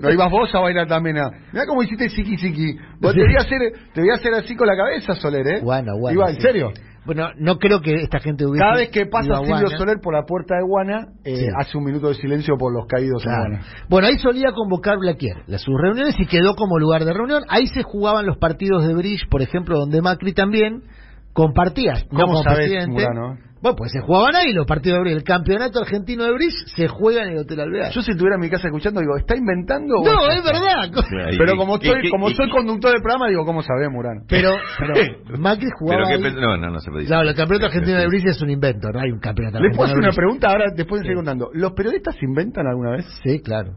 No 0.00 0.10
ibas 0.10 0.30
vos 0.30 0.48
a 0.54 0.60
bailar 0.60 0.86
también. 0.86 1.18
A... 1.18 1.28
Mirá 1.52 1.66
cómo 1.66 1.82
hiciste 1.82 2.08
siki 2.08 2.36
siki. 2.38 2.76
Vos 3.00 3.12
te 3.14 3.20
voy 3.20 3.34
a 3.36 3.40
hacer, 3.40 3.58
te 3.92 4.00
voy 4.00 4.10
a 4.10 4.14
hacer 4.14 4.32
así 4.34 4.56
con 4.56 4.66
la 4.66 4.76
cabeza, 4.76 5.14
Soler, 5.16 5.46
¿eh? 5.46 5.60
Guana, 5.60 5.92
Guana, 5.98 6.14
Iba, 6.14 6.30
¿en 6.30 6.36
sí. 6.36 6.40
serio? 6.42 6.70
Bueno, 7.04 7.30
no 7.36 7.58
creo 7.58 7.80
que 7.80 7.96
esta 7.96 8.20
gente 8.20 8.46
hubiese. 8.46 8.62
Cada 8.64 8.76
vez 8.76 8.90
que 8.90 9.06
pasa 9.06 9.34
Silvio. 9.44 9.76
Soler 9.76 9.96
por 10.00 10.14
la 10.14 10.22
puerta 10.24 10.54
de 10.54 10.62
Guana, 10.62 11.08
eh, 11.24 11.34
Sí. 11.36 11.46
hace 11.58 11.76
un 11.76 11.84
minuto 11.84 12.08
de 12.08 12.14
silencio 12.14 12.56
por 12.56 12.72
los 12.72 12.86
caídos 12.86 13.22
Claro. 13.24 13.44
en 13.44 13.50
Guana. 13.58 13.66
Bueno, 13.90 14.06
ahí 14.06 14.18
solía 14.18 14.52
convocar 14.52 14.98
Blaquier 14.98 15.38
las 15.48 15.62
sus 15.62 15.74
reuniones 15.78 16.14
y 16.18 16.26
quedó 16.26 16.54
como 16.54 16.78
lugar 16.78 17.04
de 17.04 17.12
reunión. 17.12 17.42
Ahí 17.48 17.66
se 17.66 17.82
jugaban 17.82 18.24
los 18.24 18.38
partidos 18.38 18.86
de 18.86 18.94
Bridge, 18.94 19.28
por 19.28 19.42
ejemplo, 19.42 19.78
donde 19.78 20.00
Macri 20.00 20.32
también 20.32 20.84
compartía. 21.32 21.94
no 22.10 22.20
¿Cómo 22.20 22.32
como 22.34 22.42
sabés, 22.42 22.58
presidente. 22.58 22.90
Murano? 22.92 23.38
Bueno, 23.62 23.76
pues 23.76 23.92
se 23.92 24.00
jugaban 24.00 24.34
ahí 24.34 24.52
los 24.52 24.66
partidos 24.66 24.96
de 24.98 25.02
Bridge. 25.02 25.16
El 25.18 25.22
campeonato 25.22 25.78
argentino 25.78 26.24
de 26.24 26.32
Bridge 26.32 26.66
se 26.74 26.88
juega 26.88 27.22
en 27.22 27.28
el 27.28 27.38
Hotel 27.38 27.60
Alvear. 27.60 27.92
Yo 27.92 28.02
si 28.02 28.10
estuviera 28.10 28.34
en 28.34 28.40
mi 28.40 28.50
casa 28.50 28.66
escuchando, 28.66 28.98
digo, 29.00 29.16
¿está 29.16 29.36
inventando? 29.36 30.00
o 30.00 30.04
No, 30.04 30.28
es 30.32 30.38
es 30.38 30.44
verdad. 30.44 30.90
Pero 31.38 31.56
como 31.56 31.76
y- 31.80 31.86
soy, 31.86 32.00
y- 32.08 32.10
como 32.10 32.28
soy 32.30 32.50
conductor 32.50 32.90
del 32.90 33.00
programa, 33.02 33.28
digo, 33.28 33.44
¿cómo 33.44 33.62
sabés, 33.62 33.88
Murano? 33.88 34.22
Pero, 34.28 34.50
pero 34.78 35.38
Macri 35.38 35.68
jugaba 35.78 36.02
Pero 36.08 36.16
ahí. 36.16 36.22
pe- 36.34 36.40
no, 36.40 36.56
no, 36.56 36.70
no 36.70 36.80
se 36.80 36.90
puede 36.90 37.02
decir. 37.04 37.14
Claro, 37.14 37.28
el 37.28 37.36
campeonato 37.36 37.66
argentino 37.66 37.98
de 37.98 38.06
Bridge 38.08 38.26
es 38.30 38.42
un 38.42 38.50
invento, 38.50 38.88
no 38.92 38.98
hay 39.00 39.12
un 39.12 39.20
campeonato 39.20 39.60
¿Les 39.60 39.76
puedo 39.76 39.84
hacer 39.86 39.98
una 39.98 40.10
pregunta 40.12 40.48
ahora, 40.48 40.64
después 40.74 41.00
de 41.00 41.04
Sí. 41.04 41.08
seguir 41.10 41.16
contando? 41.18 41.50
¿Los 41.54 41.72
periodistas 41.74 42.16
inventan 42.20 42.66
alguna 42.66 42.90
vez? 42.96 43.06
Sí, 43.22 43.40
claro. 43.42 43.74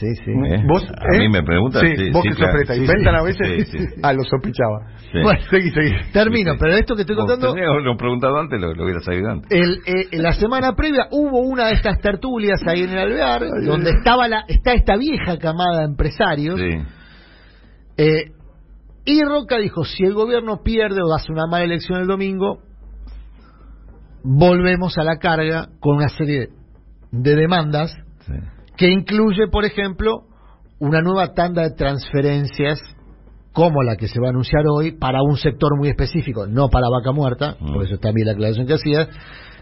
Sí, 0.00 0.06
sí. 0.24 0.30
¿Eh? 0.30 0.64
¿Vos, 0.66 0.82
a 0.90 1.14
eh? 1.14 1.18
mí 1.18 1.28
me 1.28 1.42
preguntan. 1.42 1.82
Sí, 1.86 1.94
Sí, 1.96 2.10
vos 2.10 2.22
sí, 2.22 2.30
que 2.30 2.34
claro. 2.36 2.52
sos 2.52 2.56
presta. 2.56 2.74
Sí, 2.74 2.80
Inventan 2.80 3.14
sí. 3.14 3.20
a 3.20 3.22
veces. 3.22 3.68
Sí, 3.68 3.78
sí. 3.78 3.84
Ah, 4.02 4.12
lo 4.14 4.22
sospechaba. 4.24 4.86
Sí. 5.12 5.18
Bueno, 5.22 5.40
Seguí, 5.50 5.70
seguí. 5.70 5.92
termino, 6.12 6.54
pero 6.58 6.72
esto 6.74 6.94
que 6.96 7.02
estoy 7.02 7.16
contando, 7.16 7.54
lo 7.54 7.96
preguntado 7.98 8.38
antes, 8.38 8.58
lo, 8.60 8.72
lo 8.74 8.84
hubiera 8.84 9.00
sabido 9.00 9.30
antes. 9.30 9.50
el, 9.50 9.80
eh, 9.84 10.08
la 10.12 10.32
semana 10.32 10.72
previa 10.74 11.06
hubo 11.10 11.40
una 11.40 11.66
de 11.66 11.74
estas 11.74 11.98
tertulias 12.00 12.60
ahí 12.66 12.82
en 12.84 12.90
el 12.90 12.98
Alvear, 12.98 13.42
donde 13.66 13.90
estaba 13.90 14.26
la, 14.28 14.44
está 14.48 14.72
esta 14.72 14.96
vieja 14.96 15.38
camada 15.38 15.80
de 15.80 15.84
empresarios, 15.84 16.58
Sí. 16.58 16.78
eh, 17.98 18.24
y 19.04 19.22
Roca 19.24 19.58
dijo, 19.58 19.84
si 19.84 20.04
el 20.04 20.14
gobierno 20.14 20.62
pierde 20.62 21.02
o 21.02 21.12
hace 21.14 21.32
una 21.32 21.46
mala 21.46 21.64
elección 21.64 22.00
el 22.00 22.06
domingo, 22.06 22.60
volvemos 24.22 24.96
a 24.98 25.04
la 25.04 25.16
carga 25.18 25.68
con 25.80 25.96
una 25.96 26.08
serie 26.08 26.48
de 27.10 27.34
demandas 27.36 27.92
sí. 28.26 28.32
Que 28.80 28.88
incluye, 28.88 29.46
por 29.52 29.66
ejemplo, 29.66 30.22
una 30.78 31.02
nueva 31.02 31.34
tanda 31.34 31.60
de 31.64 31.72
transferencias 31.76 32.80
como 33.52 33.82
la 33.82 33.96
que 33.96 34.08
se 34.08 34.18
va 34.18 34.28
a 34.28 34.30
anunciar 34.30 34.62
hoy 34.72 34.92
para 34.92 35.18
un 35.22 35.36
sector 35.36 35.76
muy 35.76 35.90
específico, 35.90 36.46
no 36.46 36.70
para 36.70 36.88
vaca 36.88 37.12
muerta, 37.12 37.56
Mm. 37.60 37.74
por 37.74 37.84
eso 37.84 37.98
también 37.98 38.28
la 38.28 38.32
aclaración 38.32 38.66
que 38.66 38.72
hacía, 38.72 39.06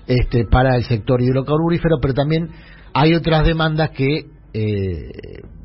este, 0.07 0.45
para 0.45 0.77
el 0.77 0.85
sector 0.85 1.21
hidrocarburífero, 1.21 1.97
pero 2.01 2.15
también 2.15 2.51
hay 2.95 3.15
otras 3.15 3.45
demandas 3.45 3.91
que 3.91 4.27
eh, 4.55 5.11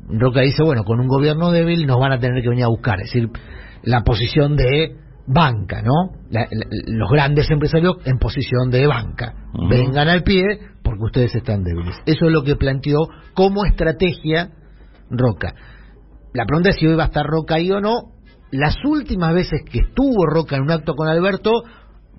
Roca 0.08 0.40
dice, 0.40 0.64
bueno, 0.64 0.82
con 0.82 0.98
un 0.98 1.06
gobierno 1.06 1.52
débil 1.52 1.86
nos 1.86 2.00
van 2.00 2.10
a 2.10 2.18
tener 2.18 2.42
que 2.42 2.48
venir 2.48 2.64
a 2.64 2.68
buscar, 2.68 2.98
es 3.02 3.12
decir, 3.12 3.28
la 3.84 4.02
posición 4.02 4.56
de 4.56 4.96
banca, 5.26 5.82
¿no? 5.82 6.12
La- 6.30 6.46
la- 6.50 6.66
los 6.86 7.10
grandes 7.10 7.50
empresarios 7.50 7.96
en 8.04 8.18
posición 8.18 8.70
de 8.70 8.86
banca. 8.86 9.34
Vengan 9.68 10.08
al 10.08 10.22
pie 10.22 10.44
porque 10.82 11.04
ustedes 11.04 11.34
están 11.34 11.62
débiles. 11.62 11.96
Eso 12.06 12.26
es 12.26 12.32
lo 12.32 12.42
que 12.42 12.56
planteó 12.56 12.98
como 13.34 13.64
estrategia 13.64 14.50
Roca. 15.10 15.54
La 16.32 16.44
pregunta 16.46 16.70
es 16.70 16.76
si 16.76 16.86
hoy 16.86 16.94
va 16.94 17.04
a 17.04 17.06
estar 17.06 17.24
Roca 17.24 17.54
ahí 17.56 17.70
o 17.70 17.80
no. 17.80 18.12
Las 18.50 18.76
últimas 18.84 19.34
veces 19.34 19.62
que 19.70 19.80
estuvo 19.80 20.26
Roca 20.26 20.56
en 20.56 20.62
un 20.62 20.70
acto 20.70 20.94
con 20.94 21.08
Alberto, 21.08 21.50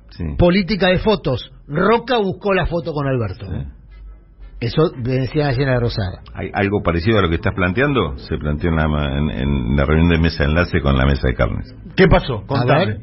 sí. 0.09 0.23
política 0.37 0.87
de 0.87 0.99
fotos. 0.99 1.51
Roca 1.67 2.17
buscó 2.17 2.53
la 2.53 2.65
foto 2.65 2.91
con 2.93 3.07
Alberto. 3.07 3.45
Sí. 3.47 3.67
Eso 4.59 4.89
decía 4.97 5.51
llena 5.51 5.73
de 5.73 5.79
Rosada. 5.79 6.21
¿Hay 6.33 6.49
algo 6.53 6.81
parecido 6.81 7.19
a 7.19 7.21
lo 7.21 7.29
que 7.29 7.35
estás 7.35 7.53
planteando? 7.55 8.17
Se 8.17 8.37
planteó 8.37 8.69
en 8.69 8.75
la, 8.77 8.85
en, 9.17 9.29
en 9.31 9.75
la 9.75 9.85
reunión 9.85 10.09
de 10.09 10.17
mesa 10.17 10.43
de 10.43 10.49
enlace 10.49 10.79
con 10.81 10.97
la 10.97 11.05
mesa 11.05 11.27
de 11.27 11.33
carnes. 11.35 11.75
¿Qué 11.95 12.07
pasó? 12.07 12.37
A 12.37 12.47
Contame. 12.47 12.97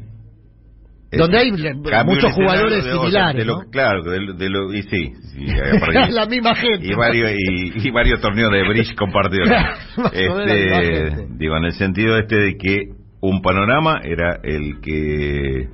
Donde 1.15 1.37
hay 1.37 1.51
muchos 1.51 2.31
escenario 2.31 2.33
jugadores 2.33 2.85
de- 2.85 2.91
similares, 2.91 3.35
de 3.37 3.45
lo- 3.45 3.57
¿no? 3.61 3.69
Claro, 3.69 4.01
de, 4.03 4.19
lo- 4.19 4.33
de 4.33 4.49
lo- 4.49 4.73
y 4.73 4.81
sí. 4.81 5.13
sí, 5.31 5.45
la 6.11 6.25
misma 6.25 6.55
gente. 6.55 6.87
y 6.87 6.95
varios 6.95 7.31
y, 7.37 7.87
y 7.87 7.91
varios 7.91 8.19
torneos 8.19 8.51
de 8.51 8.67
bridge 8.67 8.95
compartidos 8.95 9.47
este, 10.11 11.27
digo 11.37 11.55
en 11.57 11.65
el 11.65 11.73
sentido 11.73 12.17
este 12.17 12.35
de 12.35 12.57
que 12.57 12.85
un 13.21 13.41
panorama 13.43 13.99
era 14.03 14.39
el 14.43 14.81
que 14.81 15.69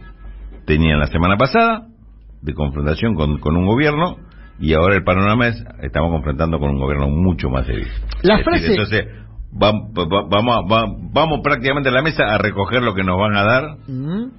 tenían 0.65 0.99
la 0.99 1.07
semana 1.07 1.37
pasada 1.37 1.87
de 2.41 2.53
confrontación 2.53 3.15
con, 3.15 3.37
con 3.39 3.55
un 3.55 3.65
gobierno 3.65 4.17
y 4.59 4.73
ahora 4.73 4.95
el 4.95 5.03
panorama 5.03 5.47
es 5.47 5.63
estamos 5.81 6.11
confrontando 6.11 6.59
con 6.59 6.69
un 6.71 6.79
gobierno 6.79 7.07
mucho 7.09 7.49
más 7.49 7.65
débil 7.67 7.87
La 8.23 8.39
Es 8.39 8.45
frase- 8.45 8.61
decir, 8.61 8.71
entonces 8.79 9.05
vam- 9.53 9.91
va- 9.97 10.27
vamos 10.29 10.55
a- 10.57 10.61
va- 10.61 10.95
vamos 11.13 11.39
prácticamente 11.43 11.89
a 11.89 11.91
la 11.91 12.01
mesa 12.01 12.23
a 12.25 12.37
recoger 12.37 12.81
lo 12.83 12.93
que 12.93 13.03
nos 13.03 13.17
van 13.17 13.35
a 13.35 13.43
dar 13.43 13.63
Mm. 13.87 14.31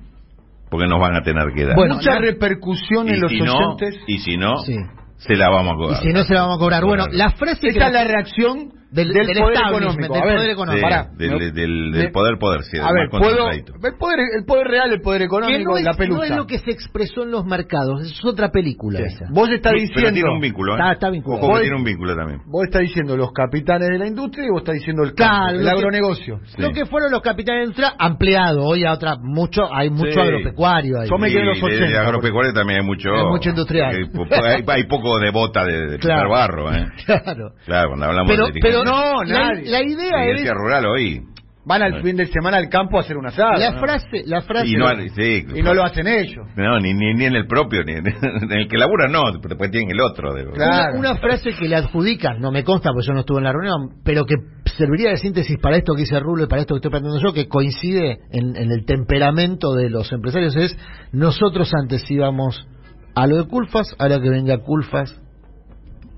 porque 0.70 0.86
nos 0.86 1.00
van 1.00 1.16
a 1.16 1.22
tener 1.22 1.52
que 1.54 1.64
dar 1.64 1.74
Bueno, 1.76 1.96
Mucha 1.96 2.14
la- 2.14 2.20
repercusión 2.20 3.08
y 3.08 3.12
en 3.12 3.20
los 3.20 3.30
si 3.30 3.40
no 3.40 3.54
oyentes. 3.54 4.00
y 4.06 4.18
si 4.18 4.36
no 4.36 4.56
Sí. 4.58 4.76
se 5.16 5.36
la 5.36 5.48
vamos 5.50 5.72
a 5.72 5.74
Y 5.74 5.78
cobrar 5.78 6.02
si 6.02 6.08
no 6.12 6.24
se 6.24 6.34
la 6.34 6.42
vamos 6.42 6.56
a 6.56 6.60
cobrar. 6.60 6.84
Bueno, 6.84 7.06
la 7.10 7.30
frase 7.30 7.68
Esa 7.68 7.86
es 7.88 7.92
la 7.92 8.04
reacción 8.04 8.72
Del- 8.90 9.12
del, 9.12 9.26
del 9.26 9.38
poder 9.38 9.56
económico. 9.56 10.12
del 10.14 10.22
ver, 10.24 10.34
poder 10.36 10.50
económico. 10.50 10.82
Pará. 10.88 11.08
del, 11.16 11.52
del, 11.54 12.10
poder 12.12 12.38
poder 12.38 12.62
sí, 12.64 12.76
A 12.78 12.82
más 12.82 12.92
ver, 12.92 13.08
puedo, 13.08 13.22
concentradito. 13.22 13.72
el 13.74 13.96
poder, 13.96 14.18
el 14.38 14.44
poder 14.44 14.66
real, 14.66 14.92
el 14.92 15.00
poder 15.00 15.20
que 15.20 15.24
económico, 15.26 15.70
no 15.70 15.76
es, 15.78 15.84
la 15.84 15.92
no 15.92 15.96
pelusa. 15.98 16.24
es 16.24 16.30
lo 16.36 16.46
que 16.46 16.58
se 16.58 16.70
expresó 16.72 17.22
en 17.22 17.30
los 17.30 17.44
mercados, 17.44 18.02
es 18.04 18.24
otra 18.24 18.50
película 18.50 18.98
Sí. 18.98 19.04
esa. 19.06 19.26
Vos 19.30 19.48
estás 19.50 19.72
Sí, 19.74 19.80
diciendo, 19.82 20.00
pero 20.02 20.12
tiene 20.14 20.30
un 20.32 20.40
vínculo, 20.40 20.72
¿eh? 20.74 20.78
Está- 20.80 20.92
está 20.92 21.10
vinculado. 21.10 21.40
Que 21.42 21.46
Vos- 21.52 21.60
tiene 21.60 21.76
un 21.76 21.84
vínculo 21.84 22.16
también. 22.16 22.40
vos 22.46 22.64
estás 22.64 22.80
diciendo 22.82 23.16
los 23.16 23.30
capitanes 23.32 23.88
de 23.90 23.98
la 23.98 24.06
industria 24.08 24.46
y 24.46 24.50
vos 24.50 24.60
estás 24.62 24.74
diciendo 24.74 25.02
el 25.04 25.14
campo, 25.14 25.36
Claro, 25.36 25.50
el 25.58 25.64
lo 25.64 25.70
que- 25.70 25.76
agronegocio. 25.76 26.40
Sí. 26.46 26.62
Lo 26.62 26.70
que 26.72 26.86
fueron 26.86 27.12
los 27.12 27.20
capitales 27.22 27.58
de 27.60 27.64
industria 27.66 27.94
ampliado, 27.96 28.64
hoy 28.64 28.84
a 28.84 28.92
otra, 28.92 29.14
mucho, 29.22 29.72
hay 29.72 29.90
mucho 29.90 30.10
Sí. 30.14 30.20
agropecuario 30.20 31.00
ahí. 31.00 31.08
Yo 31.08 31.16
me 31.16 31.28
quedé 31.28 31.40
en 31.42 31.46
los 31.46 31.58
Y 31.58 31.60
de- 31.60 31.66
80, 31.76 31.90
De 31.90 31.98
agropecuario 31.98 32.52
también 32.52 32.80
hay 32.80 32.86
mucho. 32.86 33.10
Hay 33.14 33.24
mucho 33.26 33.50
industrial. 33.50 33.94
Hay, 33.94 34.04
po- 34.10 34.26
hay, 34.34 34.64
hay 34.66 34.84
poco 34.88 35.18
de 35.20 35.30
bota 35.30 35.64
de, 35.64 35.90
de 35.90 35.98
Claro. 36.00 36.28
pisar 36.28 36.28
barro, 36.28 36.72
¿eh? 36.72 36.86
Claro. 37.06 37.52
Claro, 37.64 37.88
cuando 37.90 38.06
hablamos 38.06 38.30
Pero, 38.32 38.46
de 38.46 38.52
pero 38.84 38.96
No, 38.96 39.22
la, 39.24 39.48
nadie. 39.54 39.70
la 39.70 39.82
idea 39.82 40.20
dirigencia 40.22 40.52
es 40.52 40.56
rural 40.58 40.86
hoy. 40.86 41.22
Van 41.62 41.82
al 41.82 42.02
fin 42.02 42.16
de 42.16 42.26
semana 42.26 42.56
al 42.56 42.70
campo 42.70 42.96
a 42.96 43.02
hacer 43.02 43.18
un 43.18 43.26
asado. 43.26 43.52
la 43.58 43.72
¿no? 43.72 43.80
frase, 43.80 44.22
la 44.24 44.40
frase 44.40 44.66
Y 44.66 44.76
no, 44.76 44.88
sí, 45.14 45.44
Y 45.54 45.62
no 45.62 45.74
lo 45.74 45.84
hacen 45.84 46.08
ellos. 46.08 46.46
no, 46.56 46.80
ni, 46.80 46.94
ni, 46.94 47.12
ni 47.14 47.26
en 47.26 47.36
el 47.36 47.46
propio, 47.46 47.84
ni 47.84 47.92
en, 47.92 48.06
el 48.50 48.66
que 48.68 48.78
labura 48.78 49.08
no, 49.08 49.20
pero 49.42 49.50
después 49.50 49.70
tienen 49.70 49.90
el 49.90 50.00
otro. 50.00 50.32
de- 50.32 50.50
Claro. 50.52 50.98
Una, 50.98 51.10
una 51.12 51.20
frase 51.20 51.50
que 51.52 51.68
le 51.68 51.76
adjudican, 51.76 52.40
no 52.40 52.50
me 52.50 52.64
consta 52.64 52.90
porque 52.92 53.06
yo 53.06 53.12
no 53.12 53.20
estuve 53.20 53.38
en 53.38 53.44
la 53.44 53.52
reunión, 53.52 54.00
pero 54.04 54.24
que 54.24 54.36
serviría 54.78 55.10
de 55.10 55.18
síntesis 55.18 55.58
para 55.60 55.76
esto 55.76 55.92
que 55.94 56.00
dice 56.00 56.18
Rulo 56.18 56.44
y 56.44 56.46
para 56.48 56.62
esto 56.62 56.74
que 56.74 56.78
estoy 56.78 56.90
planteando 56.92 57.20
yo, 57.20 57.34
que 57.34 57.46
coincide 57.46 58.20
en, 58.32 58.56
en 58.56 58.72
el 58.72 58.86
temperamento 58.86 59.74
de 59.74 59.90
los 59.90 60.10
empresarios, 60.12 60.56
es 60.56 60.76
nosotros 61.12 61.70
antes 61.74 62.10
íbamos 62.10 62.66
a 63.14 63.26
lo 63.26 63.36
de 63.36 63.44
Culfas, 63.48 63.94
ahora 63.98 64.18
que 64.18 64.30
venga 64.30 64.56
Culfas 64.58 65.14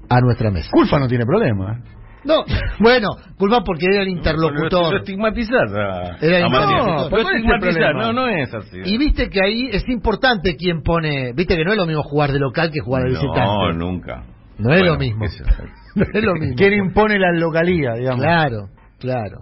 a 0.09 0.21
nuestra 0.21 0.51
mesa. 0.51 0.69
Culfa 0.71 0.99
no 0.99 1.09
tiene 1.09 1.25
problema. 1.27 1.81
No, 2.25 2.45
bueno, 2.79 3.09
Culfas 3.37 3.63
porque 3.67 3.87
era 3.87 4.03
el 4.03 4.09
Lo 4.09 4.17
interlocutor. 4.17 4.97
estigmatizás 4.99 5.73
a, 5.73 6.17
Era 6.25 6.39
el 6.39 6.45
a 6.45 6.49
Matías. 6.49 6.71
interlocutor. 6.71 7.03
Lo 7.05 7.11
¿cuál 7.11 7.21
es 7.23 7.29
el 7.29 7.37
estigmatizás, 7.37 7.75
problema? 7.75 8.03
no, 8.05 8.13
no 8.13 8.29
es 8.29 8.55
así. 8.55 8.77
Y 8.85 8.99
viste 8.99 9.29
que 9.29 9.41
ahí 9.45 9.69
es 9.73 9.89
importante 9.89 10.57
quién 10.57 10.83
pone, 10.83 11.33
viste 11.35 11.57
que 11.57 11.65
no 11.65 11.73
es 11.73 11.77
lo 11.79 11.87
mismo 11.87 12.03
jugar 12.05 12.31
de 12.33 12.39
local 12.39 12.71
que 12.73 12.81
jugar 12.81 13.03
de 13.05 13.09
visitante. 13.11 13.41
No, 13.41 13.73
nunca. 13.73 14.25
No 14.59 14.73
es 14.73 14.81
Bueno, 14.81 14.93
lo 14.95 14.99
mismo. 14.99 15.25
eso- 15.25 15.45
No 15.95 16.05
es 16.13 16.25
lo 16.25 16.35
mismo. 16.35 16.55
¿Quién 16.57 16.73
impone 16.75 17.19
la 17.19 17.33
localía, 17.33 17.95
digamos? 17.95 18.23
Claro, 18.25 18.69
claro. 18.99 19.41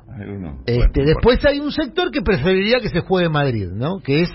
Este, 0.66 0.88
Bueno, 1.02 1.06
después 1.06 1.44
hay 1.44 1.60
un 1.60 1.70
sector 1.72 2.10
que 2.10 2.22
preferiría 2.22 2.80
que 2.80 2.88
se 2.88 3.00
juegue 3.00 3.26
en 3.26 3.32
Madrid, 3.32 3.68
¿no? 3.72 3.98
Que 4.00 4.22
es 4.22 4.30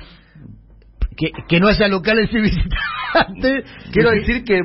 que, 1.18 1.28
que 1.48 1.60
no 1.60 1.68
haya 1.68 1.88
locales 1.88 2.30
y 2.32 2.42
visitantes. 2.42 3.64
Quiero 3.92 4.12
decir 4.12 4.44
que 4.44 4.60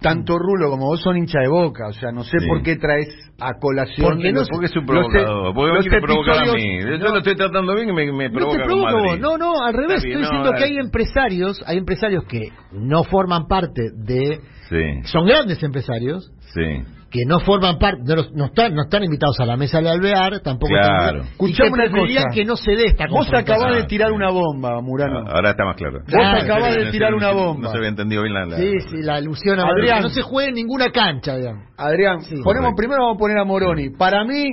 tanto 0.00 0.38
Rulo 0.38 0.70
como 0.70 0.86
vos 0.86 1.00
son 1.02 1.16
hincha 1.16 1.40
de 1.40 1.48
boca, 1.48 1.88
o 1.88 1.92
sea, 1.92 2.12
no 2.12 2.22
sé 2.24 2.38
Sí. 2.40 2.46
por 2.46 2.62
qué 2.62 2.76
traes 2.76 3.08
a 3.40 3.54
colación. 3.60 4.06
Porque 4.14 4.32
no 4.32 4.42
Porque 4.50 4.66
es 4.66 4.76
un 4.76 4.86
provocador. 4.86 5.54
Porque 5.54 5.70
me 5.72 5.76
los 5.78 5.86
quiere 5.86 6.00
provocar 6.02 6.34
a 6.34 6.42
episodios- 6.46 6.54
mí. 6.56 6.98
Yo 7.00 7.08
lo 7.08 7.18
estoy 7.18 7.36
tratando 7.36 7.74
bien 7.74 7.88
y 7.88 7.92
me, 7.92 8.12
me 8.12 8.28
no 8.28 8.34
provoca 8.34 8.58
te 8.58 8.64
provoco 8.64 8.84
Madrid. 8.92 9.10
vos. 9.10 9.20
No, 9.20 9.38
no, 9.38 9.62
al 9.62 9.74
revés. 9.74 10.02
Bien, 10.02 10.18
Estoy 10.18 10.22
no, 10.22 10.42
diciendo 10.42 10.52
que 10.58 10.64
hay 10.64 10.76
empresarios, 10.78 11.62
hay 11.66 11.78
empresarios 11.78 12.24
que 12.24 12.48
no 12.72 13.04
forman 13.04 13.46
parte 13.46 13.82
de, 13.94 14.40
Sí, 14.68 15.00
son 15.04 15.26
grandes 15.26 15.62
empresarios 15.62 16.30
sí. 16.54 16.82
Que 17.10 17.24
no 17.24 17.40
forman 17.40 17.78
parte, 17.78 18.02
no, 18.04 18.16
los- 18.16 18.32
no 18.34 18.44
están, 18.46 18.74
no 18.74 18.82
están 18.82 19.02
invitados 19.02 19.40
a 19.40 19.46
la 19.46 19.56
mesa 19.56 19.80
de 19.80 19.88
alvear, 19.88 20.40
tampoco. 20.40 20.68
Claro. 20.74 21.20
están- 21.22 21.32
Escuchame 21.32 21.70
que 21.70 21.74
una 21.74 21.90
cosa. 21.90 22.28
que 22.34 22.44
no 22.44 22.56
se 22.56 22.72
dé 22.76 22.84
esta 22.84 23.06
Vos 23.08 23.32
acabás 23.32 23.76
de 23.76 23.84
tirar 23.84 24.12
una 24.12 24.30
bomba, 24.30 24.80
Murano. 24.82 25.20
Ah, 25.26 25.32
Ahora 25.36 25.50
está 25.50 25.64
más 25.64 25.76
claro. 25.76 26.00
Vos 26.00 26.04
Claro. 26.06 26.42
acabás 26.42 26.74
de 26.74 26.80
No 26.80 26.84
se- 26.86 26.90
tirar 26.92 27.14
una 27.14 27.32
bomba. 27.32 27.62
No 27.62 27.70
se 27.70 27.76
había 27.78 27.88
entendido 27.88 28.22
bien 28.22 28.34
la... 28.34 28.44
la- 28.44 28.56
Sí, 28.58 28.72
sí, 28.90 28.96
la 29.02 29.14
alusión 29.16 29.58
a 29.58 29.68
Adrián. 29.68 30.02
no 30.02 30.10
se 30.10 30.20
juegue 30.20 30.50
en 30.50 30.54
ninguna 30.56 30.90
cancha, 30.90 31.36
digamos. 31.36 31.64
Adrián, 31.78 32.20
Sí. 32.22 32.36
ponemos 32.42 32.44
Correcto. 32.44 32.76
primero 32.76 33.02
vamos 33.04 33.16
a 33.16 33.18
poner 33.18 33.38
a 33.38 33.44
Moroni. 33.44 33.90
Para 33.90 34.24
mí, 34.24 34.44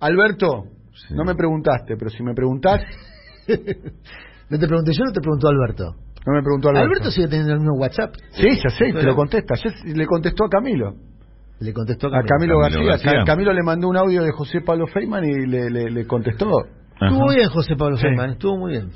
Alberto, 0.00 0.64
Sí. 1.08 1.14
no 1.14 1.24
me 1.24 1.34
preguntaste, 1.34 1.96
pero 1.96 2.10
si 2.10 2.22
me 2.22 2.32
preguntás, 2.34 2.80
No 4.48 4.58
te 4.58 4.66
pregunté 4.68 4.92
yo, 4.92 5.04
no 5.04 5.12
te 5.12 5.20
preguntó 5.20 5.48
Alberto. 5.48 5.84
no 6.26 6.32
me 6.32 6.42
preguntó 6.42 6.68
Alberto. 6.68 6.86
Alberto 6.86 7.10
sigue 7.10 7.28
teniendo 7.28 7.52
el 7.54 7.58
mismo 7.60 7.74
WhatsApp. 7.78 8.14
Sí, 8.32 8.48
ya 8.62 8.70
sé, 8.70 8.92
te 8.92 9.02
lo 9.02 9.14
contesta. 9.16 9.54
Ayer 9.54 9.96
le 9.96 10.06
contestó 10.06 10.44
a 10.44 10.48
Camilo. 10.48 10.94
Le 11.60 11.72
contestó 11.72 12.08
A 12.08 12.22
Camilo, 12.22 12.58
Camilo 12.58 12.58
García. 12.60 12.84
García. 12.84 13.12
Ca- 13.12 13.24
Camilo 13.24 13.52
le 13.52 13.62
mandó 13.62 13.88
un 13.88 13.96
audio 13.96 14.22
de 14.22 14.30
José 14.32 14.60
Pablo 14.60 14.86
Feynman 14.86 15.24
y 15.24 15.46
le, 15.46 15.70
le, 15.70 15.90
le 15.90 16.06
contestó. 16.06 16.50
Ajá. 16.96 17.06
Estuvo 17.08 17.28
bien 17.34 17.48
José 17.48 17.76
Pablo 17.76 17.96
Sí. 17.96 18.02
Feynman, 18.02 18.30
estuvo 18.30 18.58
muy 18.58 18.72
bien. 18.72 18.90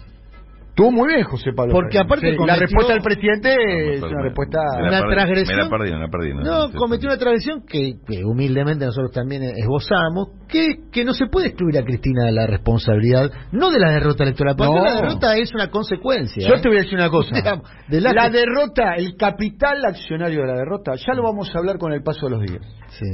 Estuvo 0.81 0.93
muy 0.93 1.09
bien 1.13 1.25
José 1.25 1.51
Pablo 1.55 1.75
Porque 1.75 1.99
aparte 1.99 2.31
Sí, 2.31 2.37
cometió- 2.37 2.47
La 2.47 2.57
respuesta 2.59 2.93
del 2.95 3.03
presidente 3.03 3.95
es 3.95 4.03
una 4.03 4.23
respuesta... 4.23 4.59
me 4.77 4.83
la 4.83 4.89
Una 4.89 5.01
perdí, 5.01 5.15
transgresión. 5.15 5.57
Me 5.59 5.63
la 5.65 5.69
perdí, 5.71 5.93
me 5.93 5.99
la 6.01 6.09
perdí. 6.09 6.35
No, 6.35 6.79
cometió 6.79 7.09
una 7.11 7.19
tradición 7.19 7.63
que, 7.69 7.95
que 8.07 8.25
humildemente 8.25 8.87
nosotros 8.87 9.13
también 9.13 9.43
esbozamos, 9.43 10.29
que, 10.49 10.89
que 10.91 11.05
no 11.05 11.13
se 11.13 11.27
puede 11.27 11.49
excluir 11.49 11.77
a 11.79 11.85
Cristina 11.85 12.25
de 12.25 12.33
la 12.33 12.47
responsabilidad, 12.47 13.31
no 13.53 13.71
de 13.71 13.79
la 13.79 13.91
derrota 13.93 14.25
electoral, 14.25 14.55
porque 14.57 14.73
No. 14.75 14.85
la 14.85 14.95
derrota 15.03 15.37
es 15.37 15.53
una 15.55 15.69
consecuencia. 15.69 16.49
Yo 16.49 16.55
¿eh? 16.55 16.61
te 16.63 16.69
voy 16.69 16.79
a 16.79 16.81
decir 16.81 16.95
una 16.99 17.11
cosa. 17.11 17.31
De 17.89 18.01
la- 18.01 18.13
La 18.15 18.31
derrota, 18.31 18.95
el 18.97 19.17
capital 19.17 19.85
accionario 19.85 20.41
de 20.41 20.47
la 20.47 20.55
derrota, 20.55 20.93
ya 20.95 21.13
lo 21.15 21.23
vamos 21.25 21.55
a 21.55 21.59
hablar 21.59 21.77
con 21.79 21.93
el 21.93 22.03
paso 22.03 22.27
de 22.27 22.31
los 22.33 22.41
días. 22.43 22.63
Sí. 22.89 23.07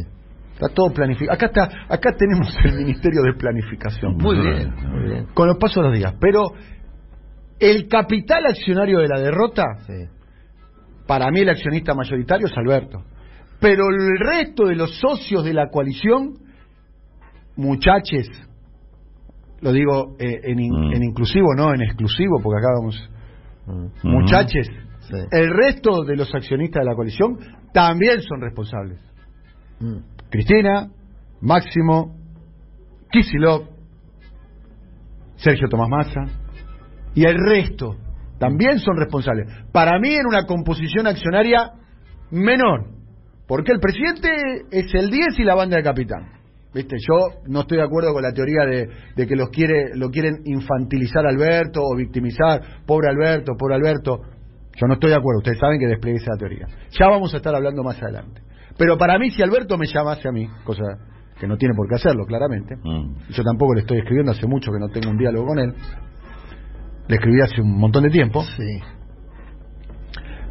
Está 0.55 0.69
todo 0.69 0.91
planificado. 0.91 1.35
Acá 1.35 1.47
está, 1.47 1.69
acá 1.89 2.11
tenemos 2.17 2.49
el 2.64 2.77
Ministerio 2.77 3.21
de 3.23 3.35
Planificación. 3.35 4.17
Muy 4.17 4.37
bien, 4.41 4.73
muy 4.91 5.03
bien. 5.11 5.27
Con 5.35 5.49
los 5.49 5.59
pasos 5.59 5.83
de 5.83 5.89
los 5.91 5.99
días. 5.99 6.14
Pero 6.19 6.45
el 7.59 7.89
capital 7.89 8.45
accionario 8.47 8.99
de 9.01 9.09
la 9.09 9.21
derrota, 9.21 9.65
Sí. 9.87 9.93
para 11.07 11.31
mí 11.31 11.41
el 11.41 11.49
accionista 11.51 11.95
mayoritario 11.95 12.47
es 12.47 12.57
Alberto. 12.57 13.03
Pero 13.61 13.89
el 13.89 14.19
resto 14.19 14.67
de 14.67 14.77
los 14.77 14.99
socios 14.99 15.45
de 15.45 15.55
la 15.55 15.69
coalición 15.71 16.35
muchaches, 17.57 18.29
lo 19.63 19.73
digo 19.73 20.17
eh, 20.19 20.41
en, 20.45 20.59
in- 20.61 20.73
Mm. 20.73 20.93
en 20.95 21.03
inclusivo, 21.05 21.55
no 21.57 21.73
en 21.73 21.83
exclusivo, 21.83 22.39
porque 22.43 22.59
acá 22.59 22.69
vamos, 22.79 23.11
Mm. 23.67 24.09
muchaches, 24.11 24.69
Sí. 25.01 25.15
el 25.33 25.51
resto 25.51 26.05
de 26.05 26.17
los 26.17 26.35
accionistas 26.35 26.83
de 26.83 26.91
la 26.91 26.95
coalición 26.95 27.39
también 27.73 28.21
son 28.23 28.41
responsables. 28.43 29.01
Mm. 29.81 29.97
Cristina, 30.31 30.91
Máximo, 31.41 32.15
Kisilov, 33.11 33.69
Sergio 35.37 35.69
Tomás 35.69 35.89
Massa 35.89 36.23
y 37.17 37.25
el 37.25 37.35
resto 37.37 37.97
también 38.39 38.79
son 38.79 38.97
responsables. 38.97 39.49
Para 39.73 39.99
mí 39.99 40.14
en 40.14 40.27
una 40.27 40.45
composición 40.45 41.09
accionaria 41.09 41.73
menor, 42.31 42.87
porque 43.49 43.73
el 43.73 43.81
presidente 43.81 44.29
es 44.71 44.95
el 44.95 45.11
10 45.11 45.39
y 45.39 45.43
la 45.45 45.55
banda 45.55 45.77
de 45.77 45.83
capitán. 45.83 46.29
¿Viste? 46.75 46.97
Yo 47.09 47.41
no 47.49 47.61
estoy 47.61 47.79
de 47.79 47.85
acuerdo 47.85 48.12
con 48.12 48.23
la 48.23 48.33
teoría 48.33 48.67
de, 48.67 48.87
de 49.17 49.27
que 49.27 49.35
los 49.35 49.49
quiere, 49.49 49.97
lo 49.97 50.11
quieren 50.11 50.43
infantilizar 50.45 51.25
a 51.25 51.31
Alberto 51.31 51.81
o 51.83 51.97
victimizar, 51.97 52.61
pobre 52.87 53.09
Alberto, 53.09 53.53
pobre 53.59 53.77
Alberto. 53.77 54.21
Yo 54.79 54.87
no 54.87 54.95
estoy 54.95 55.09
de 55.11 55.17
acuerdo, 55.17 55.39
ustedes 55.39 55.59
saben 55.59 55.79
que 55.81 55.87
despliegue 55.87 56.19
esa 56.19 56.37
teoría. 56.37 56.67
Ya 57.01 57.09
vamos 57.09 57.33
a 57.33 57.39
estar 57.39 57.55
hablando 57.55 57.83
más 57.83 58.03
adelante. 58.03 58.43
Pero 58.77 58.99
para 58.99 59.19
mí, 59.19 59.31
si 59.31 59.43
Alberto 59.43 59.79
me 59.79 59.87
llamase 59.87 60.29
a 60.29 60.33
mí, 60.33 60.47
cosa 60.64 60.83
que 61.41 61.47
no 61.47 61.57
tiene 61.57 61.75
por 61.75 61.89
qué 61.89 61.95
hacerlo, 61.95 62.27
claramente, 62.27 62.77
Mm. 62.77 63.14
yo 63.31 63.43
tampoco 63.43 63.73
le 63.75 63.81
estoy 63.81 63.99
escribiendo, 63.99 64.33
hace 64.33 64.47
mucho 64.47 64.71
que 64.71 64.79
no 64.79 64.89
tengo 64.89 65.11
un 65.11 65.17
diálogo 65.17 65.47
con 65.47 65.59
él, 65.59 65.73
le 67.09 67.17
escribí 67.17 67.41
hace 67.41 67.61
un 67.61 67.79
montón 67.79 68.03
de 68.05 68.11
tiempo, 68.11 68.43
Sí. 68.43 68.81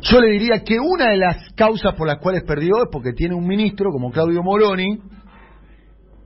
yo 0.01 0.21
le 0.21 0.31
diría 0.31 0.63
que 0.63 0.77
una 0.79 1.09
de 1.11 1.17
las 1.17 1.51
causas 1.55 1.95
por 1.95 2.07
las 2.07 2.19
cuales 2.19 2.43
perdió 2.43 2.83
es 2.83 2.89
porque 2.91 3.13
tiene 3.13 3.35
un 3.35 3.47
ministro 3.47 3.91
como 3.91 4.11
Claudio 4.11 4.43
Moroni 4.43 4.99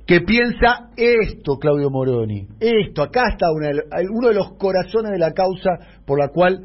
que 0.06 0.22
piensa 0.22 0.90
esto, 0.98 1.58
Claudio 1.60 1.90
Moroni, 1.92 2.48
esto, 2.60 3.04
acá 3.04 3.22
está 3.32 3.46
una 3.52 3.68
de 3.68 3.84
uno 4.12 4.30
de 4.30 4.34
los 4.34 4.54
corazones 4.58 5.12
de 5.12 5.20
la 5.20 5.34
causa 5.34 5.70
por 6.06 6.18
la 6.20 6.30
cual 6.30 6.62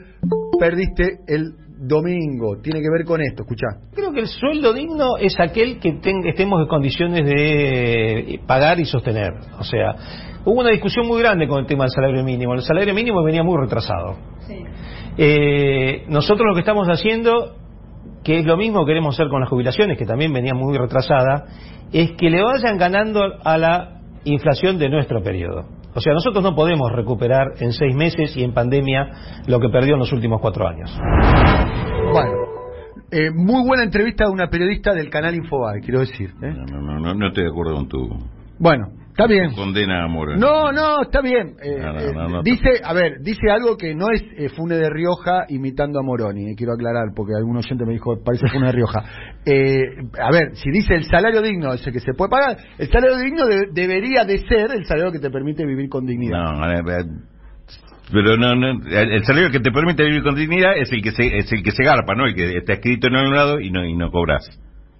perdiste 0.58 1.18
el 1.26 1.52
domingo, 1.76 2.56
tiene 2.62 2.80
que 2.80 2.88
ver 2.90 3.04
con 3.04 3.20
esto, 3.20 3.42
escuchá. 3.42 3.66
Creo 3.94 4.12
que 4.12 4.20
el 4.20 4.26
sueldo 4.28 4.72
digno 4.72 5.16
es 5.18 5.34
aquel 5.40 5.78
que 5.80 5.92
ten- 5.94 6.26
estemos 6.26 6.60
en 6.62 6.68
condiciones 6.68 7.24
de 7.24 8.40
pagar 8.46 8.78
y 8.80 8.84
sostener. 8.84 9.32
O 9.58 9.64
sea, 9.64 9.94
hubo 10.44 10.60
una 10.60 10.70
discusión 10.70 11.06
muy 11.06 11.20
grande 11.20 11.48
con 11.48 11.58
el 11.60 11.66
tema 11.66 11.84
del 11.84 11.90
salario 11.92 12.22
mínimo. 12.24 12.54
El 12.54 12.62
salario 12.62 12.94
mínimo 12.94 13.22
venía 13.24 13.42
muy 13.42 13.56
retrasado. 13.58 14.16
Eh, 15.16 16.04
nosotros 16.08 16.46
lo 16.48 16.54
que 16.54 16.60
estamos 16.60 16.88
haciendo, 16.88 17.56
que 18.24 18.38
es 18.38 18.44
lo 18.46 18.56
mismo 18.56 18.84
que 18.84 18.90
queremos 18.90 19.14
hacer 19.14 19.28
con 19.28 19.40
las 19.40 19.48
jubilaciones, 19.48 19.98
que 19.98 20.06
también 20.06 20.32
venía 20.32 20.54
muy 20.54 20.76
retrasada, 20.78 21.44
es 21.92 22.12
que 22.12 22.30
le 22.30 22.42
vayan 22.42 22.76
ganando 22.78 23.20
a 23.44 23.58
la 23.58 24.00
inflación 24.24 24.78
de 24.78 24.88
nuestro 24.88 25.22
periodo. 25.22 25.64
O 25.94 26.00
sea, 26.00 26.12
nosotros 26.12 26.42
no 26.42 26.54
podemos 26.54 26.90
recuperar 26.92 27.52
en 27.60 27.72
seis 27.72 27.94
meses 27.94 28.36
y 28.36 28.42
en 28.42 28.52
pandemia 28.52 29.42
lo 29.46 29.60
que 29.60 29.68
perdió 29.68 29.94
en 29.94 30.00
los 30.00 30.12
últimos 30.12 30.40
cuatro 30.40 30.66
años. 30.66 30.90
Bueno, 32.12 32.32
eh, 33.10 33.30
muy 33.32 33.64
buena 33.66 33.84
entrevista 33.84 34.24
de 34.24 34.32
una 34.32 34.48
periodista 34.48 34.92
del 34.92 35.08
canal 35.08 35.36
Infobae, 35.36 35.80
quiero 35.80 36.00
decir. 36.00 36.30
¿eh? 36.42 36.52
No, 36.52 36.80
no, 36.80 36.98
no, 36.98 37.14
no, 37.14 37.26
estoy 37.28 37.44
de 37.44 37.50
acuerdo 37.50 37.74
con 37.74 37.88
tu 37.88 38.08
Bueno, 38.58 38.88
está 39.14 39.26
bien. 39.28 39.52
condena 39.54 40.04
a 40.04 40.08
Moroni. 40.08 40.40
No, 40.40 40.72
no, 40.72 41.02
está 41.02 41.20
bien. 41.22 41.54
Eh, 41.62 41.78
No, 41.80 41.92
no, 41.92 42.00
eh, 42.00 42.12
no, 42.14 42.42
dice, 42.42 42.80
a 42.82 42.92
ver, 42.92 43.20
dice 43.22 43.48
algo 43.50 43.76
que 43.76 43.94
no 43.94 44.06
es 44.12 44.22
eh, 44.36 44.48
Fune 44.50 44.74
de 44.74 44.90
Rioja 44.90 45.44
imitando 45.48 46.00
a 46.00 46.02
Moroni, 46.02 46.50
eh, 46.50 46.54
quiero 46.56 46.72
aclarar, 46.74 47.04
porque 47.14 47.32
algún 47.38 47.56
oyente 47.56 47.84
me 47.86 47.92
dijo, 47.92 48.22
parece 48.24 48.48
Fune 48.48 48.66
de 48.66 48.72
Rioja. 48.72 49.02
Eh, 49.46 49.76
a 50.18 50.30
ver, 50.30 50.56
si 50.56 50.70
dice 50.70 50.94
el 50.94 51.04
salario 51.04 51.42
digno 51.42 51.74
es 51.74 51.86
el 51.86 51.92
que 51.92 52.00
se 52.00 52.14
puede 52.14 52.30
pagar, 52.30 52.56
el 52.78 52.88
salario 52.88 53.18
digno 53.18 53.44
de- 53.46 53.66
debería 53.74 54.24
de 54.24 54.38
ser 54.38 54.70
el 54.74 54.86
salario 54.86 55.12
que 55.12 55.18
te 55.18 55.28
permite 55.28 55.66
vivir 55.66 55.90
con 55.90 56.06
dignidad. 56.06 56.38
No, 56.38 56.64
a 56.64 56.68
ver, 56.82 57.04
pero 58.10 58.36
no, 58.38 58.54
no, 58.54 58.70
el 58.86 59.12
el 59.12 59.24
salario 59.24 59.50
que 59.50 59.60
te 59.60 59.70
permite 59.70 60.02
vivir 60.04 60.22
con 60.22 60.34
dignidad 60.34 60.76
es 60.78 60.90
el 60.92 61.02
que 61.02 61.10
se, 61.12 61.38
es 61.38 61.52
el 61.52 61.62
que 61.62 61.72
se 61.72 61.84
garpa, 61.84 62.14
¿no? 62.14 62.24
El 62.26 62.34
que 62.34 62.56
está 62.56 62.72
escrito 62.74 63.08
en 63.08 63.16
algún 63.16 63.34
lado 63.34 63.60
y 63.60 63.70
no, 63.70 63.84
y 63.84 63.94
no 63.94 64.10
cobras. 64.10 64.44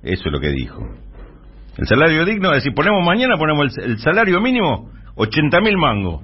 Eso 0.02 0.22
es 0.26 0.32
lo 0.32 0.40
que 0.40 0.50
dijo. 0.50 0.86
El 1.76 1.86
salario 1.86 2.24
digno, 2.24 2.50
es 2.50 2.62
decir, 2.62 2.74
ponemos 2.74 3.04
mañana, 3.04 3.36
ponemos 3.36 3.76
el, 3.78 3.84
el 3.84 3.98
salario 3.98 4.40
mínimo, 4.40 4.90
80 5.16 5.60
mil 5.60 5.76
mangos. 5.76 6.22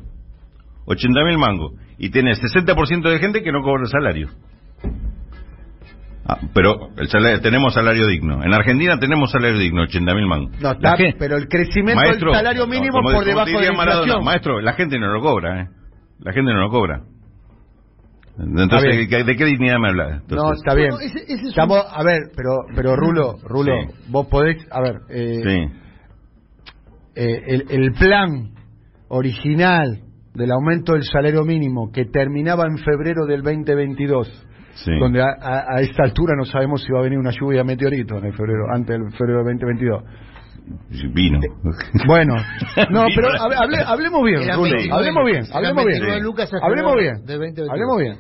80 0.86 1.24
mil 1.24 1.38
mangos. 1.38 1.72
Y 1.98 2.11
tenés 2.11 2.40
60% 2.40 3.11
de 3.11 3.18
gente 3.18 3.42
que 3.42 3.53
no 3.53 3.62
cobra 3.62 3.82
el 3.82 3.88
salario. 3.88 4.28
Ah, 6.26 6.38
pero 6.55 6.90
el 6.96 7.09
salario, 7.09 7.40
tenemos 7.40 7.74
salario 7.74 8.07
digno. 8.07 8.42
En 8.44 8.55
Argentina 8.55 8.98
tenemos 8.98 9.30
salario 9.32 9.59
digno, 9.59 9.82
80 9.82 10.14
mil 10.14 10.26
mangos. 10.26 10.61
No, 10.61 10.72
está, 10.72 10.94
pero 11.18 11.36
el 11.36 11.48
crecimiento 11.48 12.01
Maestro, 12.01 12.30
del 12.30 12.40
salario 12.40 12.66
mínimo 12.66 13.03
por 13.03 13.24
debajo 13.24 13.51
de 13.51 13.66
la 13.66 13.72
inflación. 13.72 14.24
Maestro, 14.24 14.61
la 14.61 14.72
gente 14.74 14.98
no 14.98 15.12
lo 15.12 15.20
cobra, 15.20 15.62
¿eh? 15.62 15.68
La 16.20 16.32
gente 16.32 16.53
no 16.53 16.61
lo 16.61 16.70
cobra. 16.70 17.03
Entonces. 18.39 19.09
¿de, 19.11 19.24
de 19.24 19.37
qué 19.37 19.45
dignidad 19.45 19.78
me 19.78 19.89
hablas? 19.89 20.22
No, 20.28 20.53
está 20.53 20.74
bien. 20.74 20.91
Bueno, 20.91 21.05
ese- 21.05 21.24
ese 21.24 21.35
es 21.35 21.43
un- 21.43 21.49
Estamos, 21.51 21.78
a 21.91 22.03
ver, 22.03 22.31
pero, 22.35 22.51
pero 22.74 22.97
Rulo, 22.97 23.35
Rulo, 23.45 23.72
Sí. 23.83 24.05
vos 24.09 24.26
podés, 24.28 24.57
a 24.70 24.81
ver, 24.81 24.97
eh, 25.11 25.43
Sí. 25.45 25.68
eh, 27.16 27.43
el, 27.47 27.64
el 27.70 27.93
plan 27.93 28.51
original 29.09 30.01
del 30.35 30.53
aumento 30.53 30.93
del 30.95 31.03
salario 31.05 31.45
mínimo 31.45 31.91
que 31.93 32.05
terminaba 32.07 32.64
en 32.66 32.78
febrero 32.78 33.26
del 33.26 33.43
2022, 33.43 34.28
Sí. 34.74 34.93
donde 34.99 35.20
a, 35.20 35.26
a- 35.41 35.64
a 35.76 35.81
esta 35.81 36.05
altura 36.05 36.35
no 36.37 36.45
sabemos 36.45 36.83
si 36.83 36.93
va 36.93 37.01
a 37.01 37.03
venir 37.03 37.18
una 37.18 37.33
lluvia 37.33 37.59
de 37.59 37.64
meteoritos 37.64 38.18
en 38.22 38.26
el 38.28 38.33
febrero, 38.35 38.64
antes 38.72 38.99
del 38.99 39.11
febrero 39.12 39.45
del 39.45 39.59
2022. 39.59 40.05
Vino. 41.12 41.38
Bueno, 42.06 42.34
no, 42.90 43.04
pero 43.14 43.28
hable- 43.30 43.56
hable- 43.56 43.84
hablemos 43.86 44.22
bien, 44.24 44.40
Rulo, 44.54 44.62
29, 44.62 44.92
hablemos 44.92 45.24
bien, 45.26 45.44
hablemos 45.52 45.84
bien, 45.84 45.98
29 46.00 46.20
lucas 46.22 46.52
en 46.52 46.58
hablemos 46.62 46.94
bien, 46.96 47.14
del 47.24 47.38
2022. 47.38 47.68
hablemos 47.70 47.98
bien. 47.98 48.16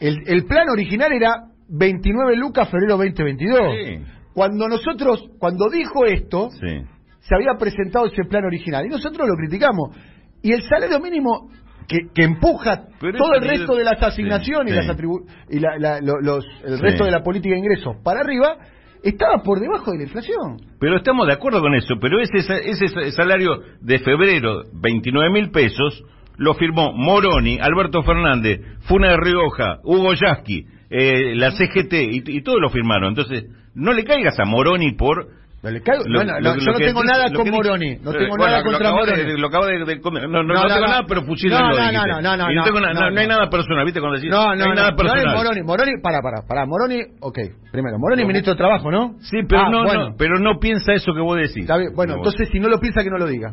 El, 0.00 0.16
el 0.26 0.44
plan 0.46 0.68
original 0.68 1.12
era 1.12 1.30
29 1.68 2.36
lucas 2.36 2.68
febrero 2.68 2.96
2022. 2.96 3.58
Sí. 3.58 3.98
Cuando 4.34 4.68
nosotros, 4.68 5.28
cuando 5.38 5.68
dijo 5.70 6.04
esto, 6.06 6.50
Sí. 6.50 6.82
se 7.20 7.34
había 7.34 7.54
presentado 7.58 8.06
ese 8.06 8.24
plan 8.24 8.44
original 8.44 8.84
y 8.86 8.88
nosotros 8.88 9.28
lo 9.28 9.34
criticamos. 9.36 9.96
Y 10.42 10.52
el 10.52 10.62
salario 10.62 10.98
mínimo 11.00 11.50
que, 11.86 12.08
que 12.14 12.24
empuja 12.24 12.86
Pero 13.00 13.18
todo 13.18 13.34
el 13.34 13.42
resto 13.48 13.74
de 13.76 13.84
las 13.84 14.02
asignaciones 14.02 14.72
sí, 14.72 14.78
y, 14.80 14.86
las 14.86 14.96
atribu- 14.96 15.24
y 15.50 15.60
la- 15.60 15.78
la- 15.78 16.00
lo- 16.00 16.20
los, 16.20 16.44
el 16.64 16.76
Sí. 16.78 16.82
resto 16.82 17.04
de 17.04 17.10
la 17.10 17.22
política 17.22 17.52
de 17.54 17.58
ingresos 17.60 17.96
para 18.02 18.20
arriba 18.20 18.56
estaba 19.02 19.42
por 19.42 19.60
debajo 19.60 19.90
de 19.92 19.98
la 19.98 20.02
inflación. 20.04 20.60
Pero 20.78 20.96
estamos 20.96 21.26
de 21.26 21.32
acuerdo 21.34 21.60
con 21.60 21.74
eso, 21.74 21.94
pero 22.00 22.20
ese, 22.20 22.38
ese 22.38 22.88
sa- 22.88 23.10
salario 23.12 23.60
de 23.80 23.98
febrero, 23.98 24.62
29 24.72 25.30
mil 25.30 25.50
pesos, 25.50 26.04
lo 26.36 26.54
firmó 26.54 26.92
Moroni, 26.92 27.58
Alberto 27.60 28.02
Fernández, 28.02 28.60
Funa 28.82 29.10
de 29.10 29.16
Rioja, 29.18 29.78
Hugo 29.84 30.14
Yasky, 30.14 30.64
eh, 30.90 31.34
la 31.36 31.50
CGT, 31.52 31.92
y, 31.92 32.22
y 32.38 32.42
todos 32.42 32.58
lo 32.60 32.70
firmaron. 32.70 33.10
Entonces, 33.10 33.44
no 33.74 33.92
le 33.92 34.04
caigas 34.04 34.38
a 34.38 34.44
Moroni 34.44 34.92
por... 34.92 35.28
No 35.62 35.70
le 35.70 35.80
caigo- 35.80 36.02
lo- 36.06 36.24
no, 36.24 36.32
no, 36.32 36.40
lo- 36.40 36.56
yo 36.58 36.66
lo 36.66 36.72
no 36.72 36.78
tengo 36.78 37.04
nada 37.04 37.30
con 37.32 37.48
Moroni, 37.48 37.96
no 38.02 38.10
Eh, 38.10 38.18
tengo 38.18 38.30
bueno, 38.30 38.46
nada 38.46 38.62
contra 38.64 38.90
Moroni. 38.90 39.38
lo 39.40 39.46
acabo 39.46 39.66
de, 39.66 39.78
de- 39.84 40.00
no, 40.02 40.42
no, 40.42 40.62
tengo 40.66 40.80
nada, 40.88 41.04
pero 41.06 41.22
fusilalo. 41.22 41.68
No, 41.68 41.92
no, 41.92 41.92
no, 41.92 42.20
no, 42.20 42.36
no, 42.36 42.52
no, 42.52 42.64
tengo 42.64 42.80
no, 42.80 43.20
hay 43.20 43.26
nada 43.28 43.48
personal, 43.48 43.84
¿viste? 43.84 44.00
Cuando 44.00 44.16
decís, 44.18 44.28
No, 44.30 44.42
no, 44.44 44.50
hay 44.50 44.58
no, 44.58 44.74
nada 44.74 44.96
personal. 44.96 45.36
Moroni, 45.36 45.62
Moroni, 45.62 45.92
para, 46.02 46.20
para, 46.20 46.42
para, 46.48 46.66
Moroni, 46.66 47.02
ok, 47.20 47.38
primero, 47.70 47.96
Moroni 48.00 48.24
ministro 48.24 48.54
de 48.54 48.58
Trabajo, 48.58 48.90
¿no? 48.90 49.14
Sí, 49.20 49.38
pero, 49.48 49.62
Ah, 49.62 49.70
no, 49.70 50.14
pero 50.18 50.40
no 50.40 50.58
piensa 50.58 50.94
eso 50.94 51.14
que 51.14 51.20
vos 51.20 51.36
decís. 51.36 51.68
bueno, 51.94 52.14
entonces 52.16 52.48
si 52.50 52.58
no 52.58 52.68
lo 52.68 52.78
piensa 52.80 53.04
que 53.04 53.10
no 53.10 53.18
lo 53.18 53.26
diga. 53.28 53.52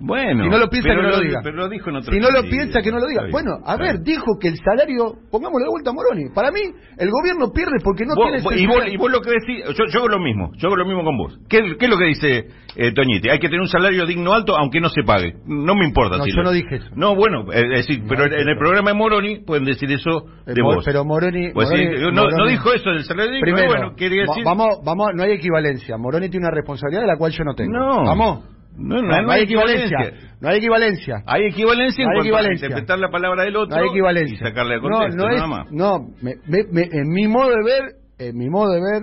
Bueno, 0.00 0.44
Si 0.44 0.50
no 0.50 0.58
lo 0.58 0.68
piensa, 0.68 0.88
que 0.90 0.96
no 0.96 1.08
lo 1.08 1.20
diga. 1.20 1.40
Pero 1.42 1.56
lo 1.56 1.68
dijo 1.68 1.88
en 1.88 1.96
otro 1.96 2.12
Si 2.12 2.18
no 2.20 2.28
lo 2.30 2.42
piensa, 2.42 2.82
que 2.82 2.90
no 2.90 2.98
lo 2.98 3.06
diga. 3.06 3.22
Bueno, 3.30 3.52
a 3.64 3.76
ver, 3.76 4.00
dijo 4.02 4.38
que 4.40 4.48
el 4.48 4.56
salario, 4.58 5.14
pongámosle 5.30 5.64
de 5.64 5.70
vuelta 5.70 5.90
a 5.90 5.92
Moroni. 5.94 6.24
Para 6.34 6.50
mí, 6.50 6.60
el 6.98 7.10
gobierno 7.10 7.52
pierde 7.54 7.78
porque 7.82 8.04
no 8.04 8.14
Vos- 8.16 8.26
tiene 8.26 8.42
vos- 8.42 8.54
y, 8.56 8.66
vos, 8.66 8.84
y 8.92 8.96
vos 8.96 9.10
lo 9.10 9.20
que 9.20 9.30
decís, 9.30 9.64
yo, 9.64 9.84
yo 9.88 9.98
hago 10.00 10.08
lo 10.08 10.18
mismo, 10.18 10.50
yo 10.58 10.66
hago 10.68 10.76
lo 10.76 10.84
mismo 10.84 11.04
con 11.04 11.16
vos. 11.16 11.38
¿Qué, 11.48 11.58
qué 11.78 11.84
es 11.86 11.90
lo 11.90 11.96
que 11.96 12.04
dice 12.06 12.44
eh, 12.76 12.92
Toñete? 12.92 13.30
Hay 13.30 13.38
que 13.38 13.46
tener 13.46 13.60
un 13.60 13.68
salario 13.68 14.04
digno 14.04 14.34
alto 14.34 14.56
aunque 14.56 14.80
no 14.80 14.88
se 14.88 15.04
pague. 15.04 15.36
No 15.46 15.74
me 15.76 15.86
importa. 15.86 16.18
No, 16.18 16.24
si 16.24 16.30
yo 16.32 16.38
lo- 16.38 16.42
no 16.44 16.50
dije 16.52 16.74
eso. 16.76 16.90
No, 16.96 17.14
bueno, 17.14 17.50
eh, 17.52 17.62
es 17.74 17.86
decir, 17.86 18.02
No 18.02 18.08
pero 18.08 18.24
dije 18.24 18.42
en 18.42 18.48
el 18.48 18.58
programa 18.58 18.90
de 18.90 18.96
Moroni 18.96 19.38
pueden 19.46 19.64
decir 19.64 19.90
eso 19.92 20.26
Eh, 20.46 20.52
de 20.54 20.62
vos. 20.62 20.84
Pero 20.84 21.04
Moroni, 21.04 21.52
Pues 21.54 21.68
sí, 21.68 21.76
Moroni- 21.76 22.00
no, 22.00 22.10
no 22.10 22.22
Moroni- 22.30 22.50
dijo 22.50 22.72
eso 22.74 22.90
del 22.90 23.04
salario 23.04 23.30
digno, 23.32 23.44
Primero, 23.46 23.68
bueno, 23.68 23.94
quería 23.96 24.22
decir... 24.22 24.44
vamos, 24.44 24.80
vamos, 24.84 25.06
no 25.14 25.22
hay 25.22 25.32
equivalencia. 25.32 25.96
Moroni 25.96 26.28
tiene 26.28 26.46
una 26.48 26.54
responsabilidad 26.54 27.02
de 27.02 27.06
la 27.08 27.16
cual 27.16 27.30
yo 27.32 27.44
no 27.44 27.54
tengo. 27.54 27.72
No. 27.72 28.04
Vamos. 28.04 28.53
No, 28.76 28.96
no, 28.96 29.02
No, 29.02 29.22
no 29.22 29.30
hay 29.32 29.38
hay 29.38 29.44
equivalencia. 29.44 29.84
equivalencia. 29.86 30.36
No 30.40 30.48
hay 30.48 30.56
equivalencia. 30.58 31.22
Hay 31.26 31.44
equivalencia 31.46 32.02
en 32.02 32.08
No 32.08 32.10
hay 32.10 32.16
cuanto 32.16 32.28
equivalencia. 32.28 32.66
a 32.66 32.68
interpretar 32.70 32.98
la 32.98 33.08
palabra 33.10 33.44
del 33.44 33.56
otro 33.56 33.76
No 33.76 33.82
hay 33.82 33.88
equivalencia. 33.90 34.34
y 34.34 34.38
sacarle 34.38 34.74
de 34.74 34.80
no, 34.80 34.88
contexto, 34.90 35.22
no, 35.24 35.30
es, 35.30 35.36
nada 35.36 35.46
más. 35.46 35.72
no 35.72 35.98
me- 36.22 36.34
me- 36.46 36.64
me- 36.72 36.88
en 36.98 37.08
mi 37.08 37.28
modo 37.28 37.50
de 37.50 37.62
ver, 37.64 37.82
en 38.18 38.36
mi 38.36 38.48
modo 38.50 38.72
de 38.72 38.80
ver, 38.80 39.02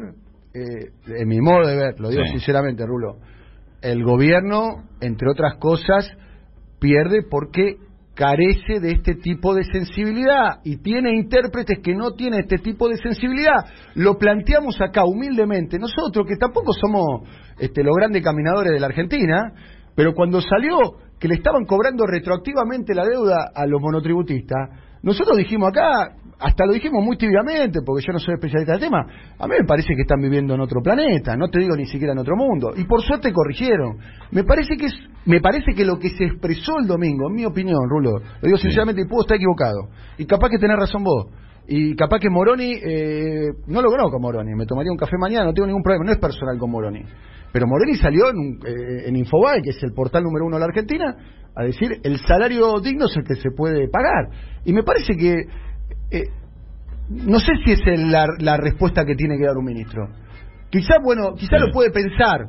eh, 0.54 1.20
en 1.22 1.28
mi 1.28 1.40
modo 1.40 1.66
de 1.68 1.76
ver, 1.78 2.00
lo 2.00 2.10
digo 2.10 2.24
Sí. 2.26 2.32
sinceramente, 2.32 2.86
Rulo, 2.86 3.18
el 3.82 4.04
gobierno, 4.04 4.84
entre 5.00 5.30
otras 5.30 5.56
cosas, 5.56 6.10
pierde 6.80 7.22
porque 7.30 7.78
carece 8.14 8.80
de 8.82 8.92
este 8.92 9.16
tipo 9.16 9.56
de 9.56 9.64
sensibilidad 9.64 10.60
y 10.64 10.78
tiene 10.84 11.16
intérpretes 11.16 11.80
que 11.82 11.96
no 11.96 12.12
tienen 12.12 12.42
este 12.42 12.58
tipo 12.58 12.90
de 12.90 12.98
sensibilidad. 12.98 13.66
Lo 13.96 14.18
planteamos 14.18 14.80
acá 14.82 15.06
humildemente 15.06 15.80
nosotros, 15.80 16.28
que 16.28 16.36
tampoco 16.36 16.74
somos 16.74 17.28
este, 17.62 17.84
los 17.84 17.96
grandes 17.96 18.24
caminadores 18.24 18.74
de 18.74 18.80
la 18.80 18.88
Argentina, 18.88 19.54
Pero 19.96 20.14
cuando 20.14 20.42
salió 20.42 20.78
que 21.20 21.28
le 21.28 21.36
estaban 21.36 21.66
cobrando 21.66 22.06
retroactivamente 22.08 22.96
la 22.96 23.06
deuda 23.06 23.52
a 23.54 23.66
los 23.66 23.82
monotributistas, 23.82 24.70
nosotros 25.04 25.38
dijimos 25.38 25.70
acá, 25.70 26.16
hasta 26.40 26.66
lo 26.66 26.74
dijimos 26.74 27.04
muy 27.04 27.18
tibiamente, 27.18 27.82
porque 27.86 28.04
yo 28.06 28.14
no 28.14 28.20
soy 28.20 28.36
especialista 28.36 28.74
del 28.74 28.82
tema, 28.82 29.06
a 29.38 29.48
mí 29.48 29.56
me 29.60 29.66
parece 29.66 29.96
que 29.96 30.02
están 30.02 30.22
viviendo 30.22 30.54
en 30.54 30.62
otro 30.62 30.82
planeta, 30.82 31.36
no 31.36 31.50
te 31.50 31.60
digo 31.60 31.76
ni 31.76 31.86
siquiera 31.86 32.14
en 32.14 32.20
otro 32.20 32.36
mundo, 32.36 32.72
y 32.76 32.86
por 32.86 33.02
suerte 33.02 33.32
corrigieron. 33.34 33.98
Me 34.32 34.44
parece 34.44 34.76
que 34.78 34.88
es, 34.88 34.94
me 35.26 35.42
parece 35.42 35.74
que 35.76 35.86
lo 35.86 36.00
que 36.00 36.10
se 36.10 36.26
expresó 36.26 36.80
el 36.80 36.88
domingo, 36.88 37.30
en 37.30 37.36
mi 37.36 37.46
opinión, 37.46 37.90
Rulo, 37.90 38.20
lo 38.20 38.42
digo 38.42 38.58
sinceramente 38.58 39.02
y 39.02 39.06
puedo 39.06 39.22
estar 39.22 39.38
equivocado, 39.38 39.90
y 40.18 40.26
capaz 40.26 40.50
que 40.50 40.58
tenés 40.58 40.78
razón 40.78 41.04
vos, 41.04 41.28
y 41.68 41.96
capaz 41.96 42.20
que 42.20 42.30
Moroni, 42.30 42.74
eh, 42.84 43.50
no 43.68 43.82
lo 43.82 43.90
conozco 43.90 44.20
Moroni, 44.20 44.56
me 44.56 44.66
tomaría 44.66 44.92
un 44.92 44.98
café 44.98 45.18
mañana, 45.20 45.46
no 45.46 45.54
tengo 45.54 45.68
ningún 45.68 45.84
problema, 45.84 46.06
no 46.06 46.12
es 46.12 46.20
personal 46.20 46.58
con 46.58 46.72
Moroni. 46.72 47.04
Pero 47.52 47.68
Moroni 47.68 47.96
salió 47.96 48.30
en, 48.30 48.60
eh, 48.66 49.04
en 49.08 49.16
Infobae, 49.16 49.62
que 49.62 49.72
es 49.72 49.84
el 49.84 49.94
portal 49.94 50.24
número 50.24 50.46
uno 50.46 50.56
de 50.56 50.60
la 50.62 50.66
Argentina, 50.68 51.16
a 51.56 51.64
decir 51.64 52.00
el 52.04 52.18
salario 52.26 52.80
digno 52.80 53.06
es 53.08 53.18
el 53.18 53.24
que 53.26 53.36
se 53.36 53.52
puede 53.52 53.90
pagar. 53.90 54.30
Y 54.64 54.72
me 54.74 54.84
parece 54.84 55.14
que, 55.18 55.34
eh, 56.12 56.24
no 57.10 57.40
sé 57.40 57.52
si 57.66 57.74
es 57.74 57.82
el- 57.88 58.10
la, 58.12 58.26
la 58.40 58.56
respuesta 58.58 59.04
que 59.06 59.16
tiene 59.16 59.38
que 59.38 59.46
dar 59.46 59.58
un 59.58 59.66
ministro. 59.66 60.08
Quizá, 60.70 60.96
bueno, 61.04 61.34
quizá 61.36 61.58
Sí. 61.58 61.66
lo 61.66 61.74
puede 61.74 61.92
pensar, 61.92 62.48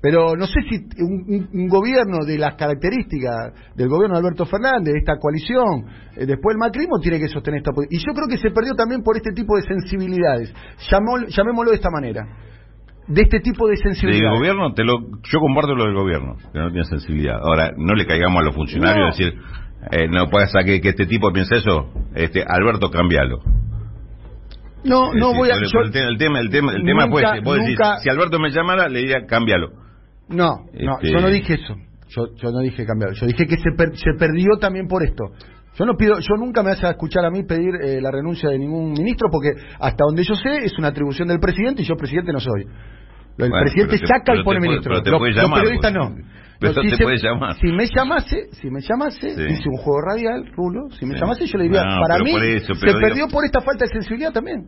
pero 0.00 0.34
no 0.36 0.46
sé 0.46 0.60
si 0.68 0.76
un, 1.02 1.24
un- 1.28 1.48
un 1.52 1.68
gobierno 1.68 2.24
de 2.24 2.38
las 2.38 2.54
características 2.56 3.52
del 3.74 3.88
gobierno 3.88 4.14
de 4.16 4.20
Alberto 4.20 4.46
Fernández, 4.46 4.92
de 4.94 4.98
esta 5.00 5.16
coalición, 5.16 5.86
eh, 6.16 6.26
después 6.26 6.54
el 6.54 6.58
macrismo, 6.58 6.98
tiene 7.00 7.18
que 7.18 7.28
sostener 7.28 7.58
esta. 7.58 7.70
Y 7.90 7.98
yo 7.98 8.12
creo 8.14 8.28
que 8.28 8.38
se 8.38 8.50
perdió 8.50 8.74
también 8.74 9.02
por 9.02 9.16
este 9.16 9.32
tipo 9.32 9.56
de 9.56 9.62
sensibilidades. 9.62 10.52
Llamó- 10.90 11.26
llamémoslo 11.26 11.70
de 11.70 11.76
esta 11.76 11.90
manera. 11.90 12.22
De 13.08 13.22
este 13.22 13.40
tipo 13.40 13.66
de 13.66 13.72
Del 13.74 13.82
sensibilidades. 13.82 14.38
gobierno, 14.38 14.72
te 14.74 14.84
lo, 14.84 14.98
yo 15.22 15.38
comparto 15.40 15.74
lo 15.74 15.84
del 15.86 15.94
gobierno, 15.94 16.36
que 16.52 16.58
no 16.58 16.70
tiene 16.70 16.84
sensibilidad. 16.84 17.38
Ahora, 17.42 17.70
no 17.76 17.94
le 17.94 18.06
caigamos 18.06 18.40
a 18.40 18.44
los 18.44 18.54
funcionarios 18.54 19.04
No. 19.06 19.06
decir, 19.10 19.40
eh, 19.90 20.08
no 20.08 20.28
ser 20.46 20.64
que, 20.64 20.80
que 20.80 20.90
este 20.90 21.06
tipo 21.06 21.32
piense 21.32 21.56
eso, 21.56 21.90
este, 22.14 22.44
Alberto, 22.46 22.90
cambialo. 22.90 23.38
No, 24.84 25.12
no 25.14 25.28
decir, 25.28 25.38
voy 25.38 25.50
a. 25.50 25.54
yo- 25.54 25.80
el, 25.80 25.90
te- 25.92 26.00
el 26.08 26.18
tema, 26.18 26.40
el 26.40 26.50
tema, 26.50 26.72
el 26.72 26.84
tema 26.84 27.06
Nunca- 27.06 27.16
decís, 27.54 27.78
nunca- 27.78 27.98
si 27.98 28.08
Alberto 28.08 28.38
me 28.40 28.50
llamara, 28.50 28.88
le 28.88 28.98
diría, 29.00 29.26
cámbialo. 29.26 29.70
No, 30.28 30.66
no, 30.72 30.94
Este- 31.00 31.12
yo 31.12 31.20
no 31.20 31.28
dije 31.28 31.54
eso. 31.54 31.76
Yo, 32.08 32.26
yo 32.36 32.50
no 32.50 32.58
dije 32.60 32.84
cambiar. 32.84 33.12
Yo 33.14 33.26
dije 33.26 33.46
que 33.46 33.56
se, 33.56 33.70
per- 33.76 33.96
se 33.96 34.12
perdió 34.18 34.58
también 34.60 34.86
por 34.86 35.02
esto. 35.02 35.24
Yo 35.74 35.86
no 35.86 35.94
pido, 35.96 36.18
yo 36.20 36.36
nunca 36.36 36.62
me 36.62 36.70
a 36.88 36.90
escuchar 36.92 37.24
a 37.24 37.30
mí 37.30 37.44
pedir 37.44 37.70
eh, 37.82 38.00
la 38.00 38.10
renuncia 38.10 38.50
de 38.50 38.58
ningún 38.58 38.92
ministro 38.92 39.28
porque 39.30 39.50
hasta 39.80 40.04
donde 40.04 40.22
yo 40.22 40.34
sé 40.34 40.64
es 40.64 40.78
una 40.78 40.88
atribución 40.88 41.28
del 41.28 41.40
presidente 41.40 41.82
y 41.82 41.84
yo 41.86 41.96
presidente 41.96 42.30
no 42.32 42.40
soy. 42.40 42.62
El 43.38 43.48
Bueno, 43.48 43.56
presidente 43.62 43.98
te- 43.98 44.06
saca 44.06 44.34
y 44.36 44.44
pone 44.44 44.60
te 44.60 44.68
ministro. 44.68 44.90
pero 44.92 45.02
te 45.02 45.10
Los- 45.10 45.18
puede 45.18 45.32
los 45.32 45.42
llamar, 45.42 45.60
periodistas 45.60 45.94
vos. 45.94 46.10
no. 46.10 46.16
Pero 46.60 46.72
No, 46.74 46.74
te 46.74 46.80
si 46.82 46.88
llamar. 47.26 47.56
Me 47.72 47.86
llamase, 47.88 48.36
si 48.52 48.70
me 48.70 48.80
llamase, 48.82 49.34
Sí. 49.34 49.42
hice 49.52 49.68
un 49.68 49.76
juego 49.78 50.00
radial, 50.02 50.46
Rulo, 50.54 50.90
si 50.90 51.06
me 51.06 51.14
Sí. 51.14 51.20
llamase 51.20 51.46
yo 51.46 51.58
le 51.58 51.64
diría, 51.64 51.82
No, 51.82 52.00
para 52.02 52.18
mí 52.22 52.30
eso, 52.36 52.74
se 52.74 52.86
digo- 52.86 53.00
perdió 53.00 53.26
por 53.28 53.44
esta 53.44 53.60
falta 53.62 53.84
de 53.86 53.90
sensibilidad 53.92 54.32
también. 54.32 54.66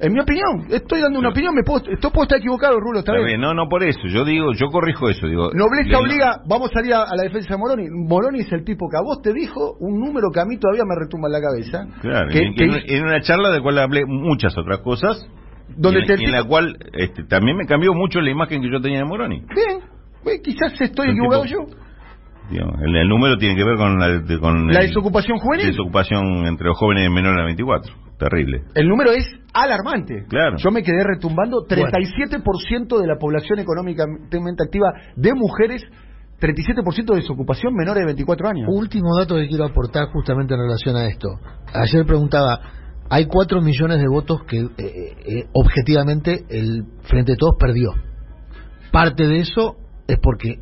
En 0.00 0.12
mi 0.12 0.20
opinión, 0.20 0.66
estoy 0.70 1.00
dando 1.00 1.18
una 1.18 1.30
opinión, 1.30 1.54
me 1.54 1.64
puedo, 1.64 1.82
esto 1.90 2.10
puedo 2.10 2.22
estar 2.22 2.38
equivocado, 2.38 2.78
Rulo, 2.78 3.00
está, 3.00 3.12
bien. 3.14 3.40
no, 3.40 3.52
no 3.52 3.68
por 3.68 3.82
eso, 3.82 3.98
yo 4.06 4.24
digo, 4.24 4.52
yo 4.54 4.68
corrijo 4.68 5.08
eso, 5.08 5.26
digo. 5.26 5.50
Nobleza 5.52 5.90
le- 5.90 5.96
obliga, 5.96 6.40
vamos 6.46 6.70
a 6.70 6.74
salir 6.74 6.94
a, 6.94 7.02
a 7.02 7.16
la 7.16 7.24
defensa 7.24 7.54
de 7.54 7.58
Moroni. 7.58 7.86
Moroni 7.90 8.40
es 8.40 8.52
el 8.52 8.64
tipo 8.64 8.86
que 8.88 8.96
a 8.96 9.00
vos 9.02 9.20
te 9.22 9.32
dijo 9.32 9.76
un 9.80 9.98
número 9.98 10.28
que 10.32 10.40
a 10.40 10.44
mí 10.44 10.56
todavía 10.56 10.84
me 10.86 10.94
retumba 10.94 11.26
en 11.28 11.32
la 11.32 11.40
cabeza. 11.40 12.00
Claro, 12.00 12.28
que, 12.30 12.38
en, 12.38 12.54
que 12.54 13.00
una 13.02 13.20
charla 13.22 13.50
de 13.50 13.60
cual 13.60 13.78
hablé 13.78 14.04
muchas 14.06 14.56
otras 14.56 14.78
cosas, 14.80 15.26
Donde 15.76 15.98
y 15.98 16.02
en, 16.02 16.06
te 16.06 16.22
y 16.22 16.24
en 16.26 16.32
la 16.32 16.44
cual 16.44 16.76
este, 16.92 17.24
también 17.24 17.56
me 17.56 17.66
cambió 17.66 17.92
mucho 17.92 18.20
la 18.20 18.30
imagen 18.30 18.62
que 18.62 18.70
yo 18.70 18.80
tenía 18.80 18.98
de 18.98 19.04
Moroni. 19.04 19.40
Bien, 19.40 19.80
bien, 20.24 20.40
quizás 20.44 20.80
estoy 20.80 21.10
equivocado 21.10 21.42
tipo- 21.44 21.70
yo. 21.72 21.87
Digamos, 22.50 22.74
el, 22.82 22.96
el 22.96 23.08
número 23.08 23.36
tiene 23.36 23.56
que 23.56 23.64
ver 23.64 23.76
con 23.76 23.98
la, 23.98 24.08
de- 24.20 24.38
con 24.40 24.66
La 24.68 24.80
el- 24.80 24.86
desocupación 24.88 25.38
juvenil. 25.38 25.66
desocupación 25.66 26.46
entre 26.46 26.66
los 26.68 26.76
jóvenes 26.78 27.10
menores 27.10 27.38
de 27.38 27.44
24. 27.44 27.92
Terrible. 28.18 28.62
El 28.74 28.88
número 28.88 29.12
es 29.12 29.24
alarmante. 29.52 30.24
Claro. 30.28 30.56
Yo 30.58 30.70
me 30.70 30.82
quedé 30.82 31.04
retumbando 31.04 31.58
37% 31.68 33.00
de 33.00 33.06
la 33.06 33.16
población 33.16 33.60
económicamente 33.60 34.64
activa 34.64 34.92
de 35.14 35.34
mujeres, 35.34 35.82
37% 36.40 37.12
de 37.14 37.20
desocupación 37.20 37.74
menores 37.74 38.00
de 38.02 38.06
24 38.06 38.48
años. 38.48 38.66
Último 38.68 39.16
dato 39.18 39.36
que 39.36 39.46
quiero 39.48 39.66
aportar 39.66 40.06
justamente 40.12 40.54
en 40.54 40.60
relación 40.60 40.96
a 40.96 41.06
esto. 41.06 41.28
Ayer 41.74 42.04
preguntaba, 42.06 42.58
hay 43.10 43.26
4 43.26 43.60
millones 43.62 43.98
de 43.98 44.08
votos 44.08 44.42
que 44.48 44.58
eh, 44.58 44.66
eh, 44.78 45.44
objetivamente 45.52 46.44
el 46.50 46.82
Frente 47.02 47.32
de 47.32 47.36
Todos 47.38 47.54
perdió. 47.58 47.90
Parte 48.90 49.26
de 49.26 49.38
eso 49.40 49.76
es 50.08 50.18
porque 50.22 50.56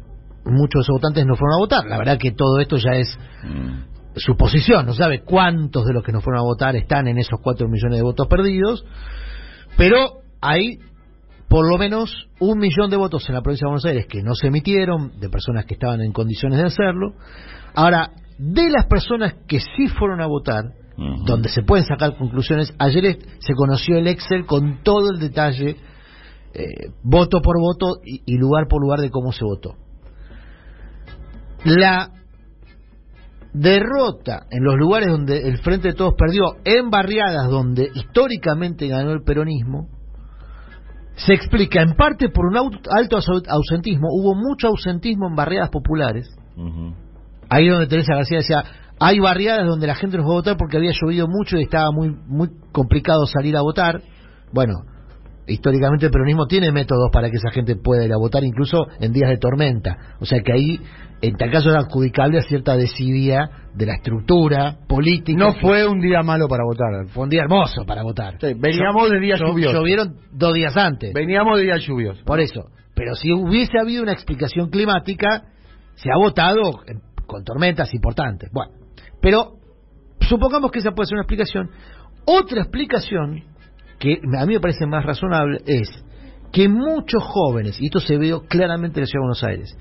muchos 0.47 0.81
de 0.81 0.81
esos 0.83 0.95
votantes 0.95 1.27
no 1.27 1.37
fueron 1.37 1.55
a 1.57 1.59
votar. 1.59 1.85
La 1.87 1.99
verdad 1.99 2.19
que 2.19 2.33
todo 2.33 2.59
esto 2.61 2.77
ya 2.77 2.93
es 2.93 3.19
Mm. 3.45 3.85
suposición, 4.17 4.87
no 4.87 4.95
sabe 4.95 5.23
cuántos 5.23 5.85
de 5.85 5.93
los 5.93 6.03
que 6.03 6.13
no 6.13 6.21
fueron 6.21 6.41
a 6.41 6.45
votar 6.45 6.75
están 6.75 7.07
en 7.07 7.19
esos 7.19 7.39
4 7.43 7.69
millones 7.69 7.99
de 7.99 8.03
votos 8.03 8.27
perdidos, 8.29 8.85
pero 9.77 10.21
hay 10.41 10.79
por 11.49 11.69
lo 11.71 11.79
menos 11.79 12.29
un 12.41 12.59
millón 12.59 12.91
de 12.91 12.97
votos 12.97 13.29
en 13.29 13.35
la 13.35 13.43
provincia 13.43 13.67
de 13.67 13.71
Buenos 13.71 13.85
Aires 13.85 14.07
que 14.07 14.23
no 14.23 14.35
se 14.35 14.49
emitieron, 14.49 15.21
de 15.21 15.29
personas 15.29 15.65
que 15.65 15.75
estaban 15.75 16.01
en 16.01 16.13
condiciones 16.13 16.59
de 16.59 16.65
hacerlo. 16.65 17.13
Ahora, 17.75 18.11
de 18.39 18.69
las 18.71 18.87
personas 18.87 19.35
que 19.47 19.61
sí 19.61 19.89
fueron 19.89 20.21
a 20.21 20.27
votar, 20.27 20.65
donde 21.27 21.49
se 21.51 21.63
pueden 21.63 21.85
sacar 21.85 22.17
conclusiones, 22.17 22.75
ayer 22.79 23.19
se 23.39 23.55
conoció 23.55 23.99
el 23.99 24.07
Excel 24.09 24.47
con 24.47 24.83
todo 24.83 25.11
el 25.13 25.21
detalle, 25.21 25.77
eh, 26.55 26.65
voto 27.03 27.43
por 27.43 27.61
voto 27.61 28.01
y, 28.05 28.23
y 28.25 28.39
lugar 28.39 28.67
por 28.67 28.81
lugar 28.81 29.01
de 29.01 29.11
cómo 29.11 29.31
se 29.31 29.45
votó. 29.45 29.75
La 31.67 32.11
derrota 33.53 34.47
en 34.51 34.63
los 34.65 34.77
lugares 34.77 35.09
donde 35.09 35.49
el 35.49 35.59
Frente 35.59 35.89
de 35.89 35.95
Todos 35.95 36.15
perdió, 36.17 36.43
en 36.65 36.91
barriadas 36.91 37.49
donde 37.49 37.91
históricamente 37.95 38.87
ganó 38.89 39.13
el 39.13 39.23
peronismo, 39.23 39.89
se 41.17 41.33
explica 41.33 41.81
en 41.83 41.95
parte 41.95 42.29
por 42.29 42.47
un 42.47 42.57
alto 42.59 43.17
au- 43.19 43.43
ausentismo. 43.49 44.09
Hubo 44.11 44.35
mucho 44.35 44.69
ausentismo 44.69 45.29
en 45.29 45.35
barriadas 45.35 45.71
populares. 45.71 46.29
Ujú. 46.57 46.95
Ahí 47.49 47.69
donde 47.69 47.87
Teresa 47.87 48.15
García 48.17 48.39
decía, 48.39 48.65
hay 49.01 49.19
barriadas 49.21 49.67
donde 49.67 49.87
la 49.87 49.95
gente 49.95 50.19
no 50.19 50.25
fue 50.25 50.33
a 50.33 50.37
votar 50.37 50.57
porque 50.59 50.77
había 50.77 50.93
llovido 50.93 51.27
mucho 51.27 51.57
y 51.57 51.63
estaba 51.63 51.91
muy, 51.93 52.11
muy 52.27 52.51
complicado 52.73 53.27
salir 53.27 53.57
a 53.57 53.63
votar. 53.63 54.03
Bueno, 54.53 54.75
históricamente 55.47 56.07
el 56.07 56.13
peronismo 56.13 56.47
tiene 56.47 56.73
métodos 56.73 57.11
para 57.13 57.31
que 57.31 57.37
esa 57.37 57.51
gente 57.51 57.77
pueda 57.77 58.05
ir 58.05 58.13
a 58.13 58.17
votar 58.17 58.45
incluso 58.45 58.87
en 59.01 59.13
días 59.13 59.31
de 59.31 59.39
tormenta. 59.39 59.97
O 60.21 60.25
sea 60.25 60.41
que 60.41 60.53
ahí, 60.53 60.81
en 61.23 61.37
tal 61.37 61.51
caso, 61.51 61.71
era 61.71 61.81
adjudicable 61.81 62.39
a 62.39 62.43
cierta 62.43 62.77
desidia 62.77 63.49
de 63.75 63.87
la 63.87 63.95
estructura 63.95 64.79
política. 64.89 65.39
No 65.39 65.55
fue 65.55 65.87
un 65.87 66.01
día 66.01 66.23
malo 66.23 66.49
para 66.49 66.65
votar. 66.65 67.07
fue 67.09 67.25
un 67.25 67.31
día 67.31 67.43
hermoso 67.43 67.85
para 67.87 68.03
votar. 68.03 68.39
Sí, 68.41 68.55
veníamos 68.57 69.11
de 69.11 69.21
días 69.21 69.41
lluviosos. 69.41 69.75
Llovieron 69.75 70.17
dos 70.33 70.55
días 70.55 70.77
antes. 70.77 71.13
Veníamos 71.13 71.59
de 71.59 71.65
días 71.65 71.83
lluviosos. 71.83 72.23
Por 72.25 72.41
eso. 72.41 72.67
Pero 72.95 73.15
si 73.15 73.33
hubiese 73.33 73.79
habido 73.79 74.03
una 74.03 74.13
explicación 74.13 74.71
climática, 74.71 75.45
se 75.95 76.11
ha 76.11 76.17
votado 76.17 76.81
con 77.27 77.45
tormentas 77.45 77.93
importantes. 77.93 78.51
Bueno, 78.53 78.73
pero 79.21 79.57
supongamos 80.21 80.71
que 80.71 80.79
esa 80.79 80.93
puede 80.93 81.09
ser 81.09 81.17
una 81.17 81.23
explicación. 81.23 81.71
Otra 82.25 82.63
explicación, 82.63 83.45
que 83.99 84.21
a 84.39 84.47
mí 84.47 84.55
me 84.55 84.61
parece 84.61 84.87
más 84.87 85.05
razonable, 85.05 85.59
es 85.67 85.89
que 86.53 86.69
muchos 86.69 87.23
jóvenes, 87.23 87.81
y 87.81 87.87
esto 87.87 88.01
se 88.01 88.19
vio 88.19 88.43
claramente 88.43 89.01
en 89.01 89.03
la 89.03 89.07
Ciudad 89.07 89.23
de 89.23 89.27
Buenos 89.27 89.45
Aires, 89.45 89.79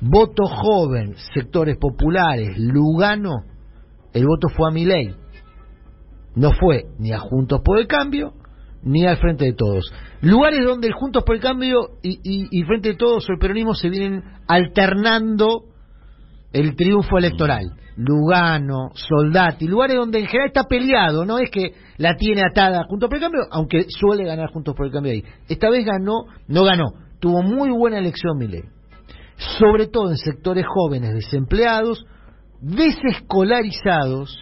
voto 0.00 0.44
joven, 0.46 1.14
sectores 1.34 1.76
populares, 1.76 2.56
Lugano, 2.58 3.44
el 4.12 4.26
voto 4.26 4.48
fue 4.48 4.70
a 4.70 4.72
mi 4.72 4.84
ley. 4.84 5.14
No 6.36 6.52
fue 6.52 6.86
ni 6.98 7.12
a 7.12 7.18
Juntos 7.18 7.60
por 7.64 7.78
el 7.78 7.86
Cambio, 7.86 8.32
ni 8.82 9.06
al 9.06 9.16
Frente 9.16 9.44
de 9.44 9.54
Todos. 9.54 9.92
Lugares 10.20 10.64
donde 10.64 10.88
el 10.88 10.94
Juntos 10.94 11.24
por 11.24 11.34
el 11.34 11.40
Cambio 11.40 11.98
y, 12.02 12.20
y, 12.22 12.48
y 12.50 12.62
Frente 12.64 12.90
de 12.90 12.96
Todos 12.96 13.28
o 13.28 13.32
el 13.32 13.38
peronismo 13.38 13.74
se 13.74 13.88
vienen 13.88 14.22
alternando 14.46 15.64
el 16.52 16.76
triunfo 16.76 17.18
electoral. 17.18 17.64
Lugano, 17.96 18.90
Soldati, 18.94 19.68
lugares 19.68 19.96
donde 19.96 20.18
en 20.18 20.26
general 20.26 20.48
está 20.48 20.64
peleado, 20.64 21.24
no 21.24 21.38
es 21.38 21.50
que 21.50 21.74
la 21.98 22.16
tiene 22.16 22.42
atada 22.42 22.84
Juntos 22.88 23.08
por 23.08 23.16
el 23.16 23.22
Cambio, 23.22 23.42
aunque 23.50 23.86
suele 23.88 24.24
ganar 24.24 24.50
Juntos 24.50 24.74
por 24.74 24.86
el 24.86 24.92
Cambio 24.92 25.12
ahí. 25.12 25.24
Esta 25.48 25.70
vez 25.70 25.84
ganó, 25.84 26.24
no 26.48 26.64
ganó, 26.64 26.86
tuvo 27.20 27.42
muy 27.42 27.70
buena 27.70 27.98
elección 27.98 28.36
Milei. 28.36 28.64
Sobre 29.58 29.86
todo 29.86 30.10
en 30.10 30.16
sectores 30.16 30.64
jóvenes 30.66 31.14
desempleados, 31.14 32.04
desescolarizados, 32.60 34.36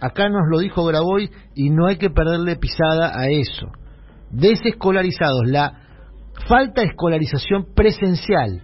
acá 0.00 0.28
nos 0.28 0.48
lo 0.50 0.58
dijo 0.58 0.84
Graboy 0.84 1.30
y 1.54 1.70
no 1.70 1.86
hay 1.86 1.96
que 1.96 2.10
perderle 2.10 2.56
pisada 2.56 3.18
a 3.18 3.28
eso. 3.28 3.66
Desescolarizados, 4.30 5.42
la 5.46 5.84
falta 6.48 6.82
de 6.82 6.88
escolarización 6.88 7.66
presencial. 7.74 8.62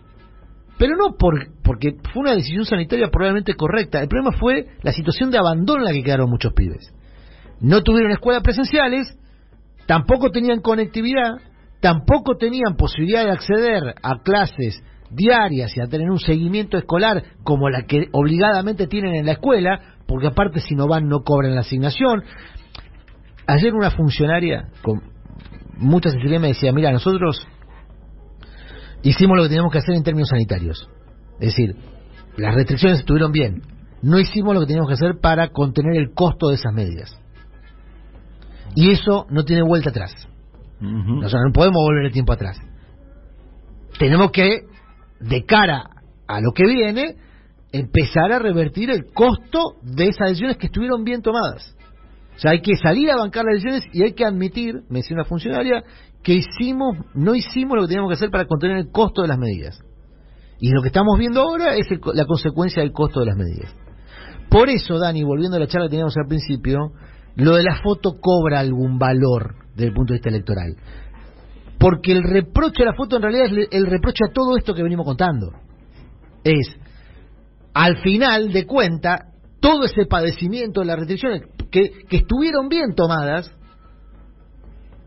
Pero 0.80 0.96
no 0.96 1.14
por, 1.18 1.34
porque 1.62 1.96
fue 2.10 2.22
una 2.22 2.34
decisión 2.34 2.64
sanitaria 2.64 3.10
probablemente 3.12 3.52
correcta. 3.52 4.00
El 4.00 4.08
problema 4.08 4.32
fue 4.32 4.64
la 4.80 4.92
situación 4.92 5.30
de 5.30 5.36
abandono 5.36 5.80
en 5.80 5.84
la 5.84 5.92
que 5.92 6.02
quedaron 6.02 6.30
muchos 6.30 6.54
pibes. 6.54 6.94
No 7.60 7.82
tuvieron 7.82 8.12
escuelas 8.12 8.42
presenciales, 8.42 9.14
tampoco 9.86 10.30
tenían 10.30 10.62
conectividad, 10.62 11.34
tampoco 11.80 12.38
tenían 12.38 12.76
posibilidad 12.78 13.26
de 13.26 13.32
acceder 13.32 13.94
a 14.02 14.22
clases 14.22 14.82
diarias 15.10 15.76
y 15.76 15.82
a 15.82 15.86
tener 15.86 16.10
un 16.10 16.18
seguimiento 16.18 16.78
escolar 16.78 17.24
como 17.44 17.68
la 17.68 17.82
que 17.82 18.08
obligadamente 18.12 18.86
tienen 18.86 19.16
en 19.16 19.26
la 19.26 19.32
escuela, 19.32 19.96
porque 20.06 20.28
aparte 20.28 20.60
si 20.60 20.74
no 20.74 20.88
van 20.88 21.08
no 21.08 21.24
cobran 21.24 21.54
la 21.54 21.60
asignación. 21.60 22.24
Ayer 23.46 23.74
una 23.74 23.90
funcionaria 23.90 24.70
con 24.80 25.02
mucha 25.76 26.08
sinceridad 26.08 26.40
me 26.40 26.48
decía, 26.48 26.72
mira, 26.72 26.90
nosotros 26.90 27.46
hicimos 29.02 29.36
lo 29.36 29.44
que 29.44 29.48
teníamos 29.48 29.72
que 29.72 29.78
hacer 29.78 29.94
en 29.94 30.02
términos 30.02 30.28
sanitarios. 30.28 30.88
Es 31.40 31.48
decir, 31.48 31.76
las 32.36 32.54
restricciones 32.54 33.00
estuvieron 33.00 33.32
bien. 33.32 33.62
No 34.02 34.18
hicimos 34.18 34.54
lo 34.54 34.60
que 34.60 34.66
teníamos 34.66 34.88
que 34.88 34.94
hacer 34.94 35.20
para 35.20 35.48
contener 35.48 35.96
el 35.96 36.12
costo 36.14 36.48
de 36.48 36.54
esas 36.54 36.72
medidas. 36.72 37.18
Y 38.74 38.90
eso 38.90 39.26
no 39.30 39.44
tiene 39.44 39.62
vuelta 39.62 39.90
atrás. 39.90 40.14
O 40.80 41.28
sea, 41.28 41.40
no 41.40 41.52
podemos 41.52 41.82
volver 41.82 42.06
el 42.06 42.12
tiempo 42.12 42.32
atrás. 42.32 42.58
Tenemos 43.98 44.30
que, 44.30 44.64
de 45.20 45.44
cara 45.44 45.90
a 46.26 46.40
lo 46.40 46.52
que 46.52 46.64
viene, 46.64 47.16
empezar 47.72 48.32
a 48.32 48.38
revertir 48.38 48.90
el 48.90 49.12
costo 49.12 49.76
de 49.82 50.08
esas 50.08 50.28
decisiones 50.28 50.56
que 50.56 50.66
estuvieron 50.66 51.04
bien 51.04 51.20
tomadas. 51.20 51.76
O 52.40 52.42
sea, 52.42 52.52
hay 52.52 52.62
que 52.62 52.74
salir 52.74 53.10
a 53.10 53.16
bancar 53.16 53.44
las 53.44 53.62
decisiones 53.62 53.84
y 53.92 54.02
hay 54.02 54.14
que 54.14 54.24
admitir, 54.24 54.76
me 54.88 55.00
decía 55.00 55.14
una 55.14 55.26
funcionaria, 55.26 55.84
que 56.22 56.32
hicimos, 56.32 56.96
no 57.12 57.34
hicimos 57.34 57.76
lo 57.76 57.82
que 57.82 57.88
teníamos 57.88 58.08
que 58.08 58.14
hacer 58.14 58.30
para 58.30 58.46
contener 58.46 58.78
el 58.78 58.90
costo 58.90 59.20
de 59.20 59.28
las 59.28 59.36
medidas. 59.36 59.78
Y 60.58 60.70
lo 60.70 60.80
que 60.80 60.88
estamos 60.88 61.18
viendo 61.18 61.42
ahora 61.42 61.76
es 61.76 61.86
la 62.14 62.24
consecuencia 62.24 62.80
del 62.80 62.92
costo 62.92 63.20
de 63.20 63.26
las 63.26 63.36
medidas. 63.36 63.76
Por 64.48 64.70
eso, 64.70 64.98
Dani, 64.98 65.22
volviendo 65.22 65.58
a 65.58 65.60
la 65.60 65.66
charla 65.66 65.88
que 65.88 65.90
teníamos 65.90 66.16
al 66.16 66.28
principio, 66.28 66.92
lo 67.36 67.56
de 67.56 67.62
la 67.62 67.78
foto 67.82 68.18
cobra 68.18 68.60
algún 68.60 68.98
valor 68.98 69.56
desde 69.74 69.88
el 69.88 69.92
punto 69.92 70.14
de 70.14 70.20
vista 70.20 70.30
electoral. 70.30 70.76
Porque 71.78 72.12
el 72.12 72.22
reproche 72.22 72.84
a 72.84 72.86
la 72.86 72.94
foto 72.94 73.16
en 73.16 73.22
realidad 73.22 73.48
es 73.48 73.68
el 73.70 73.84
reproche 73.84 74.24
a 74.26 74.32
todo 74.32 74.56
esto 74.56 74.72
que 74.72 74.82
venimos 74.82 75.04
contando. 75.04 75.52
Es, 76.42 76.74
al 77.74 77.98
final 77.98 78.50
de 78.50 78.64
cuenta, 78.64 79.26
todo 79.60 79.84
ese 79.84 80.06
padecimiento 80.06 80.80
de 80.80 80.86
las 80.86 80.96
restricciones 80.96 81.42
que, 81.70 81.92
estuvieron 82.10 82.68
bien 82.68 82.94
tomadas, 82.94 83.50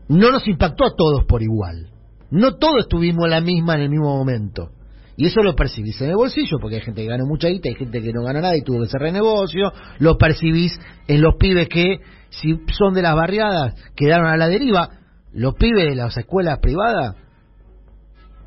no 0.08 0.30
nos 0.30 0.46
impactó 0.46 0.84
a 0.84 0.94
todos 0.96 1.24
por 1.24 1.42
igual. 1.42 1.90
No 2.30 2.56
todos 2.56 2.82
estuvimos 2.82 3.28
la 3.28 3.40
misma 3.40 3.76
en 3.76 3.82
el 3.82 3.90
mismo 3.90 4.16
momento. 4.16 4.70
Y 5.16 5.26
eso 5.26 5.42
lo 5.42 5.54
percibís 5.54 6.00
en 6.00 6.10
el 6.10 6.16
bolsillo, 6.16 6.58
porque 6.60 6.76
hay 6.76 6.82
gente 6.82 7.02
que 7.02 7.08
gana 7.08 7.24
mucha 7.24 7.48
guita, 7.48 7.68
hay 7.68 7.76
gente 7.76 8.02
que 8.02 8.12
no 8.12 8.24
gana 8.24 8.40
nada 8.40 8.56
y 8.56 8.62
tuvo 8.62 8.80
que 8.80 8.88
cerrar 8.88 9.12
negocio. 9.12 9.72
Lo 9.98 10.18
percibís 10.18 10.78
en 11.06 11.22
los 11.22 11.36
pibes 11.36 11.68
que, 11.68 12.00
si 12.30 12.58
son 12.72 12.94
de 12.94 13.02
las 13.02 13.14
barriadas, 13.14 13.74
quedaron 13.94 14.26
a 14.26 14.36
la 14.36 14.48
deriva. 14.48 14.88
Los 15.32 15.54
pibes 15.54 15.88
de 15.88 15.94
las 15.94 16.16
escuelas 16.16 16.58
privadas, 16.58 17.16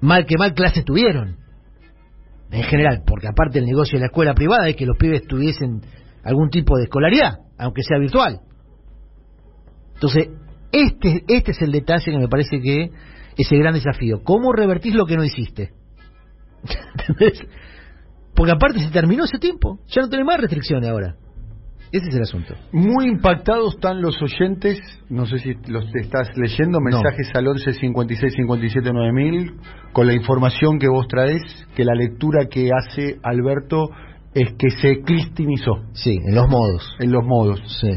mal 0.02 0.26
que 0.26 0.38
mal 0.38 0.54
clases 0.54 0.84
tuvieron. 0.84 1.38
En 2.52 2.64
general, 2.64 3.04
porque 3.06 3.28
aparte 3.28 3.60
el 3.60 3.66
negocio 3.66 3.98
de 3.98 4.02
la 4.02 4.08
escuela 4.08 4.34
privada 4.34 4.70
es 4.70 4.76
que 4.76 4.86
los 4.86 4.98
pibes 4.98 5.26
tuviesen 5.28 5.82
algún 6.24 6.50
tipo 6.50 6.78
de 6.78 6.84
escolaridad, 6.84 7.40
aunque 7.58 7.84
sea 7.84 7.98
virtual. 8.00 8.42
Entonces, 9.96 10.30
este, 10.72 11.24
este 11.28 11.52
es 11.52 11.62
el 11.62 11.72
detalle 11.72 12.12
que 12.12 12.18
me 12.18 12.28
parece 12.28 12.60
que 12.62 12.92
es 13.38 13.52
el 13.52 13.60
gran 13.60 13.74
desafío. 13.74 14.22
¿Cómo 14.24 14.52
revertís 14.54 14.94
lo 14.96 15.06
que 15.06 15.18
no 15.18 15.24
hiciste? 15.24 15.72
¿Entendés? 17.00 17.42
Porque 18.36 18.52
aparte 18.52 18.80
se 18.80 18.92
terminó 18.92 19.24
ese 19.24 19.40
tiempo. 19.40 19.80
Ya 19.88 20.02
no 20.02 20.10
tenés 20.10 20.26
más 20.26 20.40
restricciones 20.40 20.90
ahora. 20.90 21.16
Ese 21.92 22.10
es 22.10 22.16
el 22.16 22.22
asunto. 22.22 22.54
Muy 22.74 23.08
impactados 23.08 23.76
están 23.76 24.02
los 24.02 24.22
oyentes, 24.22 24.78
no 25.10 25.26
sé 25.26 25.40
si 25.40 25.54
los 25.68 25.86
estás 25.96 26.28
leyendo, 26.36 26.82
mensajes 26.82 27.34
al 27.34 27.48
11 27.48 27.74
56 27.74 28.34
57 28.34 28.92
9000, 28.92 29.54
con 29.94 30.06
la 30.06 30.14
información 30.14 30.80
que 30.80 30.90
vos 30.90 31.08
traes, 31.08 31.42
que 31.76 31.86
la 31.86 31.94
lectura 31.96 32.48
que 32.50 32.70
hace 32.72 33.20
Alberto 33.24 33.90
es 34.42 34.54
que 34.58 34.70
se 34.82 35.02
cristinizó. 35.02 35.74
Sí, 35.94 36.18
en 36.28 36.36
los 36.36 36.48
modos. 36.50 36.96
En 37.00 37.12
los 37.12 37.24
modos. 37.26 37.60
Sí. 37.82 37.90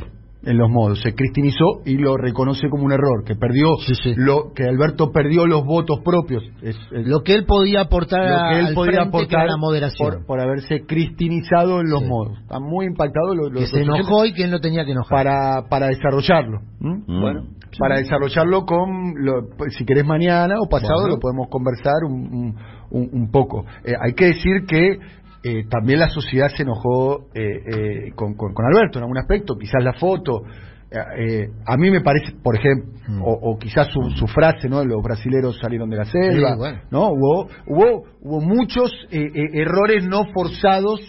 En 0.43 0.57
los 0.57 0.71
modos. 0.71 1.01
Se 1.03 1.15
cristinizó 1.15 1.83
y 1.85 1.99
lo 1.99 2.17
reconoce 2.17 2.71
como 2.71 2.85
un 2.85 2.93
error, 2.93 3.25
que 3.27 3.35
perdió, 3.37 3.75
lo 4.17 4.53
que 4.55 4.65
Alberto 4.65 5.11
perdió 5.13 5.47
los 5.47 5.67
votos 5.67 6.01
propios. 6.03 6.43
Es, 6.63 6.77
es 6.93 7.07
Lo 7.07 7.21
que 7.23 7.35
él 7.35 7.45
podía 7.45 7.83
aportar 7.83 8.27
lo 8.27 8.49
que 8.49 8.59
él 8.61 8.67
al 8.69 8.75
podía 8.75 9.03
aportar 9.03 9.47
la 9.49 9.59
moderación. 9.59 10.11
Por, 10.11 10.25
por 10.27 10.41
haberse 10.41 10.87
cristinizado 10.87 11.81
en 11.81 11.91
los 11.91 12.03
modos. 12.07 12.39
Están 12.41 12.63
muy 12.63 12.87
impactados 12.87 13.37
los, 13.37 13.53
los 13.53 13.65
que 13.65 13.67
se 13.69 13.83
enojó 13.83 14.25
y 14.25 14.33
que 14.33 14.45
él 14.45 14.51
no 14.51 14.61
tenía 14.61 14.87
que 14.87 14.93
enojar. 14.93 15.11
para, 15.25 15.69
para 15.69 15.89
desarrollarlo. 15.89 16.61
Mm. 16.81 17.21
Bueno, 17.21 17.43
para 17.79 17.97
desarrollarlo 17.99 18.65
con, 18.65 19.13
lo- 19.23 19.47
pues, 19.59 19.75
si 19.77 19.85
querés 19.85 20.07
mañana 20.07 20.55
o 20.59 20.69
pasado, 20.71 21.03
Bueno. 21.03 21.15
lo 21.17 21.21
podemos 21.21 21.49
conversar 21.51 22.03
un, 22.07 22.15
un- 22.35 22.57
un- 22.93 23.11
un 23.13 23.31
poco. 23.31 23.65
Eh, 23.85 23.93
hay 24.03 24.15
que 24.15 24.25
decir 24.25 24.65
que 24.67 24.99
eh, 25.43 25.65
también 25.71 25.99
la 26.01 26.09
sociedad 26.09 26.49
se 26.57 26.63
enojó 26.65 27.29
eh, 27.35 27.41
eh, 27.67 28.13
con, 28.15 28.35
con- 28.35 28.53
con 28.53 28.67
Alberto 28.67 28.99
en 28.99 29.05
algún 29.05 29.19
aspecto, 29.19 29.57
quizás 29.57 29.83
la 29.83 29.95
foto. 29.95 30.43
eh, 30.91 30.99
eh, 31.19 31.49
a 31.67 31.77
mí 31.77 31.89
me 31.91 32.01
parece, 32.01 32.33
por 32.43 32.57
ejemplo, 32.57 32.91
Mm. 33.09 33.23
o, 33.23 33.31
o 33.33 33.59
quizás 33.59 33.89
su, 33.89 34.03
su 34.11 34.27
frase, 34.29 34.69
¿no? 34.69 34.85
Los 34.85 35.03
brasileros 35.03 35.59
salieron 35.61 35.89
de 35.91 35.97
la 35.97 36.05
selva, 36.05 36.51
Sí, 36.53 36.59
bueno. 36.59 36.79
¿no? 36.91 37.09
Hubo, 37.11 37.49
hubo, 37.67 38.05
hubo 38.21 38.41
muchos 38.41 38.91
eh, 39.11 39.19
eh, 39.35 39.49
errores 39.55 40.07
no 40.07 40.27
forzados, 40.33 41.01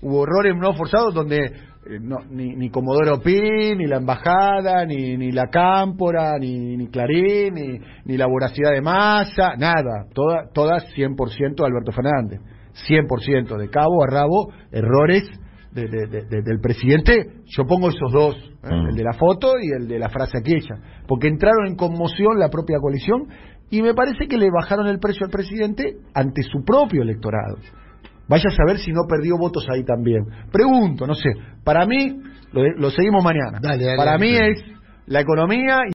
hubo 0.00 0.24
errores 0.24 0.54
no 0.56 0.72
forzados 0.74 1.12
donde 1.14 1.50
no, 2.00 2.18
ni, 2.30 2.54
ni 2.56 2.70
Comodoro 2.70 3.20
Pi, 3.20 3.40
ni 3.76 3.86
la 3.86 3.96
Embajada, 3.96 4.86
ni, 4.86 5.16
ni 5.18 5.32
la 5.32 5.48
Cámpora, 5.48 6.38
ni, 6.38 6.76
ni 6.78 6.88
Clarín, 6.88 7.54
ni, 7.54 7.78
ni 8.06 8.16
la 8.16 8.26
voracidad 8.26 8.70
de 8.72 8.80
masa, 8.80 9.54
nada, 9.58 10.06
toda, 10.14 10.48
todas 10.54 10.84
100% 10.96 11.62
Alberto 11.62 11.92
Fernández, 11.92 12.40
100% 12.88 13.56
de 13.56 13.68
cabo 13.70 14.02
a 14.04 14.06
rabo, 14.10 14.52
errores 14.72 15.22
de- 15.72 15.88
de- 15.88 16.06
de- 16.06 16.24
de- 16.26 16.42
del 16.42 16.60
presidente, 16.60 17.26
yo 17.46 17.64
pongo 17.66 17.88
esos 17.88 18.12
dos, 18.12 18.36
¿eh? 18.62 18.68
Mm. 18.70 18.88
el 18.90 18.94
de 18.96 19.02
la 19.04 19.12
foto 19.14 19.54
y 19.60 19.70
el 19.82 19.88
de 19.88 19.98
la 19.98 20.08
frase 20.08 20.38
aquella, 20.38 20.76
porque 21.08 21.26
entraron 21.28 21.66
en 21.66 21.76
conmoción 21.76 22.38
la 22.38 22.48
propia 22.48 22.78
coalición 22.80 23.26
y 23.70 23.82
me 23.82 23.92
parece 23.94 24.28
que 24.28 24.36
le 24.38 24.50
bajaron 24.50 24.86
el 24.86 24.98
precio 25.00 25.26
al 25.26 25.32
presidente 25.32 25.96
ante 26.14 26.42
su 26.42 26.62
propio 26.64 27.02
electorado. 27.02 27.56
Vaya 28.28 28.44
a 28.48 28.54
saber 28.56 28.78
si 28.78 28.92
no 28.92 29.02
perdió 29.08 29.36
votos 29.36 29.66
ahí 29.68 29.84
también. 29.84 30.22
Pregunto, 30.52 31.06
no 31.06 31.14
sé. 31.14 31.28
Para 31.64 31.84
mí, 31.86 32.20
lo, 32.52 32.62
lo 32.78 32.90
seguimos 32.90 33.22
mañana. 33.24 33.58
Dale, 33.60 33.84
dale, 33.84 33.96
Para 33.96 34.12
dale. 34.12 34.24
mí 34.26 34.36
es 34.36 34.64
la 35.06 35.20
economía 35.20 35.82